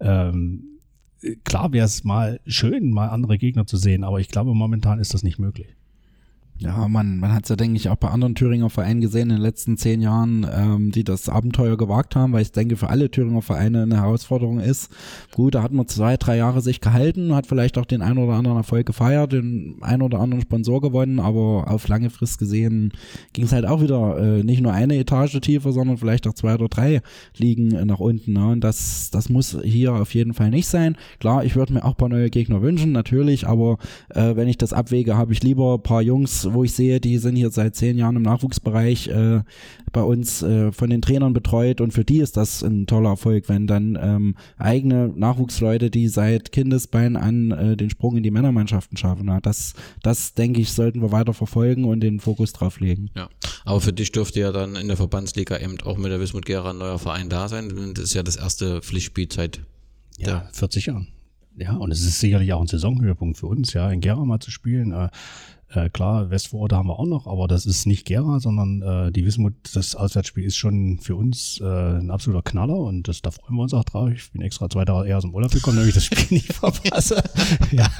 Ähm, 0.00 0.73
klar 1.44 1.72
wäre 1.72 1.86
es 1.86 2.04
mal 2.04 2.40
schön, 2.46 2.90
mal 2.90 3.08
andere 3.08 3.38
Gegner 3.38 3.66
zu 3.66 3.76
sehen, 3.76 4.04
aber 4.04 4.20
ich 4.20 4.28
glaube, 4.28 4.54
momentan 4.54 4.98
ist 4.98 5.14
das 5.14 5.22
nicht 5.22 5.38
möglich. 5.38 5.74
Ja, 6.58 6.86
man, 6.86 7.18
man 7.18 7.34
hat 7.34 7.48
ja, 7.48 7.56
denke 7.56 7.76
ich, 7.76 7.88
auch 7.88 7.96
bei 7.96 8.08
anderen 8.08 8.36
Thüringer 8.36 8.70
Vereinen 8.70 9.00
gesehen 9.00 9.30
in 9.30 9.36
den 9.36 9.42
letzten 9.42 9.76
zehn 9.76 10.00
Jahren, 10.00 10.46
ähm, 10.50 10.92
die 10.92 11.02
das 11.02 11.28
Abenteuer 11.28 11.76
gewagt 11.76 12.14
haben, 12.14 12.32
weil 12.32 12.42
ich 12.42 12.52
denke, 12.52 12.76
für 12.76 12.90
alle 12.90 13.10
Thüringer 13.10 13.42
Vereine 13.42 13.82
eine 13.82 13.96
Herausforderung 13.96 14.60
ist. 14.60 14.88
Gut, 15.32 15.56
da 15.56 15.64
hat 15.64 15.72
man 15.72 15.88
zwei, 15.88 16.16
drei 16.16 16.36
Jahre 16.36 16.60
sich 16.60 16.80
gehalten, 16.80 17.34
hat 17.34 17.48
vielleicht 17.48 17.76
auch 17.76 17.84
den 17.84 18.02
einen 18.02 18.18
oder 18.18 18.34
anderen 18.34 18.58
Erfolg 18.58 18.86
gefeiert, 18.86 19.32
den 19.32 19.78
einen 19.80 20.02
oder 20.02 20.20
anderen 20.20 20.42
Sponsor 20.42 20.80
gewonnen, 20.80 21.18
aber 21.18 21.64
auf 21.68 21.88
lange 21.88 22.08
Frist 22.08 22.38
gesehen 22.38 22.92
ging 23.32 23.46
es 23.46 23.52
halt 23.52 23.66
auch 23.66 23.82
wieder 23.82 24.16
äh, 24.18 24.44
nicht 24.44 24.62
nur 24.62 24.72
eine 24.72 24.96
Etage 24.96 25.40
tiefer, 25.40 25.72
sondern 25.72 25.98
vielleicht 25.98 26.28
auch 26.28 26.34
zwei 26.34 26.54
oder 26.54 26.68
drei 26.68 27.02
Ligen 27.36 27.84
nach 27.84 27.98
unten. 27.98 28.32
Ne? 28.32 28.50
Und 28.50 28.60
das, 28.62 29.10
das 29.10 29.28
muss 29.28 29.58
hier 29.64 29.92
auf 29.94 30.14
jeden 30.14 30.34
Fall 30.34 30.50
nicht 30.50 30.68
sein. 30.68 30.96
Klar, 31.18 31.44
ich 31.44 31.56
würde 31.56 31.72
mir 31.72 31.84
auch 31.84 31.96
paar 31.96 32.08
neue 32.08 32.30
Gegner 32.30 32.62
wünschen, 32.62 32.92
natürlich, 32.92 33.48
aber 33.48 33.78
äh, 34.10 34.36
wenn 34.36 34.46
ich 34.46 34.56
das 34.56 34.72
abwäge, 34.72 35.16
habe 35.16 35.32
ich 35.32 35.42
lieber 35.42 35.78
paar 35.78 36.00
Jungs, 36.00 36.43
wo 36.52 36.64
ich 36.64 36.72
sehe, 36.72 37.00
die 37.00 37.18
sind 37.18 37.36
hier 37.36 37.50
seit 37.50 37.76
zehn 37.76 37.96
Jahren 37.96 38.16
im 38.16 38.22
Nachwuchsbereich 38.22 39.08
äh, 39.08 39.40
bei 39.92 40.02
uns 40.02 40.42
äh, 40.42 40.72
von 40.72 40.90
den 40.90 41.00
Trainern 41.00 41.32
betreut 41.32 41.80
und 41.80 41.92
für 41.92 42.04
die 42.04 42.18
ist 42.18 42.36
das 42.36 42.62
ein 42.62 42.86
toller 42.86 43.10
Erfolg, 43.10 43.48
wenn 43.48 43.66
dann 43.66 43.98
ähm, 44.00 44.34
eigene 44.58 45.08
Nachwuchsleute, 45.08 45.90
die 45.90 46.08
seit 46.08 46.52
Kindesbein 46.52 47.16
an 47.16 47.52
äh, 47.52 47.76
den 47.76 47.90
Sprung 47.90 48.16
in 48.16 48.22
die 48.22 48.30
Männermannschaften 48.30 48.96
schaffen. 48.96 49.28
Ja, 49.28 49.40
das, 49.40 49.74
das 50.02 50.34
denke 50.34 50.60
ich, 50.60 50.72
sollten 50.72 51.00
wir 51.00 51.12
weiter 51.12 51.32
verfolgen 51.32 51.84
und 51.84 52.00
den 52.00 52.20
Fokus 52.20 52.52
drauf 52.52 52.80
legen. 52.80 53.10
Ja, 53.16 53.28
aber 53.64 53.80
für 53.80 53.92
dich 53.92 54.12
dürfte 54.12 54.40
ja 54.40 54.52
dann 54.52 54.76
in 54.76 54.88
der 54.88 54.96
Verbandsliga 54.96 55.58
eben 55.58 55.80
auch 55.82 55.96
mit 55.96 56.10
der 56.10 56.20
Wismut 56.20 56.44
Gera 56.44 56.70
ein 56.70 56.78
neuer 56.78 56.98
Verein 56.98 57.28
da 57.28 57.48
sein. 57.48 57.72
Das 57.94 58.04
ist 58.04 58.14
ja 58.14 58.22
das 58.22 58.36
erste 58.36 58.82
Pflichtspiel 58.82 59.28
seit 59.32 59.60
ja, 60.18 60.48
40 60.52 60.86
Jahren. 60.86 61.08
Ja, 61.56 61.74
und 61.74 61.92
es 61.92 62.00
ist 62.00 62.18
sicherlich 62.18 62.52
auch 62.52 62.60
ein 62.60 62.66
Saisonhöhepunkt 62.66 63.38
für 63.38 63.46
uns, 63.46 63.72
ja, 63.74 63.90
in 63.90 64.00
Gera 64.00 64.24
mal 64.24 64.40
zu 64.40 64.50
spielen. 64.50 64.92
Äh, 65.74 65.90
klar, 65.90 66.30
Westvororte 66.30 66.76
haben 66.76 66.88
wir 66.88 66.98
auch 66.98 67.06
noch, 67.06 67.26
aber 67.26 67.48
das 67.48 67.66
ist 67.66 67.86
nicht 67.86 68.06
Gera, 68.06 68.38
sondern 68.38 68.82
äh, 68.82 69.12
die 69.12 69.26
Wismut, 69.26 69.54
das 69.74 69.96
Auswärtsspiel 69.96 70.44
ist 70.44 70.56
schon 70.56 70.98
für 71.00 71.16
uns 71.16 71.60
äh, 71.60 71.64
ein 71.64 72.10
absoluter 72.10 72.42
Knaller 72.42 72.76
und 72.76 73.08
das, 73.08 73.22
da 73.22 73.32
freuen 73.32 73.56
wir 73.56 73.62
uns 73.62 73.74
auch 73.74 73.84
drauf. 73.84 74.10
Ich 74.10 74.30
bin 74.30 74.40
extra 74.42 74.70
zwei 74.70 74.84
Tage 74.84 75.08
eher 75.08 75.16
aus 75.16 75.24
dem 75.24 75.34
Urlaub 75.34 75.50
gekommen, 75.50 75.76
damit 75.76 75.88
ich 75.88 75.94
das 75.94 76.04
Spiel 76.04 76.26
nicht 76.30 76.52
verpasse. 76.52 77.22
ja. 77.72 77.90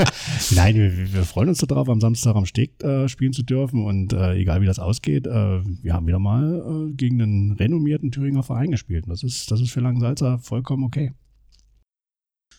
Nein, 0.55 0.77
wir, 0.77 1.13
wir 1.13 1.25
freuen 1.25 1.49
uns 1.49 1.59
darauf, 1.59 1.89
am 1.89 2.01
Samstag 2.01 2.37
am 2.37 2.47
Steg 2.47 2.83
äh, 2.85 3.09
spielen 3.09 3.33
zu 3.33 3.43
dürfen 3.43 3.85
und 3.85 4.13
äh, 4.13 4.35
egal 4.35 4.61
wie 4.61 4.67
das 4.67 4.79
ausgeht, 4.79 5.27
äh, 5.27 5.61
wir 5.65 5.95
haben 5.95 6.07
wieder 6.07 6.21
mal 6.21 6.89
äh, 6.91 6.93
gegen 6.93 7.21
einen 7.21 7.53
renommierten 7.53 8.13
Thüringer 8.13 8.45
Verein 8.45 8.71
gespielt. 8.71 9.05
Und 9.05 9.11
das 9.11 9.25
ist, 9.25 9.51
das 9.51 9.61
ist 9.61 9.71
für 9.71 9.81
Langensalza 9.81 10.39
vollkommen 10.39 10.85
okay. 10.85 11.13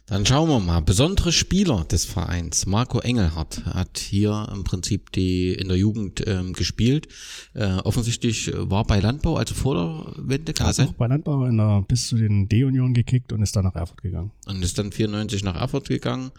Dann 0.08 0.24
schauen 0.24 0.50
wir 0.50 0.60
mal. 0.60 0.82
Besondere 0.82 1.32
Spieler 1.32 1.84
des 1.86 2.06
Vereins. 2.06 2.68
Marco 2.68 3.00
Engelhardt 3.00 3.66
hat 3.66 3.98
hier 3.98 4.48
im 4.54 4.64
Prinzip 4.64 5.12
die 5.12 5.54
in 5.54 5.68
der 5.68 5.78
Jugend 5.78 6.24
ähm, 6.28 6.54
gespielt. 6.54 7.08
Äh, 7.56 7.78
offensichtlich 7.78 8.52
war 8.54 8.84
bei 8.84 9.00
Landbau, 9.00 9.38
also 9.38 9.56
vor 9.56 9.74
der 9.74 10.28
Wende, 10.28 10.54
kann 10.54 10.68
das 10.68 10.76
sein? 10.76 10.94
bei 10.96 11.08
Landbau 11.08 11.46
in 11.46 11.58
der, 11.58 11.84
bis 11.88 12.08
zu 12.08 12.18
den 12.18 12.48
D-Union 12.48 12.94
gekickt 12.94 13.34
und 13.34 13.42
ist 13.42 13.56
dann 13.56 13.66
nach 13.66 13.74
Erfurt 13.74 14.04
gegangen. 14.04 14.32
Und 14.46 14.64
ist 14.64 14.78
dann 14.78 14.92
94 14.92 15.44
nach 15.44 15.56
Erfurt 15.56 15.90
gegangen. 15.90 16.32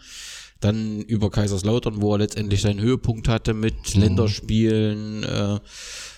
Dann 0.61 1.01
über 1.01 1.29
Kaiserslautern, 1.29 2.01
wo 2.01 2.13
er 2.13 2.19
letztendlich 2.19 2.61
seinen 2.61 2.79
Höhepunkt 2.79 3.27
hatte 3.27 3.53
mit 3.53 3.95
mhm. 3.95 4.01
Länderspielen. 4.01 5.23
Äh, 5.23 5.59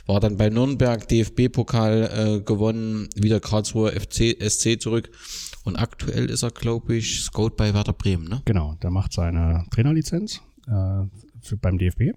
war 0.06 0.20
dann 0.20 0.38
bei 0.38 0.50
Nürnberg 0.50 1.08
DFB-Pokal 1.08 2.38
äh, 2.38 2.42
gewonnen, 2.42 3.10
wieder 3.16 3.40
Karlsruher 3.40 3.92
FC, 3.92 4.38
SC 4.40 4.80
zurück 4.80 5.10
und 5.64 5.76
aktuell 5.76 6.30
ist 6.30 6.44
er, 6.44 6.52
glaube 6.52 6.96
ich, 6.96 7.22
Scout 7.22 7.52
bei 7.58 7.74
Werder 7.74 7.94
Bremen, 7.94 8.28
ne? 8.28 8.42
Genau, 8.46 8.76
der 8.82 8.92
macht 8.92 9.14
seine 9.14 9.66
Trainerlizenz 9.72 10.42
äh, 10.68 11.06
für, 11.42 11.58
beim 11.58 11.78
DFB. 11.78 12.14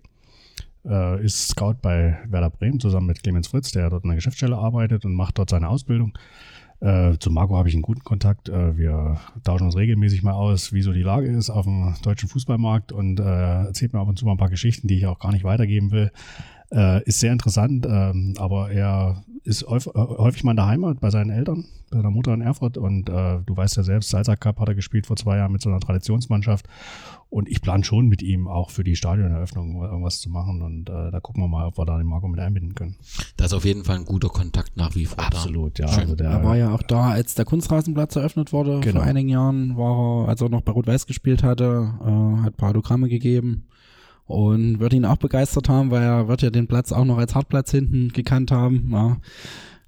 Äh, 0.85 1.25
ist 1.25 1.49
Scout 1.49 1.77
bei 1.83 2.19
Werder 2.27 2.51
Bremen 2.51 2.81
zusammen 2.81 3.07
mit 3.07 3.23
Clemens 3.23 3.49
Fritz, 3.49 3.73
der 3.73 3.91
dort 3.91 4.05
in 4.05 4.11
der 4.11 4.17
Geschäftsstelle 4.17 4.57
arbeitet 4.57 5.05
und 5.05 5.15
macht 5.15 5.39
dort 5.39 5.51
seine 5.51 5.69
Ausbildung. 5.69 6.17
Äh, 6.83 7.17
zu 7.19 7.31
Marco 7.31 7.57
habe 7.57 7.69
ich 7.69 7.77
einen 7.77 7.83
guten 7.83 8.03
Kontakt. 8.03 8.49
Äh, 8.49 8.77
wir 8.77 9.21
tauschen 9.45 9.67
uns 9.67 9.77
regelmäßig 9.77 10.25
mal 10.25 10.33
aus, 10.33 10.73
wie 10.73 10.83
so 10.83 10.93
die 10.93 11.03
Lage 11.03 11.29
ist 11.29 11.49
auf 11.49 11.65
dem 11.65 11.95
deutschen 12.03 12.29
Fußballmarkt 12.29 12.91
und 12.91 13.21
äh, 13.21 13.23
erzählt 13.67 13.93
mir 13.93 14.01
ab 14.01 14.09
und 14.09 14.19
zu 14.19 14.25
mal 14.25 14.33
ein 14.33 14.39
paar 14.39 14.51
Geschichten, 14.51 14.89
die 14.89 14.97
ich 14.97 15.07
auch 15.07 15.21
gar 15.21 15.31
nicht 15.31 15.45
weitergeben 15.45 15.93
will. 15.93 16.11
Äh, 16.73 17.05
ist 17.05 17.21
sehr 17.21 17.33
interessant, 17.33 17.87
ähm, 17.89 18.35
aber 18.37 18.73
er 18.73 19.23
ist 19.45 19.65
häufig 19.65 20.43
mal 20.43 20.53
in 20.53 20.57
der 20.57 20.67
Heimat 20.67 20.99
bei 21.01 21.11
seinen 21.11 21.31
Eltern, 21.31 21.67
bei 21.93 21.99
seiner 21.99 22.11
Mutter 22.11 22.35
in 22.35 22.41
Erfurt 22.41 22.77
und 22.77 23.09
äh, 23.09 23.39
du 23.45 23.57
weißt 23.57 23.77
ja 23.77 23.83
selbst, 23.83 24.11
Salzach 24.11 24.41
Cup 24.41 24.59
hat 24.59 24.69
er 24.69 24.75
gespielt 24.75 25.07
vor 25.07 25.17
zwei 25.17 25.37
Jahren 25.37 25.53
mit 25.53 25.63
so 25.63 25.69
einer 25.69 25.79
Traditionsmannschaft 25.79 26.67
und 27.29 27.49
ich 27.49 27.61
plane 27.63 27.85
schon 27.85 28.09
mit 28.09 28.23
ihm 28.23 28.49
auch 28.49 28.71
für 28.71 28.83
die 28.83 28.97
Stadioneröffnung 28.97 29.83
irgendwas 29.83 30.21
zu 30.21 30.31
machen 30.31 30.63
und 30.63 30.89
äh, 30.89 31.11
da 31.11 31.21
gucken 31.21 31.43
wir 31.43 31.49
mal, 31.49 31.67
ob 31.67 31.79
wir 31.79 31.85
da 31.85 31.99
den 31.99 32.07
Marco 32.07 32.29
mit 32.29 32.41
einbinden 32.41 32.75
können. 32.75 32.97
Das 33.37 33.49
ist 33.49 33.55
auf 33.55 33.65
jeden 33.65 33.85
Fall 33.85 33.97
ein 33.97 34.05
guter 34.05 34.29
Kontakt 34.29 34.77
nach 34.77 34.95
wie 34.95 35.07
vor. 35.07 35.23
Absolut, 35.23 35.79
da. 35.79 35.87
ja. 35.87 35.99
Also 35.99 36.17
der, 36.17 36.31
er 36.31 36.45
war 36.45 36.57
ja 36.57 36.75
auch 36.75 36.83
da, 36.83 37.11
als 37.11 37.35
der 37.35 37.45
Kunstrasenplatz 37.45 38.17
eröffnet 38.17 38.53
wurde 38.53 38.81
genau. 38.81 39.01
vor 39.01 39.09
einigen 39.09 39.29
Jahren, 39.29 39.77
war 39.77 40.25
er, 40.25 40.29
als 40.31 40.41
er 40.41 40.49
noch 40.49 40.63
bei 40.63 40.73
Rot-Weiß 40.73 41.07
gespielt 41.07 41.43
hatte, 41.43 41.93
äh, 42.01 42.43
hat 42.43 42.55
ein 42.55 42.57
paar 42.57 42.71
Autogramme 42.71 43.09
gegeben 43.09 43.67
und 44.27 44.81
wird 44.81 44.95
ihn 44.95 45.05
auch 45.05 45.17
begeistert 45.17 45.69
haben, 45.69 45.91
weil 45.91 46.03
er 46.03 46.29
wird 46.29 46.43
ja 46.43 46.51
den 46.51 46.67
Platz 46.67 46.93
auch 46.93 47.05
noch 47.05 47.19
als 47.19 47.35
Hartplatz 47.35 47.71
hinten 47.71 48.09
gekannt 48.09 48.51
haben, 48.51 48.89
ja, 48.91 49.19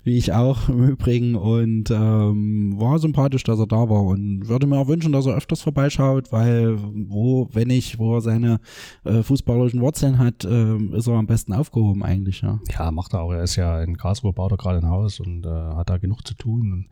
wie 0.04 0.18
ich 0.18 0.32
auch 0.32 0.68
im 0.68 0.86
Übrigen 0.86 1.34
und 1.34 1.90
ähm, 1.90 2.74
war 2.76 2.98
sympathisch, 2.98 3.42
dass 3.42 3.58
er 3.58 3.66
da 3.66 3.88
war 3.88 4.04
und 4.04 4.48
würde 4.48 4.66
mir 4.66 4.78
auch 4.78 4.88
wünschen, 4.88 5.12
dass 5.12 5.26
er 5.26 5.34
öfters 5.34 5.62
vorbeischaut, 5.62 6.30
weil 6.30 6.78
wo, 7.08 7.48
wenn 7.52 7.70
ich, 7.70 7.98
wo 7.98 8.16
er 8.16 8.20
seine 8.20 8.60
äh, 9.04 9.22
fußballerischen 9.22 9.80
Wurzeln 9.80 10.18
hat, 10.18 10.44
äh, 10.44 10.76
ist 10.76 11.06
er 11.06 11.14
am 11.14 11.26
besten 11.26 11.54
aufgehoben 11.54 12.02
eigentlich, 12.02 12.42
ja. 12.42 12.60
Ja, 12.70 12.90
macht 12.90 13.14
er 13.14 13.22
auch. 13.22 13.32
Er 13.32 13.42
ist 13.42 13.56
ja 13.56 13.82
in 13.82 13.96
Karlsruhe, 13.96 14.32
baut 14.32 14.52
er 14.52 14.58
gerade 14.58 14.78
ein 14.78 14.88
Haus 14.88 15.20
und 15.20 15.46
äh, 15.46 15.48
hat 15.48 15.88
da 15.88 15.96
genug 15.96 16.26
zu 16.26 16.34
tun 16.34 16.72
und 16.72 16.86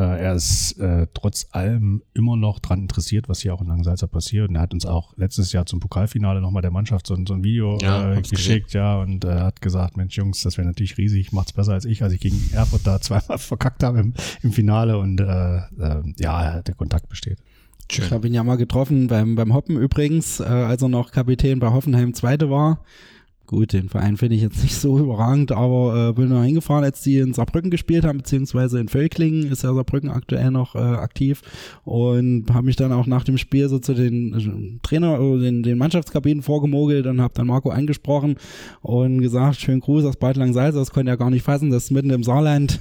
er 0.00 0.34
ist 0.34 0.78
äh, 0.80 1.06
trotz 1.14 1.46
allem 1.52 2.02
immer 2.14 2.36
noch 2.36 2.58
dran 2.58 2.80
interessiert, 2.80 3.28
was 3.28 3.40
hier 3.40 3.54
auch 3.54 3.60
in 3.60 3.68
Langsalza 3.68 4.06
passiert. 4.08 4.48
Und 4.48 4.56
er 4.56 4.62
hat 4.62 4.74
uns 4.74 4.86
auch 4.86 5.16
letztes 5.16 5.52
Jahr 5.52 5.66
zum 5.66 5.78
Pokalfinale 5.78 6.40
nochmal 6.40 6.62
der 6.62 6.72
Mannschaft 6.72 7.06
so, 7.06 7.16
so 7.26 7.34
ein 7.34 7.44
Video 7.44 7.78
ja, 7.80 8.12
äh, 8.12 8.20
geschickt, 8.22 8.66
gesehen. 8.66 8.80
ja, 8.80 9.00
und 9.00 9.24
äh, 9.24 9.34
hat 9.34 9.60
gesagt, 9.60 9.96
Mensch, 9.96 10.16
Jungs, 10.16 10.42
das 10.42 10.58
wäre 10.58 10.66
natürlich 10.66 10.98
riesig, 10.98 11.32
macht's 11.32 11.52
besser 11.52 11.74
als 11.74 11.84
ich, 11.84 12.02
als 12.02 12.12
ich 12.12 12.20
gegen 12.20 12.50
Erfurt 12.52 12.80
da 12.84 13.00
zweimal 13.02 13.38
verkackt 13.38 13.84
habe 13.84 14.00
im, 14.00 14.14
im 14.42 14.52
Finale. 14.52 14.98
Und 14.98 15.20
äh, 15.20 15.56
äh, 15.56 16.02
ja, 16.18 16.62
der 16.62 16.74
Kontakt 16.74 17.08
besteht. 17.08 17.38
Schön. 17.90 18.06
Ich 18.06 18.10
habe 18.12 18.26
ihn 18.26 18.34
ja 18.34 18.42
mal 18.42 18.56
getroffen 18.56 19.06
beim, 19.06 19.34
beim 19.34 19.54
Hoppen 19.54 19.76
übrigens, 19.76 20.40
äh, 20.40 20.44
als 20.44 20.82
er 20.82 20.88
noch 20.88 21.12
Kapitän 21.12 21.60
bei 21.60 21.70
Hoffenheim 21.70 22.14
Zweite 22.14 22.50
war. 22.50 22.80
Gut, 23.46 23.74
den 23.74 23.90
Verein 23.90 24.16
finde 24.16 24.36
ich 24.36 24.42
jetzt 24.42 24.62
nicht 24.62 24.74
so 24.74 24.98
überragend, 24.98 25.52
aber 25.52 26.08
äh, 26.08 26.12
bin 26.14 26.30
da 26.30 26.42
hingefahren, 26.42 26.82
als 26.82 27.02
die 27.02 27.18
in 27.18 27.34
Saarbrücken 27.34 27.70
gespielt 27.70 28.04
haben, 28.04 28.18
beziehungsweise 28.18 28.80
in 28.80 28.88
Völklingen 28.88 29.52
ist 29.52 29.62
ja 29.62 29.74
Saarbrücken 29.74 30.08
aktuell 30.08 30.50
noch 30.50 30.74
äh, 30.74 30.78
aktiv 30.78 31.42
und 31.84 32.46
habe 32.54 32.64
mich 32.64 32.76
dann 32.76 32.90
auch 32.90 33.06
nach 33.06 33.22
dem 33.22 33.36
Spiel 33.36 33.68
so 33.68 33.78
zu 33.78 33.92
den 33.92 34.32
äh, 34.32 34.78
Trainer, 34.82 35.20
äh, 35.20 35.38
den, 35.40 35.62
den 35.62 35.76
Mannschaftskabinen 35.76 36.42
vorgemogelt 36.42 37.06
und 37.06 37.20
habe 37.20 37.34
dann 37.34 37.46
Marco 37.46 37.68
angesprochen 37.68 38.36
und 38.80 39.20
gesagt, 39.20 39.56
schönen 39.56 39.80
Gruß 39.80 40.06
aus 40.06 40.16
Bad 40.16 40.38
Langsalza, 40.38 40.78
das 40.78 40.90
konnte 40.90 41.10
er 41.10 41.18
gar 41.18 41.28
nicht 41.28 41.42
fassen, 41.42 41.70
dass 41.70 41.90
mitten 41.90 42.10
im 42.10 42.24
Saarland 42.24 42.80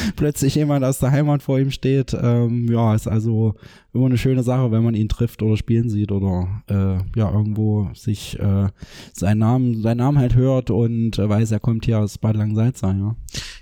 plötzlich 0.16 0.54
jemand 0.54 0.84
aus 0.84 0.98
der 0.98 1.10
Heimat 1.10 1.42
vor 1.42 1.58
ihm 1.58 1.70
steht. 1.70 2.16
Ähm, 2.20 2.70
ja, 2.70 2.94
ist 2.94 3.08
also 3.08 3.54
immer 3.92 4.06
eine 4.06 4.18
schöne 4.18 4.42
Sache, 4.42 4.70
wenn 4.70 4.84
man 4.84 4.94
ihn 4.94 5.08
trifft 5.08 5.42
oder 5.42 5.56
spielen 5.56 5.90
sieht 5.90 6.12
oder 6.12 6.62
äh, 6.68 7.18
ja 7.18 7.30
irgendwo 7.30 7.90
sich 7.94 8.38
äh, 8.38 8.68
seinen 9.12 9.38
Namen, 9.38 9.82
seinen 9.82 9.98
Namen 9.98 10.18
halt 10.18 10.34
hört 10.34 10.70
und 10.70 11.18
äh, 11.18 11.28
weiß, 11.28 11.50
er 11.50 11.60
kommt 11.60 11.84
hier 11.84 11.98
aus 11.98 12.18
Bad 12.18 12.36
Langsalza, 12.36 12.92
ja. 12.92 13.16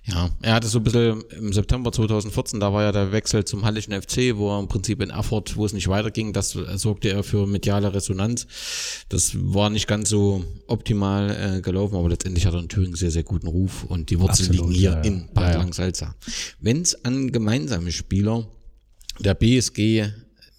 Ja, 0.04 0.30
er 0.40 0.54
hatte 0.54 0.68
so 0.68 0.78
ein 0.78 0.84
bisschen 0.84 1.22
im 1.38 1.52
September 1.52 1.92
2014, 1.92 2.60
da 2.60 2.72
war 2.72 2.82
ja 2.82 2.92
der 2.92 3.12
Wechsel 3.12 3.44
zum 3.44 3.64
Hallischen 3.64 3.92
FC, 3.92 4.36
wo 4.36 4.50
er 4.54 4.60
im 4.60 4.66
Prinzip 4.66 5.02
in 5.02 5.10
Erfurt, 5.10 5.56
wo 5.56 5.66
es 5.66 5.74
nicht 5.74 5.88
weiterging, 5.88 6.32
das 6.32 6.52
sorgte 6.52 7.10
er 7.10 7.22
für 7.22 7.46
mediale 7.46 7.92
Resonanz. 7.92 8.46
Das 9.10 9.32
war 9.38 9.68
nicht 9.68 9.86
ganz 9.86 10.08
so 10.08 10.44
optimal 10.66 11.56
äh, 11.58 11.60
gelaufen, 11.60 11.96
aber 11.96 12.08
letztendlich 12.08 12.46
hat 12.46 12.54
er 12.54 12.60
in 12.60 12.68
Thüringen 12.68 12.96
sehr, 12.96 13.10
sehr 13.10 13.22
guten 13.22 13.48
Ruf 13.48 13.84
und 13.84 14.08
die 14.08 14.18
Wurzeln 14.18 14.52
liegen 14.52 14.70
hier 14.70 14.92
ja, 14.92 15.00
in 15.02 15.28
Bad 15.34 15.52
ja. 15.52 15.58
Langsalza. 15.58 16.14
Wenn 16.60 16.82
es 16.82 17.04
an 17.04 17.32
gemeinsame 17.32 17.92
Spieler 17.92 18.48
der 19.20 19.34
BSG 19.34 20.06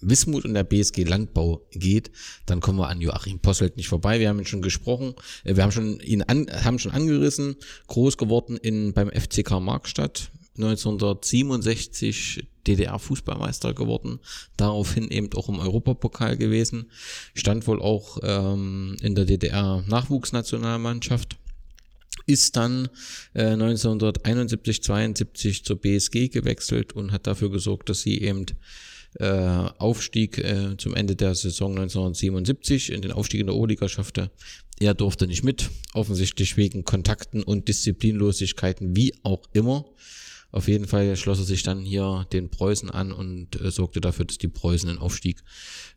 Wismut 0.00 0.44
und 0.44 0.54
der 0.54 0.64
BSG 0.64 1.04
Landbau 1.04 1.66
geht, 1.72 2.10
dann 2.46 2.60
kommen 2.60 2.78
wir 2.78 2.88
an 2.88 3.00
Joachim 3.00 3.38
Posselt 3.38 3.76
nicht 3.76 3.88
vorbei. 3.88 4.18
Wir 4.18 4.28
haben 4.28 4.38
ihn 4.38 4.46
schon 4.46 4.62
gesprochen, 4.62 5.14
äh, 5.44 5.56
wir 5.56 5.62
haben 5.62 5.72
schon 5.72 6.00
ihn 6.00 6.22
an, 6.22 6.46
haben 6.64 6.78
schon 6.78 6.92
angerissen, 6.92 7.56
groß 7.88 8.16
geworden 8.16 8.56
in 8.56 8.94
beim 8.94 9.10
FCK 9.10 9.60
Markstadt, 9.60 10.30
1967 10.56 12.46
DDR-Fußballmeister 12.66 13.74
geworden, 13.74 14.20
daraufhin 14.56 15.10
eben 15.10 15.32
auch 15.34 15.48
im 15.48 15.58
Europapokal 15.58 16.36
gewesen, 16.36 16.90
stand 17.34 17.66
wohl 17.66 17.80
auch 17.80 18.18
ähm, 18.22 18.96
in 19.00 19.14
der 19.14 19.24
DDR-Nachwuchsnationalmannschaft 19.24 21.38
ist 22.30 22.56
dann 22.56 22.88
äh, 23.34 23.42
1971, 23.42 24.82
72 24.82 25.64
zur 25.64 25.80
BSG 25.80 26.28
gewechselt 26.28 26.92
und 26.92 27.10
hat 27.12 27.26
dafür 27.26 27.50
gesorgt, 27.50 27.88
dass 27.88 28.02
sie 28.02 28.20
eben 28.22 28.46
äh, 29.18 29.26
Aufstieg 29.26 30.38
äh, 30.38 30.76
zum 30.76 30.94
Ende 30.94 31.16
der 31.16 31.34
Saison 31.34 31.72
1977 31.72 32.92
in 32.92 33.02
den 33.02 33.12
Aufstieg 33.12 33.40
in 33.40 33.46
der 33.46 33.56
Oberliga 33.56 33.88
schaffte. 33.88 34.30
Er 34.78 34.94
durfte 34.94 35.26
nicht 35.26 35.42
mit, 35.42 35.68
offensichtlich 35.92 36.56
wegen 36.56 36.84
Kontakten 36.84 37.42
und 37.42 37.68
Disziplinlosigkeiten, 37.68 38.96
wie 38.96 39.12
auch 39.24 39.42
immer. 39.52 39.84
Auf 40.52 40.68
jeden 40.68 40.86
Fall 40.86 41.16
schloss 41.16 41.38
er 41.38 41.44
sich 41.44 41.62
dann 41.62 41.84
hier 41.84 42.26
den 42.32 42.50
Preußen 42.50 42.90
an 42.90 43.12
und 43.12 43.60
äh, 43.60 43.70
sorgte 43.70 44.00
dafür, 44.00 44.24
dass 44.24 44.38
die 44.38 44.48
Preußen 44.48 44.88
den 44.88 44.98
Aufstieg 44.98 45.42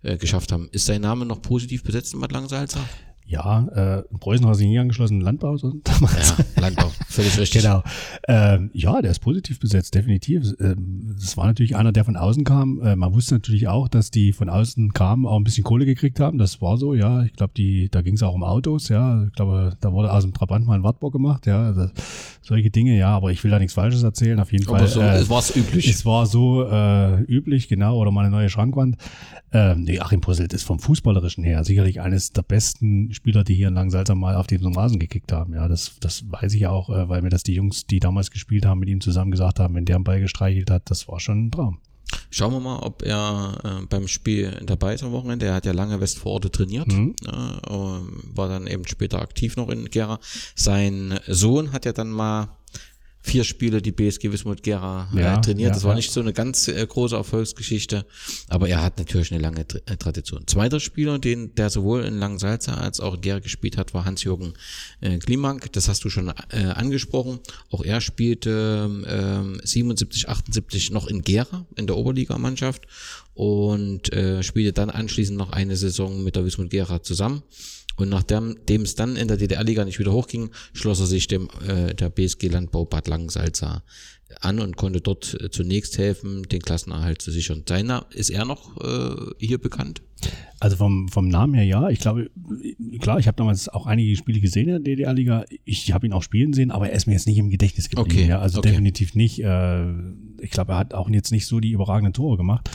äh, 0.01 0.17
geschafft 0.17 0.51
haben. 0.51 0.69
Ist 0.71 0.85
sein 0.85 1.01
Name 1.01 1.25
noch 1.25 1.41
positiv 1.41 1.83
besetzt 1.83 2.13
in 2.13 2.19
Bad 2.19 2.31
Langsalza? 2.31 2.79
Ja, 3.25 3.67
äh, 3.67 4.03
Preußen 4.19 4.45
hat 4.45 4.55
sich 4.55 4.67
nie 4.67 4.77
angeschlossen, 4.79 5.21
Landbau 5.21 5.57
damals. 5.57 6.35
Ja, 6.37 6.61
Landbau, 6.61 6.91
völlig 7.07 7.37
richtig. 7.39 7.61
genau. 7.61 7.83
Ähm, 8.27 8.69
ja, 8.73 9.01
der 9.01 9.11
ist 9.11 9.19
positiv 9.19 9.59
besetzt, 9.59 9.95
definitiv. 9.95 10.53
Ähm, 10.59 11.15
das 11.19 11.37
war 11.37 11.45
natürlich 11.45 11.75
einer, 11.75 11.91
der 11.91 12.03
von 12.03 12.17
außen 12.17 12.43
kam. 12.43 12.81
Äh, 12.81 12.95
man 12.95 13.13
wusste 13.13 13.35
natürlich 13.35 13.67
auch, 13.67 13.87
dass 13.87 14.11
die 14.11 14.33
von 14.33 14.49
außen 14.49 14.93
kamen, 14.93 15.25
auch 15.25 15.37
ein 15.37 15.43
bisschen 15.43 15.63
Kohle 15.63 15.85
gekriegt 15.85 16.19
haben. 16.19 16.37
Das 16.37 16.61
war 16.61 16.77
so, 16.77 16.93
ja. 16.93 17.23
Ich 17.23 17.33
glaube, 17.33 17.53
die, 17.55 17.89
da 17.89 18.01
ging 18.01 18.15
es 18.15 18.23
auch 18.23 18.33
um 18.33 18.43
Autos, 18.43 18.89
ja. 18.89 19.23
Ich 19.25 19.33
glaube, 19.33 19.75
da 19.79 19.93
wurde 19.93 20.11
aus 20.11 20.23
dem 20.23 20.33
Trabant 20.33 20.65
mal 20.65 20.75
ein 20.75 20.83
Wartburg 20.83 21.13
gemacht, 21.13 21.45
ja. 21.45 21.63
Also, 21.63 21.89
solche 22.41 22.69
Dinge, 22.69 22.97
ja. 22.97 23.15
Aber 23.15 23.31
ich 23.31 23.43
will 23.43 23.51
da 23.51 23.59
nichts 23.59 23.73
Falsches 23.73 24.03
erzählen. 24.03 24.39
Auf 24.39 24.51
jeden 24.51 24.67
aber 24.67 24.79
Fall. 24.79 24.87
So, 24.87 25.01
äh, 25.01 25.15
es 25.15 25.29
war 25.29 25.43
üblich. 25.55 25.87
Es 25.87 26.05
war 26.05 26.25
so 26.25 26.63
äh, 26.63 27.21
üblich, 27.23 27.67
genau. 27.67 27.97
Oder 27.97 28.11
mal 28.11 28.25
eine 28.25 28.31
neue 28.31 28.49
Schrankwand. 28.49 28.97
Ähm, 29.53 29.83
nee, 29.83 29.99
Achim 29.99 30.19
Posselt 30.19 30.51
ist 30.53 30.63
vom 30.63 30.79
Fußballerischen 30.79 31.43
her 31.43 31.63
sicherlich 31.63 32.01
eines 32.01 32.31
der 32.31 32.41
besten 32.41 33.12
Spieler, 33.13 33.43
die 33.43 33.53
hier 33.55 33.67
in 33.69 33.73
Langsalza 33.75 34.15
mal 34.15 34.35
auf 34.35 34.47
diesem 34.47 34.73
Rasen 34.73 34.99
gekickt 34.99 35.31
haben. 35.31 35.53
Ja, 35.53 35.67
das, 35.67 35.93
das 35.99 36.23
weiß 36.29 36.53
ich 36.53 36.61
ja 36.61 36.69
auch, 36.69 36.89
äh, 36.89 37.09
weil 37.09 37.21
mir 37.21 37.29
das 37.29 37.43
die 37.43 37.53
Jungs, 37.53 37.85
die 37.85 37.99
damals 37.99 38.31
gespielt 38.31 38.65
haben, 38.65 38.79
mit 38.79 38.89
ihm 38.89 39.01
zusammen 39.01 39.31
gesagt 39.31 39.59
haben, 39.59 39.75
wenn 39.75 39.85
der 39.85 39.95
einen 39.95 40.03
Ball 40.03 40.19
gestreichelt 40.19 40.69
hat, 40.71 40.89
das 40.89 41.07
war 41.07 41.19
schon 41.19 41.45
ein 41.47 41.51
Traum. 41.51 41.79
Schauen 42.29 42.53
wir 42.53 42.59
mal, 42.59 42.79
ob 42.79 43.01
er 43.03 43.57
äh, 43.63 43.85
beim 43.87 44.07
Spiel 44.07 44.59
dabei 44.65 44.93
ist 44.93 45.03
am 45.03 45.11
Wochenende. 45.11 45.47
Er 45.47 45.55
hat 45.55 45.65
ja 45.65 45.71
lange 45.71 45.99
Westvororte 45.99 46.51
trainiert, 46.51 46.87
Mhm. 46.91 47.15
ähm, 47.25 48.23
war 48.35 48.49
dann 48.49 48.67
eben 48.67 48.85
später 48.87 49.21
aktiv 49.21 49.55
noch 49.55 49.69
in 49.69 49.85
Gera. 49.85 50.19
Sein 50.55 51.19
Sohn 51.27 51.71
hat 51.73 51.85
ja 51.85 51.93
dann 51.93 52.11
mal 52.11 52.49
vier 53.25 53.45
Spiele 53.45 53.81
die 53.81 53.93
BSG 53.93 54.31
Wismut 54.33 54.63
Gera 54.63 55.07
Ja, 55.15 55.37
äh, 55.37 55.41
trainiert. 55.41 55.69
ja, 55.69 55.73
das 55.73 55.83
war 55.85 55.91
ja. 55.91 55.95
nicht 55.95 56.11
so 56.11 56.19
eine 56.19 56.33
ganz 56.33 56.67
äh, 56.67 56.85
große 56.85 57.15
Erfolgsgeschichte, 57.15 58.05
aber 58.49 58.67
er 58.67 58.83
hat 58.83 58.97
natürlich 58.99 59.31
eine 59.31 59.41
lange 59.41 59.61
Tr- 59.63 59.81
äh, 59.89 59.95
Tradition. 59.95 60.45
Zweiter 60.45 60.79
Spieler, 60.81 61.19
den 61.19 61.55
der 61.55 61.69
sowohl 61.69 62.03
in 62.03 62.17
Langsalza 62.19 62.73
als 62.73 62.99
auch 62.99 63.15
in 63.15 63.21
Gera 63.21 63.39
gespielt 63.39 63.77
hat, 63.77 63.93
war 63.93 64.03
Hans-Jürgen 64.05 64.53
äh, 64.99 65.17
Klimank. 65.19 65.71
Das 65.71 65.87
hast 65.87 66.03
du 66.03 66.09
schon 66.09 66.27
äh, 66.49 66.57
angesprochen. 66.65 67.39
Auch 67.71 67.83
er 67.85 68.01
spielte 68.01 68.89
ähm, 69.07 69.61
77, 69.63 70.27
78 70.27 70.91
noch 70.91 71.07
in 71.07 71.21
Gera 71.21 71.65
in 71.77 71.87
der 71.87 71.95
Oberligamannschaft 71.95 72.83
und 73.35 74.11
äh, 74.13 74.43
spielte 74.43 74.73
dann 74.73 74.89
anschließend 74.89 75.37
noch 75.37 75.51
eine 75.51 75.77
Saison 75.77 76.23
mit 76.23 76.35
der 76.35 76.45
Wismut 76.45 76.69
Gera 76.69 77.01
zusammen. 77.01 77.41
Und 77.95 78.09
nachdem 78.09 78.57
dem 78.67 78.81
es 78.81 78.95
dann 78.95 79.15
in 79.15 79.27
der 79.27 79.37
DDR-Liga 79.37 79.85
nicht 79.85 79.99
wieder 79.99 80.13
hochging, 80.13 80.49
schloss 80.73 80.99
er 80.99 81.05
sich 81.05 81.27
dem 81.27 81.49
äh, 81.67 81.93
der 81.93 82.09
BSG 82.09 82.47
Landbau 82.47 82.85
Bad 82.85 83.07
Langensalza 83.07 83.83
an 84.41 84.59
und 84.59 84.77
konnte 84.77 85.01
dort 85.01 85.37
äh, 85.39 85.49
zunächst 85.49 85.97
helfen, 85.97 86.43
den 86.43 86.61
Klassenerhalt 86.61 87.21
zu 87.21 87.31
sichern. 87.31 87.63
Seiner 87.67 88.07
ist 88.11 88.29
er 88.29 88.45
noch 88.45 88.77
äh, 88.81 89.15
hier 89.37 89.59
bekannt? 89.59 90.01
Also 90.59 90.77
vom, 90.77 91.09
vom 91.09 91.27
Namen 91.27 91.55
her 91.55 91.65
ja. 91.65 91.89
Ich 91.89 91.99
glaube, 91.99 92.31
klar, 93.01 93.19
ich 93.19 93.27
habe 93.27 93.35
damals 93.35 93.67
auch 93.67 93.85
einige 93.85 94.15
Spiele 94.15 94.39
gesehen 94.39 94.69
in 94.69 94.83
der 94.83 94.95
DDR-Liga. 94.95 95.43
Ich 95.65 95.91
habe 95.91 96.05
ihn 96.05 96.13
auch 96.13 96.23
spielen 96.23 96.53
sehen, 96.53 96.71
aber 96.71 96.89
er 96.89 96.95
ist 96.95 97.05
mir 97.05 97.11
jetzt 97.11 97.27
nicht 97.27 97.37
im 97.37 97.49
Gedächtnis 97.49 97.89
geblieben. 97.89 98.09
Okay, 98.09 98.27
Ja, 98.27 98.39
also 98.39 98.59
okay. 98.59 98.69
definitiv 98.69 99.13
nicht. 99.13 99.43
Äh, 99.43 99.83
ich 100.39 100.51
glaube, 100.51 100.71
er 100.71 100.77
hat 100.77 100.93
auch 100.93 101.09
jetzt 101.09 101.31
nicht 101.31 101.47
so 101.47 101.59
die 101.59 101.71
überragenden 101.71 102.13
Tore 102.13 102.37
gemacht. 102.37 102.69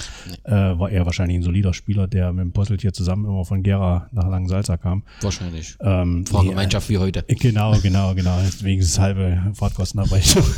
Äh, 0.45 0.53
war 0.53 0.91
er 0.91 1.07
wahrscheinlich 1.07 1.39
ein 1.39 1.43
solider 1.43 1.73
Spieler, 1.73 2.07
der 2.07 2.31
mit 2.33 2.43
dem 2.43 2.53
Posselt 2.53 2.83
hier 2.83 2.93
zusammen 2.93 3.25
immer 3.25 3.47
von 3.47 3.63
Gera 3.63 4.11
nach 4.13 4.29
Langensalza 4.29 4.77
kam. 4.77 5.03
Wahrscheinlich. 5.23 5.77
Ähm, 5.81 6.27
Fahrgemeinschaft 6.27 6.91
wie 6.91 6.99
heute. 6.99 7.25
nee, 7.27 7.35
äh, 7.35 7.39
Genau, 7.39 7.79
genau, 7.81 8.15
genau. 8.15 8.39
Deswegen 8.45 8.81
ist 8.83 8.91
es 8.91 8.99
halbe 8.99 9.53
Fahrtkostenabrechnung. 9.55 10.45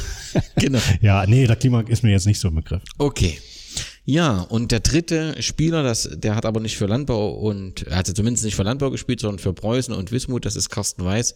Genau. 0.56 0.78
ja, 1.00 1.26
nee, 1.26 1.44
der 1.44 1.56
Klima 1.56 1.80
ist 1.80 2.04
mir 2.04 2.10
jetzt 2.10 2.26
nicht 2.26 2.38
so 2.38 2.48
im 2.48 2.54
Begriff. 2.54 2.82
Okay. 2.98 3.38
Ja, 4.04 4.40
und 4.40 4.72
der 4.72 4.80
dritte 4.80 5.40
Spieler, 5.42 5.82
das, 5.82 6.08
der 6.12 6.34
hat 6.34 6.46
aber 6.46 6.60
nicht 6.60 6.78
für 6.78 6.86
Landbau 6.86 7.32
und, 7.34 7.86
er 7.86 7.98
hat 7.98 8.06
zumindest 8.06 8.44
nicht 8.44 8.56
für 8.56 8.62
Landbau 8.62 8.90
gespielt, 8.90 9.20
sondern 9.20 9.38
für 9.38 9.52
Preußen 9.52 9.94
und 9.94 10.10
Wismut, 10.10 10.46
das 10.46 10.56
ist 10.56 10.70
Carsten 10.70 11.04
Weiß, 11.04 11.34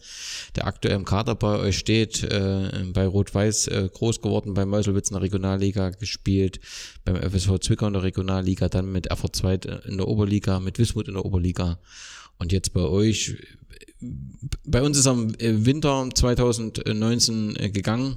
der 0.57 0.67
aktuell 0.67 0.97
im 0.97 1.05
Kader 1.05 1.35
bei 1.35 1.59
euch 1.59 1.79
steht, 1.79 2.25
äh, 2.25 2.71
bei 2.93 3.07
Rot-Weiß 3.07 3.69
äh, 3.69 3.89
groß 3.93 4.23
geworden, 4.23 4.55
bei 4.55 4.65
Meuselwitz 4.65 5.11
in 5.11 5.15
der 5.15 5.23
Regionalliga 5.23 5.91
gespielt, 5.91 6.59
beim 7.05 7.17
FSV 7.17 7.59
Zwickau 7.61 7.87
in 7.87 7.93
der 7.93 8.03
Regionalliga, 8.03 8.69
dann 8.69 8.91
mit 8.91 9.07
Erfurt 9.09 9.37
2 9.37 9.55
in 9.87 9.99
der 9.99 10.09
Oberliga, 10.09 10.59
mit 10.59 10.79
Wismut 10.79 11.07
in 11.09 11.15
der 11.15 11.25
Oberliga 11.25 11.79
und 12.39 12.51
jetzt 12.51 12.73
bei 12.73 12.81
euch. 12.83 13.37
Bei 14.67 14.83
uns 14.83 14.99
ist 14.99 15.07
er 15.07 15.13
im 15.13 15.35
äh, 15.39 15.67
Winter 15.67 16.09
2019 16.13 17.57
äh, 17.57 17.71
gegangen. 17.71 18.17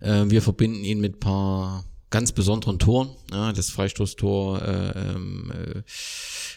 Äh, 0.00 0.24
Wir 0.28 0.42
verbinden 0.42 0.84
ihn 0.84 1.00
mit 1.00 1.20
paar 1.20 1.84
ganz 2.12 2.30
besonderen 2.30 2.78
Toren. 2.78 3.10
Ja, 3.32 3.52
das 3.52 3.70
Freistoßtor 3.70 4.62
äh, 4.62 4.98
ähm, 4.98 5.52
äh, 5.52 5.82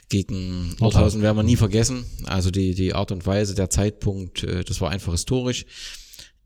gegen 0.10 0.76
Nordhausen 0.80 1.24
werden 1.24 1.38
wir 1.38 1.44
nie 1.44 1.56
vergessen. 1.56 2.06
Also 2.26 2.52
die, 2.52 2.76
die 2.76 2.94
Art 2.94 3.12
und 3.12 3.26
Weise, 3.26 3.56
der 3.56 3.72
Zeitpunkt, 3.72 4.44
äh, 4.44 4.64
das 4.64 4.80
war 4.82 4.92
einfach 4.92 5.14
historisch. 5.14 5.66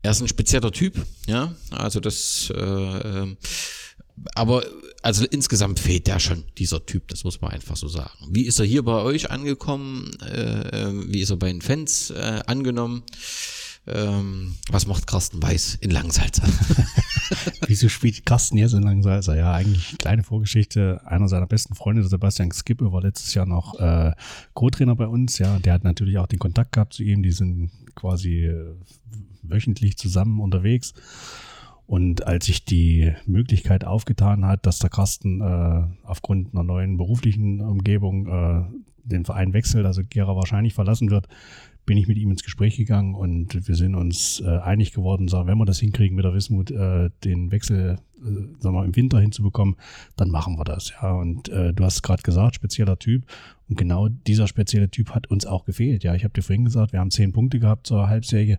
Er 0.00 0.12
ist 0.12 0.22
ein 0.22 0.28
spezieller 0.28 0.72
Typ, 0.72 0.94
ja. 1.26 1.54
Also 1.70 2.00
das, 2.00 2.50
äh, 2.56 2.58
ähm, 2.58 3.36
aber 4.34 4.64
also 5.02 5.24
insgesamt 5.26 5.80
fehlt 5.80 6.06
der 6.06 6.20
schon, 6.20 6.44
dieser 6.56 6.84
Typ, 6.86 7.08
das 7.08 7.24
muss 7.24 7.40
man 7.40 7.50
einfach 7.50 7.76
so 7.76 7.88
sagen. 7.88 8.28
Wie 8.30 8.46
ist 8.46 8.60
er 8.60 8.66
hier 8.66 8.82
bei 8.82 9.02
euch 9.02 9.30
angekommen? 9.30 10.10
Äh, 10.22 10.84
äh, 10.84 11.12
wie 11.12 11.20
ist 11.20 11.30
er 11.30 11.36
bei 11.36 11.48
den 11.48 11.60
Fans 11.60 12.10
äh, 12.10 12.40
angenommen? 12.46 13.02
Ähm, 13.86 14.56
was 14.70 14.86
macht 14.86 15.06
Carsten 15.06 15.42
Weiß 15.42 15.76
in 15.76 15.90
Langsalza? 15.90 16.42
Wieso 17.66 17.88
spielt 17.88 18.26
Carsten 18.26 18.58
jetzt 18.58 18.74
in 18.74 18.82
Langsalza? 18.82 19.34
Ja, 19.34 19.52
eigentlich 19.52 19.96
kleine 19.98 20.22
Vorgeschichte. 20.22 21.00
Einer 21.06 21.28
seiner 21.28 21.46
besten 21.46 21.74
Freunde, 21.74 22.04
Sebastian 22.04 22.52
Skippe, 22.52 22.92
war 22.92 23.02
letztes 23.02 23.34
Jahr 23.34 23.46
noch 23.46 23.78
äh, 23.80 24.12
Co-Trainer 24.54 24.96
bei 24.96 25.06
uns. 25.06 25.38
Ja, 25.38 25.58
der 25.58 25.72
hat 25.72 25.84
natürlich 25.84 26.18
auch 26.18 26.26
den 26.26 26.38
Kontakt 26.38 26.72
gehabt 26.72 26.92
zu 26.92 27.02
ihm. 27.02 27.22
Die 27.22 27.32
sind 27.32 27.70
quasi 27.94 28.44
äh, 28.44 28.74
wöchentlich 29.42 29.96
zusammen 29.96 30.40
unterwegs. 30.40 30.92
Und 31.86 32.24
als 32.24 32.46
sich 32.46 32.64
die 32.64 33.12
Möglichkeit 33.26 33.84
aufgetan 33.84 34.44
hat, 34.44 34.64
dass 34.66 34.78
der 34.78 34.90
Carsten 34.90 35.40
äh, 35.40 35.82
aufgrund 36.04 36.54
einer 36.54 36.62
neuen 36.62 36.96
beruflichen 36.96 37.60
Umgebung 37.60 38.28
äh, 38.28 38.62
den 39.02 39.24
Verein 39.24 39.52
wechselt, 39.52 39.86
also 39.86 40.02
Gera 40.08 40.36
wahrscheinlich 40.36 40.74
verlassen 40.74 41.10
wird, 41.10 41.26
bin 41.86 41.96
ich 41.96 42.06
mit 42.06 42.18
ihm 42.18 42.30
ins 42.30 42.42
Gespräch 42.42 42.76
gegangen 42.76 43.14
und 43.14 43.66
wir 43.66 43.74
sind 43.74 43.94
uns 43.94 44.40
äh, 44.40 44.58
einig 44.58 44.92
geworden, 44.92 45.28
sagen, 45.28 45.48
wenn 45.48 45.58
wir 45.58 45.64
das 45.64 45.80
hinkriegen 45.80 46.16
mit 46.16 46.24
der 46.24 46.34
Wismut, 46.34 46.70
äh, 46.70 47.10
den 47.24 47.50
Wechsel 47.50 47.98
äh, 48.20 48.62
sagen 48.62 48.74
wir, 48.74 48.84
im 48.84 48.94
Winter 48.94 49.18
hinzubekommen, 49.20 49.76
dann 50.16 50.30
machen 50.30 50.58
wir 50.58 50.64
das. 50.64 50.92
Ja, 51.00 51.12
und 51.12 51.48
äh, 51.48 51.72
du 51.72 51.84
hast 51.84 52.02
gerade 52.02 52.22
gesagt, 52.22 52.56
spezieller 52.56 52.98
Typ. 52.98 53.24
Und 53.68 53.76
genau 53.76 54.08
dieser 54.08 54.46
spezielle 54.46 54.90
Typ 54.90 55.10
hat 55.14 55.28
uns 55.28 55.46
auch 55.46 55.64
gefehlt. 55.64 56.04
Ja, 56.04 56.14
ich 56.14 56.24
habe 56.24 56.34
dir 56.34 56.42
vorhin 56.42 56.64
gesagt, 56.64 56.92
wir 56.92 57.00
haben 57.00 57.10
zehn 57.10 57.32
Punkte 57.32 57.58
gehabt 57.58 57.86
zur 57.86 58.08
Halbserie. 58.08 58.58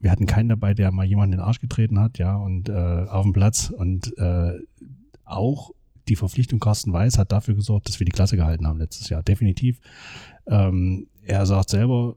Wir 0.00 0.10
hatten 0.10 0.26
keinen 0.26 0.48
dabei, 0.48 0.74
der 0.74 0.90
mal 0.90 1.04
jemanden 1.04 1.34
in 1.34 1.38
den 1.38 1.46
Arsch 1.46 1.60
getreten 1.60 2.00
hat, 2.00 2.18
ja, 2.18 2.36
und 2.36 2.68
äh, 2.68 2.72
auf 2.72 3.22
dem 3.22 3.32
Platz. 3.32 3.70
Und 3.70 4.16
äh, 4.18 4.58
auch 5.24 5.70
die 6.08 6.16
Verpflichtung 6.16 6.58
Carsten 6.58 6.92
Weiß 6.92 7.18
hat 7.18 7.30
dafür 7.30 7.54
gesorgt, 7.54 7.88
dass 7.88 8.00
wir 8.00 8.04
die 8.04 8.12
Klasse 8.12 8.36
gehalten 8.36 8.66
haben 8.66 8.78
letztes 8.78 9.08
Jahr. 9.08 9.22
Definitiv. 9.22 9.80
Ähm, 10.46 11.06
er 11.24 11.46
sagt 11.46 11.70
selber, 11.70 12.16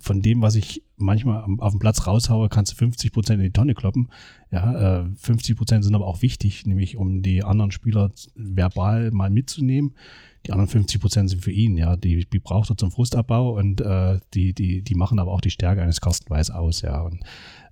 von 0.00 0.22
dem, 0.22 0.42
was 0.42 0.54
ich 0.54 0.82
manchmal 0.96 1.44
auf 1.58 1.72
dem 1.72 1.80
Platz 1.80 2.06
raushaue, 2.06 2.48
kannst 2.48 2.72
du 2.72 2.76
50 2.76 3.12
Prozent 3.12 3.40
in 3.40 3.46
die 3.46 3.52
Tonne 3.52 3.74
kloppen. 3.74 4.08
Ja, 4.52 5.00
äh, 5.02 5.06
50 5.16 5.56
Prozent 5.56 5.84
sind 5.84 5.94
aber 5.94 6.06
auch 6.06 6.22
wichtig, 6.22 6.66
nämlich 6.66 6.96
um 6.96 7.22
die 7.22 7.42
anderen 7.42 7.72
Spieler 7.72 8.12
verbal 8.34 9.10
mal 9.10 9.30
mitzunehmen. 9.30 9.94
Die 10.46 10.52
anderen 10.52 10.68
50 10.68 11.00
Prozent 11.00 11.30
sind 11.30 11.42
für 11.42 11.50
ihn, 11.50 11.76
ja. 11.76 11.96
Die, 11.96 12.26
die 12.26 12.38
braucht 12.38 12.70
er 12.70 12.76
zum 12.76 12.90
Frustabbau 12.90 13.56
und 13.56 13.80
äh, 13.80 14.20
die, 14.34 14.52
die, 14.52 14.82
die 14.82 14.94
machen 14.94 15.18
aber 15.18 15.32
auch 15.32 15.40
die 15.40 15.50
Stärke 15.50 15.82
eines 15.82 16.00
Carsten 16.00 16.30
Weiß 16.30 16.50
aus, 16.50 16.82
ja. 16.82 17.00
Und 17.00 17.22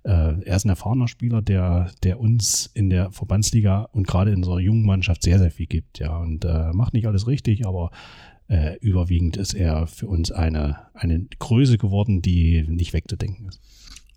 äh, 0.03 0.41
er 0.41 0.55
ist 0.55 0.65
ein 0.65 0.69
erfahrener 0.69 1.07
Spieler, 1.07 1.41
der, 1.41 1.91
der 2.01 2.19
uns 2.19 2.69
in 2.73 2.89
der 2.89 3.11
Verbandsliga 3.11 3.83
und 3.93 4.07
gerade 4.07 4.31
in 4.31 4.37
unserer 4.37 4.59
jungen 4.59 4.85
Mannschaft 4.85 5.23
sehr, 5.23 5.39
sehr 5.39 5.51
viel 5.51 5.67
gibt, 5.67 5.99
ja. 5.99 6.17
Und 6.17 6.45
äh, 6.45 6.73
macht 6.73 6.93
nicht 6.93 7.07
alles 7.07 7.27
richtig, 7.27 7.65
aber 7.67 7.91
äh, 8.53 8.77
überwiegend 8.81 9.35
ist 9.35 9.55
er 9.55 9.87
für 9.87 10.07
uns 10.07 10.31
eine, 10.31 10.77
eine 10.93 11.25
Größe 11.39 11.79
geworden, 11.79 12.21
die 12.21 12.63
nicht 12.67 12.93
wegzudenken 12.93 13.47
ist. 13.47 13.59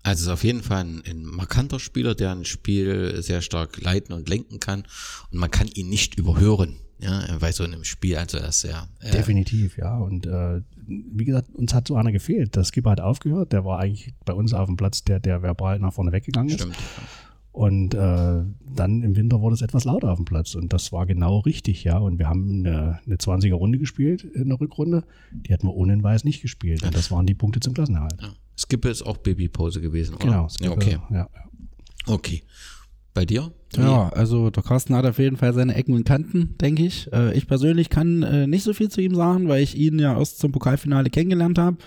Also 0.03 0.25
ist 0.25 0.33
auf 0.33 0.43
jeden 0.43 0.61
Fall 0.61 0.85
ein, 0.85 1.01
ein 1.09 1.23
markanter 1.23 1.79
Spieler, 1.79 2.13
der 2.13 2.33
ein 2.33 2.45
Spiel 2.45 3.21
sehr 3.23 3.41
stark 3.41 3.81
leiten 3.81 4.13
und 4.13 4.29
lenken 4.29 4.59
kann. 4.59 4.83
Und 5.31 5.39
man 5.39 5.49
kann 5.49 5.67
ihn 5.67 5.89
nicht 5.89 6.19
überhören. 6.19 6.77
Ja, 6.99 7.37
bei 7.39 7.51
so 7.51 7.63
einem 7.63 7.83
Spiel, 7.83 8.17
also 8.17 8.37
er 8.37 8.49
ist 8.49 8.61
sehr. 8.61 8.87
Äh, 8.99 9.11
Definitiv, 9.11 9.77
ja. 9.77 9.97
Und 9.97 10.25
äh, 10.25 10.61
wie 10.87 11.25
gesagt, 11.25 11.49
uns 11.53 11.73
hat 11.73 11.87
so 11.87 11.95
einer 11.95 12.11
gefehlt. 12.11 12.55
Der 12.55 12.63
Skipper 12.63 12.91
hat 12.91 13.01
aufgehört. 13.01 13.53
Der 13.53 13.65
war 13.65 13.79
eigentlich 13.79 14.13
bei 14.23 14.33
uns 14.33 14.53
auf 14.53 14.67
dem 14.67 14.77
Platz, 14.77 15.03
der, 15.03 15.19
der 15.19 15.41
verbal 15.41 15.79
nach 15.79 15.93
vorne 15.93 16.11
weggegangen 16.11 16.49
ist. 16.49 16.61
Stimmt. 16.61 16.77
Und 17.57 17.95
äh, 17.95 18.43
dann 18.75 19.01
im 19.01 19.15
Winter 19.15 19.41
wurde 19.41 19.55
es 19.55 19.63
etwas 19.63 19.83
lauter 19.83 20.11
auf 20.11 20.19
dem 20.19 20.25
Platz. 20.25 20.53
Und 20.53 20.73
das 20.73 20.91
war 20.91 21.07
genau 21.07 21.39
richtig, 21.39 21.83
ja. 21.83 21.97
Und 21.97 22.19
wir 22.19 22.29
haben 22.29 22.63
eine, 22.63 22.99
eine 23.03 23.15
20er 23.15 23.55
Runde 23.55 23.79
gespielt 23.79 24.23
in 24.23 24.49
der 24.49 24.59
Rückrunde. 24.59 25.03
Die 25.31 25.49
hätten 25.49 25.65
wir 25.65 25.73
ohne 25.73 25.95
den 25.95 26.03
Weiß 26.03 26.23
nicht 26.23 26.43
gespielt. 26.43 26.83
Und 26.83 26.93
das 26.93 27.09
waren 27.09 27.25
die 27.25 27.33
Punkte 27.33 27.59
zum 27.59 27.73
Klassenerhalt. 27.73 28.21
Ja. 28.21 28.29
Skippe 28.55 28.89
ist 28.89 29.01
auch 29.01 29.17
Babypause 29.17 29.81
gewesen, 29.81 30.13
oder? 30.13 30.25
Genau. 30.25 30.43
Ja, 30.43 30.49
Skipper, 30.49 30.71
okay. 30.73 30.97
Ja, 31.09 31.17
ja. 31.17 31.29
Okay. 32.05 32.43
Bei 33.17 33.25
dir? 33.25 33.51
Ja, 33.75 34.09
also 34.09 34.51
der 34.51 34.61
Carsten 34.61 34.93
hat 34.93 35.07
auf 35.07 35.17
jeden 35.17 35.37
Fall 35.37 35.51
seine 35.51 35.73
Ecken 35.73 35.95
und 35.95 36.03
Kanten, 36.03 36.55
denke 36.61 36.85
ich. 36.85 37.11
Äh, 37.11 37.35
ich 37.35 37.47
persönlich 37.47 37.89
kann 37.89 38.21
äh, 38.21 38.45
nicht 38.45 38.61
so 38.61 38.75
viel 38.75 38.89
zu 38.89 39.01
ihm 39.01 39.15
sagen, 39.15 39.47
weil 39.47 39.63
ich 39.63 39.75
ihn 39.75 39.97
ja 39.97 40.15
erst 40.15 40.37
zum 40.37 40.51
Pokalfinale 40.51 41.09
kennengelernt 41.09 41.57
habe. 41.57 41.77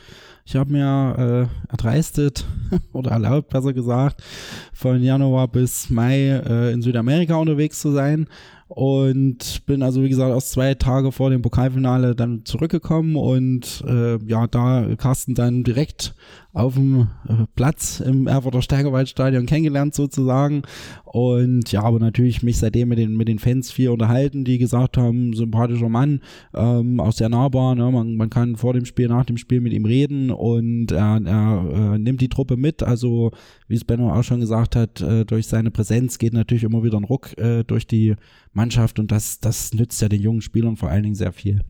Ich 0.44 0.56
habe 0.56 0.72
mir 0.72 1.48
äh, 1.48 1.70
erdreistet 1.70 2.44
oder 2.92 3.12
erlaubt, 3.12 3.50
besser 3.50 3.72
gesagt, 3.72 4.24
von 4.72 5.00
Januar 5.00 5.46
bis 5.46 5.88
Mai 5.88 6.30
äh, 6.30 6.72
in 6.72 6.82
Südamerika 6.82 7.36
unterwegs 7.36 7.78
zu 7.78 7.92
sein 7.92 8.26
und 8.66 9.66
bin 9.66 9.82
also 9.82 10.02
wie 10.02 10.08
gesagt 10.08 10.30
erst 10.30 10.50
zwei 10.50 10.74
Tage 10.74 11.12
vor 11.12 11.30
dem 11.30 11.42
Pokalfinale 11.42 12.16
dann 12.16 12.44
zurückgekommen 12.44 13.14
und 13.14 13.84
äh, 13.86 14.16
ja, 14.24 14.48
da 14.48 14.86
Carsten 14.96 15.34
dann 15.34 15.62
direkt 15.62 16.14
auf 16.52 16.74
dem 16.74 17.08
äh, 17.28 17.46
Platz 17.54 18.00
im 18.00 18.26
Erfurter 18.26 18.62
Steigerwaldstadion 18.62 19.46
kennengelernt 19.46 19.94
sozusagen 19.94 20.62
und 21.04 21.70
ja, 21.70 21.82
aber 21.82 21.98
natürlich 21.98 22.42
mich 22.42 22.58
seitdem 22.58 22.88
mit 22.88 22.98
den, 22.98 23.16
mit 23.16 23.28
den 23.28 23.38
Fans 23.38 23.70
viel 23.70 23.90
unterhalten, 23.90 24.44
die 24.44 24.58
gesagt 24.58 24.96
haben, 24.96 25.32
sympathischer 25.32 25.88
Mann, 25.88 26.20
ähm, 26.54 27.00
auch 27.00 27.12
sehr 27.12 27.28
nahbar, 27.28 27.74
ne? 27.74 27.90
man, 27.90 28.16
man 28.16 28.30
kann 28.30 28.56
vor 28.56 28.74
dem 28.74 28.84
Spiel, 28.84 29.08
nach 29.08 29.24
dem 29.24 29.36
Spiel 29.36 29.60
mit 29.60 29.72
ihm 29.72 29.84
reden 29.84 30.30
und 30.30 30.92
er, 30.92 31.20
er 31.24 31.94
äh, 31.94 31.98
nimmt 31.98 32.20
die 32.20 32.28
Truppe 32.28 32.56
mit, 32.56 32.82
also 32.82 33.30
wie 33.68 33.76
es 33.76 33.84
Benno 33.84 34.12
auch 34.12 34.24
schon 34.24 34.40
gesagt 34.40 34.76
hat, 34.76 35.00
äh, 35.00 35.24
durch 35.24 35.46
seine 35.46 35.70
Präsenz 35.70 36.18
geht 36.18 36.32
natürlich 36.32 36.64
immer 36.64 36.82
wieder 36.82 36.98
ein 36.98 37.04
Ruck 37.04 37.36
äh, 37.38 37.64
durch 37.64 37.86
die 37.86 38.14
Mannschaft 38.52 38.98
und 38.98 39.12
das, 39.12 39.40
das 39.40 39.72
nützt 39.74 40.02
ja 40.02 40.08
den 40.08 40.22
jungen 40.22 40.40
Spielern 40.40 40.76
vor 40.76 40.90
allen 40.90 41.04
Dingen 41.04 41.14
sehr 41.14 41.32
viel 41.32 41.60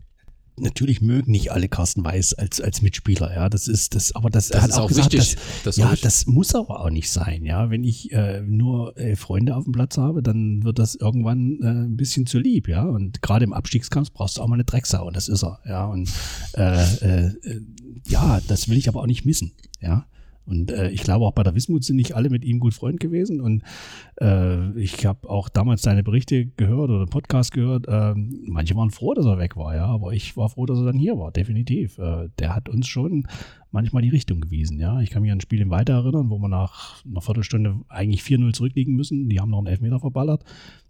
natürlich 0.61 1.01
mögen 1.01 1.31
nicht 1.33 1.53
alle 1.53 1.69
Carsten 1.69 2.05
Weiß 2.05 2.35
als, 2.35 2.61
als 2.61 2.83
Mitspieler, 2.83 3.35
ja. 3.35 3.49
Das 3.49 3.69
ist 3.69 3.95
das, 3.95 4.15
aber 4.15 4.31
das, 4.31 4.49
das 4.49 4.63
hat 4.63 4.71
ist 4.71 4.77
auch, 4.77 4.85
auch 4.85 4.89
gesagt, 4.89 5.13
wichtig. 5.13 5.35
dass, 5.35 5.63
Das 5.65 5.77
ja, 5.77 5.87
wichtig. 5.87 6.03
das 6.03 6.27
muss 6.27 6.55
aber 6.55 6.81
auch 6.81 6.91
nicht 6.91 7.11
sein, 7.11 7.45
ja. 7.45 7.71
Wenn 7.71 7.85
ich 7.85 8.13
äh, 8.13 8.43
nur 8.43 8.97
äh, 8.99 9.17
Freunde 9.17 9.57
auf 9.57 9.65
dem 9.65 9.73
Platz 9.73 9.99
habe, 9.99 10.23
dann 10.23 10.63
wird 10.65 10.79
das 10.79 10.95
irgendwann 10.95 11.59
äh, 11.63 11.67
ein 11.67 11.97
bisschen 11.97 12.27
zu 12.27 12.39
lieb, 12.39 12.69
ja. 12.69 12.85
Und 12.85 13.23
gerade 13.23 13.45
im 13.45 13.53
Abstiegskampf 13.53 14.13
brauchst 14.13 14.39
du 14.39 14.43
auch 14.43 14.49
mal 14.49 14.55
eine 14.55 14.65
Drecksau 14.65 15.07
und 15.07 15.17
das 15.17 15.29
ist 15.29 15.43
er, 15.43 15.61
ja. 15.67 15.87
Und 15.87 16.11
äh, 16.55 16.83
äh, 17.01 17.27
äh, 17.27 17.61
ja, 18.09 18.41
das 18.49 18.69
will 18.69 18.77
ich 18.77 18.89
aber 18.89 19.01
auch 19.01 19.07
nicht 19.07 19.25
missen, 19.25 19.53
ja. 19.81 20.07
Und 20.51 20.73
äh, 20.73 20.91
ich 20.91 21.03
glaube 21.03 21.25
auch 21.25 21.33
bei 21.33 21.45
der 21.45 21.55
Wismut 21.55 21.85
sind 21.85 21.97
nicht 21.97 22.17
alle 22.17 22.29
mit 22.29 22.45
ihm 22.45 22.59
gut 22.59 22.75
Freund 22.75 22.99
gewesen. 22.99 23.41
Und 23.41 23.63
äh, 24.21 24.79
ich 24.79 25.07
habe 25.07 25.31
auch 25.31 25.49
damals 25.49 25.83
seine 25.83 26.03
Berichte 26.03 26.47
gehört 26.47 26.91
oder 26.91 27.07
Podcast 27.07 27.53
gehört. 27.53 27.87
Äh, 27.87 28.15
manche 28.17 28.75
waren 28.75 28.91
froh, 28.91 29.15
dass 29.15 29.27
er 29.27 29.39
weg 29.39 29.57
war, 29.57 29.77
ja, 29.77 29.87
aber 29.87 30.13
ich 30.13 30.37
war 30.37 30.49
froh, 30.49 30.67
dass 30.67 30.79
er 30.79 30.87
dann 30.87 30.99
hier 30.99 31.17
war, 31.17 31.31
definitiv. 31.31 31.99
Äh, 31.99 32.29
der 32.39 32.55
hat 32.55 32.69
uns 32.69 32.89
schon 32.89 33.27
manchmal 33.71 34.03
die 34.03 34.09
Richtung 34.09 34.41
gewiesen, 34.41 34.81
ja. 34.81 35.01
Ich 35.01 35.11
kann 35.11 35.23
mich 35.23 35.31
an 35.31 35.39
ein 35.39 35.41
Spiel 35.41 35.61
im 35.61 35.71
Weiter 35.71 35.93
erinnern, 35.95 36.31
wo 36.31 36.39
wir 36.39 36.49
nach 36.49 37.05
einer 37.05 37.21
Viertelstunde 37.21 37.77
eigentlich 37.89 38.23
4-0 38.23 38.53
zurückliegen 38.53 38.97
müssen. 38.97 39.29
Die 39.29 39.39
haben 39.39 39.51
noch 39.51 39.59
einen 39.59 39.69
Elfmeter 39.69 40.01
verballert. 40.01 40.45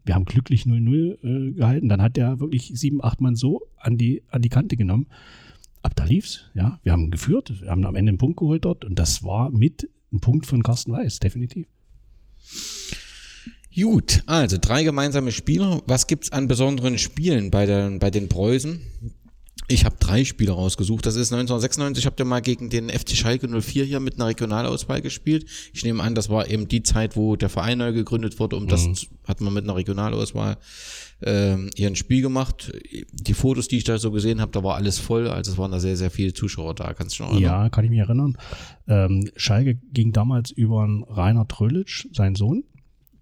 Wir 0.04 0.14
haben 0.14 0.24
glücklich 0.24 0.62
0-0 0.62 1.18
äh, 1.22 1.52
gehalten. 1.52 1.88
Dann 1.90 2.00
hat 2.00 2.16
der 2.16 2.40
wirklich 2.40 2.72
sieben, 2.74 3.04
acht 3.04 3.20
Mann 3.20 3.36
so 3.36 3.60
an 3.76 3.98
die, 3.98 4.22
an 4.30 4.40
die 4.40 4.48
Kante 4.48 4.76
genommen 4.76 5.06
ab 5.82 5.94
da 5.96 6.04
lief's, 6.04 6.42
ja. 6.54 6.78
Wir 6.82 6.92
haben 6.92 7.10
geführt, 7.10 7.52
wir 7.62 7.70
haben 7.70 7.84
am 7.86 7.96
Ende 7.96 8.10
einen 8.10 8.18
Punkt 8.18 8.38
geholt 8.38 8.64
dort 8.64 8.84
und 8.84 8.98
das 8.98 9.22
war 9.22 9.50
mit 9.50 9.88
ein 10.12 10.20
Punkt 10.20 10.46
von 10.46 10.62
Carsten 10.62 10.92
Weiß, 10.92 11.18
definitiv. 11.20 11.66
Gut, 13.74 14.22
also 14.26 14.58
drei 14.60 14.82
gemeinsame 14.82 15.30
Spieler. 15.32 15.82
Was 15.86 16.06
gibt's 16.06 16.32
an 16.32 16.48
besonderen 16.48 16.98
Spielen 16.98 17.50
bei, 17.50 17.66
der, 17.66 17.90
bei 17.98 18.10
den 18.10 18.28
Preußen? 18.28 18.80
Ich 19.68 19.84
habe 19.84 19.94
drei 20.00 20.24
Spiele 20.24 20.50
rausgesucht. 20.50 21.06
Das 21.06 21.14
ist 21.14 21.32
1996, 21.32 22.04
habt 22.04 22.18
ihr 22.18 22.24
mal 22.24 22.40
gegen 22.40 22.70
den 22.70 22.90
FC 22.90 23.10
Schalke 23.10 23.46
04 23.48 23.84
hier 23.84 24.00
mit 24.00 24.14
einer 24.16 24.26
Regionalauswahl 24.26 25.00
gespielt. 25.00 25.46
Ich 25.72 25.84
nehme 25.84 26.02
an, 26.02 26.16
das 26.16 26.28
war 26.28 26.48
eben 26.50 26.66
die 26.66 26.82
Zeit, 26.82 27.14
wo 27.14 27.36
der 27.36 27.48
Verein 27.48 27.78
neu 27.78 27.92
gegründet 27.92 28.40
wurde. 28.40 28.56
Um 28.56 28.66
das 28.66 28.92
zu- 28.92 29.06
hat 29.24 29.40
man 29.40 29.54
mit 29.54 29.62
einer 29.62 29.76
Regionalauswahl 29.76 30.56
ähm, 31.22 31.70
hier 31.74 31.88
ein 31.88 31.96
Spiel 31.96 32.22
gemacht. 32.22 32.72
Die 33.12 33.34
Fotos, 33.34 33.68
die 33.68 33.76
ich 33.76 33.84
da 33.84 33.98
so 33.98 34.10
gesehen 34.10 34.40
habe, 34.40 34.52
da 34.52 34.64
war 34.64 34.76
alles 34.76 34.98
voll. 34.98 35.28
Also 35.28 35.52
es 35.52 35.58
waren 35.58 35.72
da 35.72 35.80
sehr, 35.80 35.96
sehr 35.96 36.10
viele 36.10 36.32
Zuschauer 36.32 36.74
da. 36.74 36.94
Kannst 36.94 37.18
du 37.18 37.24
dich 37.24 37.30
noch 37.30 37.40
erinnern? 37.40 37.62
Ja, 37.62 37.68
kann 37.68 37.84
ich 37.84 37.90
mich 37.90 38.00
erinnern. 38.00 38.36
Ähm, 38.88 39.30
Schalke 39.36 39.78
ging 39.92 40.12
damals 40.12 40.50
über 40.50 40.82
einen 40.82 41.04
Rainer 41.04 41.46
Trölitsch, 41.46 42.06
sein 42.12 42.34
Sohn, 42.34 42.64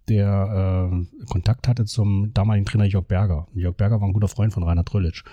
der 0.09 0.91
äh, 0.93 1.25
Kontakt 1.27 1.69
hatte 1.69 1.85
zum 1.85 2.33
damaligen 2.35 2.66
Trainer 2.66 2.85
Jörg 2.85 3.07
Berger. 3.07 3.47
Jörg 3.55 3.77
Berger 3.77 4.01
war 4.01 4.09
ein 4.09 4.15
guter 4.15 4.29
Freund 4.29 4.53
von 4.53 4.62
Rainer 4.62 4.85
Trölitsch. 4.85 5.25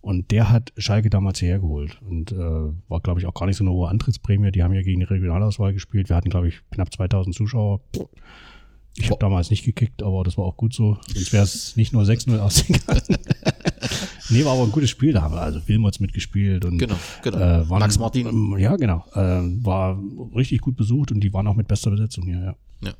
Und 0.00 0.32
der 0.32 0.50
hat 0.50 0.72
Schalke 0.76 1.08
damals 1.08 1.38
hierher 1.38 1.60
geholt 1.60 1.98
und 2.02 2.30
äh, 2.30 2.36
war, 2.36 3.00
glaube 3.00 3.20
ich, 3.20 3.26
auch 3.26 3.32
gar 3.32 3.46
nicht 3.46 3.56
so 3.56 3.64
eine 3.64 3.72
hohe 3.72 3.88
Antrittsprämie. 3.88 4.50
Die 4.50 4.62
haben 4.62 4.74
ja 4.74 4.82
gegen 4.82 5.00
die 5.00 5.06
Regionalauswahl 5.06 5.72
gespielt. 5.72 6.10
Wir 6.10 6.16
hatten, 6.16 6.28
glaube 6.28 6.48
ich, 6.48 6.60
knapp 6.70 6.92
2000 6.92 7.34
Zuschauer. 7.34 7.80
Ich 8.96 9.10
habe 9.10 9.18
damals 9.18 9.50
nicht 9.50 9.64
gekickt, 9.64 10.02
aber 10.02 10.22
das 10.22 10.38
war 10.38 10.44
auch 10.44 10.56
gut 10.56 10.72
so. 10.72 10.98
Sonst 11.12 11.32
wäre 11.32 11.42
es 11.44 11.76
nicht 11.76 11.92
nur 11.92 12.04
6-0 12.04 12.38
ausgegangen. 12.38 13.02
nee, 14.30 14.44
war 14.44 14.52
aber 14.52 14.62
ein 14.64 14.72
gutes 14.72 14.90
Spiel. 14.90 15.12
Da 15.12 15.22
haben 15.22 15.34
wir 15.34 15.40
also 15.40 15.60
Wilmots 15.66 15.98
mitgespielt 15.98 16.64
und 16.64 16.78
Genau, 16.78 16.94
genau. 17.22 17.36
äh, 17.38 17.68
waren, 17.68 17.80
Max 17.80 17.98
Martin. 17.98 18.26
ähm, 18.28 18.56
Ja, 18.58 18.76
genau. 18.76 19.04
Äh, 19.14 19.64
war 19.64 20.00
richtig 20.36 20.60
gut 20.60 20.76
besucht 20.76 21.10
und 21.10 21.20
die 21.20 21.32
waren 21.32 21.46
auch 21.48 21.56
mit 21.56 21.66
bester 21.66 21.90
Besetzung 21.90 22.24
hier, 22.24 22.38
ja. 22.40 22.56
Ja. 22.82 22.94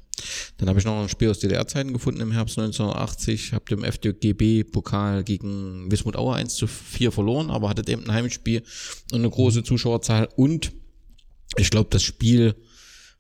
Dann 0.56 0.68
habe 0.68 0.78
ich 0.78 0.84
noch 0.84 1.00
ein 1.02 1.08
Spiel 1.08 1.28
aus 1.30 1.40
DDR-Zeiten 1.40 1.92
gefunden 1.92 2.20
im 2.22 2.32
Herbst 2.32 2.58
1980. 2.58 3.52
Habt 3.52 3.70
im 3.70 3.84
FDGB-Pokal 3.84 5.24
gegen 5.24 5.90
Wismut 5.90 6.16
Aue 6.16 6.34
1 6.36 6.54
zu 6.54 6.66
4 6.66 7.12
verloren, 7.12 7.50
aber 7.50 7.68
hattet 7.68 7.88
eben 7.88 8.04
ein 8.04 8.12
Heimspiel 8.12 8.62
und 9.12 9.18
eine 9.18 9.30
große 9.30 9.62
Zuschauerzahl. 9.62 10.28
Und 10.36 10.72
ich 11.56 11.70
glaube, 11.70 11.88
das 11.90 12.02
Spiel 12.02 12.54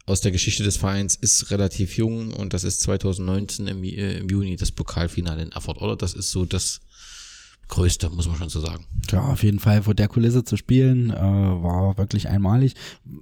aus 0.06 0.20
der 0.20 0.32
Geschichte 0.32 0.62
des 0.62 0.76
Vereins 0.76 1.14
ist 1.16 1.50
relativ 1.50 1.96
jung 1.96 2.32
und 2.32 2.52
das 2.52 2.64
ist 2.64 2.82
2019 2.82 3.66
im, 3.66 3.84
äh, 3.84 4.18
im 4.18 4.28
Juni 4.28 4.56
das 4.56 4.70
Pokalfinale 4.70 5.42
in 5.42 5.52
Erfurt, 5.52 5.80
oder? 5.80 5.96
Das 5.96 6.14
ist 6.14 6.30
so 6.30 6.44
das 6.44 6.80
Größte, 7.68 8.10
muss 8.10 8.28
man 8.28 8.36
schon 8.36 8.48
so 8.48 8.60
sagen. 8.60 8.84
Ja, 9.10 9.20
auf 9.22 9.42
jeden 9.42 9.58
Fall 9.58 9.82
vor 9.82 9.94
der 9.94 10.08
Kulisse 10.08 10.44
zu 10.44 10.56
spielen, 10.56 11.10
äh, 11.10 11.14
war 11.14 11.96
wirklich 11.98 12.28
einmalig. 12.28 12.74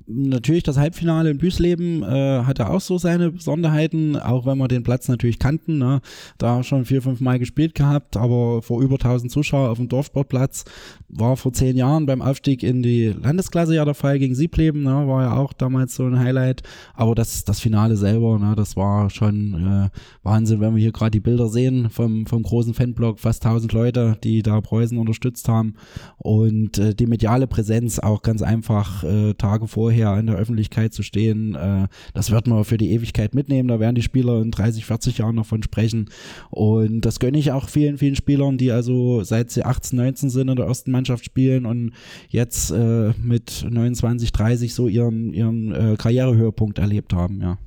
Natürlich 0.07 0.63
das 0.63 0.77
Halbfinale 0.77 1.31
in 1.31 1.39
Büsleben 1.39 2.03
äh, 2.03 2.43
hatte 2.45 2.69
auch 2.69 2.81
so 2.81 2.99
seine 2.99 3.31
Besonderheiten, 3.31 4.17
auch 4.17 4.47
wenn 4.47 4.59
wir 4.59 4.69
den 4.69 4.83
Platz 4.83 5.09
natürlich 5.09 5.39
kannten. 5.39 5.79
Ne? 5.79 6.01
Da 6.39 6.63
schon 6.63 6.85
vier, 6.85 7.03
fünf 7.03 7.21
Mal 7.21 7.39
gespielt 7.39 7.75
gehabt, 7.75 8.17
aber 8.17 8.63
vor 8.63 8.83
über 8.83 8.95
1000 8.95 9.31
Zuschauer 9.31 9.71
auf 9.71 9.79
dem 9.79 9.89
Dorfsportplatz 9.89 10.65
war 11.09 11.37
vor 11.37 11.53
zehn 11.53 11.77
Jahren 11.77 12.07
beim 12.07 12.23
Aufstieg 12.23 12.63
in 12.63 12.83
die 12.83 13.09
Landesklasse 13.09 13.75
ja 13.75 13.85
der 13.85 13.95
Fall 13.95 14.19
gegen 14.19 14.35
Siebleben, 14.35 14.83
ne? 14.83 15.07
war 15.07 15.23
ja 15.23 15.37
auch 15.37 15.53
damals 15.53 15.95
so 15.95 16.05
ein 16.05 16.19
Highlight. 16.19 16.63
Aber 16.95 17.15
das, 17.15 17.45
das 17.45 17.61
Finale 17.61 17.97
selber, 17.97 18.39
ne? 18.39 18.55
das 18.57 18.77
war 18.77 19.11
schon 19.11 19.55
äh, 19.55 19.99
Wahnsinn, 20.23 20.61
wenn 20.61 20.75
wir 20.75 20.81
hier 20.81 20.93
gerade 20.93 21.11
die 21.11 21.21
Bilder 21.21 21.49
sehen 21.49 21.91
vom, 21.91 22.27
vom 22.27 22.43
großen 22.43 22.75
Fanblock, 22.75 23.21
fast 23.21 23.45
1000 23.45 23.73
Leute, 23.73 24.19
die 24.25 24.32
da 24.41 24.63
Preußen 24.63 24.97
unterstützt 24.97 25.49
haben. 25.49 25.75
Und 26.17 26.79
äh, 26.79 26.95
die 26.95 27.07
mediale 27.07 27.47
Präsenz 27.47 27.99
auch 27.99 28.23
ganz 28.23 28.41
einfach 28.41 29.05
äh, 29.05 29.35
Tage 29.35 29.69
vorher 29.69 30.17
in 30.17 30.29
der 30.29 30.37
Öffentlichkeit 30.37 30.95
zu 30.95 31.03
stehen, 31.03 31.55
äh, 31.55 31.89
das 32.15 32.31
wird 32.31 32.47
man 32.47 32.65
für 32.65 32.79
die 32.79 32.93
Ewigkeit 32.93 33.35
mitnehmen, 33.35 33.69
da 33.69 33.81
werden 33.81 33.97
die 33.97 34.03
Spieler 34.03 34.41
in 34.41 34.51
30, 34.51 34.87
40 34.87 35.19
Jahren 35.19 35.35
noch 35.35 35.47
von 35.47 35.63
sprechen. 35.63 36.09
Und 36.51 37.03
das 37.03 37.21
gönne 37.21 37.39
ich 37.39 37.53
auch 37.53 37.69
vielen, 37.69 37.99
vielen 37.99 38.17
Spielern, 38.17 38.57
die 38.57 38.73
also 38.73 39.23
seit 39.25 39.51
sie 39.51 39.65
18, 39.65 39.99
19 39.99 40.31
sind 40.31 40.49
in 40.49 40.57
der 40.57 40.67
ersten 40.67 40.91
Mannschaft 40.91 41.25
spielen 41.25 41.67
und 41.67 41.93
jetzt 42.29 42.71
äh, 42.71 43.13
mit 43.21 43.67
29, 43.69 44.33
30 44.33 44.73
so 44.73 44.89
ihren, 44.89 45.33
ihren 45.33 45.73
äh, 45.73 45.97
Karrierehöhepunkt 45.99 46.79
erlebt 46.79 47.13
haben, 47.13 47.41
ja. 47.41 47.59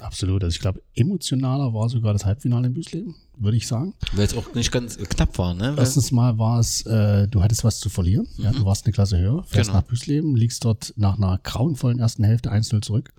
Absolut. 0.00 0.44
Also 0.44 0.54
ich 0.54 0.60
glaube, 0.60 0.82
emotionaler 0.94 1.72
war 1.74 1.88
sogar 1.88 2.12
das 2.12 2.24
Halbfinale 2.24 2.66
in 2.68 2.74
Büsleben, 2.74 3.14
würde 3.36 3.56
ich 3.56 3.66
sagen. 3.66 3.94
Weil 4.12 4.24
es 4.26 4.36
auch 4.36 4.54
nicht 4.54 4.70
ganz 4.72 4.96
knapp 4.98 5.36
war, 5.38 5.54
ne? 5.54 5.74
Erstens 5.76 6.12
mal 6.12 6.38
war 6.38 6.60
es, 6.60 6.82
äh, 6.86 7.26
du 7.28 7.42
hattest 7.42 7.64
was 7.64 7.80
zu 7.80 7.88
verlieren. 7.88 8.26
Ja, 8.38 8.52
du 8.52 8.64
warst 8.64 8.84
eine 8.86 8.92
Klasse 8.92 9.18
höher, 9.18 9.42
fährst 9.44 9.70
Genau. 9.70 9.80
nach 9.80 9.86
Büsleben, 9.86 10.36
liegst 10.36 10.64
dort 10.64 10.92
nach 10.96 11.16
einer 11.16 11.38
grauenvollen 11.42 11.98
ersten 11.98 12.24
Hälfte 12.24 12.50
1-0 12.52 12.80
zurück, 12.82 13.12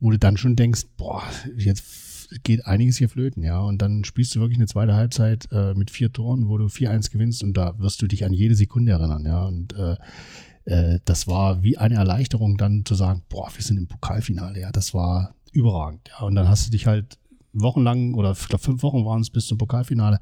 wo 0.00 0.10
du 0.10 0.18
dann 0.18 0.36
schon 0.36 0.56
denkst, 0.56 0.84
boah, 0.96 1.22
jetzt 1.56 1.84
geht 2.42 2.66
einiges 2.66 2.98
hier 2.98 3.08
flöten, 3.08 3.42
ja. 3.42 3.60
Und 3.60 3.80
dann 3.80 4.04
spielst 4.04 4.34
du 4.34 4.40
wirklich 4.40 4.58
eine 4.58 4.66
zweite 4.66 4.94
Halbzeit 4.94 5.48
äh, 5.50 5.74
mit 5.74 5.90
vier 5.90 6.12
Toren, 6.12 6.48
wo 6.48 6.58
du 6.58 6.66
4-1 6.66 7.10
gewinnst 7.10 7.42
und 7.42 7.54
da 7.54 7.78
wirst 7.78 8.02
du 8.02 8.06
dich 8.06 8.24
an 8.24 8.32
jede 8.32 8.54
Sekunde 8.54 8.92
erinnern, 8.92 9.24
ja. 9.24 9.44
Und 9.46 9.72
äh, 9.74 9.96
äh, 10.66 10.98
das 11.06 11.26
war 11.26 11.62
wie 11.62 11.78
eine 11.78 11.94
Erleichterung, 11.94 12.58
dann 12.58 12.84
zu 12.84 12.94
sagen, 12.94 13.22
boah, 13.30 13.48
wir 13.54 13.64
sind 13.64 13.78
im 13.78 13.86
Pokalfinale, 13.88 14.60
ja, 14.60 14.70
das 14.70 14.92
war 14.92 15.34
überragend, 15.58 16.08
ja. 16.08 16.26
Und 16.26 16.34
dann 16.34 16.48
hast 16.48 16.66
du 16.66 16.70
dich 16.70 16.86
halt 16.86 17.18
wochenlang 17.52 18.14
oder 18.14 18.32
ich 18.32 18.48
glaube 18.48 18.62
fünf 18.62 18.82
Wochen 18.82 19.04
waren 19.04 19.20
es 19.20 19.30
bis 19.30 19.46
zum 19.46 19.58
Pokalfinale 19.58 20.20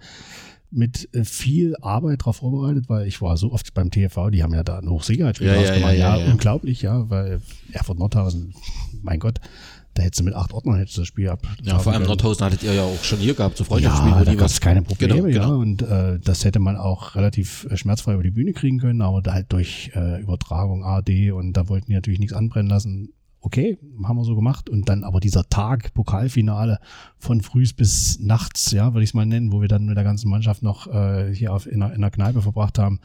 mit 0.71 1.09
äh, 1.15 1.25
viel 1.25 1.77
Arbeit 1.81 2.23
darauf 2.23 2.37
vorbereitet, 2.37 2.89
weil 2.89 3.07
ich 3.07 3.23
war 3.23 3.37
so 3.37 3.53
oft 3.53 3.73
beim 3.75 3.91
TV, 3.91 4.31
die 4.31 4.43
haben 4.43 4.53
ja 4.53 4.65
da 4.65 4.79
ein 4.79 4.91
Hochsicherheitsspiel 4.91 5.49
Ja, 5.49 5.55
ja, 5.55 5.93
ja, 5.93 6.17
Ja, 6.19 6.33
unglaublich, 6.33 6.83
ja, 6.83 7.09
weil 7.09 7.41
Erfurt 7.73 7.99
Nordhausen, 7.99 8.55
mein 9.03 9.21
Gott, 9.21 9.39
da 9.95 10.03
hättest 10.03 10.21
du 10.21 10.25
mit 10.25 10.35
acht 10.35 10.53
Ordnern 10.53 10.77
hättest 10.77 10.97
du 10.99 11.03
das 11.03 11.09
Spiel 11.09 11.29
ab. 11.29 11.41
Ja, 11.63 11.79
vor 11.79 11.93
allem. 11.93 12.03
Nordhausen 12.03 12.45
hattet 12.45 12.63
ihr 12.63 12.75
ja 12.75 12.83
auch 12.83 13.03
schon 13.03 13.19
hier 13.19 13.33
gehabt, 13.35 13.57
so 13.57 13.65
Freundschaftsspielen, 13.65 14.19
Ja, 14.19 14.25
da 14.25 14.35
gab 14.35 14.47
es 14.47 14.61
keine 14.61 14.83
Probleme, 14.83 15.15
Genau, 15.15 15.25
genau. 15.27 15.41
ja. 15.41 15.55
Und 15.55 15.83
äh, 15.83 16.19
das 16.19 16.45
hätte 16.45 16.59
man 16.59 16.77
auch 16.77 17.15
relativ 17.15 17.67
äh, 17.71 17.77
schmerzfrei 17.77 18.15
über 18.15 18.23
die 18.23 18.31
Bühne 18.31 18.53
kriegen 18.53 18.79
können, 18.79 19.01
aber 19.01 19.23
da 19.23 19.33
halt 19.33 19.53
durch 19.53 19.93
äh, 19.95 20.21
Übertragung 20.21 20.85
ARD 20.85 21.33
und 21.33 21.55
da 21.55 21.69
wollten 21.69 21.87
die 21.87 21.95
natürlich 21.95 22.19
nichts 22.19 22.35
anbrennen 22.35 22.69
lassen. 22.69 23.13
Okay, 23.47 23.79
haben 24.03 24.17
wir 24.17 24.25
so 24.25 24.35
gemacht. 24.35 24.69
Und 24.69 24.89
dann 24.89 25.05
aber 25.05 25.21
dieser 25.21 25.49
Tag, 25.49 25.95
Pokalfinale 25.95 26.81
von 27.17 27.43
frühs 27.43 27.73
bis 27.73 28.19
nachts, 28.19 28.73
ja, 28.73 28.93
würde 28.93 29.05
ich 29.05 29.11
es 29.11 29.15
mal 29.15 29.25
nennen, 29.25 29.53
wo 29.53 29.61
wir 29.61 29.69
dann 29.69 29.87
mit 29.87 29.97
der 29.97 30.03
ganzen 30.03 30.29
Mannschaft 30.29 30.65
noch 30.65 30.89
äh, 30.89 31.33
hier 31.33 31.53
auf, 31.53 31.65
in, 31.65 31.81
einer, 31.81 31.95
in 31.95 32.03
einer 32.03 32.11
Kneipe 32.11 32.43
verbracht 32.43 32.77
haben. 32.77 32.99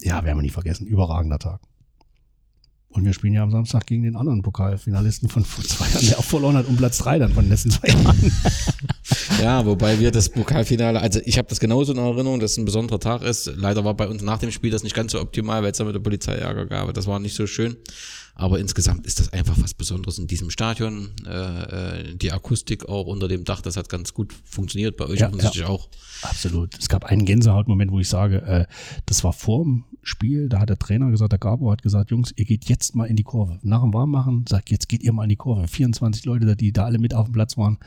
Ja, 0.00 0.24
werden 0.24 0.38
wir 0.38 0.42
nie 0.42 0.50
vergessen. 0.50 0.88
Überragender 0.88 1.38
Tag. 1.38 1.60
Und 2.88 3.04
wir 3.04 3.12
spielen 3.12 3.34
ja 3.34 3.44
am 3.44 3.52
Samstag 3.52 3.86
gegen 3.86 4.02
den 4.02 4.16
anderen 4.16 4.42
Pokalfinalisten 4.42 5.28
von 5.28 5.44
vor 5.44 5.62
zwei 5.62 5.88
Jahren, 5.88 6.06
der 6.06 6.18
auch 6.18 6.24
verloren 6.24 6.56
hat 6.56 6.66
um 6.66 6.76
Platz 6.76 6.98
drei 6.98 7.20
dann 7.20 7.32
von 7.32 7.44
den 7.44 7.50
letzten 7.50 7.70
zwei 7.70 7.86
Jahren. 7.86 8.32
Ja, 9.40 9.66
wobei 9.66 10.00
wir 10.00 10.10
das 10.10 10.30
Pokalfinale, 10.30 11.00
also 11.00 11.20
ich 11.24 11.36
habe 11.36 11.46
das 11.46 11.60
genauso 11.60 11.92
in 11.92 11.98
Erinnerung, 11.98 12.40
dass 12.40 12.52
es 12.52 12.58
ein 12.58 12.64
besonderer 12.64 12.98
Tag 12.98 13.22
ist. 13.22 13.52
Leider 13.54 13.84
war 13.84 13.94
bei 13.94 14.08
uns 14.08 14.22
nach 14.22 14.38
dem 14.38 14.50
Spiel 14.50 14.70
das 14.70 14.82
nicht 14.82 14.94
ganz 14.94 15.12
so 15.12 15.20
optimal, 15.20 15.62
weil 15.62 15.72
es 15.72 15.78
da 15.78 15.84
mit 15.84 15.94
der 15.94 16.00
Polizei 16.00 16.32
Ärger 16.32 16.66
gab. 16.66 16.92
Das 16.94 17.06
war 17.06 17.20
nicht 17.20 17.34
so 17.34 17.46
schön. 17.46 17.76
Aber 18.38 18.60
insgesamt 18.60 19.06
ist 19.06 19.18
das 19.18 19.32
einfach 19.32 19.56
was 19.62 19.72
Besonderes 19.72 20.18
in 20.18 20.26
diesem 20.26 20.50
Stadion. 20.50 21.10
Äh, 21.26 21.30
äh 21.30 22.16
die 22.16 22.32
Akustik 22.32 22.86
auch 22.86 23.06
unter 23.06 23.28
dem 23.28 23.44
Dach, 23.44 23.62
das 23.62 23.78
hat 23.78 23.88
ganz 23.88 24.12
gut 24.12 24.34
funktioniert. 24.44 24.98
Bei 24.98 25.06
euch 25.06 25.20
ja, 25.20 25.28
offensichtlich 25.28 25.62
ja. 25.62 25.68
auch. 25.68 25.88
Absolut. 26.20 26.78
Es 26.78 26.90
gab 26.90 27.04
einen 27.06 27.24
Gänsehautmoment, 27.24 27.90
wo 27.90 27.98
ich 27.98 28.08
sage, 28.08 28.42
äh, 28.42 28.66
das 29.06 29.24
war 29.24 29.32
vorm 29.32 29.84
Spiel, 30.02 30.50
da 30.50 30.60
hat 30.60 30.68
der 30.68 30.78
Trainer 30.78 31.10
gesagt, 31.10 31.32
der 31.32 31.38
Gabo 31.38 31.70
hat 31.72 31.82
gesagt, 31.82 32.10
Jungs, 32.10 32.32
ihr 32.36 32.44
geht 32.44 32.66
jetzt 32.66 32.94
mal 32.94 33.06
in 33.06 33.16
die 33.16 33.22
Kurve. 33.22 33.58
Nach 33.62 33.80
dem 33.80 33.94
Warmmachen, 33.94 34.44
sagt, 34.46 34.70
jetzt 34.70 34.88
geht 34.90 35.02
ihr 35.02 35.14
mal 35.14 35.24
in 35.24 35.30
die 35.30 35.36
Kurve. 35.36 35.66
24 35.66 36.26
Leute, 36.26 36.56
die 36.56 36.72
da 36.72 36.84
alle 36.84 36.98
mit 36.98 37.14
auf 37.14 37.26
dem 37.26 37.32
Platz 37.32 37.56
waren. 37.56 37.76
Und 37.76 37.80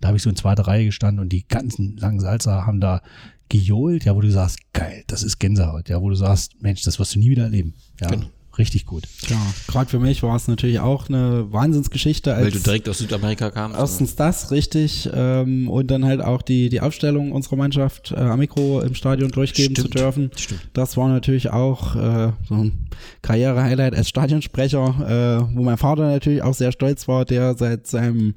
da 0.00 0.08
habe 0.08 0.16
ich 0.16 0.24
so 0.24 0.30
in 0.30 0.36
zweiter 0.36 0.66
Reihe 0.66 0.86
gestanden 0.86 1.22
und 1.22 1.28
die 1.28 1.46
ganzen 1.46 1.96
langen 1.98 2.18
Salzer 2.18 2.66
haben 2.66 2.80
da 2.80 3.00
gejohlt, 3.48 4.04
ja, 4.04 4.16
wo 4.16 4.20
du 4.20 4.30
sagst, 4.30 4.58
geil, 4.72 5.04
das 5.06 5.22
ist 5.22 5.38
Gänsehaut, 5.38 5.88
ja, 5.88 6.02
wo 6.02 6.08
du 6.08 6.16
sagst, 6.16 6.60
Mensch, 6.60 6.82
das 6.82 6.98
wirst 6.98 7.14
du 7.14 7.20
nie 7.20 7.30
wieder 7.30 7.44
erleben. 7.44 7.74
Ja. 8.00 8.08
Genau 8.08 8.26
richtig 8.58 8.86
gut. 8.86 9.04
Ja, 9.28 9.40
gerade 9.68 9.90
für 9.90 9.98
mich 9.98 10.22
war 10.22 10.36
es 10.36 10.48
natürlich 10.48 10.80
auch 10.80 11.08
eine 11.08 11.52
Wahnsinnsgeschichte. 11.52 12.30
Weil 12.30 12.50
du 12.50 12.58
direkt 12.58 12.88
aus 12.88 12.98
Südamerika 12.98 13.50
kamst. 13.50 13.78
Erstens 13.78 14.16
das, 14.16 14.50
richtig. 14.50 15.08
Ähm, 15.12 15.68
und 15.68 15.90
dann 15.90 16.04
halt 16.04 16.22
auch 16.22 16.42
die, 16.42 16.68
die 16.68 16.80
Aufstellung 16.80 17.32
unserer 17.32 17.56
Mannschaft 17.56 18.12
äh, 18.12 18.16
am 18.16 18.38
Mikro 18.38 18.80
im 18.80 18.94
Stadion 18.94 19.30
durchgeben 19.30 19.74
stimmt, 19.74 19.92
zu 19.92 19.98
dürfen. 19.98 20.30
Stimmt. 20.36 20.60
Das 20.72 20.96
war 20.96 21.08
natürlich 21.08 21.50
auch 21.50 21.96
äh, 21.96 22.32
so 22.48 22.54
ein 22.54 22.88
Karriere-Highlight 23.22 23.94
als 23.94 24.08
Stadionsprecher, 24.08 25.48
äh, 25.50 25.56
wo 25.56 25.62
mein 25.62 25.78
Vater 25.78 26.10
natürlich 26.10 26.42
auch 26.42 26.54
sehr 26.54 26.72
stolz 26.72 27.08
war, 27.08 27.24
der 27.24 27.54
seit 27.56 27.86
seinem 27.86 28.34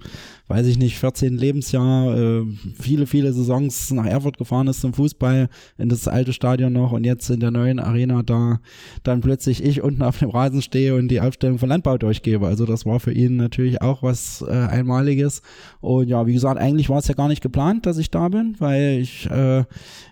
weiß 0.48 0.66
ich 0.68 0.78
nicht, 0.78 0.98
14 0.98 1.38
Lebensjahr, 1.38 2.18
äh, 2.18 2.46
viele, 2.80 3.06
viele 3.06 3.34
Saisons 3.34 3.92
nach 3.92 4.06
Erfurt 4.06 4.38
gefahren 4.38 4.68
ist 4.68 4.82
zum 4.82 4.94
Fußball, 4.94 5.50
in 5.78 5.90
das 5.90 6.08
alte 6.08 6.32
Stadion 6.32 6.72
noch 6.72 6.94
und 6.94 7.04
jetzt 7.04 7.30
in 7.30 7.42
der 7.42 7.52
neuen 7.52 7.80
Arena 7.80 8.24
da 8.24 8.60
dann 9.04 9.22
plötzlich 9.22 9.64
ich 9.64 9.82
unten 9.82 10.04
auf 10.08 10.20
dem 10.20 10.30
Rasen 10.30 10.62
stehe 10.62 10.96
und 10.96 11.10
die 11.10 11.22
Aufstellung 11.22 11.60
von 11.60 11.70
Landbau 11.70 11.98
durchgebe. 11.98 12.48
Also 12.48 12.66
das 12.66 12.86
war 12.86 13.00
für 13.00 13.12
ihn 13.12 13.36
natürlich 13.36 13.82
auch 13.82 14.04
was 14.04 14.44
äh, 14.48 14.52
Einmaliges. 14.52 15.42
Und 15.82 16.08
ja, 16.08 16.26
wie 16.26 16.34
gesagt, 16.34 16.60
eigentlich 16.60 16.90
war 16.90 17.00
es 17.00 17.08
ja 17.08 17.14
gar 17.14 17.28
nicht 17.28 17.42
geplant, 17.42 17.86
dass 17.86 17.98
ich 17.98 18.10
da 18.12 18.30
bin, 18.30 18.56
weil 18.60 19.00
ich 19.02 19.30
äh, 19.30 19.64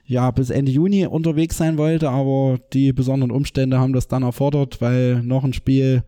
ja 0.05 0.31
bis 0.31 0.49
Ende 0.49 0.72
Juni 0.72 1.05
unterwegs 1.05 1.57
sein 1.57 1.77
wollte, 1.77 2.09
aber 2.09 2.59
die 2.73 2.93
besonderen 2.93 3.31
Umstände 3.31 3.80
haben 3.80 3.93
das 3.93 4.07
dann 4.07 4.23
erfordert, 4.23 4.81
weil 4.81 5.23
noch 5.23 5.43
ein 5.43 5.53
Spiel 5.53 6.03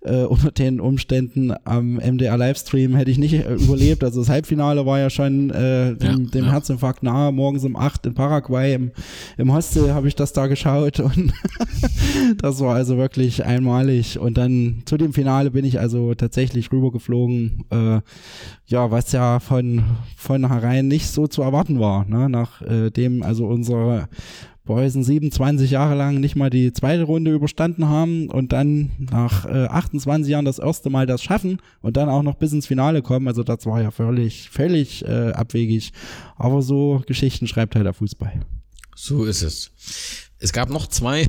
äh, 0.00 0.22
unter 0.22 0.50
den 0.50 0.80
Umständen 0.80 1.52
am 1.64 1.94
MDR 1.96 2.36
Livestream 2.36 2.94
hätte 2.94 3.10
ich 3.10 3.18
nicht 3.18 3.34
äh, 3.34 3.54
überlebt. 3.54 4.04
Also 4.04 4.20
das 4.20 4.28
Halbfinale 4.28 4.86
war 4.86 4.98
ja 4.98 5.10
schon 5.10 5.50
äh, 5.50 5.94
dem, 5.94 6.24
ja, 6.24 6.30
dem 6.30 6.44
ja. 6.44 6.52
Herzinfarkt 6.52 7.02
nahe. 7.02 7.32
Morgens 7.32 7.64
um 7.64 7.76
acht 7.76 8.06
in 8.06 8.14
Paraguay 8.14 8.74
im, 8.74 8.92
im 9.36 9.52
Hostel 9.52 9.92
habe 9.94 10.08
ich 10.08 10.14
das 10.14 10.32
da 10.32 10.46
geschaut 10.46 11.00
und 11.00 11.32
das 12.38 12.60
war 12.60 12.74
also 12.74 12.96
wirklich 12.96 13.44
einmalig. 13.44 14.18
Und 14.18 14.38
dann 14.38 14.82
zu 14.84 14.96
dem 14.96 15.12
Finale 15.12 15.50
bin 15.50 15.64
ich 15.64 15.80
also 15.80 16.14
tatsächlich 16.14 16.72
rübergeflogen. 16.72 17.64
Äh, 17.70 18.00
ja, 18.66 18.90
was 18.90 19.12
ja 19.12 19.40
von 19.40 19.84
von 20.16 20.48
herein 20.48 20.88
nicht 20.88 21.08
so 21.08 21.26
zu 21.26 21.42
erwarten 21.42 21.78
war, 21.78 22.04
ne? 22.06 22.28
nachdem 22.28 23.22
äh, 23.22 23.24
also 23.24 23.46
unsere 23.46 24.08
Boysen 24.66 25.02
27 25.02 25.70
Jahre 25.70 25.94
lang 25.94 26.20
nicht 26.20 26.36
mal 26.36 26.50
die 26.50 26.72
zweite 26.72 27.04
Runde 27.04 27.32
überstanden 27.32 27.88
haben 27.88 28.28
und 28.28 28.52
dann 28.52 28.90
nach 28.98 29.46
äh, 29.46 29.66
28 29.66 30.30
Jahren 30.30 30.44
das 30.44 30.58
erste 30.58 30.90
Mal 30.90 31.06
das 31.06 31.22
schaffen 31.22 31.58
und 31.80 31.96
dann 31.96 32.08
auch 32.08 32.22
noch 32.22 32.34
bis 32.34 32.52
ins 32.52 32.66
Finale 32.66 33.00
kommen. 33.00 33.28
Also 33.28 33.42
das 33.42 33.64
war 33.64 33.80
ja 33.80 33.90
völlig, 33.90 34.50
völlig 34.50 35.04
äh, 35.06 35.30
abwegig. 35.30 35.92
Aber 36.36 36.60
so 36.60 37.02
Geschichten 37.06 37.46
schreibt 37.46 37.76
halt 37.76 37.86
der 37.86 37.94
Fußball. 37.94 38.40
So 38.94 39.24
ist 39.24 39.42
es. 39.42 39.70
Es 40.38 40.52
gab 40.52 40.68
noch 40.68 40.86
zwei 40.88 41.26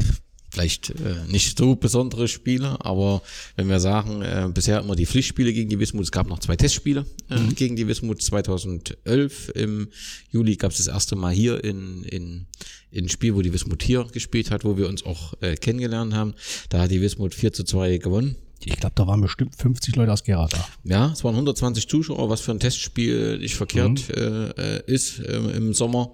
vielleicht 0.58 0.90
äh, 0.90 1.32
nicht 1.32 1.58
so 1.58 1.76
besondere 1.76 2.28
Spiele, 2.28 2.84
aber 2.84 3.22
wenn 3.56 3.70
wir 3.70 3.80
sagen, 3.80 4.24
äh, 4.24 4.50
bisher 4.52 4.80
immer 4.80 4.96
die 4.96 5.06
Pflichtspiele 5.06 5.54
gegen 5.54 5.70
die 5.70 5.80
Wismut, 5.80 6.04
es 6.04 6.12
gab 6.12 6.28
noch 6.28 6.40
zwei 6.40 6.56
Testspiele 6.56 7.06
äh, 7.30 7.38
mhm. 7.38 7.54
gegen 7.54 7.76
die 7.76 7.88
Wismut 7.88 8.22
2011 8.24 9.50
im 9.54 9.90
Juli 10.32 10.56
gab 10.56 10.72
es 10.72 10.78
das 10.78 10.88
erste 10.88 11.16
Mal 11.16 11.32
hier 11.32 11.64
in, 11.64 12.04
in, 12.04 12.48
in 12.90 13.06
ein 13.06 13.10
Spiel, 13.10 13.36
wo 13.36 13.44
die 13.44 13.54
Wismut 13.54 13.84
hier 13.84 14.06
gespielt 14.06 14.50
hat, 14.50 14.66
wo 14.66 14.78
wir 14.78 14.88
uns 14.90 15.06
auch 15.06 15.34
äh, 15.42 15.56
kennengelernt 15.56 16.16
haben. 16.16 16.34
Da 16.70 16.82
hat 16.82 16.92
die 16.92 17.02
Wismut 17.02 17.36
4 17.36 17.54
zu 17.54 17.64
2 17.64 17.98
gewonnen. 17.98 18.36
Ich 18.66 18.78
glaube, 18.78 18.94
da 18.96 19.06
waren 19.06 19.22
bestimmt 19.22 19.56
50 19.56 19.96
Leute 19.96 20.12
aus 20.12 20.24
Gera 20.24 20.48
da. 20.48 20.68
Ja, 20.84 21.12
es 21.14 21.24
waren 21.24 21.36
120 21.36 21.88
Zuschauer, 21.88 22.30
was 22.30 22.42
für 22.42 22.52
ein 22.52 22.60
Testspiel 22.60 23.38
nicht 23.38 23.56
verkehrt 23.56 24.10
mhm. 24.10 24.16
äh, 24.16 24.78
äh 24.78 24.84
ist 24.88 25.20
äh, 25.20 25.38
im 25.38 25.76
Sommer. 25.76 26.14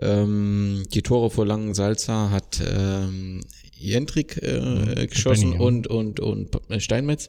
Ähm, 0.00 0.84
die 0.94 1.02
Tore 1.02 1.30
vor 1.30 1.44
Langen 1.44 1.74
Salza 1.74 2.30
hat 2.30 2.62
ähm, 2.66 3.40
Jentrik 3.82 4.40
äh, 4.42 4.60
mhm, 4.60 5.08
geschossen 5.08 5.52
und, 5.52 5.86
und, 5.86 6.20
und 6.20 6.58
Steinmetz. 6.78 7.28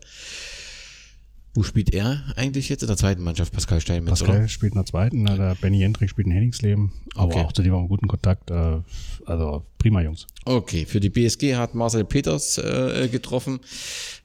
Wo 1.56 1.62
spielt 1.62 1.94
er 1.94 2.24
eigentlich 2.36 2.68
jetzt 2.70 2.82
in 2.82 2.88
der 2.88 2.98
zweiten 2.98 3.22
Mannschaft, 3.22 3.54
Pascal 3.54 3.80
Steinmetz? 3.80 4.22
Pascal 4.22 4.38
oder? 4.40 4.48
spielt 4.48 4.74
in 4.74 4.80
der 4.80 4.88
zweiten, 4.88 5.26
der 5.26 5.56
Benny 5.62 5.78
Jentrik 5.80 6.10
spielt 6.10 6.26
in 6.26 6.34
Henningsleben, 6.34 6.92
aber 7.14 7.36
okay. 7.36 7.42
auch 7.42 7.52
zu 7.52 7.62
dem 7.62 7.74
haben 7.74 7.84
wir 7.84 7.90
guten 7.90 8.08
Kontakt. 8.08 8.50
Äh, 8.50 8.80
also 9.26 9.64
prima 9.78 10.02
Jungs. 10.02 10.26
Okay, 10.46 10.86
für 10.86 11.00
die 11.00 11.10
BSG 11.10 11.56
hat 11.56 11.76
Marcel 11.76 12.06
Peters 12.06 12.58
äh, 12.58 13.08
getroffen. 13.08 13.60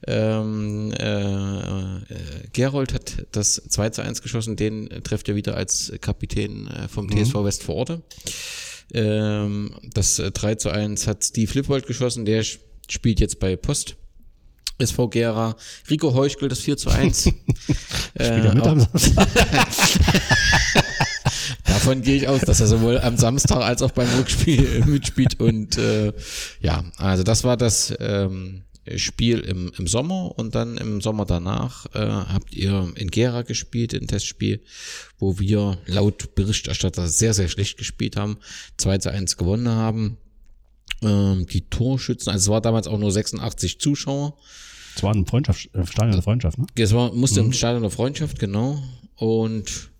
Ähm, 0.07 0.91
äh, 0.97 1.99
äh, 1.99 2.03
Gerold 2.51 2.95
hat 2.95 3.27
das 3.31 3.61
2 3.69 3.91
zu 3.91 4.01
1 4.01 4.23
geschossen, 4.23 4.55
den 4.55 4.89
trifft 5.03 5.29
er 5.29 5.35
wieder 5.35 5.55
als 5.55 5.93
Kapitän 6.01 6.67
äh, 6.67 6.87
vom 6.87 7.09
TSV 7.09 7.35
mhm. 7.35 7.45
West 7.45 7.61
vor 7.61 7.75
Ort. 7.75 8.01
Ähm, 8.93 9.75
das 9.93 10.17
3 10.17 10.51
äh, 10.51 10.57
zu 10.57 10.69
1 10.69 11.07
hat 11.07 11.23
Steve 11.23 11.51
Lippold 11.53 11.87
geschossen, 11.87 12.25
der 12.25 12.43
spielt 12.87 13.19
jetzt 13.19 13.39
bei 13.39 13.55
Post. 13.55 13.95
SV 14.79 15.09
Gera, 15.09 15.55
Rico 15.89 16.13
Heuschkel 16.13 16.47
das 16.47 16.59
4 16.59 16.77
zu 16.77 16.89
1. 16.89 17.27
äh, 18.15 18.41
Davon 21.65 22.01
gehe 22.01 22.15
ich 22.15 22.27
aus, 22.27 22.41
dass 22.41 22.59
er 22.61 22.67
sowohl 22.67 22.99
am 22.99 23.17
Samstag 23.17 23.61
als 23.61 23.81
auch 23.81 23.91
beim 23.91 24.07
Rückspiel 24.17 24.85
mitspielt. 24.85 25.39
Und 25.39 25.77
äh, 25.77 26.13
ja, 26.61 26.83
also 26.97 27.23
das 27.23 27.43
war 27.43 27.57
das 27.57 27.93
ähm, 27.99 28.63
Spiel 28.97 29.39
im, 29.39 29.71
im 29.77 29.87
Sommer 29.87 30.37
und 30.37 30.55
dann 30.55 30.77
im 30.77 31.01
Sommer 31.01 31.25
danach 31.25 31.85
äh, 31.93 31.99
habt 31.99 32.53
ihr 32.53 32.91
in 32.95 33.11
Gera 33.11 33.43
gespielt, 33.43 33.93
ein 33.93 34.07
Testspiel, 34.07 34.61
wo 35.17 35.39
wir 35.39 35.77
laut 35.85 36.35
Berichterstatter 36.35 37.07
sehr, 37.07 37.33
sehr 37.33 37.47
schlecht 37.47 37.77
gespielt 37.77 38.17
haben, 38.17 38.37
2 38.77 38.97
zu 38.99 39.11
1 39.11 39.37
gewonnen 39.37 39.69
haben. 39.69 40.17
Ähm, 41.01 41.45
die 41.47 41.61
Torschützen, 41.61 42.31
also 42.31 42.49
es 42.49 42.53
war 42.53 42.61
damals 42.61 42.87
auch 42.87 42.97
nur 42.97 43.11
86 43.11 43.79
Zuschauer. 43.79 44.37
Es 44.95 45.03
war 45.03 45.13
ein 45.13 45.25
Freundschaft, 45.25 45.69
äh, 45.73 45.85
Stadion 45.85 46.13
der 46.13 46.23
Freundschaft, 46.23 46.57
ne? 46.57 46.65
Es 46.75 46.93
war, 46.93 47.13
musste 47.13 47.41
mhm. 47.41 47.49
ein 47.49 47.53
Stadion 47.53 47.83
der 47.83 47.91
Freundschaft, 47.91 48.39
genau. 48.39 48.81
Und 49.15 49.91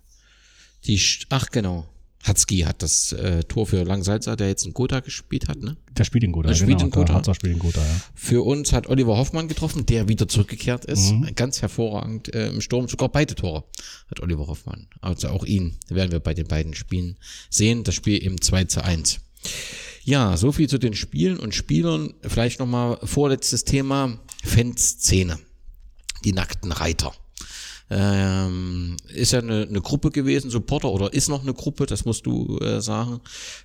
die, 0.84 1.00
ach 1.28 1.50
genau, 1.50 1.86
Hatzki 2.22 2.60
hat 2.60 2.82
das 2.82 3.12
äh, 3.12 3.44
Tor 3.44 3.66
für 3.66 3.82
Langsalzer, 3.82 4.36
der 4.36 4.48
jetzt 4.48 4.66
in 4.66 4.74
Gotha 4.74 5.00
gespielt 5.00 5.48
hat, 5.48 5.58
ne? 5.58 5.76
Der 5.96 6.04
spielt 6.04 6.22
in 6.24 6.32
Gotha, 6.32 6.48
der 6.48 6.54
spielt 6.54 6.78
genau, 6.78 6.84
in 6.84 6.90
Gotha. 6.90 7.14
Hatzer 7.14 7.34
spielt 7.34 7.54
in 7.54 7.58
Gotha, 7.58 7.80
ja. 7.80 8.00
Für 8.14 8.42
uns 8.44 8.72
hat 8.72 8.88
Oliver 8.88 9.16
Hoffmann 9.16 9.48
getroffen, 9.48 9.86
der 9.86 10.08
wieder 10.08 10.28
zurückgekehrt 10.28 10.84
ist. 10.84 11.12
Mhm. 11.12 11.34
Ganz 11.34 11.62
hervorragend 11.62 12.32
äh, 12.34 12.48
im 12.48 12.60
Sturm. 12.60 12.88
Sogar 12.88 13.08
beide 13.08 13.34
Tore 13.34 13.64
hat 14.10 14.20
Oliver 14.20 14.46
Hoffmann. 14.48 14.88
Also 15.00 15.28
auch 15.28 15.46
ihn 15.46 15.76
werden 15.88 16.12
wir 16.12 16.20
bei 16.20 16.34
den 16.34 16.46
beiden 16.46 16.74
Spielen 16.74 17.16
sehen. 17.48 17.84
Das 17.84 17.94
Spiel 17.94 18.18
im 18.18 18.40
2 18.40 18.64
zu 18.64 18.84
1. 18.84 19.20
Ja, 20.04 20.36
so 20.36 20.52
viel 20.52 20.68
zu 20.68 20.78
den 20.78 20.94
Spielen 20.94 21.38
und 21.38 21.54
Spielern. 21.54 22.12
Vielleicht 22.22 22.60
nochmal 22.60 22.98
vorletztes 23.02 23.64
Thema. 23.64 24.18
Fanszene. 24.44 25.38
Die 26.24 26.32
nackten 26.32 26.72
Reiter 26.72 27.14
ähm, 27.90 28.96
ist 29.12 29.32
ja 29.32 29.40
eine, 29.40 29.66
eine 29.68 29.80
Gruppe 29.80 30.10
gewesen, 30.10 30.50
Supporter 30.50 30.90
oder 30.90 31.12
ist 31.12 31.28
noch 31.28 31.42
eine 31.42 31.54
Gruppe, 31.54 31.86
das 31.86 32.04
musst 32.04 32.24
du 32.24 32.58
äh, 32.58 32.80
sagen, 32.80 33.20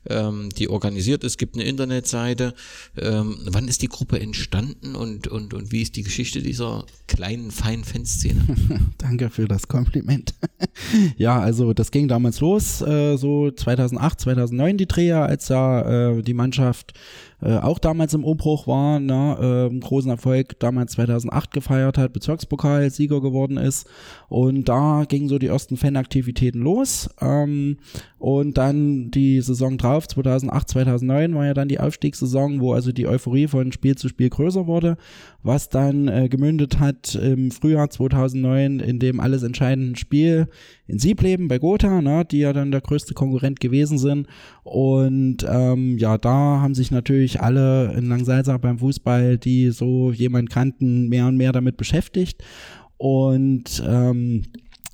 ähm, 0.10 0.50
die 0.58 0.68
organisiert 0.68 1.24
ist, 1.24 1.38
gibt 1.38 1.56
eine 1.56 1.64
Internetseite. 1.64 2.56
Ähm, 2.98 3.38
wann 3.46 3.68
ist 3.68 3.84
die 3.84 3.88
Gruppe 3.88 4.20
entstanden 4.20 4.96
und, 4.96 5.28
und, 5.28 5.54
und 5.54 5.72
wie 5.72 5.84
ist 5.84 5.96
die 5.96 6.04
Geschichte 6.04 6.42
dieser 6.42 6.86
kleinen, 7.08 7.52
feinen 7.52 7.84
Fanszene? 7.84 8.46
Danke 8.98 9.30
für 9.30 9.48
das 9.48 9.68
Kompliment. 9.68 10.34
ja, 11.18 11.40
also 11.40 11.74
das 11.74 11.92
ging 11.92 12.08
damals 12.08 12.40
los, 12.40 12.82
äh, 12.82 13.18
so 13.18 13.52
2008, 13.52 14.22
2009 14.22 14.78
die 14.78 14.88
Dreher, 14.88 15.24
als 15.24 15.50
ja 15.50 16.16
äh, 16.16 16.22
die 16.24 16.34
Mannschaft 16.34 16.94
äh, 17.46 17.58
auch 17.58 17.78
damals 17.78 18.16
im 18.16 18.24
Umbruch 18.24 18.66
war, 18.66 19.00
ne, 19.00 19.70
äh, 19.72 19.80
großen 19.80 20.10
Erfolg 20.10 20.60
damals 20.60 20.94
2008 20.94 21.52
gefeiert 21.52 22.00
hat, 22.00 22.12
Bezirkspokal 22.12 22.90
Sieger 22.90 23.22
geworden 23.22 23.58
ist. 23.58 23.88
Und 24.30 24.68
da 24.68 25.06
gingen 25.08 25.28
so 25.28 25.38
die 25.38 25.48
ersten 25.48 25.78
Fanaktivitäten 25.78 26.62
los. 26.62 27.08
Ähm, 27.22 27.78
und 28.18 28.58
dann 28.58 29.12
die 29.12 29.42
Saison 29.42 29.78
drauf, 29.78 30.08
2008, 30.08 30.70
2009 30.70 31.36
war 31.36 31.46
ja 31.46 31.54
dann 31.54 31.68
die 31.68 31.80
Aufstiegssaison, 31.80 32.62
wo 32.62 32.74
also 32.74 32.92
die 32.92 33.08
Euphorie 33.08 33.48
von 33.48 33.72
Spiel 33.72 33.96
zu 33.96 34.10
Spiel 34.10 34.32
größer 34.32 34.66
wurde, 34.66 34.98
was 35.46 35.70
dann 35.70 36.08
äh, 36.08 36.28
gemündet 36.28 36.80
hat 36.80 37.16
im 37.16 37.52
Frühjahr 37.52 37.90
2009 37.90 38.80
in 38.80 39.00
dem 39.00 39.20
alles 39.20 39.44
entscheidenden 39.44 39.96
Spiel 39.96 40.48
in 40.88 41.00
Siebleben 41.00 41.48
bei 41.48 41.60
Gotha, 41.60 42.02
ne, 42.02 42.26
die 42.26 42.40
ja 42.40 42.54
dann 42.54 42.72
der 42.72 42.82
größte 42.82 43.14
Konkurrent 43.14 43.60
gewesen 43.60 43.98
sind. 43.98 44.28
Und 44.64 45.46
ähm, 45.48 45.98
ja, 45.98 46.18
da 46.18 46.62
haben 46.62 46.76
sich 46.76 46.92
natürlich 46.92 47.42
alle 47.42 47.94
in 47.94 48.08
Langsalza 48.08 48.58
beim 48.58 48.80
Fußball, 48.80 49.38
die 49.38 49.70
so 49.72 50.12
jemand 50.12 50.50
kannten, 50.50 51.08
mehr 51.10 51.28
und 51.28 51.38
mehr 51.38 51.52
damit 51.52 51.78
beschäftigt. 51.78 52.44
Und 52.98 53.84
ähm, 53.88 54.44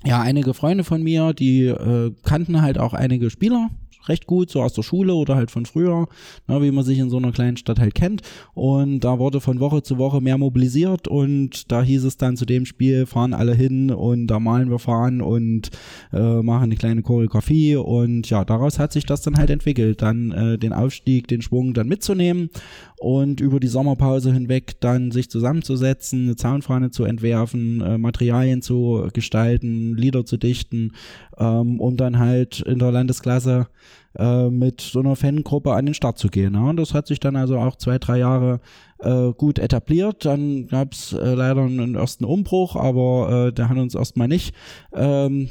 ja, 0.04 0.20
einige 0.20 0.54
Freunde 0.54 0.84
von 0.84 1.02
mir, 1.02 1.32
die 1.32 1.66
äh, 1.66 2.12
kannten 2.24 2.62
halt 2.62 2.78
auch 2.78 2.92
einige 2.92 3.30
Spieler 3.30 3.70
recht 4.08 4.26
gut, 4.26 4.50
so 4.50 4.62
aus 4.62 4.72
der 4.72 4.82
Schule 4.82 5.14
oder 5.14 5.36
halt 5.36 5.50
von 5.50 5.66
früher, 5.66 6.08
ne, 6.48 6.62
wie 6.62 6.70
man 6.70 6.84
sich 6.84 6.98
in 6.98 7.10
so 7.10 7.16
einer 7.16 7.32
kleinen 7.32 7.56
Stadt 7.56 7.78
halt 7.78 7.94
kennt. 7.94 8.22
Und 8.54 9.00
da 9.00 9.18
wurde 9.18 9.40
von 9.40 9.60
Woche 9.60 9.82
zu 9.82 9.98
Woche 9.98 10.20
mehr 10.20 10.38
mobilisiert 10.38 11.08
und 11.08 11.70
da 11.70 11.82
hieß 11.82 12.04
es 12.04 12.16
dann 12.16 12.36
zu 12.36 12.44
dem 12.44 12.66
Spiel, 12.66 13.06
fahren 13.06 13.34
alle 13.34 13.54
hin 13.54 13.90
und 13.90 14.26
da 14.26 14.40
malen 14.40 14.70
wir 14.70 14.78
fahren 14.78 15.20
und 15.20 15.70
äh, 16.12 16.42
machen 16.42 16.64
eine 16.64 16.76
kleine 16.76 17.02
Choreografie 17.02 17.76
und 17.76 18.28
ja, 18.30 18.44
daraus 18.44 18.78
hat 18.78 18.92
sich 18.92 19.06
das 19.06 19.22
dann 19.22 19.36
halt 19.36 19.50
entwickelt, 19.50 20.02
dann 20.02 20.32
äh, 20.32 20.58
den 20.58 20.72
Aufstieg, 20.72 21.28
den 21.28 21.42
Schwung 21.42 21.74
dann 21.74 21.88
mitzunehmen 21.88 22.50
und 23.02 23.40
über 23.40 23.58
die 23.58 23.68
Sommerpause 23.68 24.32
hinweg 24.32 24.80
dann 24.80 25.10
sich 25.10 25.28
zusammenzusetzen, 25.28 26.24
eine 26.24 26.36
Zaunfahne 26.36 26.90
zu 26.90 27.04
entwerfen, 27.04 27.80
äh, 27.80 27.98
Materialien 27.98 28.62
zu 28.62 29.08
gestalten, 29.12 29.96
Lieder 29.96 30.24
zu 30.24 30.36
dichten, 30.36 30.92
ähm, 31.36 31.80
um 31.80 31.96
dann 31.96 32.18
halt 32.18 32.60
in 32.60 32.78
der 32.78 32.92
Landesklasse 32.92 33.66
äh, 34.16 34.50
mit 34.50 34.80
so 34.80 35.00
einer 35.00 35.16
Fangruppe 35.16 35.72
an 35.72 35.86
den 35.86 35.94
Start 35.94 36.18
zu 36.18 36.28
gehen. 36.28 36.54
Ja. 36.54 36.68
Und 36.68 36.76
das 36.76 36.94
hat 36.94 37.06
sich 37.06 37.18
dann 37.18 37.34
also 37.34 37.58
auch 37.58 37.76
zwei, 37.76 37.98
drei 37.98 38.18
Jahre 38.18 38.60
äh, 39.00 39.32
gut 39.32 39.58
etabliert. 39.58 40.24
Dann 40.24 40.68
gab 40.68 40.92
es 40.92 41.12
äh, 41.12 41.34
leider 41.34 41.62
einen 41.62 41.94
ersten 41.94 42.24
Umbruch, 42.24 42.76
aber 42.76 43.48
äh, 43.48 43.52
der 43.52 43.68
hat 43.68 43.78
uns 43.78 43.94
erstmal 43.94 44.28
nicht 44.28 44.54
ähm, 44.94 45.50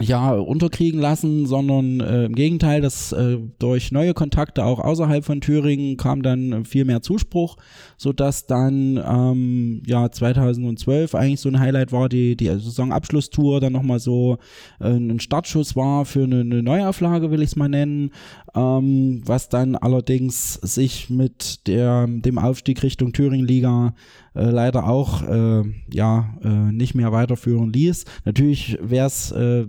ja, 0.00 0.32
unterkriegen 0.32 1.00
lassen, 1.00 1.46
sondern 1.46 2.00
äh, 2.00 2.24
im 2.24 2.34
Gegenteil, 2.34 2.80
dass 2.80 3.12
äh, 3.12 3.38
durch 3.58 3.92
neue 3.92 4.14
Kontakte 4.14 4.64
auch 4.64 4.78
außerhalb 4.78 5.24
von 5.24 5.40
Thüringen 5.40 5.96
kam 5.96 6.22
dann 6.22 6.64
viel 6.64 6.84
mehr 6.84 7.02
Zuspruch, 7.02 7.56
so 8.02 8.12
dass 8.12 8.46
dann 8.46 9.00
ähm, 9.08 9.80
ja 9.86 10.10
2012 10.10 11.14
eigentlich 11.14 11.38
so 11.38 11.48
ein 11.48 11.60
Highlight 11.60 11.92
war, 11.92 12.08
die 12.08 12.36
die 12.36 12.46
Saisonabschlusstour 12.46 13.60
dann 13.60 13.72
nochmal 13.72 14.00
so 14.00 14.38
äh, 14.80 14.88
ein 14.88 15.20
Startschuss 15.20 15.76
war 15.76 16.04
für 16.04 16.24
eine, 16.24 16.40
eine 16.40 16.64
Neuauflage, 16.64 17.30
will 17.30 17.42
ich 17.42 17.50
es 17.50 17.56
mal 17.56 17.68
nennen, 17.68 18.10
ähm, 18.56 19.22
was 19.24 19.48
dann 19.48 19.76
allerdings 19.76 20.54
sich 20.54 21.10
mit 21.10 21.68
der, 21.68 22.08
dem 22.08 22.38
Aufstieg 22.38 22.82
Richtung 22.82 23.12
Thüringen-Liga 23.12 23.94
äh, 24.34 24.50
leider 24.50 24.88
auch 24.88 25.22
äh, 25.22 25.62
ja 25.92 26.34
äh, 26.42 26.72
nicht 26.72 26.94
mehr 26.94 27.12
weiterführen 27.12 27.72
ließ. 27.72 28.04
Natürlich 28.24 28.78
wäre 28.80 29.06
es 29.06 29.30
äh, 29.30 29.66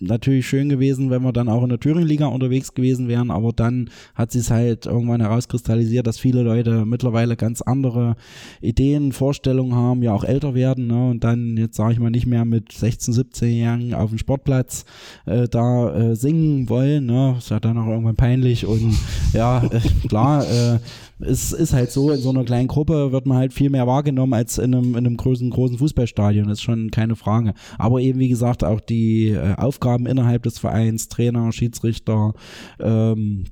natürlich 0.00 0.48
schön 0.48 0.68
gewesen, 0.68 1.10
wenn 1.10 1.22
wir 1.22 1.32
dann 1.32 1.48
auch 1.48 1.62
in 1.62 1.68
der 1.68 1.80
Thüringen-Liga 1.80 2.26
unterwegs 2.26 2.74
gewesen 2.74 3.08
wären, 3.08 3.30
aber 3.30 3.52
dann 3.52 3.90
hat 4.14 4.32
sich 4.32 4.50
halt 4.50 4.86
irgendwann 4.86 5.20
herauskristallisiert, 5.20 6.06
dass 6.06 6.18
viele 6.18 6.42
Leute 6.42 6.86
mittlerweile 6.86 7.36
ganz 7.36 7.59
andere 7.62 8.16
Ideen, 8.60 9.12
Vorstellungen 9.12 9.74
haben, 9.74 10.02
ja 10.02 10.12
auch 10.12 10.24
älter 10.24 10.54
werden 10.54 10.86
ne? 10.86 11.10
und 11.10 11.24
dann 11.24 11.56
jetzt 11.56 11.76
sage 11.76 11.92
ich 11.92 11.98
mal 11.98 12.10
nicht 12.10 12.26
mehr 12.26 12.44
mit 12.44 12.72
16, 12.72 13.14
17 13.14 13.58
Jahren 13.58 13.94
auf 13.94 14.10
dem 14.10 14.18
Sportplatz 14.18 14.84
äh, 15.26 15.48
da 15.48 15.94
äh, 15.94 16.16
singen 16.16 16.68
wollen. 16.68 17.06
Ne? 17.06 17.36
Ist 17.38 17.50
ja 17.50 17.60
dann 17.60 17.78
auch 17.78 17.86
irgendwann 17.86 18.16
peinlich 18.16 18.66
und 18.66 18.94
ja, 19.32 19.64
äh, 19.64 19.80
klar, 20.08 20.44
äh, 20.44 20.78
es 21.20 21.52
ist 21.52 21.72
halt 21.72 21.90
so, 21.90 22.10
in 22.10 22.20
so 22.20 22.30
einer 22.30 22.44
kleinen 22.44 22.68
Gruppe 22.68 23.12
wird 23.12 23.26
man 23.26 23.38
halt 23.38 23.52
viel 23.52 23.70
mehr 23.70 23.86
wahrgenommen 23.86 24.32
als 24.34 24.58
in 24.58 24.74
einem, 24.74 24.90
in 24.92 25.06
einem 25.06 25.16
großen, 25.16 25.50
großen 25.50 25.78
Fußballstadion. 25.78 26.48
Das 26.48 26.58
ist 26.58 26.62
schon 26.62 26.90
keine 26.90 27.16
Frage. 27.16 27.54
Aber 27.78 28.00
eben, 28.00 28.18
wie 28.18 28.28
gesagt, 28.28 28.64
auch 28.64 28.80
die 28.80 29.28
äh, 29.28 29.54
Aufgaben 29.56 30.06
innerhalb 30.06 30.42
des 30.44 30.58
Vereins, 30.58 31.08
Trainer, 31.08 31.52
Schiedsrichter, 31.52 32.34
ähm, 32.78 33.44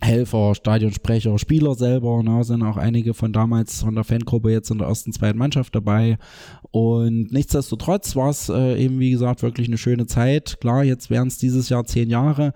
Helfer, 0.00 0.54
Stadionsprecher, 0.54 1.38
Spieler 1.38 1.74
selber, 1.74 2.22
ne, 2.22 2.44
sind 2.44 2.62
auch 2.62 2.76
einige 2.76 3.14
von 3.14 3.32
damals 3.32 3.80
von 3.80 3.94
der 3.94 4.04
Fangruppe 4.04 4.50
jetzt 4.50 4.70
in 4.70 4.78
der 4.78 4.88
ersten, 4.88 5.12
zweiten 5.12 5.38
Mannschaft 5.38 5.74
dabei. 5.74 6.18
Und 6.70 7.32
nichtsdestotrotz 7.32 8.14
war 8.14 8.28
es 8.28 8.48
äh, 8.48 8.76
eben, 8.76 8.98
wie 8.98 9.10
gesagt, 9.10 9.42
wirklich 9.42 9.68
eine 9.68 9.78
schöne 9.78 10.06
Zeit. 10.06 10.58
Klar, 10.60 10.84
jetzt 10.84 11.08
wären 11.08 11.28
es 11.28 11.38
dieses 11.38 11.70
Jahr 11.70 11.84
zehn 11.84 12.10
Jahre 12.10 12.52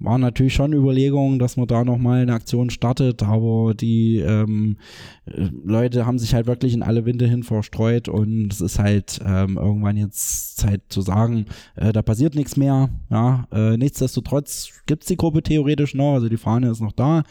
waren 0.00 0.20
natürlich 0.20 0.54
schon 0.54 0.72
Überlegungen, 0.72 1.38
dass 1.38 1.56
man 1.56 1.66
da 1.66 1.84
nochmal 1.84 2.22
eine 2.22 2.32
Aktion 2.32 2.70
startet, 2.70 3.22
aber 3.22 3.74
die 3.74 4.18
ähm, 4.18 4.78
Leute 5.26 6.06
haben 6.06 6.18
sich 6.18 6.34
halt 6.34 6.46
wirklich 6.46 6.74
in 6.74 6.82
alle 6.82 7.04
Winde 7.04 7.26
hin 7.26 7.42
verstreut 7.42 8.08
und 8.08 8.52
es 8.52 8.60
ist 8.60 8.78
halt 8.78 9.20
ähm, 9.24 9.56
irgendwann 9.56 9.96
jetzt 9.96 10.56
Zeit 10.56 10.82
zu 10.88 11.02
sagen, 11.02 11.46
äh, 11.76 11.92
da 11.92 12.02
passiert 12.02 12.34
nichts 12.34 12.56
mehr. 12.56 12.88
Ja, 13.10 13.46
äh, 13.52 13.76
nichtsdestotrotz 13.76 14.70
gibt's 14.86 15.06
die 15.06 15.16
Gruppe 15.16 15.42
theoretisch 15.42 15.94
noch, 15.94 16.14
also 16.14 16.28
die 16.28 16.36
Fahne 16.36 16.70
ist 16.70 16.80
noch 16.80 16.92
da, 16.92 17.22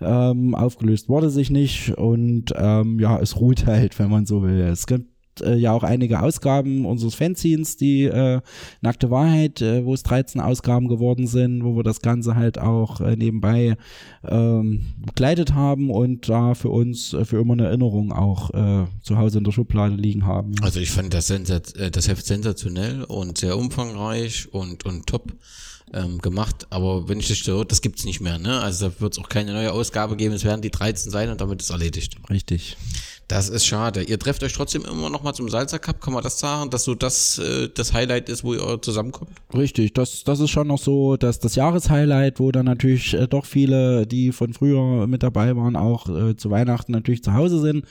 ähm, 0.00 0.54
aufgelöst 0.54 1.08
wurde 1.08 1.30
sich 1.30 1.50
nicht 1.50 1.96
und 1.96 2.52
ähm, 2.56 2.98
ja, 2.98 3.18
es 3.20 3.40
ruht 3.40 3.66
halt, 3.66 3.98
wenn 3.98 4.10
man 4.10 4.26
so 4.26 4.42
will. 4.42 4.60
Es 4.60 4.86
gibt 4.86 5.15
äh, 5.40 5.56
ja 5.56 5.72
auch 5.72 5.82
einige 5.82 6.20
Ausgaben 6.20 6.86
unseres 6.86 7.14
Fanzines, 7.14 7.76
die 7.76 8.04
äh, 8.04 8.40
Nackte 8.80 9.10
Wahrheit, 9.10 9.60
äh, 9.62 9.84
wo 9.84 9.94
es 9.94 10.02
13 10.02 10.40
Ausgaben 10.40 10.88
geworden 10.88 11.26
sind, 11.26 11.64
wo 11.64 11.76
wir 11.76 11.82
das 11.82 12.00
Ganze 12.00 12.36
halt 12.36 12.58
auch 12.58 13.00
äh, 13.00 13.16
nebenbei 13.16 13.76
ähm, 14.24 14.94
begleitet 15.04 15.54
haben 15.54 15.90
und 15.90 16.28
da 16.28 16.54
für 16.54 16.70
uns 16.70 17.12
äh, 17.12 17.24
für 17.24 17.38
immer 17.40 17.54
eine 17.54 17.66
Erinnerung 17.66 18.12
auch 18.12 18.50
äh, 18.50 18.86
zu 19.02 19.18
Hause 19.18 19.38
in 19.38 19.44
der 19.44 19.52
Schublade 19.52 19.94
liegen 19.94 20.26
haben. 20.26 20.54
Also 20.62 20.80
ich 20.80 20.90
fand 20.90 21.14
das, 21.14 21.26
Sensat 21.26 21.74
das 21.94 22.08
Heft 22.08 22.26
sensationell 22.26 23.04
und 23.04 23.38
sehr 23.38 23.56
umfangreich 23.56 24.52
und, 24.52 24.84
und 24.84 25.06
top 25.06 25.32
ähm, 25.92 26.18
gemacht, 26.18 26.66
aber 26.70 27.08
wenn 27.08 27.20
ich 27.20 27.28
das 27.28 27.38
so, 27.38 27.64
das 27.64 27.80
gibt's 27.80 28.04
nicht 28.04 28.20
mehr, 28.20 28.38
ne? 28.38 28.60
Also 28.60 28.88
da 28.88 29.00
wird 29.00 29.12
es 29.12 29.18
auch 29.18 29.28
keine 29.28 29.52
neue 29.52 29.72
Ausgabe 29.72 30.16
geben, 30.16 30.34
es 30.34 30.44
werden 30.44 30.62
die 30.62 30.70
13 30.70 31.10
sein 31.10 31.30
und 31.30 31.40
damit 31.40 31.62
ist 31.62 31.70
erledigt. 31.70 32.16
Richtig. 32.28 32.76
Das 33.28 33.48
ist 33.48 33.66
schade. 33.66 34.04
Ihr 34.04 34.20
trefft 34.20 34.44
euch 34.44 34.52
trotzdem 34.52 34.84
immer 34.84 35.10
noch 35.10 35.24
mal 35.24 35.32
zum 35.32 35.48
Salzer 35.48 35.80
Cup, 35.80 36.00
kann 36.00 36.14
man 36.14 36.22
das 36.22 36.38
sagen, 36.38 36.70
dass 36.70 36.84
so 36.84 36.94
das 36.94 37.38
äh, 37.38 37.68
das 37.74 37.92
Highlight 37.92 38.28
ist, 38.28 38.44
wo 38.44 38.54
ihr 38.54 38.80
zusammenkommt? 38.80 39.30
Richtig, 39.52 39.94
das, 39.94 40.22
das 40.22 40.38
ist 40.38 40.50
schon 40.50 40.68
noch 40.68 40.78
so, 40.78 41.16
dass 41.16 41.40
das 41.40 41.56
Jahreshighlight, 41.56 42.38
wo 42.38 42.52
dann 42.52 42.66
natürlich 42.66 43.14
äh, 43.14 43.26
doch 43.26 43.44
viele, 43.44 44.06
die 44.06 44.30
von 44.30 44.52
früher 44.52 45.08
mit 45.08 45.24
dabei 45.24 45.56
waren, 45.56 45.74
auch 45.74 46.08
äh, 46.08 46.36
zu 46.36 46.50
Weihnachten 46.50 46.92
natürlich 46.92 47.24
zu 47.24 47.34
Hause 47.34 47.60
sind 47.60 47.84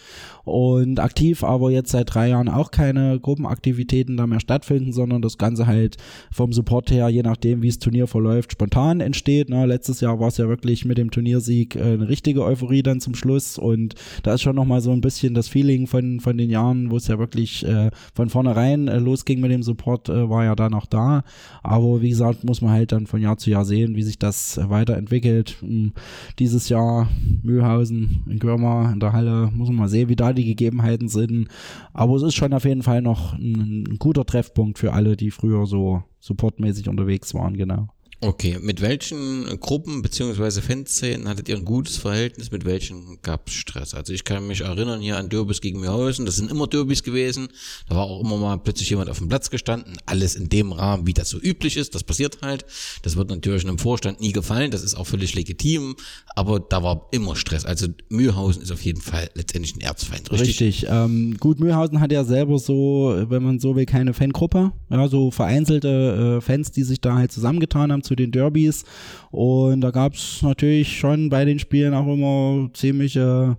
und 0.46 1.02
aktiv, 1.02 1.44
aber 1.44 1.70
jetzt 1.70 1.92
seit 1.92 2.14
drei 2.14 2.30
Jahren 2.30 2.48
auch 2.48 2.72
keine 2.72 3.20
Gruppenaktivitäten 3.20 4.16
da 4.16 4.28
mehr 4.28 4.40
stattfinden, 4.40 4.94
sondern 4.94 5.22
das 5.22 5.38
Ganze 5.38 5.68
halt 5.68 5.98
vom 6.32 6.54
Support 6.54 6.92
her, 6.92 7.10
je 7.10 7.24
nachdem, 7.24 7.62
wie 7.62 7.68
das 7.68 7.80
Turnier 7.80 8.08
verläuft, 8.08 8.54
spontan 8.54 9.02
entsteht. 9.02 9.50
Ne? 9.50 9.66
Letztes 9.66 10.00
Jahr 10.00 10.18
war 10.20 10.30
es 10.30 10.38
ja 10.38 10.48
wirklich 10.48 10.86
mit 10.86 10.98
dem 10.98 11.12
Turniersieg 11.12 11.76
äh, 11.76 11.82
eine 11.82 12.08
richtige 12.08 12.46
Euphorie 12.46 12.84
dann 12.84 13.02
zum 13.02 13.16
Schluss 13.16 13.58
und 13.58 13.96
da 14.24 14.36
ist 14.36 14.42
schon 14.42 14.56
noch 14.56 14.66
mal 14.66 14.80
so 14.80 14.92
ein 14.92 15.02
bisschen 15.02 15.25
bisschen 15.26 15.34
das 15.34 15.48
Feeling 15.48 15.88
von, 15.88 16.20
von 16.20 16.38
den 16.38 16.50
Jahren, 16.50 16.92
wo 16.92 16.98
es 16.98 17.08
ja 17.08 17.18
wirklich 17.18 17.66
äh, 17.66 17.90
von 18.14 18.30
vornherein 18.30 18.88
äh, 18.88 19.00
losging 19.00 19.42
mit 19.42 19.52
dem 19.52 19.64
Support, 19.64 20.10
äh, 20.10 20.30
war 20.30 20.44
ja 20.44 20.56
da 20.56 20.70
noch 20.70 20.86
da. 20.86 21.24
Aber 21.64 22.02
wie 22.02 22.10
gesagt, 22.10 22.44
muss 22.44 22.62
man 22.62 22.72
halt 22.72 22.92
dann 22.92 23.08
von 23.08 23.22
Jahr 23.22 23.38
zu 23.38 23.50
Jahr 23.50 23.66
sehen, 23.66 23.96
wie 23.96 24.04
sich 24.04 24.20
das 24.20 24.60
weiterentwickelt. 24.62 25.58
Hm, 25.62 25.94
dieses 26.38 26.70
Jahr 26.70 27.10
Mühlhausen 27.42 28.24
in 28.30 28.40
Görma 28.40 28.92
in 28.92 29.00
der 29.00 29.14
Halle, 29.14 29.50
muss 29.54 29.70
man 29.70 29.78
mal 29.78 29.90
sehen, 29.90 30.10
wie 30.10 30.16
da 30.16 30.32
die 30.32 30.46
Gegebenheiten 30.46 31.08
sind. 31.08 31.48
Aber 31.94 32.16
es 32.16 32.24
ist 32.24 32.36
schon 32.36 32.54
auf 32.54 32.66
jeden 32.66 32.84
Fall 32.84 33.02
noch 33.02 33.34
ein, 33.34 33.86
ein 33.90 33.98
guter 33.98 34.26
Treffpunkt 34.26 34.78
für 34.78 34.94
alle, 34.94 35.16
die 35.16 35.32
früher 35.32 35.66
so 35.66 36.04
supportmäßig 36.20 36.90
unterwegs 36.90 37.34
waren, 37.34 37.58
genau. 37.58 37.88
Okay, 38.26 38.58
mit 38.60 38.82
welchen 38.82 39.60
Gruppen 39.60 40.02
beziehungsweise 40.02 40.64
Fanszenen 40.64 41.28
hattet 41.28 41.48
ihr 41.48 41.58
ein 41.58 41.64
gutes 41.64 41.98
Verhältnis, 41.98 42.50
mit 42.50 42.66
welchen 42.66 43.22
gab 43.22 43.50
es 43.50 43.54
Stress? 43.54 43.94
Also 43.94 44.14
ich 44.14 44.24
kann 44.24 44.48
mich 44.48 44.62
erinnern 44.62 45.00
hier 45.00 45.18
an 45.18 45.30
Derbys 45.30 45.62
gegen 45.62 45.80
Mirhausen, 45.80 46.26
das 46.26 46.38
sind 46.38 46.50
immer 46.50 46.66
Derbys 46.66 47.04
gewesen, 47.04 47.50
da 47.88 47.96
war 47.96 48.06
auch 48.06 48.22
immer 48.22 48.38
mal 48.38 48.58
plötzlich 48.58 48.90
jemand 48.90 49.12
auf 49.12 49.20
dem 49.20 49.30
Platz 49.30 49.52
gestanden, 49.52 49.98
alles 50.08 50.36
in 50.36 50.50
dem 50.50 50.72
Rahmen, 50.72 51.06
wie 51.06 51.14
das 51.14 51.30
so 51.30 51.38
üblich 51.40 51.78
ist, 51.78 51.94
das 51.94 52.04
passiert 52.04 52.40
halt, 52.42 52.66
das 53.04 53.16
wird 53.16 53.30
natürlich 53.30 53.64
einem 53.64 53.78
Vorstand 53.78 54.20
nie 54.22 54.32
gefallen, 54.32 54.72
das 54.72 54.82
ist 54.82 54.96
auch 54.96 55.06
völlig 55.06 55.36
legitim, 55.36 55.96
aber 56.36 56.60
da 56.60 56.82
war 56.82 57.08
immer 57.12 57.36
Stress, 57.36 57.64
also 57.64 57.86
Mühlhausen 58.10 58.64
ist 58.64 58.72
auf 58.72 58.82
jeden 58.82 59.02
Fall 59.02 59.30
letztendlich 59.36 59.76
ein 59.76 59.82
Erzfeind, 59.82 60.32
richtig? 60.32 60.48
Richtig, 60.62 60.88
ähm, 60.90 61.38
gut, 61.40 61.60
Mühlhausen 61.60 62.00
hat 62.00 62.12
ja 62.12 62.24
selber 62.24 62.58
so, 62.58 63.24
wenn 63.30 63.44
man 63.44 63.60
so 63.60 63.76
will, 63.76 63.86
keine 63.86 64.16
Fangruppe, 64.16 64.72
ja, 64.90 65.08
so 65.08 65.30
vereinzelte 65.30 66.40
äh, 66.40 66.42
Fans, 66.42 66.72
die 66.72 66.82
sich 66.82 67.00
da 67.00 67.14
halt 67.14 67.32
zusammengetan 67.32 67.92
haben 67.92 68.02
zu 68.02 68.15
zu 68.16 68.24
den 68.24 68.32
Derbys. 68.32 68.84
Und 69.32 69.82
da 69.82 69.92
gab 69.92 70.14
es 70.14 70.42
natürlich 70.42 70.98
schon 70.98 71.30
bei 71.30 71.44
den 71.44 71.60
Spielen 71.60 71.94
auch 71.94 72.08
immer 72.08 72.70
ziemliche 72.74 73.58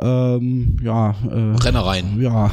ähm, 0.00 0.76
ja, 0.82 1.14
äh, 1.30 1.56
Rennereien. 1.62 2.02
Ja, 2.22 2.50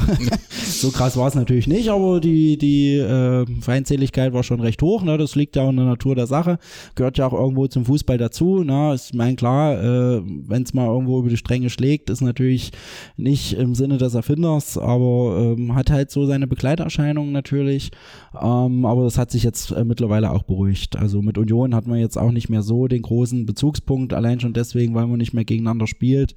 so 0.50 0.90
krass 0.90 1.16
war 1.16 1.28
es 1.28 1.34
natürlich 1.34 1.68
nicht, 1.68 1.90
aber 1.90 2.20
die, 2.20 2.58
die 2.58 2.96
äh, 2.96 3.46
Feindseligkeit 3.60 4.32
war 4.32 4.42
schon 4.42 4.60
recht 4.60 4.82
hoch. 4.82 5.02
Ne? 5.02 5.16
Das 5.16 5.36
liegt 5.36 5.54
ja 5.54 5.62
auch 5.62 5.70
in 5.70 5.76
der 5.76 5.86
Natur 5.86 6.14
der 6.16 6.26
Sache. 6.26 6.58
Gehört 6.96 7.18
ja 7.18 7.26
auch 7.26 7.32
irgendwo 7.32 7.66
zum 7.68 7.84
Fußball 7.84 8.18
dazu. 8.18 8.64
Ne? 8.64 8.92
Ist 8.94 9.14
mein 9.14 9.36
klar, 9.36 9.80
äh, 9.82 10.22
wenn 10.24 10.64
es 10.64 10.74
mal 10.74 10.86
irgendwo 10.86 11.20
über 11.20 11.28
die 11.28 11.36
Stränge 11.36 11.70
schlägt, 11.70 12.10
ist 12.10 12.20
natürlich 12.20 12.72
nicht 13.16 13.52
im 13.52 13.74
Sinne 13.74 13.98
des 13.98 14.14
Erfinders, 14.14 14.76
aber 14.76 15.54
ähm, 15.56 15.74
hat 15.74 15.90
halt 15.90 16.10
so 16.10 16.26
seine 16.26 16.46
Begleiterscheinungen 16.46 17.32
natürlich. 17.32 17.92
Ähm, 18.34 18.84
aber 18.84 19.04
das 19.04 19.18
hat 19.18 19.30
sich 19.30 19.44
jetzt 19.44 19.70
äh, 19.70 19.84
mittlerweile 19.84 20.32
auch 20.32 20.42
beruhigt. 20.42 20.96
Also 20.96 21.19
mit 21.22 21.38
Union 21.38 21.74
hat 21.74 21.86
man 21.86 21.98
jetzt 21.98 22.16
auch 22.16 22.32
nicht 22.32 22.48
mehr 22.48 22.62
so 22.62 22.88
den 22.88 23.02
großen 23.02 23.46
Bezugspunkt, 23.46 24.12
allein 24.12 24.40
schon 24.40 24.52
deswegen, 24.52 24.94
weil 24.94 25.06
man 25.06 25.18
nicht 25.18 25.34
mehr 25.34 25.44
gegeneinander 25.44 25.86
spielt. 25.86 26.34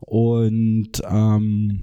Und 0.00 1.02
ähm, 1.08 1.80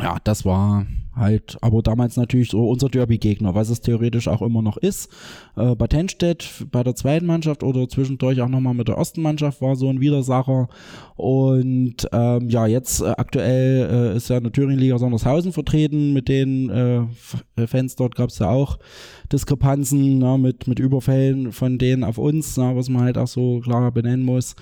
ja, 0.00 0.18
das 0.24 0.44
war 0.44 0.86
halt, 1.14 1.56
aber 1.62 1.82
damals 1.82 2.16
natürlich 2.16 2.50
so 2.50 2.68
unser 2.68 2.90
Derby-Gegner, 2.90 3.54
was 3.54 3.70
es 3.70 3.80
theoretisch 3.80 4.28
auch 4.28 4.42
immer 4.42 4.60
noch 4.60 4.76
ist. 4.76 5.10
Äh, 5.56 5.74
Bad 5.74 5.94
Henstedt 5.94 6.66
bei 6.70 6.82
der 6.82 6.94
zweiten 6.94 7.24
Mannschaft 7.24 7.62
oder 7.62 7.88
zwischendurch 7.88 8.40
auch 8.42 8.48
nochmal 8.48 8.74
mit 8.74 8.88
der 8.88 8.96
ersten 8.96 9.22
Mannschaft 9.22 9.62
war 9.62 9.76
so 9.76 9.88
ein 9.88 10.00
Widersacher. 10.00 10.68
Und 11.16 12.06
ähm, 12.12 12.50
ja, 12.50 12.66
jetzt 12.66 13.00
äh, 13.00 13.14
aktuell 13.16 13.88
äh, 13.90 14.16
ist 14.16 14.28
ja 14.28 14.36
eine 14.36 14.52
Thüringen-Liga 14.52 14.98
Sondershausen 14.98 15.52
vertreten. 15.52 16.12
Mit 16.12 16.28
den 16.28 16.68
äh, 16.68 17.66
Fans 17.66 17.96
dort 17.96 18.14
gab 18.14 18.28
es 18.28 18.38
ja 18.38 18.50
auch 18.50 18.78
Diskrepanzen 19.32 20.18
na, 20.18 20.36
mit, 20.36 20.68
mit 20.68 20.78
Überfällen 20.78 21.52
von 21.52 21.78
denen 21.78 22.04
auf 22.04 22.18
uns, 22.18 22.58
na, 22.58 22.76
was 22.76 22.90
man 22.90 23.02
halt 23.02 23.16
auch 23.16 23.26
so 23.26 23.60
klar 23.60 23.90
benennen 23.90 24.24
muss. 24.24 24.54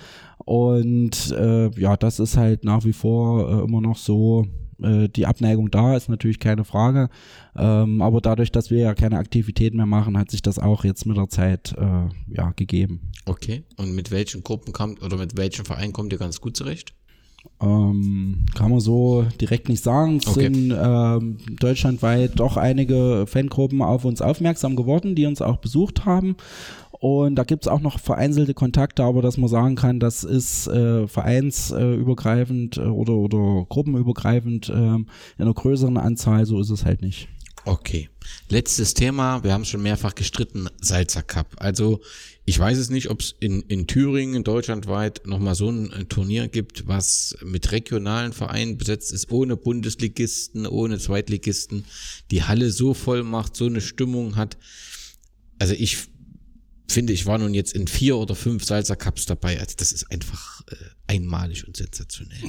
Und 0.45 1.31
äh, 1.37 1.69
ja, 1.79 1.97
das 1.97 2.19
ist 2.19 2.37
halt 2.37 2.63
nach 2.63 2.85
wie 2.85 2.93
vor 2.93 3.49
äh, 3.49 3.63
immer 3.65 3.81
noch 3.81 3.97
so 3.97 4.45
äh, 4.81 5.07
die 5.09 5.25
Abneigung 5.25 5.71
da 5.71 5.95
ist 5.95 6.09
natürlich 6.09 6.39
keine 6.39 6.65
Frage. 6.65 7.09
Ähm, 7.55 8.01
aber 8.01 8.21
dadurch, 8.21 8.51
dass 8.51 8.71
wir 8.71 8.79
ja 8.79 8.93
keine 8.93 9.17
Aktivität 9.17 9.73
mehr 9.73 9.85
machen, 9.85 10.17
hat 10.17 10.31
sich 10.31 10.41
das 10.41 10.59
auch 10.59 10.83
jetzt 10.83 11.05
mit 11.05 11.17
der 11.17 11.29
Zeit 11.29 11.75
äh, 11.77 12.33
ja, 12.33 12.51
gegeben. 12.55 13.11
Okay. 13.25 13.63
Und 13.77 13.95
mit 13.95 14.11
welchen 14.11 14.43
Gruppen 14.43 14.73
kommt 14.73 15.01
oder 15.01 15.17
mit 15.17 15.37
welchem 15.37 15.65
Verein 15.65 15.93
kommt 15.93 16.11
ihr 16.13 16.19
ganz 16.19 16.41
gut 16.41 16.57
zurecht? 16.57 16.93
Ähm, 17.61 18.45
kann 18.53 18.71
man 18.71 18.79
so 18.79 19.25
direkt 19.39 19.69
nicht 19.69 19.83
sagen. 19.83 20.17
Es 20.17 20.27
okay. 20.27 20.51
sind 20.51 20.73
ähm, 20.77 21.37
deutschlandweit 21.59 22.31
doch 22.35 22.57
einige 22.57 23.25
Fangruppen 23.27 23.81
auf 23.81 24.03
uns 24.03 24.21
aufmerksam 24.21 24.75
geworden, 24.75 25.15
die 25.15 25.25
uns 25.25 25.41
auch 25.41 25.57
besucht 25.57 26.05
haben. 26.05 26.35
Und 26.99 27.35
da 27.35 27.43
gibt 27.43 27.65
es 27.65 27.67
auch 27.67 27.81
noch 27.81 27.99
vereinzelte 27.99 28.53
Kontakte, 28.53 29.03
aber 29.03 29.21
dass 29.21 29.37
man 29.37 29.49
sagen 29.49 29.75
kann, 29.75 29.99
das 29.99 30.23
ist 30.23 30.67
äh, 30.67 31.07
vereinsübergreifend 31.07 32.77
äh, 32.77 32.81
oder, 32.81 33.13
oder 33.13 33.65
gruppenübergreifend 33.67 34.69
äh, 34.69 34.73
in 34.73 35.07
einer 35.37 35.53
größeren 35.53 35.97
Anzahl, 35.97 36.45
so 36.45 36.59
ist 36.59 36.69
es 36.69 36.85
halt 36.85 37.01
nicht. 37.01 37.27
Okay. 37.65 38.09
Letztes 38.47 38.93
Thema, 38.93 39.43
wir 39.43 39.51
haben 39.51 39.65
schon 39.65 39.81
mehrfach 39.81 40.13
gestritten, 40.13 40.67
Salzer 40.81 41.23
Cup. 41.23 41.55
Also 41.57 42.01
ich 42.45 42.59
weiß 42.59 42.77
es 42.77 42.91
nicht, 42.91 43.09
ob 43.09 43.21
es 43.21 43.33
in, 43.39 43.61
in 43.63 43.87
Thüringen, 43.87 44.43
deutschlandweit 44.43 45.25
nochmal 45.25 45.55
so 45.55 45.69
ein 45.69 45.91
äh, 45.91 46.05
Turnier 46.05 46.47
gibt, 46.47 46.87
was 46.87 47.35
mit 47.43 47.71
regionalen 47.71 48.33
Vereinen 48.33 48.77
besetzt 48.77 49.11
ist, 49.11 49.31
ohne 49.31 49.57
Bundesligisten, 49.57 50.67
ohne 50.67 50.99
Zweitligisten, 50.99 51.85
die 52.29 52.43
Halle 52.43 52.69
so 52.69 52.93
voll 52.93 53.23
macht, 53.23 53.55
so 53.55 53.65
eine 53.65 53.81
Stimmung 53.81 54.35
hat. 54.35 54.57
Also 55.57 55.73
ich 55.73 55.97
finde, 56.87 57.13
ich 57.13 57.25
war 57.25 57.37
nun 57.37 57.53
jetzt 57.53 57.73
in 57.73 57.87
vier 57.87 58.17
oder 58.17 58.35
fünf 58.35 58.63
Salsa 58.63 58.95
Cups 58.95 59.25
dabei. 59.25 59.59
Also 59.59 59.75
das 59.77 59.91
ist 59.91 60.11
einfach 60.11 60.61
äh, 60.69 60.75
einmalig 61.07 61.67
und 61.67 61.77
sensationell. 61.77 62.43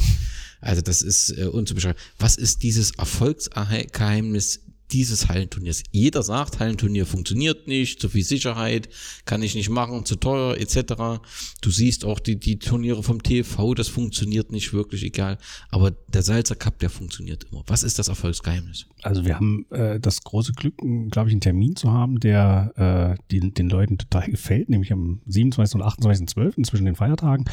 Also 0.61 0.83
das 0.83 1.03
ist 1.03 1.31
äh, 1.37 1.45
unzubeschreiben. 1.45 2.01
Was 2.19 2.37
ist 2.37 2.63
dieses 2.63 2.93
Erfolgsgeheimnis 2.93 4.61
dieses 4.93 5.29
Hallenturniers. 5.29 5.83
Jeder 5.91 6.23
sagt, 6.23 6.61
Hallenturnier 6.61 7.07
funktioniert 7.07 7.67
nicht, 7.69 8.01
zu 8.01 8.09
viel 8.09 8.25
Sicherheit, 8.25 8.89
kann 9.25 9.43
ich 9.43 9.55
nicht 9.55 9.69
machen, 9.69 10.05
zu 10.05 10.17
teuer 10.17 10.57
etc. 10.57 11.21
Du 11.61 11.71
siehst 11.71 12.05
auch 12.05 12.21
die, 12.21 12.37
die 12.37 12.59
Turniere 12.59 13.03
vom 13.03 13.23
TV, 13.23 13.75
das 13.75 13.89
funktioniert 13.89 14.53
nicht 14.53 14.73
wirklich, 14.73 15.03
egal. 15.03 15.39
Aber 15.71 15.91
der 15.91 16.23
Salzer 16.23 16.57
Cup, 16.57 16.79
der 16.79 16.91
funktioniert 16.91 17.45
immer. 17.51 17.63
Was 17.67 17.83
ist 17.83 17.99
das 17.99 18.09
Erfolgsgeheimnis? 18.09 18.87
Also 19.03 19.25
wir 19.25 19.37
haben 19.37 19.67
äh, 19.71 20.01
das 20.01 20.23
große 20.23 20.53
Glück, 20.53 20.77
glaube 21.11 21.29
ich, 21.29 21.33
einen 21.33 21.41
Termin 21.41 21.77
zu 21.77 21.93
haben, 21.93 22.21
der 22.21 23.17
äh, 23.17 23.23
die, 23.31 23.53
den 23.53 23.69
Leuten 23.69 23.99
total 23.99 24.29
gefällt, 24.31 24.69
nämlich 24.69 24.93
am 24.93 25.21
27. 25.27 25.77
und 25.77 25.83
28.12. 25.83 26.65
zwischen 26.65 26.87
den 26.87 26.97
Feiertagen, 26.97 27.45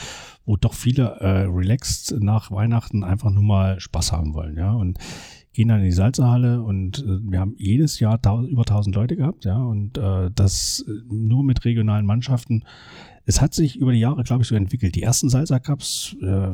wo 0.46 0.58
doch 0.58 0.74
viele 0.74 1.18
äh, 1.20 1.46
relaxed 1.46 2.16
nach 2.20 2.52
Weihnachten 2.52 3.04
einfach 3.04 3.32
nur 3.32 3.44
mal 3.44 3.80
Spaß 3.80 4.12
haben 4.12 4.34
wollen. 4.34 4.58
Ja, 4.58 4.74
und 4.74 4.98
gehen 5.54 5.68
dann 5.68 5.80
in 5.80 5.86
die 5.86 5.92
Salzerhalle 5.92 6.62
und 6.62 7.00
äh, 7.00 7.20
wir 7.32 7.40
haben 7.40 7.56
jedes 7.58 8.00
Jahr 8.00 8.16
über 8.16 8.62
1000 8.62 8.96
Leute 8.96 9.16
gehabt, 9.16 9.46
ja, 9.46 9.58
und 9.58 9.98
äh, 9.98 10.30
das 10.34 10.84
äh, 10.88 10.92
nur 11.14 11.44
mit 11.44 11.64
regionalen 11.64 12.06
Mannschaften. 12.06 12.64
Es 13.26 13.40
hat 13.40 13.54
sich 13.54 13.78
über 13.78 13.92
die 13.92 14.00
Jahre, 14.00 14.24
glaube 14.24 14.42
ich, 14.42 14.50
so 14.50 14.56
entwickelt. 14.56 14.96
Die 14.96 15.04
ersten 15.04 15.30
Salzer 15.30 15.60
Cups, 15.60 16.16
äh, 16.22 16.52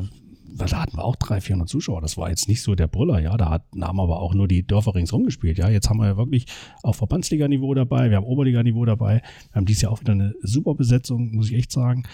da 0.52 0.82
hatten 0.82 0.96
wir 0.96 1.04
auch 1.04 1.16
300, 1.16 1.42
400 1.42 1.68
Zuschauer. 1.68 2.00
Das 2.00 2.16
war 2.16 2.28
jetzt 2.28 2.48
nicht 2.48 2.62
so 2.62 2.74
der 2.74 2.86
Brüller, 2.86 3.20
ja. 3.20 3.36
Da 3.36 3.50
hatten, 3.50 3.84
haben 3.84 4.00
aber 4.00 4.20
auch 4.20 4.34
nur 4.34 4.46
die 4.46 4.66
Dörfer 4.66 4.94
ringsrum 4.94 5.24
gespielt, 5.24 5.58
ja. 5.58 5.68
Jetzt 5.68 5.88
haben 5.88 5.98
wir 5.98 6.06
ja 6.06 6.16
wirklich 6.16 6.46
auch 6.82 6.94
Verbandsliganiveau 6.94 7.74
dabei, 7.74 8.10
wir 8.10 8.18
haben 8.18 8.26
Oberliganiveau 8.26 8.84
dabei. 8.84 9.22
Wir 9.50 9.54
haben 9.54 9.66
dieses 9.66 9.82
Jahr 9.82 9.92
auch 9.92 10.00
wieder 10.00 10.12
eine 10.12 10.34
super 10.42 10.74
Besetzung, 10.74 11.34
muss 11.34 11.50
ich 11.50 11.56
echt 11.56 11.72
sagen. 11.72 12.04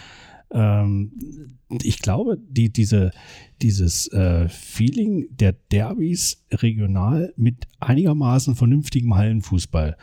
Ähm, 0.50 1.12
ich 1.82 2.00
glaube, 2.00 2.38
die, 2.48 2.72
diese, 2.72 3.10
dieses 3.62 4.10
äh, 4.12 4.48
Feeling 4.48 5.26
der 5.30 5.52
Derbys 5.52 6.44
regional 6.52 7.32
mit 7.36 7.66
einigermaßen 7.80 8.54
vernünftigem 8.54 9.14
Hallenfußball 9.14 9.96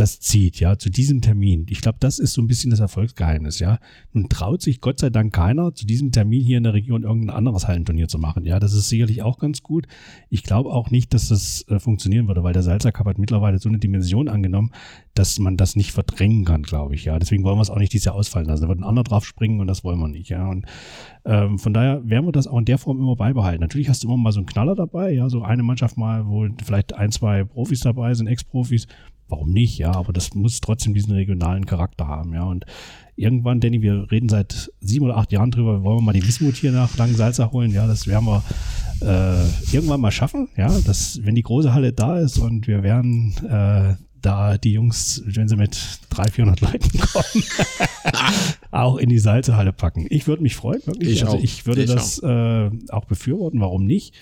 das 0.00 0.18
zieht, 0.18 0.60
ja, 0.60 0.78
zu 0.78 0.88
diesem 0.88 1.20
Termin. 1.20 1.66
Ich 1.68 1.82
glaube, 1.82 1.98
das 2.00 2.18
ist 2.18 2.32
so 2.32 2.40
ein 2.40 2.46
bisschen 2.46 2.70
das 2.70 2.80
Erfolgsgeheimnis, 2.80 3.58
ja. 3.58 3.78
Nun 4.14 4.30
traut 4.30 4.62
sich 4.62 4.80
Gott 4.80 4.98
sei 4.98 5.10
Dank 5.10 5.34
keiner, 5.34 5.74
zu 5.74 5.86
diesem 5.86 6.10
Termin 6.10 6.42
hier 6.42 6.56
in 6.56 6.64
der 6.64 6.72
Region 6.72 7.02
irgendein 7.02 7.36
anderes 7.36 7.68
Hallenturnier 7.68 8.08
zu 8.08 8.18
machen. 8.18 8.46
Ja, 8.46 8.58
das 8.58 8.72
ist 8.72 8.88
sicherlich 8.88 9.22
auch 9.22 9.38
ganz 9.38 9.62
gut. 9.62 9.86
Ich 10.30 10.42
glaube 10.42 10.70
auch 10.70 10.90
nicht, 10.90 11.12
dass 11.12 11.28
das 11.28 11.66
äh, 11.68 11.78
funktionieren 11.78 12.28
würde, 12.28 12.42
weil 12.42 12.54
der 12.54 12.62
Salzer 12.62 12.92
Cup 12.92 13.06
hat 13.06 13.18
mittlerweile 13.18 13.58
so 13.58 13.68
eine 13.68 13.78
Dimension 13.78 14.28
angenommen, 14.28 14.72
dass 15.12 15.38
man 15.38 15.58
das 15.58 15.76
nicht 15.76 15.92
verdrängen 15.92 16.46
kann, 16.46 16.62
glaube 16.62 16.94
ich, 16.94 17.04
ja. 17.04 17.18
Deswegen 17.18 17.44
wollen 17.44 17.58
wir 17.58 17.62
es 17.62 17.70
auch 17.70 17.78
nicht 17.78 17.92
dieses 17.92 18.06
Jahr 18.06 18.14
ausfallen 18.14 18.46
lassen. 18.46 18.62
Da 18.62 18.68
wird 18.68 18.78
ein 18.78 18.84
anderer 18.84 19.04
drauf 19.04 19.26
springen 19.26 19.60
und 19.60 19.66
das 19.66 19.84
wollen 19.84 19.98
wir 19.98 20.08
nicht, 20.08 20.30
ja. 20.30 20.48
Und 20.48 20.64
ähm, 21.26 21.58
von 21.58 21.74
daher 21.74 22.08
werden 22.08 22.24
wir 22.24 22.32
das 22.32 22.46
auch 22.46 22.58
in 22.58 22.64
der 22.64 22.78
Form 22.78 22.98
immer 22.98 23.16
beibehalten. 23.16 23.60
Natürlich 23.60 23.90
hast 23.90 24.02
du 24.02 24.08
immer 24.08 24.16
mal 24.16 24.32
so 24.32 24.40
einen 24.40 24.46
Knaller 24.46 24.74
dabei, 24.74 25.12
ja, 25.12 25.28
so 25.28 25.42
eine 25.42 25.62
Mannschaft 25.62 25.98
mal, 25.98 26.26
wo 26.26 26.48
vielleicht 26.64 26.94
ein, 26.94 27.12
zwei 27.12 27.44
Profis 27.44 27.80
dabei 27.80 28.14
sind, 28.14 28.28
Ex-Profis 28.28 28.86
warum 29.30 29.50
nicht, 29.50 29.78
ja, 29.78 29.92
aber 29.94 30.12
das 30.12 30.34
muss 30.34 30.60
trotzdem 30.60 30.94
diesen 30.94 31.12
regionalen 31.12 31.66
Charakter 31.66 32.06
haben, 32.06 32.34
ja. 32.34 32.44
Und 32.44 32.66
irgendwann, 33.16 33.60
Danny, 33.60 33.82
wir 33.82 34.10
reden 34.10 34.28
seit 34.28 34.70
sieben 34.80 35.04
oder 35.04 35.16
acht 35.16 35.32
Jahren 35.32 35.50
drüber, 35.50 35.82
wollen 35.82 35.98
wir 35.98 36.02
mal 36.02 36.12
die 36.12 36.26
Wismut 36.26 36.56
hier 36.56 36.72
nach 36.72 36.96
Langensalza 36.96 37.50
holen, 37.52 37.72
ja, 37.72 37.86
das 37.86 38.06
werden 38.06 38.26
wir 38.26 38.42
äh, 39.02 39.74
irgendwann 39.74 40.00
mal 40.00 40.10
schaffen, 40.10 40.48
ja, 40.56 40.68
dass, 40.80 41.20
wenn 41.24 41.34
die 41.34 41.42
große 41.42 41.72
Halle 41.72 41.92
da 41.92 42.18
ist 42.18 42.38
und 42.38 42.66
wir 42.66 42.82
werden 42.82 43.34
äh, 43.48 43.94
da 44.22 44.58
die 44.58 44.72
Jungs, 44.72 45.22
wenn 45.26 45.48
sie 45.48 45.56
mit 45.56 46.00
300, 46.10 46.34
400 46.34 46.60
Leuten 46.60 46.98
kommen, 47.00 47.44
auch 48.70 48.96
in 48.96 49.08
die 49.08 49.18
Salzehalle 49.18 49.72
packen. 49.72 50.06
Ich 50.10 50.26
würde 50.26 50.42
mich 50.42 50.56
freuen, 50.56 50.82
wirklich. 50.86 51.10
Ich, 51.10 51.24
also 51.24 51.38
auch. 51.38 51.42
ich 51.42 51.66
würde 51.66 51.82
ich 51.82 51.90
das 51.90 52.22
auch. 52.22 52.28
Äh, 52.28 52.70
auch 52.90 53.04
befürworten, 53.06 53.60
warum 53.60 53.86
nicht? 53.86 54.14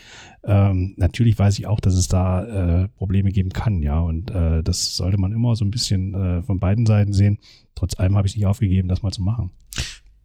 Ähm, 0.44 0.94
natürlich 0.96 1.38
weiß 1.38 1.58
ich 1.58 1.66
auch, 1.66 1.80
dass 1.80 1.94
es 1.94 2.08
da 2.08 2.84
äh, 2.84 2.88
Probleme 2.88 3.30
geben 3.30 3.50
kann, 3.50 3.82
ja. 3.82 4.00
Und 4.00 4.30
äh, 4.30 4.62
das 4.62 4.96
sollte 4.96 5.18
man 5.18 5.32
immer 5.32 5.56
so 5.56 5.64
ein 5.64 5.70
bisschen 5.70 6.14
äh, 6.14 6.42
von 6.42 6.58
beiden 6.58 6.86
Seiten 6.86 7.12
sehen. 7.12 7.38
Trotz 7.74 7.98
allem 7.98 8.16
habe 8.16 8.26
ich 8.26 8.36
nicht 8.36 8.46
aufgegeben, 8.46 8.88
das 8.88 9.02
mal 9.02 9.12
zu 9.12 9.22
machen. 9.22 9.50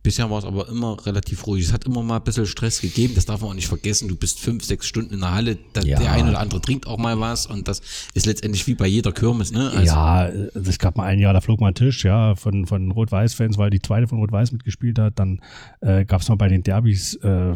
Bisher 0.03 0.29
war 0.29 0.39
es 0.39 0.45
aber 0.45 0.67
immer 0.67 0.97
relativ 1.05 1.47
ruhig. 1.47 1.65
Es 1.65 1.71
hat 1.71 1.85
immer 1.85 2.03
mal 2.03 2.17
ein 2.17 2.23
bisschen 2.23 2.45
Stress 2.45 2.81
gegeben. 2.81 3.15
Das 3.15 3.25
darf 3.25 3.39
man 3.39 3.51
auch 3.51 3.55
nicht 3.55 3.67
vergessen. 3.67 4.09
Du 4.09 4.17
bist 4.17 4.39
fünf, 4.39 4.65
sechs 4.65 4.85
Stunden 4.85 5.13
in 5.13 5.21
der 5.21 5.33
Halle. 5.33 5.57
Ja. 5.81 5.97
Der 5.97 6.11
eine 6.11 6.29
oder 6.29 6.39
andere 6.39 6.59
trinkt 6.59 6.87
auch 6.87 6.97
mal 6.97 7.19
was. 7.21 7.45
Und 7.45 7.69
das 7.69 7.81
ist 8.13 8.25
letztendlich 8.25 8.67
wie 8.67 8.75
bei 8.75 8.85
jeder 8.85 9.13
Kirmes. 9.13 9.53
Ne? 9.53 9.69
Also 9.69 9.85
ja, 9.85 10.27
es 10.27 10.77
gab 10.77 10.97
mal 10.97 11.05
ein 11.05 11.19
Jahr, 11.19 11.33
da 11.33 11.39
flog 11.39 11.61
mal 11.61 11.69
ein 11.69 11.75
Tisch 11.75 12.03
ja, 12.03 12.35
von, 12.35 12.65
von 12.65 12.91
Rot-Weiß-Fans, 12.91 13.57
weil 13.57 13.69
die 13.69 13.81
zweite 13.81 14.07
von 14.07 14.19
Rot-Weiß 14.19 14.51
mitgespielt 14.51 14.99
hat. 14.99 15.17
Dann 15.19 15.39
äh, 15.79 16.03
gab 16.03 16.19
es 16.19 16.27
mal 16.27 16.35
bei 16.35 16.49
den 16.49 16.63
Derbys 16.63 17.15
äh, 17.23 17.53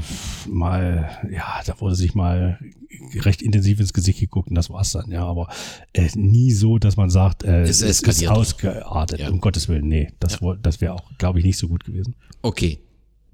mal, 0.48 1.10
ja, 1.30 1.62
da 1.66 1.80
wurde 1.82 1.96
sich 1.96 2.16
mal 2.16 2.60
recht 3.16 3.42
intensiv 3.42 3.80
ins 3.80 3.94
Gesicht 3.94 4.20
geguckt 4.20 4.50
und 4.50 4.56
das 4.56 4.70
war's 4.70 4.92
dann, 4.92 5.12
ja. 5.12 5.26
Aber 5.26 5.50
äh, 5.94 6.08
nie 6.16 6.52
so, 6.52 6.78
dass 6.78 6.98
man 6.98 7.10
sagt, 7.10 7.44
äh, 7.44 7.64
es, 7.64 7.82
es 7.82 8.02
ist 8.02 8.28
ausgeartet. 8.28 9.20
Ja. 9.20 9.30
Um 9.30 9.42
Gottes 9.42 9.68
Willen, 9.70 9.88
nee, 9.88 10.10
das, 10.20 10.40
ja. 10.40 10.56
das 10.56 10.82
wäre 10.82 10.94
auch, 10.94 11.04
glaube 11.18 11.40
ich, 11.40 11.46
nicht 11.46 11.58
so 11.58 11.68
gut 11.68 11.86
gewesen. 11.86 12.16
Okay. 12.42 12.80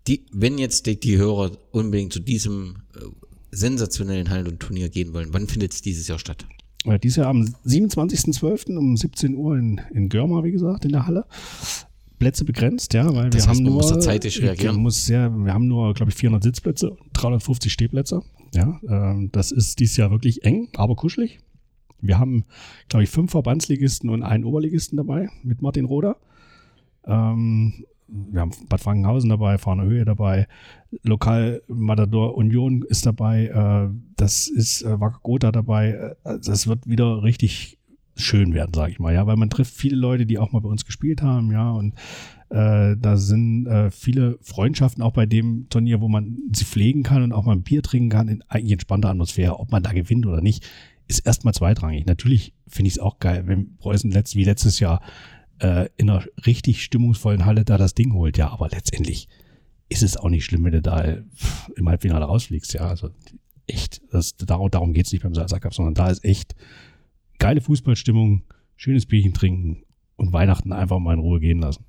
Die, 0.08 0.26
wenn 0.32 0.58
jetzt 0.58 0.86
die, 0.86 1.00
die 1.00 1.18
Hörer 1.18 1.52
unbedingt 1.72 2.12
zu 2.12 2.20
diesem 2.20 2.84
äh, 2.96 3.00
sensationellen 3.52 4.60
Turnier 4.60 4.90
gehen 4.90 5.14
wollen, 5.14 5.30
wann 5.32 5.48
findet 5.48 5.74
es 5.74 5.82
dieses 5.82 6.08
Jahr 6.08 6.20
statt? 6.20 6.46
Äh, 6.86 7.00
dieses 7.00 7.18
Jahr 7.18 7.28
am 7.28 7.56
27.12. 7.66 8.76
um 8.76 8.98
17 8.98 9.36
Uhr 9.36 9.58
in, 9.58 9.82
in 9.94 10.10
Görma, 10.10 10.44
wie 10.44 10.52
gesagt, 10.52 10.86
in 10.86 10.92
der 10.92 11.08
Halle. 11.08 11.26
Plätze 12.20 12.46
begrenzt, 12.46 12.94
ja, 12.94 13.14
weil 13.14 13.30
Das 13.30 13.44
wir 13.44 13.50
heißt, 13.50 13.60
haben 13.60 13.64
nur, 13.64 13.74
muss 13.74 14.00
zeitig 14.00 14.42
reagieren. 14.42 14.78
Muss 14.78 15.06
sehr, 15.06 15.30
wir 15.30 15.54
haben 15.54 15.68
nur, 15.68 15.94
glaube 15.94 16.12
ich, 16.12 16.18
400 16.18 16.44
Sitzplätze 16.44 16.92
und 16.92 17.10
350 17.14 17.72
Stehplätze. 17.72 18.22
Ja, 18.54 18.80
ähm, 18.88 19.30
das 19.32 19.52
ist 19.52 19.80
dieses 19.80 19.98
Jahr 19.98 20.12
wirklich 20.12 20.44
eng, 20.44 20.70
aber 20.76 20.96
kuschelig. 20.96 21.40
Wir 22.02 22.20
haben, 22.20 22.46
glaube 22.90 23.04
ich, 23.04 23.10
fünf 23.10 23.32
Verbandsligisten 23.32 24.10
und 24.10 24.24
einen 24.24 24.44
Oberligisten 24.44 24.98
dabei 24.98 25.30
mit 25.42 25.62
Martin 25.62 25.86
Roder. 25.86 26.18
Ähm, 27.06 27.86
wir 28.08 28.42
haben 28.42 28.52
Bad 28.70 28.82
Frankenhausen 28.82 29.30
dabei, 29.30 29.58
Fahner 29.58 29.86
Höhe 29.86 30.06
dabei, 30.06 30.48
Lokal 31.02 31.64
Matador 31.68 32.36
Union 32.36 32.84
ist 32.88 33.06
dabei, 33.06 33.48
äh, 33.48 33.90
das 34.16 34.48
ist 34.48 34.84
äh, 34.84 35.00
Wacker 35.00 35.20
Gotha 35.24 35.52
dabei. 35.52 36.16
Äh, 36.24 36.40
das 36.46 36.68
wird 36.68 36.88
wieder 36.88 37.24
richtig 37.24 37.80
schön 38.16 38.54
werden, 38.54 38.74
sage 38.74 38.92
ich 38.92 39.00
mal, 39.00 39.14
ja, 39.14 39.26
weil 39.26 39.38
man 39.38 39.50
trifft 39.50 39.74
viele 39.74 39.96
Leute, 39.96 40.26
die 40.26 40.38
auch 40.38 40.52
mal 40.52 40.60
bei 40.60 40.70
uns 40.70 40.86
gespielt 40.86 41.22
haben, 41.22 41.52
ja, 41.52 41.72
und 41.72 41.94
äh, 42.50 42.96
da 42.98 43.18
sind 43.18 43.66
äh, 43.66 43.90
viele 43.90 44.38
Freundschaften 44.42 45.02
auch 45.02 45.14
bei 45.14 45.26
dem 45.26 45.68
Turnier, 45.70 46.02
wo 46.02 46.08
man 46.08 46.38
sie 46.54 46.66
pflegen 46.66 47.02
kann 47.02 47.24
und 47.24 47.32
auch 47.32 47.46
mal 47.46 47.54
ein 47.54 47.64
Bier 47.64 47.82
trinken 47.82 48.10
kann 48.10 48.28
in 48.28 48.44
eigentlich 48.48 48.74
entspannter 48.74 49.10
Atmosphäre. 49.10 49.60
Ob 49.60 49.72
man 49.72 49.82
da 49.82 49.92
gewinnt 49.92 50.28
oder 50.28 50.42
nicht, 50.42 50.64
ist 51.08 51.26
erstmal 51.26 51.56
zweitrangig. 51.56 52.06
Natürlich 52.06 52.54
finde 52.68 52.90
ich 52.90 52.96
es 52.96 53.00
auch 53.00 53.18
geil, 53.18 53.48
wenn 53.48 53.76
Preußen 53.78 54.12
letzt, 54.12 54.36
wie 54.36 54.44
letztes 54.44 54.80
Jahr 54.80 55.02
äh, 55.60 55.90
in 55.98 56.10
einer 56.10 56.26
richtig 56.46 56.84
stimmungsvollen 56.84 57.46
Halle 57.46 57.66
da 57.66 57.80
das 57.80 57.96
Ding 57.96 58.14
holt, 58.14 58.38
ja, 58.38 58.52
aber 58.52 58.70
letztendlich 58.70 59.28
ist 59.90 60.04
es 60.04 60.18
auch 60.18 60.30
nicht 60.30 60.46
schlimm, 60.46 60.64
wenn 60.64 60.74
du 60.74 60.82
da 60.82 61.18
im 61.76 61.90
Halbfinale 61.90 62.26
rausfliegst, 62.26 62.74
ja, 62.74 62.82
also 62.82 63.10
echt, 63.68 64.02
das, 64.12 64.36
darum, 64.38 64.70
darum 64.70 64.94
geht 64.94 65.08
es 65.08 65.12
nicht 65.12 65.24
beim 65.24 65.34
Salsa 65.34 65.60
Cup, 65.60 65.74
sondern 65.74 65.94
da 65.94 66.10
ist 66.10 66.24
echt 66.24 66.56
geile 67.40 67.62
Fußballstimmung, 67.62 68.44
schönes 68.76 69.06
Bierchen 69.06 69.34
trinken 69.34 69.84
und 70.16 70.34
Weihnachten 70.34 70.72
einfach 70.72 71.00
mal 71.00 71.14
in 71.14 71.20
Ruhe 71.20 71.40
gehen 71.40 71.60
lassen. 71.60 71.86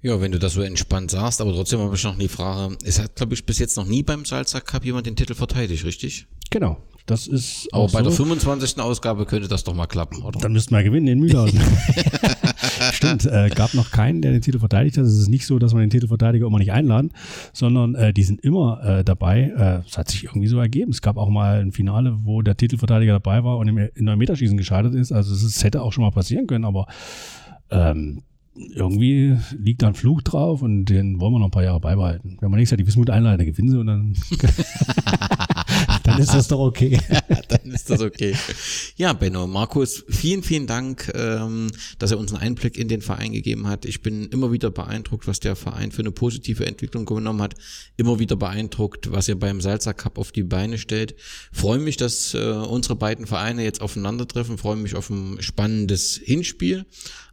Ja, 0.00 0.20
wenn 0.20 0.32
du 0.32 0.38
das 0.40 0.54
so 0.54 0.62
entspannt 0.62 1.12
sagst, 1.12 1.40
aber 1.40 1.52
trotzdem 1.52 1.78
habe 1.78 1.94
ich 1.94 2.02
noch 2.02 2.18
die 2.18 2.26
Frage, 2.26 2.76
es 2.84 2.98
hat, 2.98 3.14
glaube 3.14 3.34
ich, 3.34 3.46
bis 3.46 3.58
jetzt 3.60 3.76
noch 3.76 3.86
nie 3.86 4.02
beim 4.02 4.24
Salsa 4.24 4.60
Cup 4.60 4.84
jemand 4.84 5.06
den 5.06 5.14
Titel 5.14 5.34
verteidigt, 5.34 5.84
richtig? 5.84 6.26
Genau, 6.50 6.82
das 7.06 7.28
ist 7.28 7.68
Aber 7.72 7.84
auch 7.84 7.92
bei 7.92 8.00
so. 8.00 8.04
der 8.06 8.12
25. 8.12 8.80
Ausgabe 8.80 9.26
könnte 9.26 9.46
das 9.46 9.62
doch 9.62 9.74
mal 9.74 9.86
klappen, 9.86 10.22
oder? 10.22 10.40
Dann 10.40 10.52
müssten 10.52 10.74
wir 10.74 10.82
gewinnen 10.82 11.06
in 11.06 11.20
Mühlhausen. 11.20 11.60
Stimmt, 13.06 13.26
äh, 13.26 13.50
gab 13.54 13.74
noch 13.74 13.90
keinen, 13.90 14.22
der 14.22 14.32
den 14.32 14.40
Titel 14.42 14.58
verteidigt 14.58 14.96
hat. 14.96 15.04
Es 15.04 15.18
ist 15.18 15.28
nicht 15.28 15.46
so, 15.46 15.58
dass 15.58 15.72
man 15.72 15.82
den 15.82 15.90
Titelverteidiger 15.90 16.46
immer 16.46 16.58
nicht 16.58 16.72
einladen, 16.72 17.12
sondern 17.52 17.94
äh, 17.94 18.12
die 18.12 18.22
sind 18.22 18.40
immer 18.40 18.82
äh, 18.82 19.04
dabei. 19.04 19.52
Äh, 19.56 19.88
Es 19.88 19.98
hat 19.98 20.10
sich 20.10 20.24
irgendwie 20.24 20.48
so 20.48 20.58
ergeben. 20.58 20.90
Es 20.90 21.02
gab 21.02 21.16
auch 21.16 21.28
mal 21.28 21.60
ein 21.60 21.72
Finale, 21.72 22.16
wo 22.24 22.42
der 22.42 22.56
Titelverteidiger 22.56 23.12
dabei 23.12 23.44
war 23.44 23.58
und 23.58 23.68
im, 23.68 23.78
in 23.78 24.08
einem 24.08 24.18
Meterschießen 24.18 24.56
gescheitert 24.56 24.94
ist. 24.94 25.12
Also 25.12 25.34
es 25.34 25.62
hätte 25.64 25.82
auch 25.82 25.92
schon 25.92 26.04
mal 26.04 26.10
passieren 26.10 26.46
können, 26.46 26.64
aber 26.64 26.86
ähm, 27.70 28.22
irgendwie 28.54 29.36
liegt 29.56 29.82
da 29.82 29.88
ein 29.88 29.94
Fluch 29.94 30.22
drauf 30.22 30.62
und 30.62 30.84
den 30.86 31.20
wollen 31.20 31.32
wir 31.32 31.38
noch 31.38 31.46
ein 31.46 31.52
paar 31.52 31.64
Jahre 31.64 31.80
beibehalten. 31.80 32.36
Wenn 32.40 32.50
man 32.50 32.58
nächstes 32.58 32.78
Jahr 32.78 32.84
die 32.84 32.86
Wismut 32.86 33.08
einladen, 33.08 33.38
dann 33.38 33.46
gewinnen 33.46 33.70
sie 33.70 33.78
und 33.78 33.86
dann, 33.86 34.12
dann 36.02 36.20
ist 36.20 36.32
das 36.32 36.48
doch 36.48 36.60
okay. 36.60 36.98
Dann 37.48 37.70
ist 37.72 37.90
das 37.90 38.00
okay. 38.00 38.34
Ja, 38.96 39.12
Benno, 39.12 39.46
Markus, 39.46 40.04
vielen, 40.08 40.42
vielen 40.42 40.66
Dank, 40.66 41.10
ähm, 41.14 41.70
dass 41.98 42.10
er 42.10 42.18
uns 42.18 42.32
einen 42.32 42.42
Einblick 42.42 42.76
in 42.76 42.88
den 42.88 43.02
Verein 43.02 43.32
gegeben 43.32 43.66
hat. 43.68 43.84
Ich 43.84 44.02
bin 44.02 44.28
immer 44.28 44.52
wieder 44.52 44.70
beeindruckt, 44.70 45.26
was 45.26 45.40
der 45.40 45.56
Verein 45.56 45.92
für 45.92 46.02
eine 46.02 46.10
positive 46.10 46.66
Entwicklung 46.66 47.04
genommen 47.04 47.42
hat. 47.42 47.54
Immer 47.96 48.18
wieder 48.18 48.36
beeindruckt, 48.36 49.12
was 49.12 49.28
er 49.28 49.36
beim 49.36 49.60
Salzer 49.60 49.94
Cup 49.94 50.18
auf 50.18 50.32
die 50.32 50.42
Beine 50.42 50.78
stellt. 50.78 51.14
Freue 51.52 51.78
mich, 51.78 51.96
dass 51.96 52.34
äh, 52.34 52.38
unsere 52.38 52.96
beiden 52.96 53.26
Vereine 53.26 53.64
jetzt 53.64 53.80
aufeinandertreffen. 53.80 54.58
Freue 54.58 54.76
mich 54.76 54.94
auf 54.94 55.10
ein 55.10 55.40
spannendes 55.40 56.20
Hinspiel, 56.22 56.86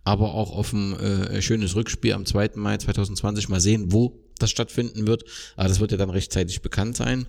aber 0.04 0.34
auch 0.34 0.52
auf 0.52 0.74
ein 0.74 0.94
äh, 1.00 1.42
schönes 1.42 1.76
Rückspiel 1.76 2.14
am 2.14 2.26
2. 2.26 2.52
Mai 2.56 2.78
2020. 2.78 3.50
Mal 3.50 3.60
sehen, 3.60 3.92
wo 3.92 4.20
das 4.40 4.50
stattfinden 4.50 5.06
wird. 5.06 5.24
Aber 5.56 5.68
das 5.68 5.80
wird 5.80 5.92
ja 5.92 5.98
dann 5.98 6.10
rechtzeitig 6.10 6.62
bekannt 6.62 6.98
sein. 6.98 7.28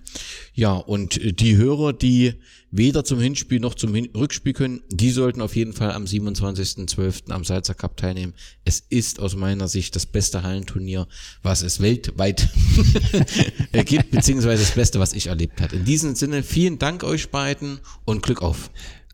Ja, 0.53 0.73
und 0.73 1.17
äh, 1.17 1.33
die 1.33 1.57
Hörer, 1.57 1.93
die 1.93 2.33
weder 2.71 3.03
zum 3.03 3.19
Hinspiel 3.19 3.59
noch 3.59 3.75
zum 3.75 3.93
Hin 3.93 4.09
Rückspiel 4.15 4.53
können, 4.53 4.81
die 4.89 5.11
sollten 5.11 5.41
auf 5.41 5.55
jeden 5.55 5.73
Fall 5.73 5.91
am 5.91 6.05
27.12. 6.05 7.29
am 7.29 7.43
Salzer 7.43 7.73
Cup 7.73 7.97
teilnehmen. 7.97 8.33
Es 8.63 8.79
ist 8.89 9.19
aus 9.19 9.35
meiner 9.35 9.67
Sicht 9.67 9.95
das 9.95 10.05
beste 10.05 10.43
Hallenturnier, 10.43 11.07
was 11.43 11.61
es 11.63 11.81
weltweit 11.81 12.49
gibt, 13.85 14.11
beziehungsweise 14.11 14.63
das 14.63 14.71
Beste, 14.71 14.99
was 14.99 15.13
ich 15.13 15.27
erlebt 15.27 15.59
habe. 15.61 15.75
In 15.75 15.85
diesem 15.85 16.15
Sinne, 16.15 16.43
vielen 16.43 16.79
Dank 16.79 17.03
euch 17.03 17.29
beiden 17.29 17.79
und 18.05 18.23
Glück 18.23 18.41
auf. 18.41 18.71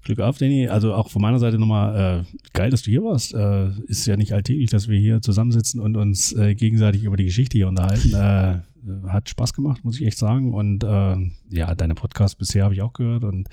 Glück 0.07 0.19
auf, 0.21 0.38
Danny. 0.38 0.69
Also 0.69 0.93
auch 0.93 1.09
von 1.09 1.21
meiner 1.21 1.38
Seite 1.38 1.59
nochmal 1.59 2.25
äh, 2.25 2.38
geil, 2.53 2.69
dass 2.69 2.81
du 2.81 2.91
hier 2.91 3.03
warst. 3.03 3.34
Äh, 3.34 3.71
ist 3.88 4.07
ja 4.07 4.15
nicht 4.15 4.34
alltäglich, 4.34 4.69
dass 4.69 4.88
wir 4.88 4.97
hier 4.97 5.21
zusammensitzen 5.21 5.81
und 5.81 5.97
uns 5.97 6.31
äh, 6.31 6.55
gegenseitig 6.55 7.03
über 7.03 7.17
die 7.17 7.25
Geschichte 7.25 7.57
hier 7.57 7.67
unterhalten. 7.67 8.13
Äh, 8.13 9.09
hat 9.09 9.27
Spaß 9.27 9.53
gemacht, 9.53 9.84
muss 9.84 9.99
ich 9.99 10.07
echt 10.07 10.17
sagen. 10.17 10.53
Und 10.53 10.85
äh, 10.85 11.17
ja, 11.49 11.75
deine 11.75 11.93
Podcasts 11.93 12.38
bisher 12.38 12.63
habe 12.63 12.73
ich 12.73 12.81
auch 12.81 12.93
gehört 12.93 13.25
und 13.25 13.49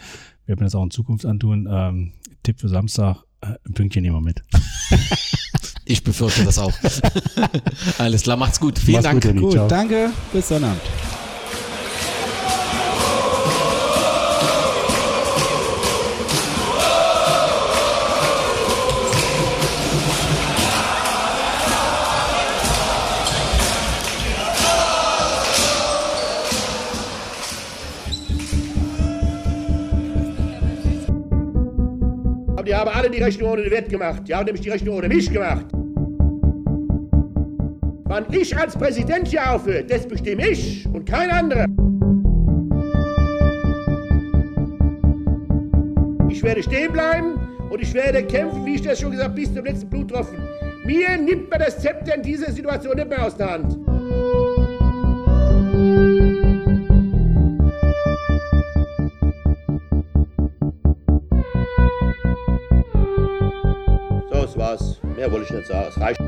werden 0.47 0.61
mir 0.61 0.67
das 0.67 0.77
auch 0.77 0.85
in 0.85 0.93
Zukunft 0.93 1.27
antun. 1.27 1.69
Ähm, 1.69 2.13
Tipp 2.45 2.61
für 2.61 2.69
Samstag, 2.69 3.25
äh, 3.41 3.49
ein 3.67 3.75
Pünktchen 3.75 4.03
nehmen 4.03 4.17
wir 4.17 4.21
mit. 4.21 4.45
Ich 5.87 6.03
befürchte 6.03 6.45
das 6.45 6.59
auch. 6.59 6.73
Alles 7.99 8.23
klar, 8.23 8.39
macht's 8.39 8.59
gut. 8.59 8.79
Vielen 8.79 9.03
Mach's 9.03 9.05
Dank. 9.05 9.23
gut, 9.23 9.31
Danny. 9.31 9.41
Gut, 9.41 9.71
danke, 9.71 10.11
bis 10.33 10.49
dann 10.49 10.65
Aber 32.65 32.71
die 32.71 32.77
haben 32.77 32.91
alle 32.95 33.11
die 33.11 33.23
Rechnung 33.23 33.51
ohne 33.51 33.63
den 33.63 33.71
Wert 33.71 33.91
gemacht. 33.91 34.23
Die 34.27 34.35
haben 34.35 34.47
nämlich 34.47 34.63
die 34.63 34.71
Rechnung 34.71 34.97
ohne 34.97 35.07
mich 35.07 35.31
gemacht. 35.31 35.67
Wann 38.05 38.25
ich 38.31 38.57
als 38.57 38.75
Präsident 38.75 39.29
hier 39.29 39.53
aufhöre, 39.53 39.85
das 39.85 40.09
bestimme 40.09 40.49
ich 40.49 40.87
und 40.87 41.05
kein 41.05 41.29
anderer. 41.29 41.67
Ich 46.31 46.43
werde 46.43 46.63
stehen 46.63 46.91
bleiben 46.91 47.35
und 47.69 47.83
ich 47.83 47.93
werde 47.93 48.23
kämpfen, 48.23 48.65
wie 48.65 48.77
ich 48.77 48.83
das 48.83 48.99
schon 48.99 49.11
gesagt 49.11 49.29
habe, 49.29 49.41
bis 49.43 49.53
zum 49.53 49.63
letzten 49.63 49.91
Bluttropfen. 49.91 50.39
Mir 50.87 51.19
nimmt 51.19 51.51
man 51.51 51.59
das 51.59 51.79
Zepter 51.79 52.15
in 52.15 52.23
dieser 52.23 52.51
Situation 52.51 52.97
nicht 52.97 53.11
mehr 53.11 53.27
aus 53.27 53.37
der 53.37 53.51
Hand. 53.51 53.79
War's. 64.75 64.99
Mehr 65.17 65.31
wollte 65.31 65.47
ich 65.47 65.51
nicht 65.51 65.67
sagen. 65.67 65.87
Es 65.89 66.01
reicht. 66.01 66.24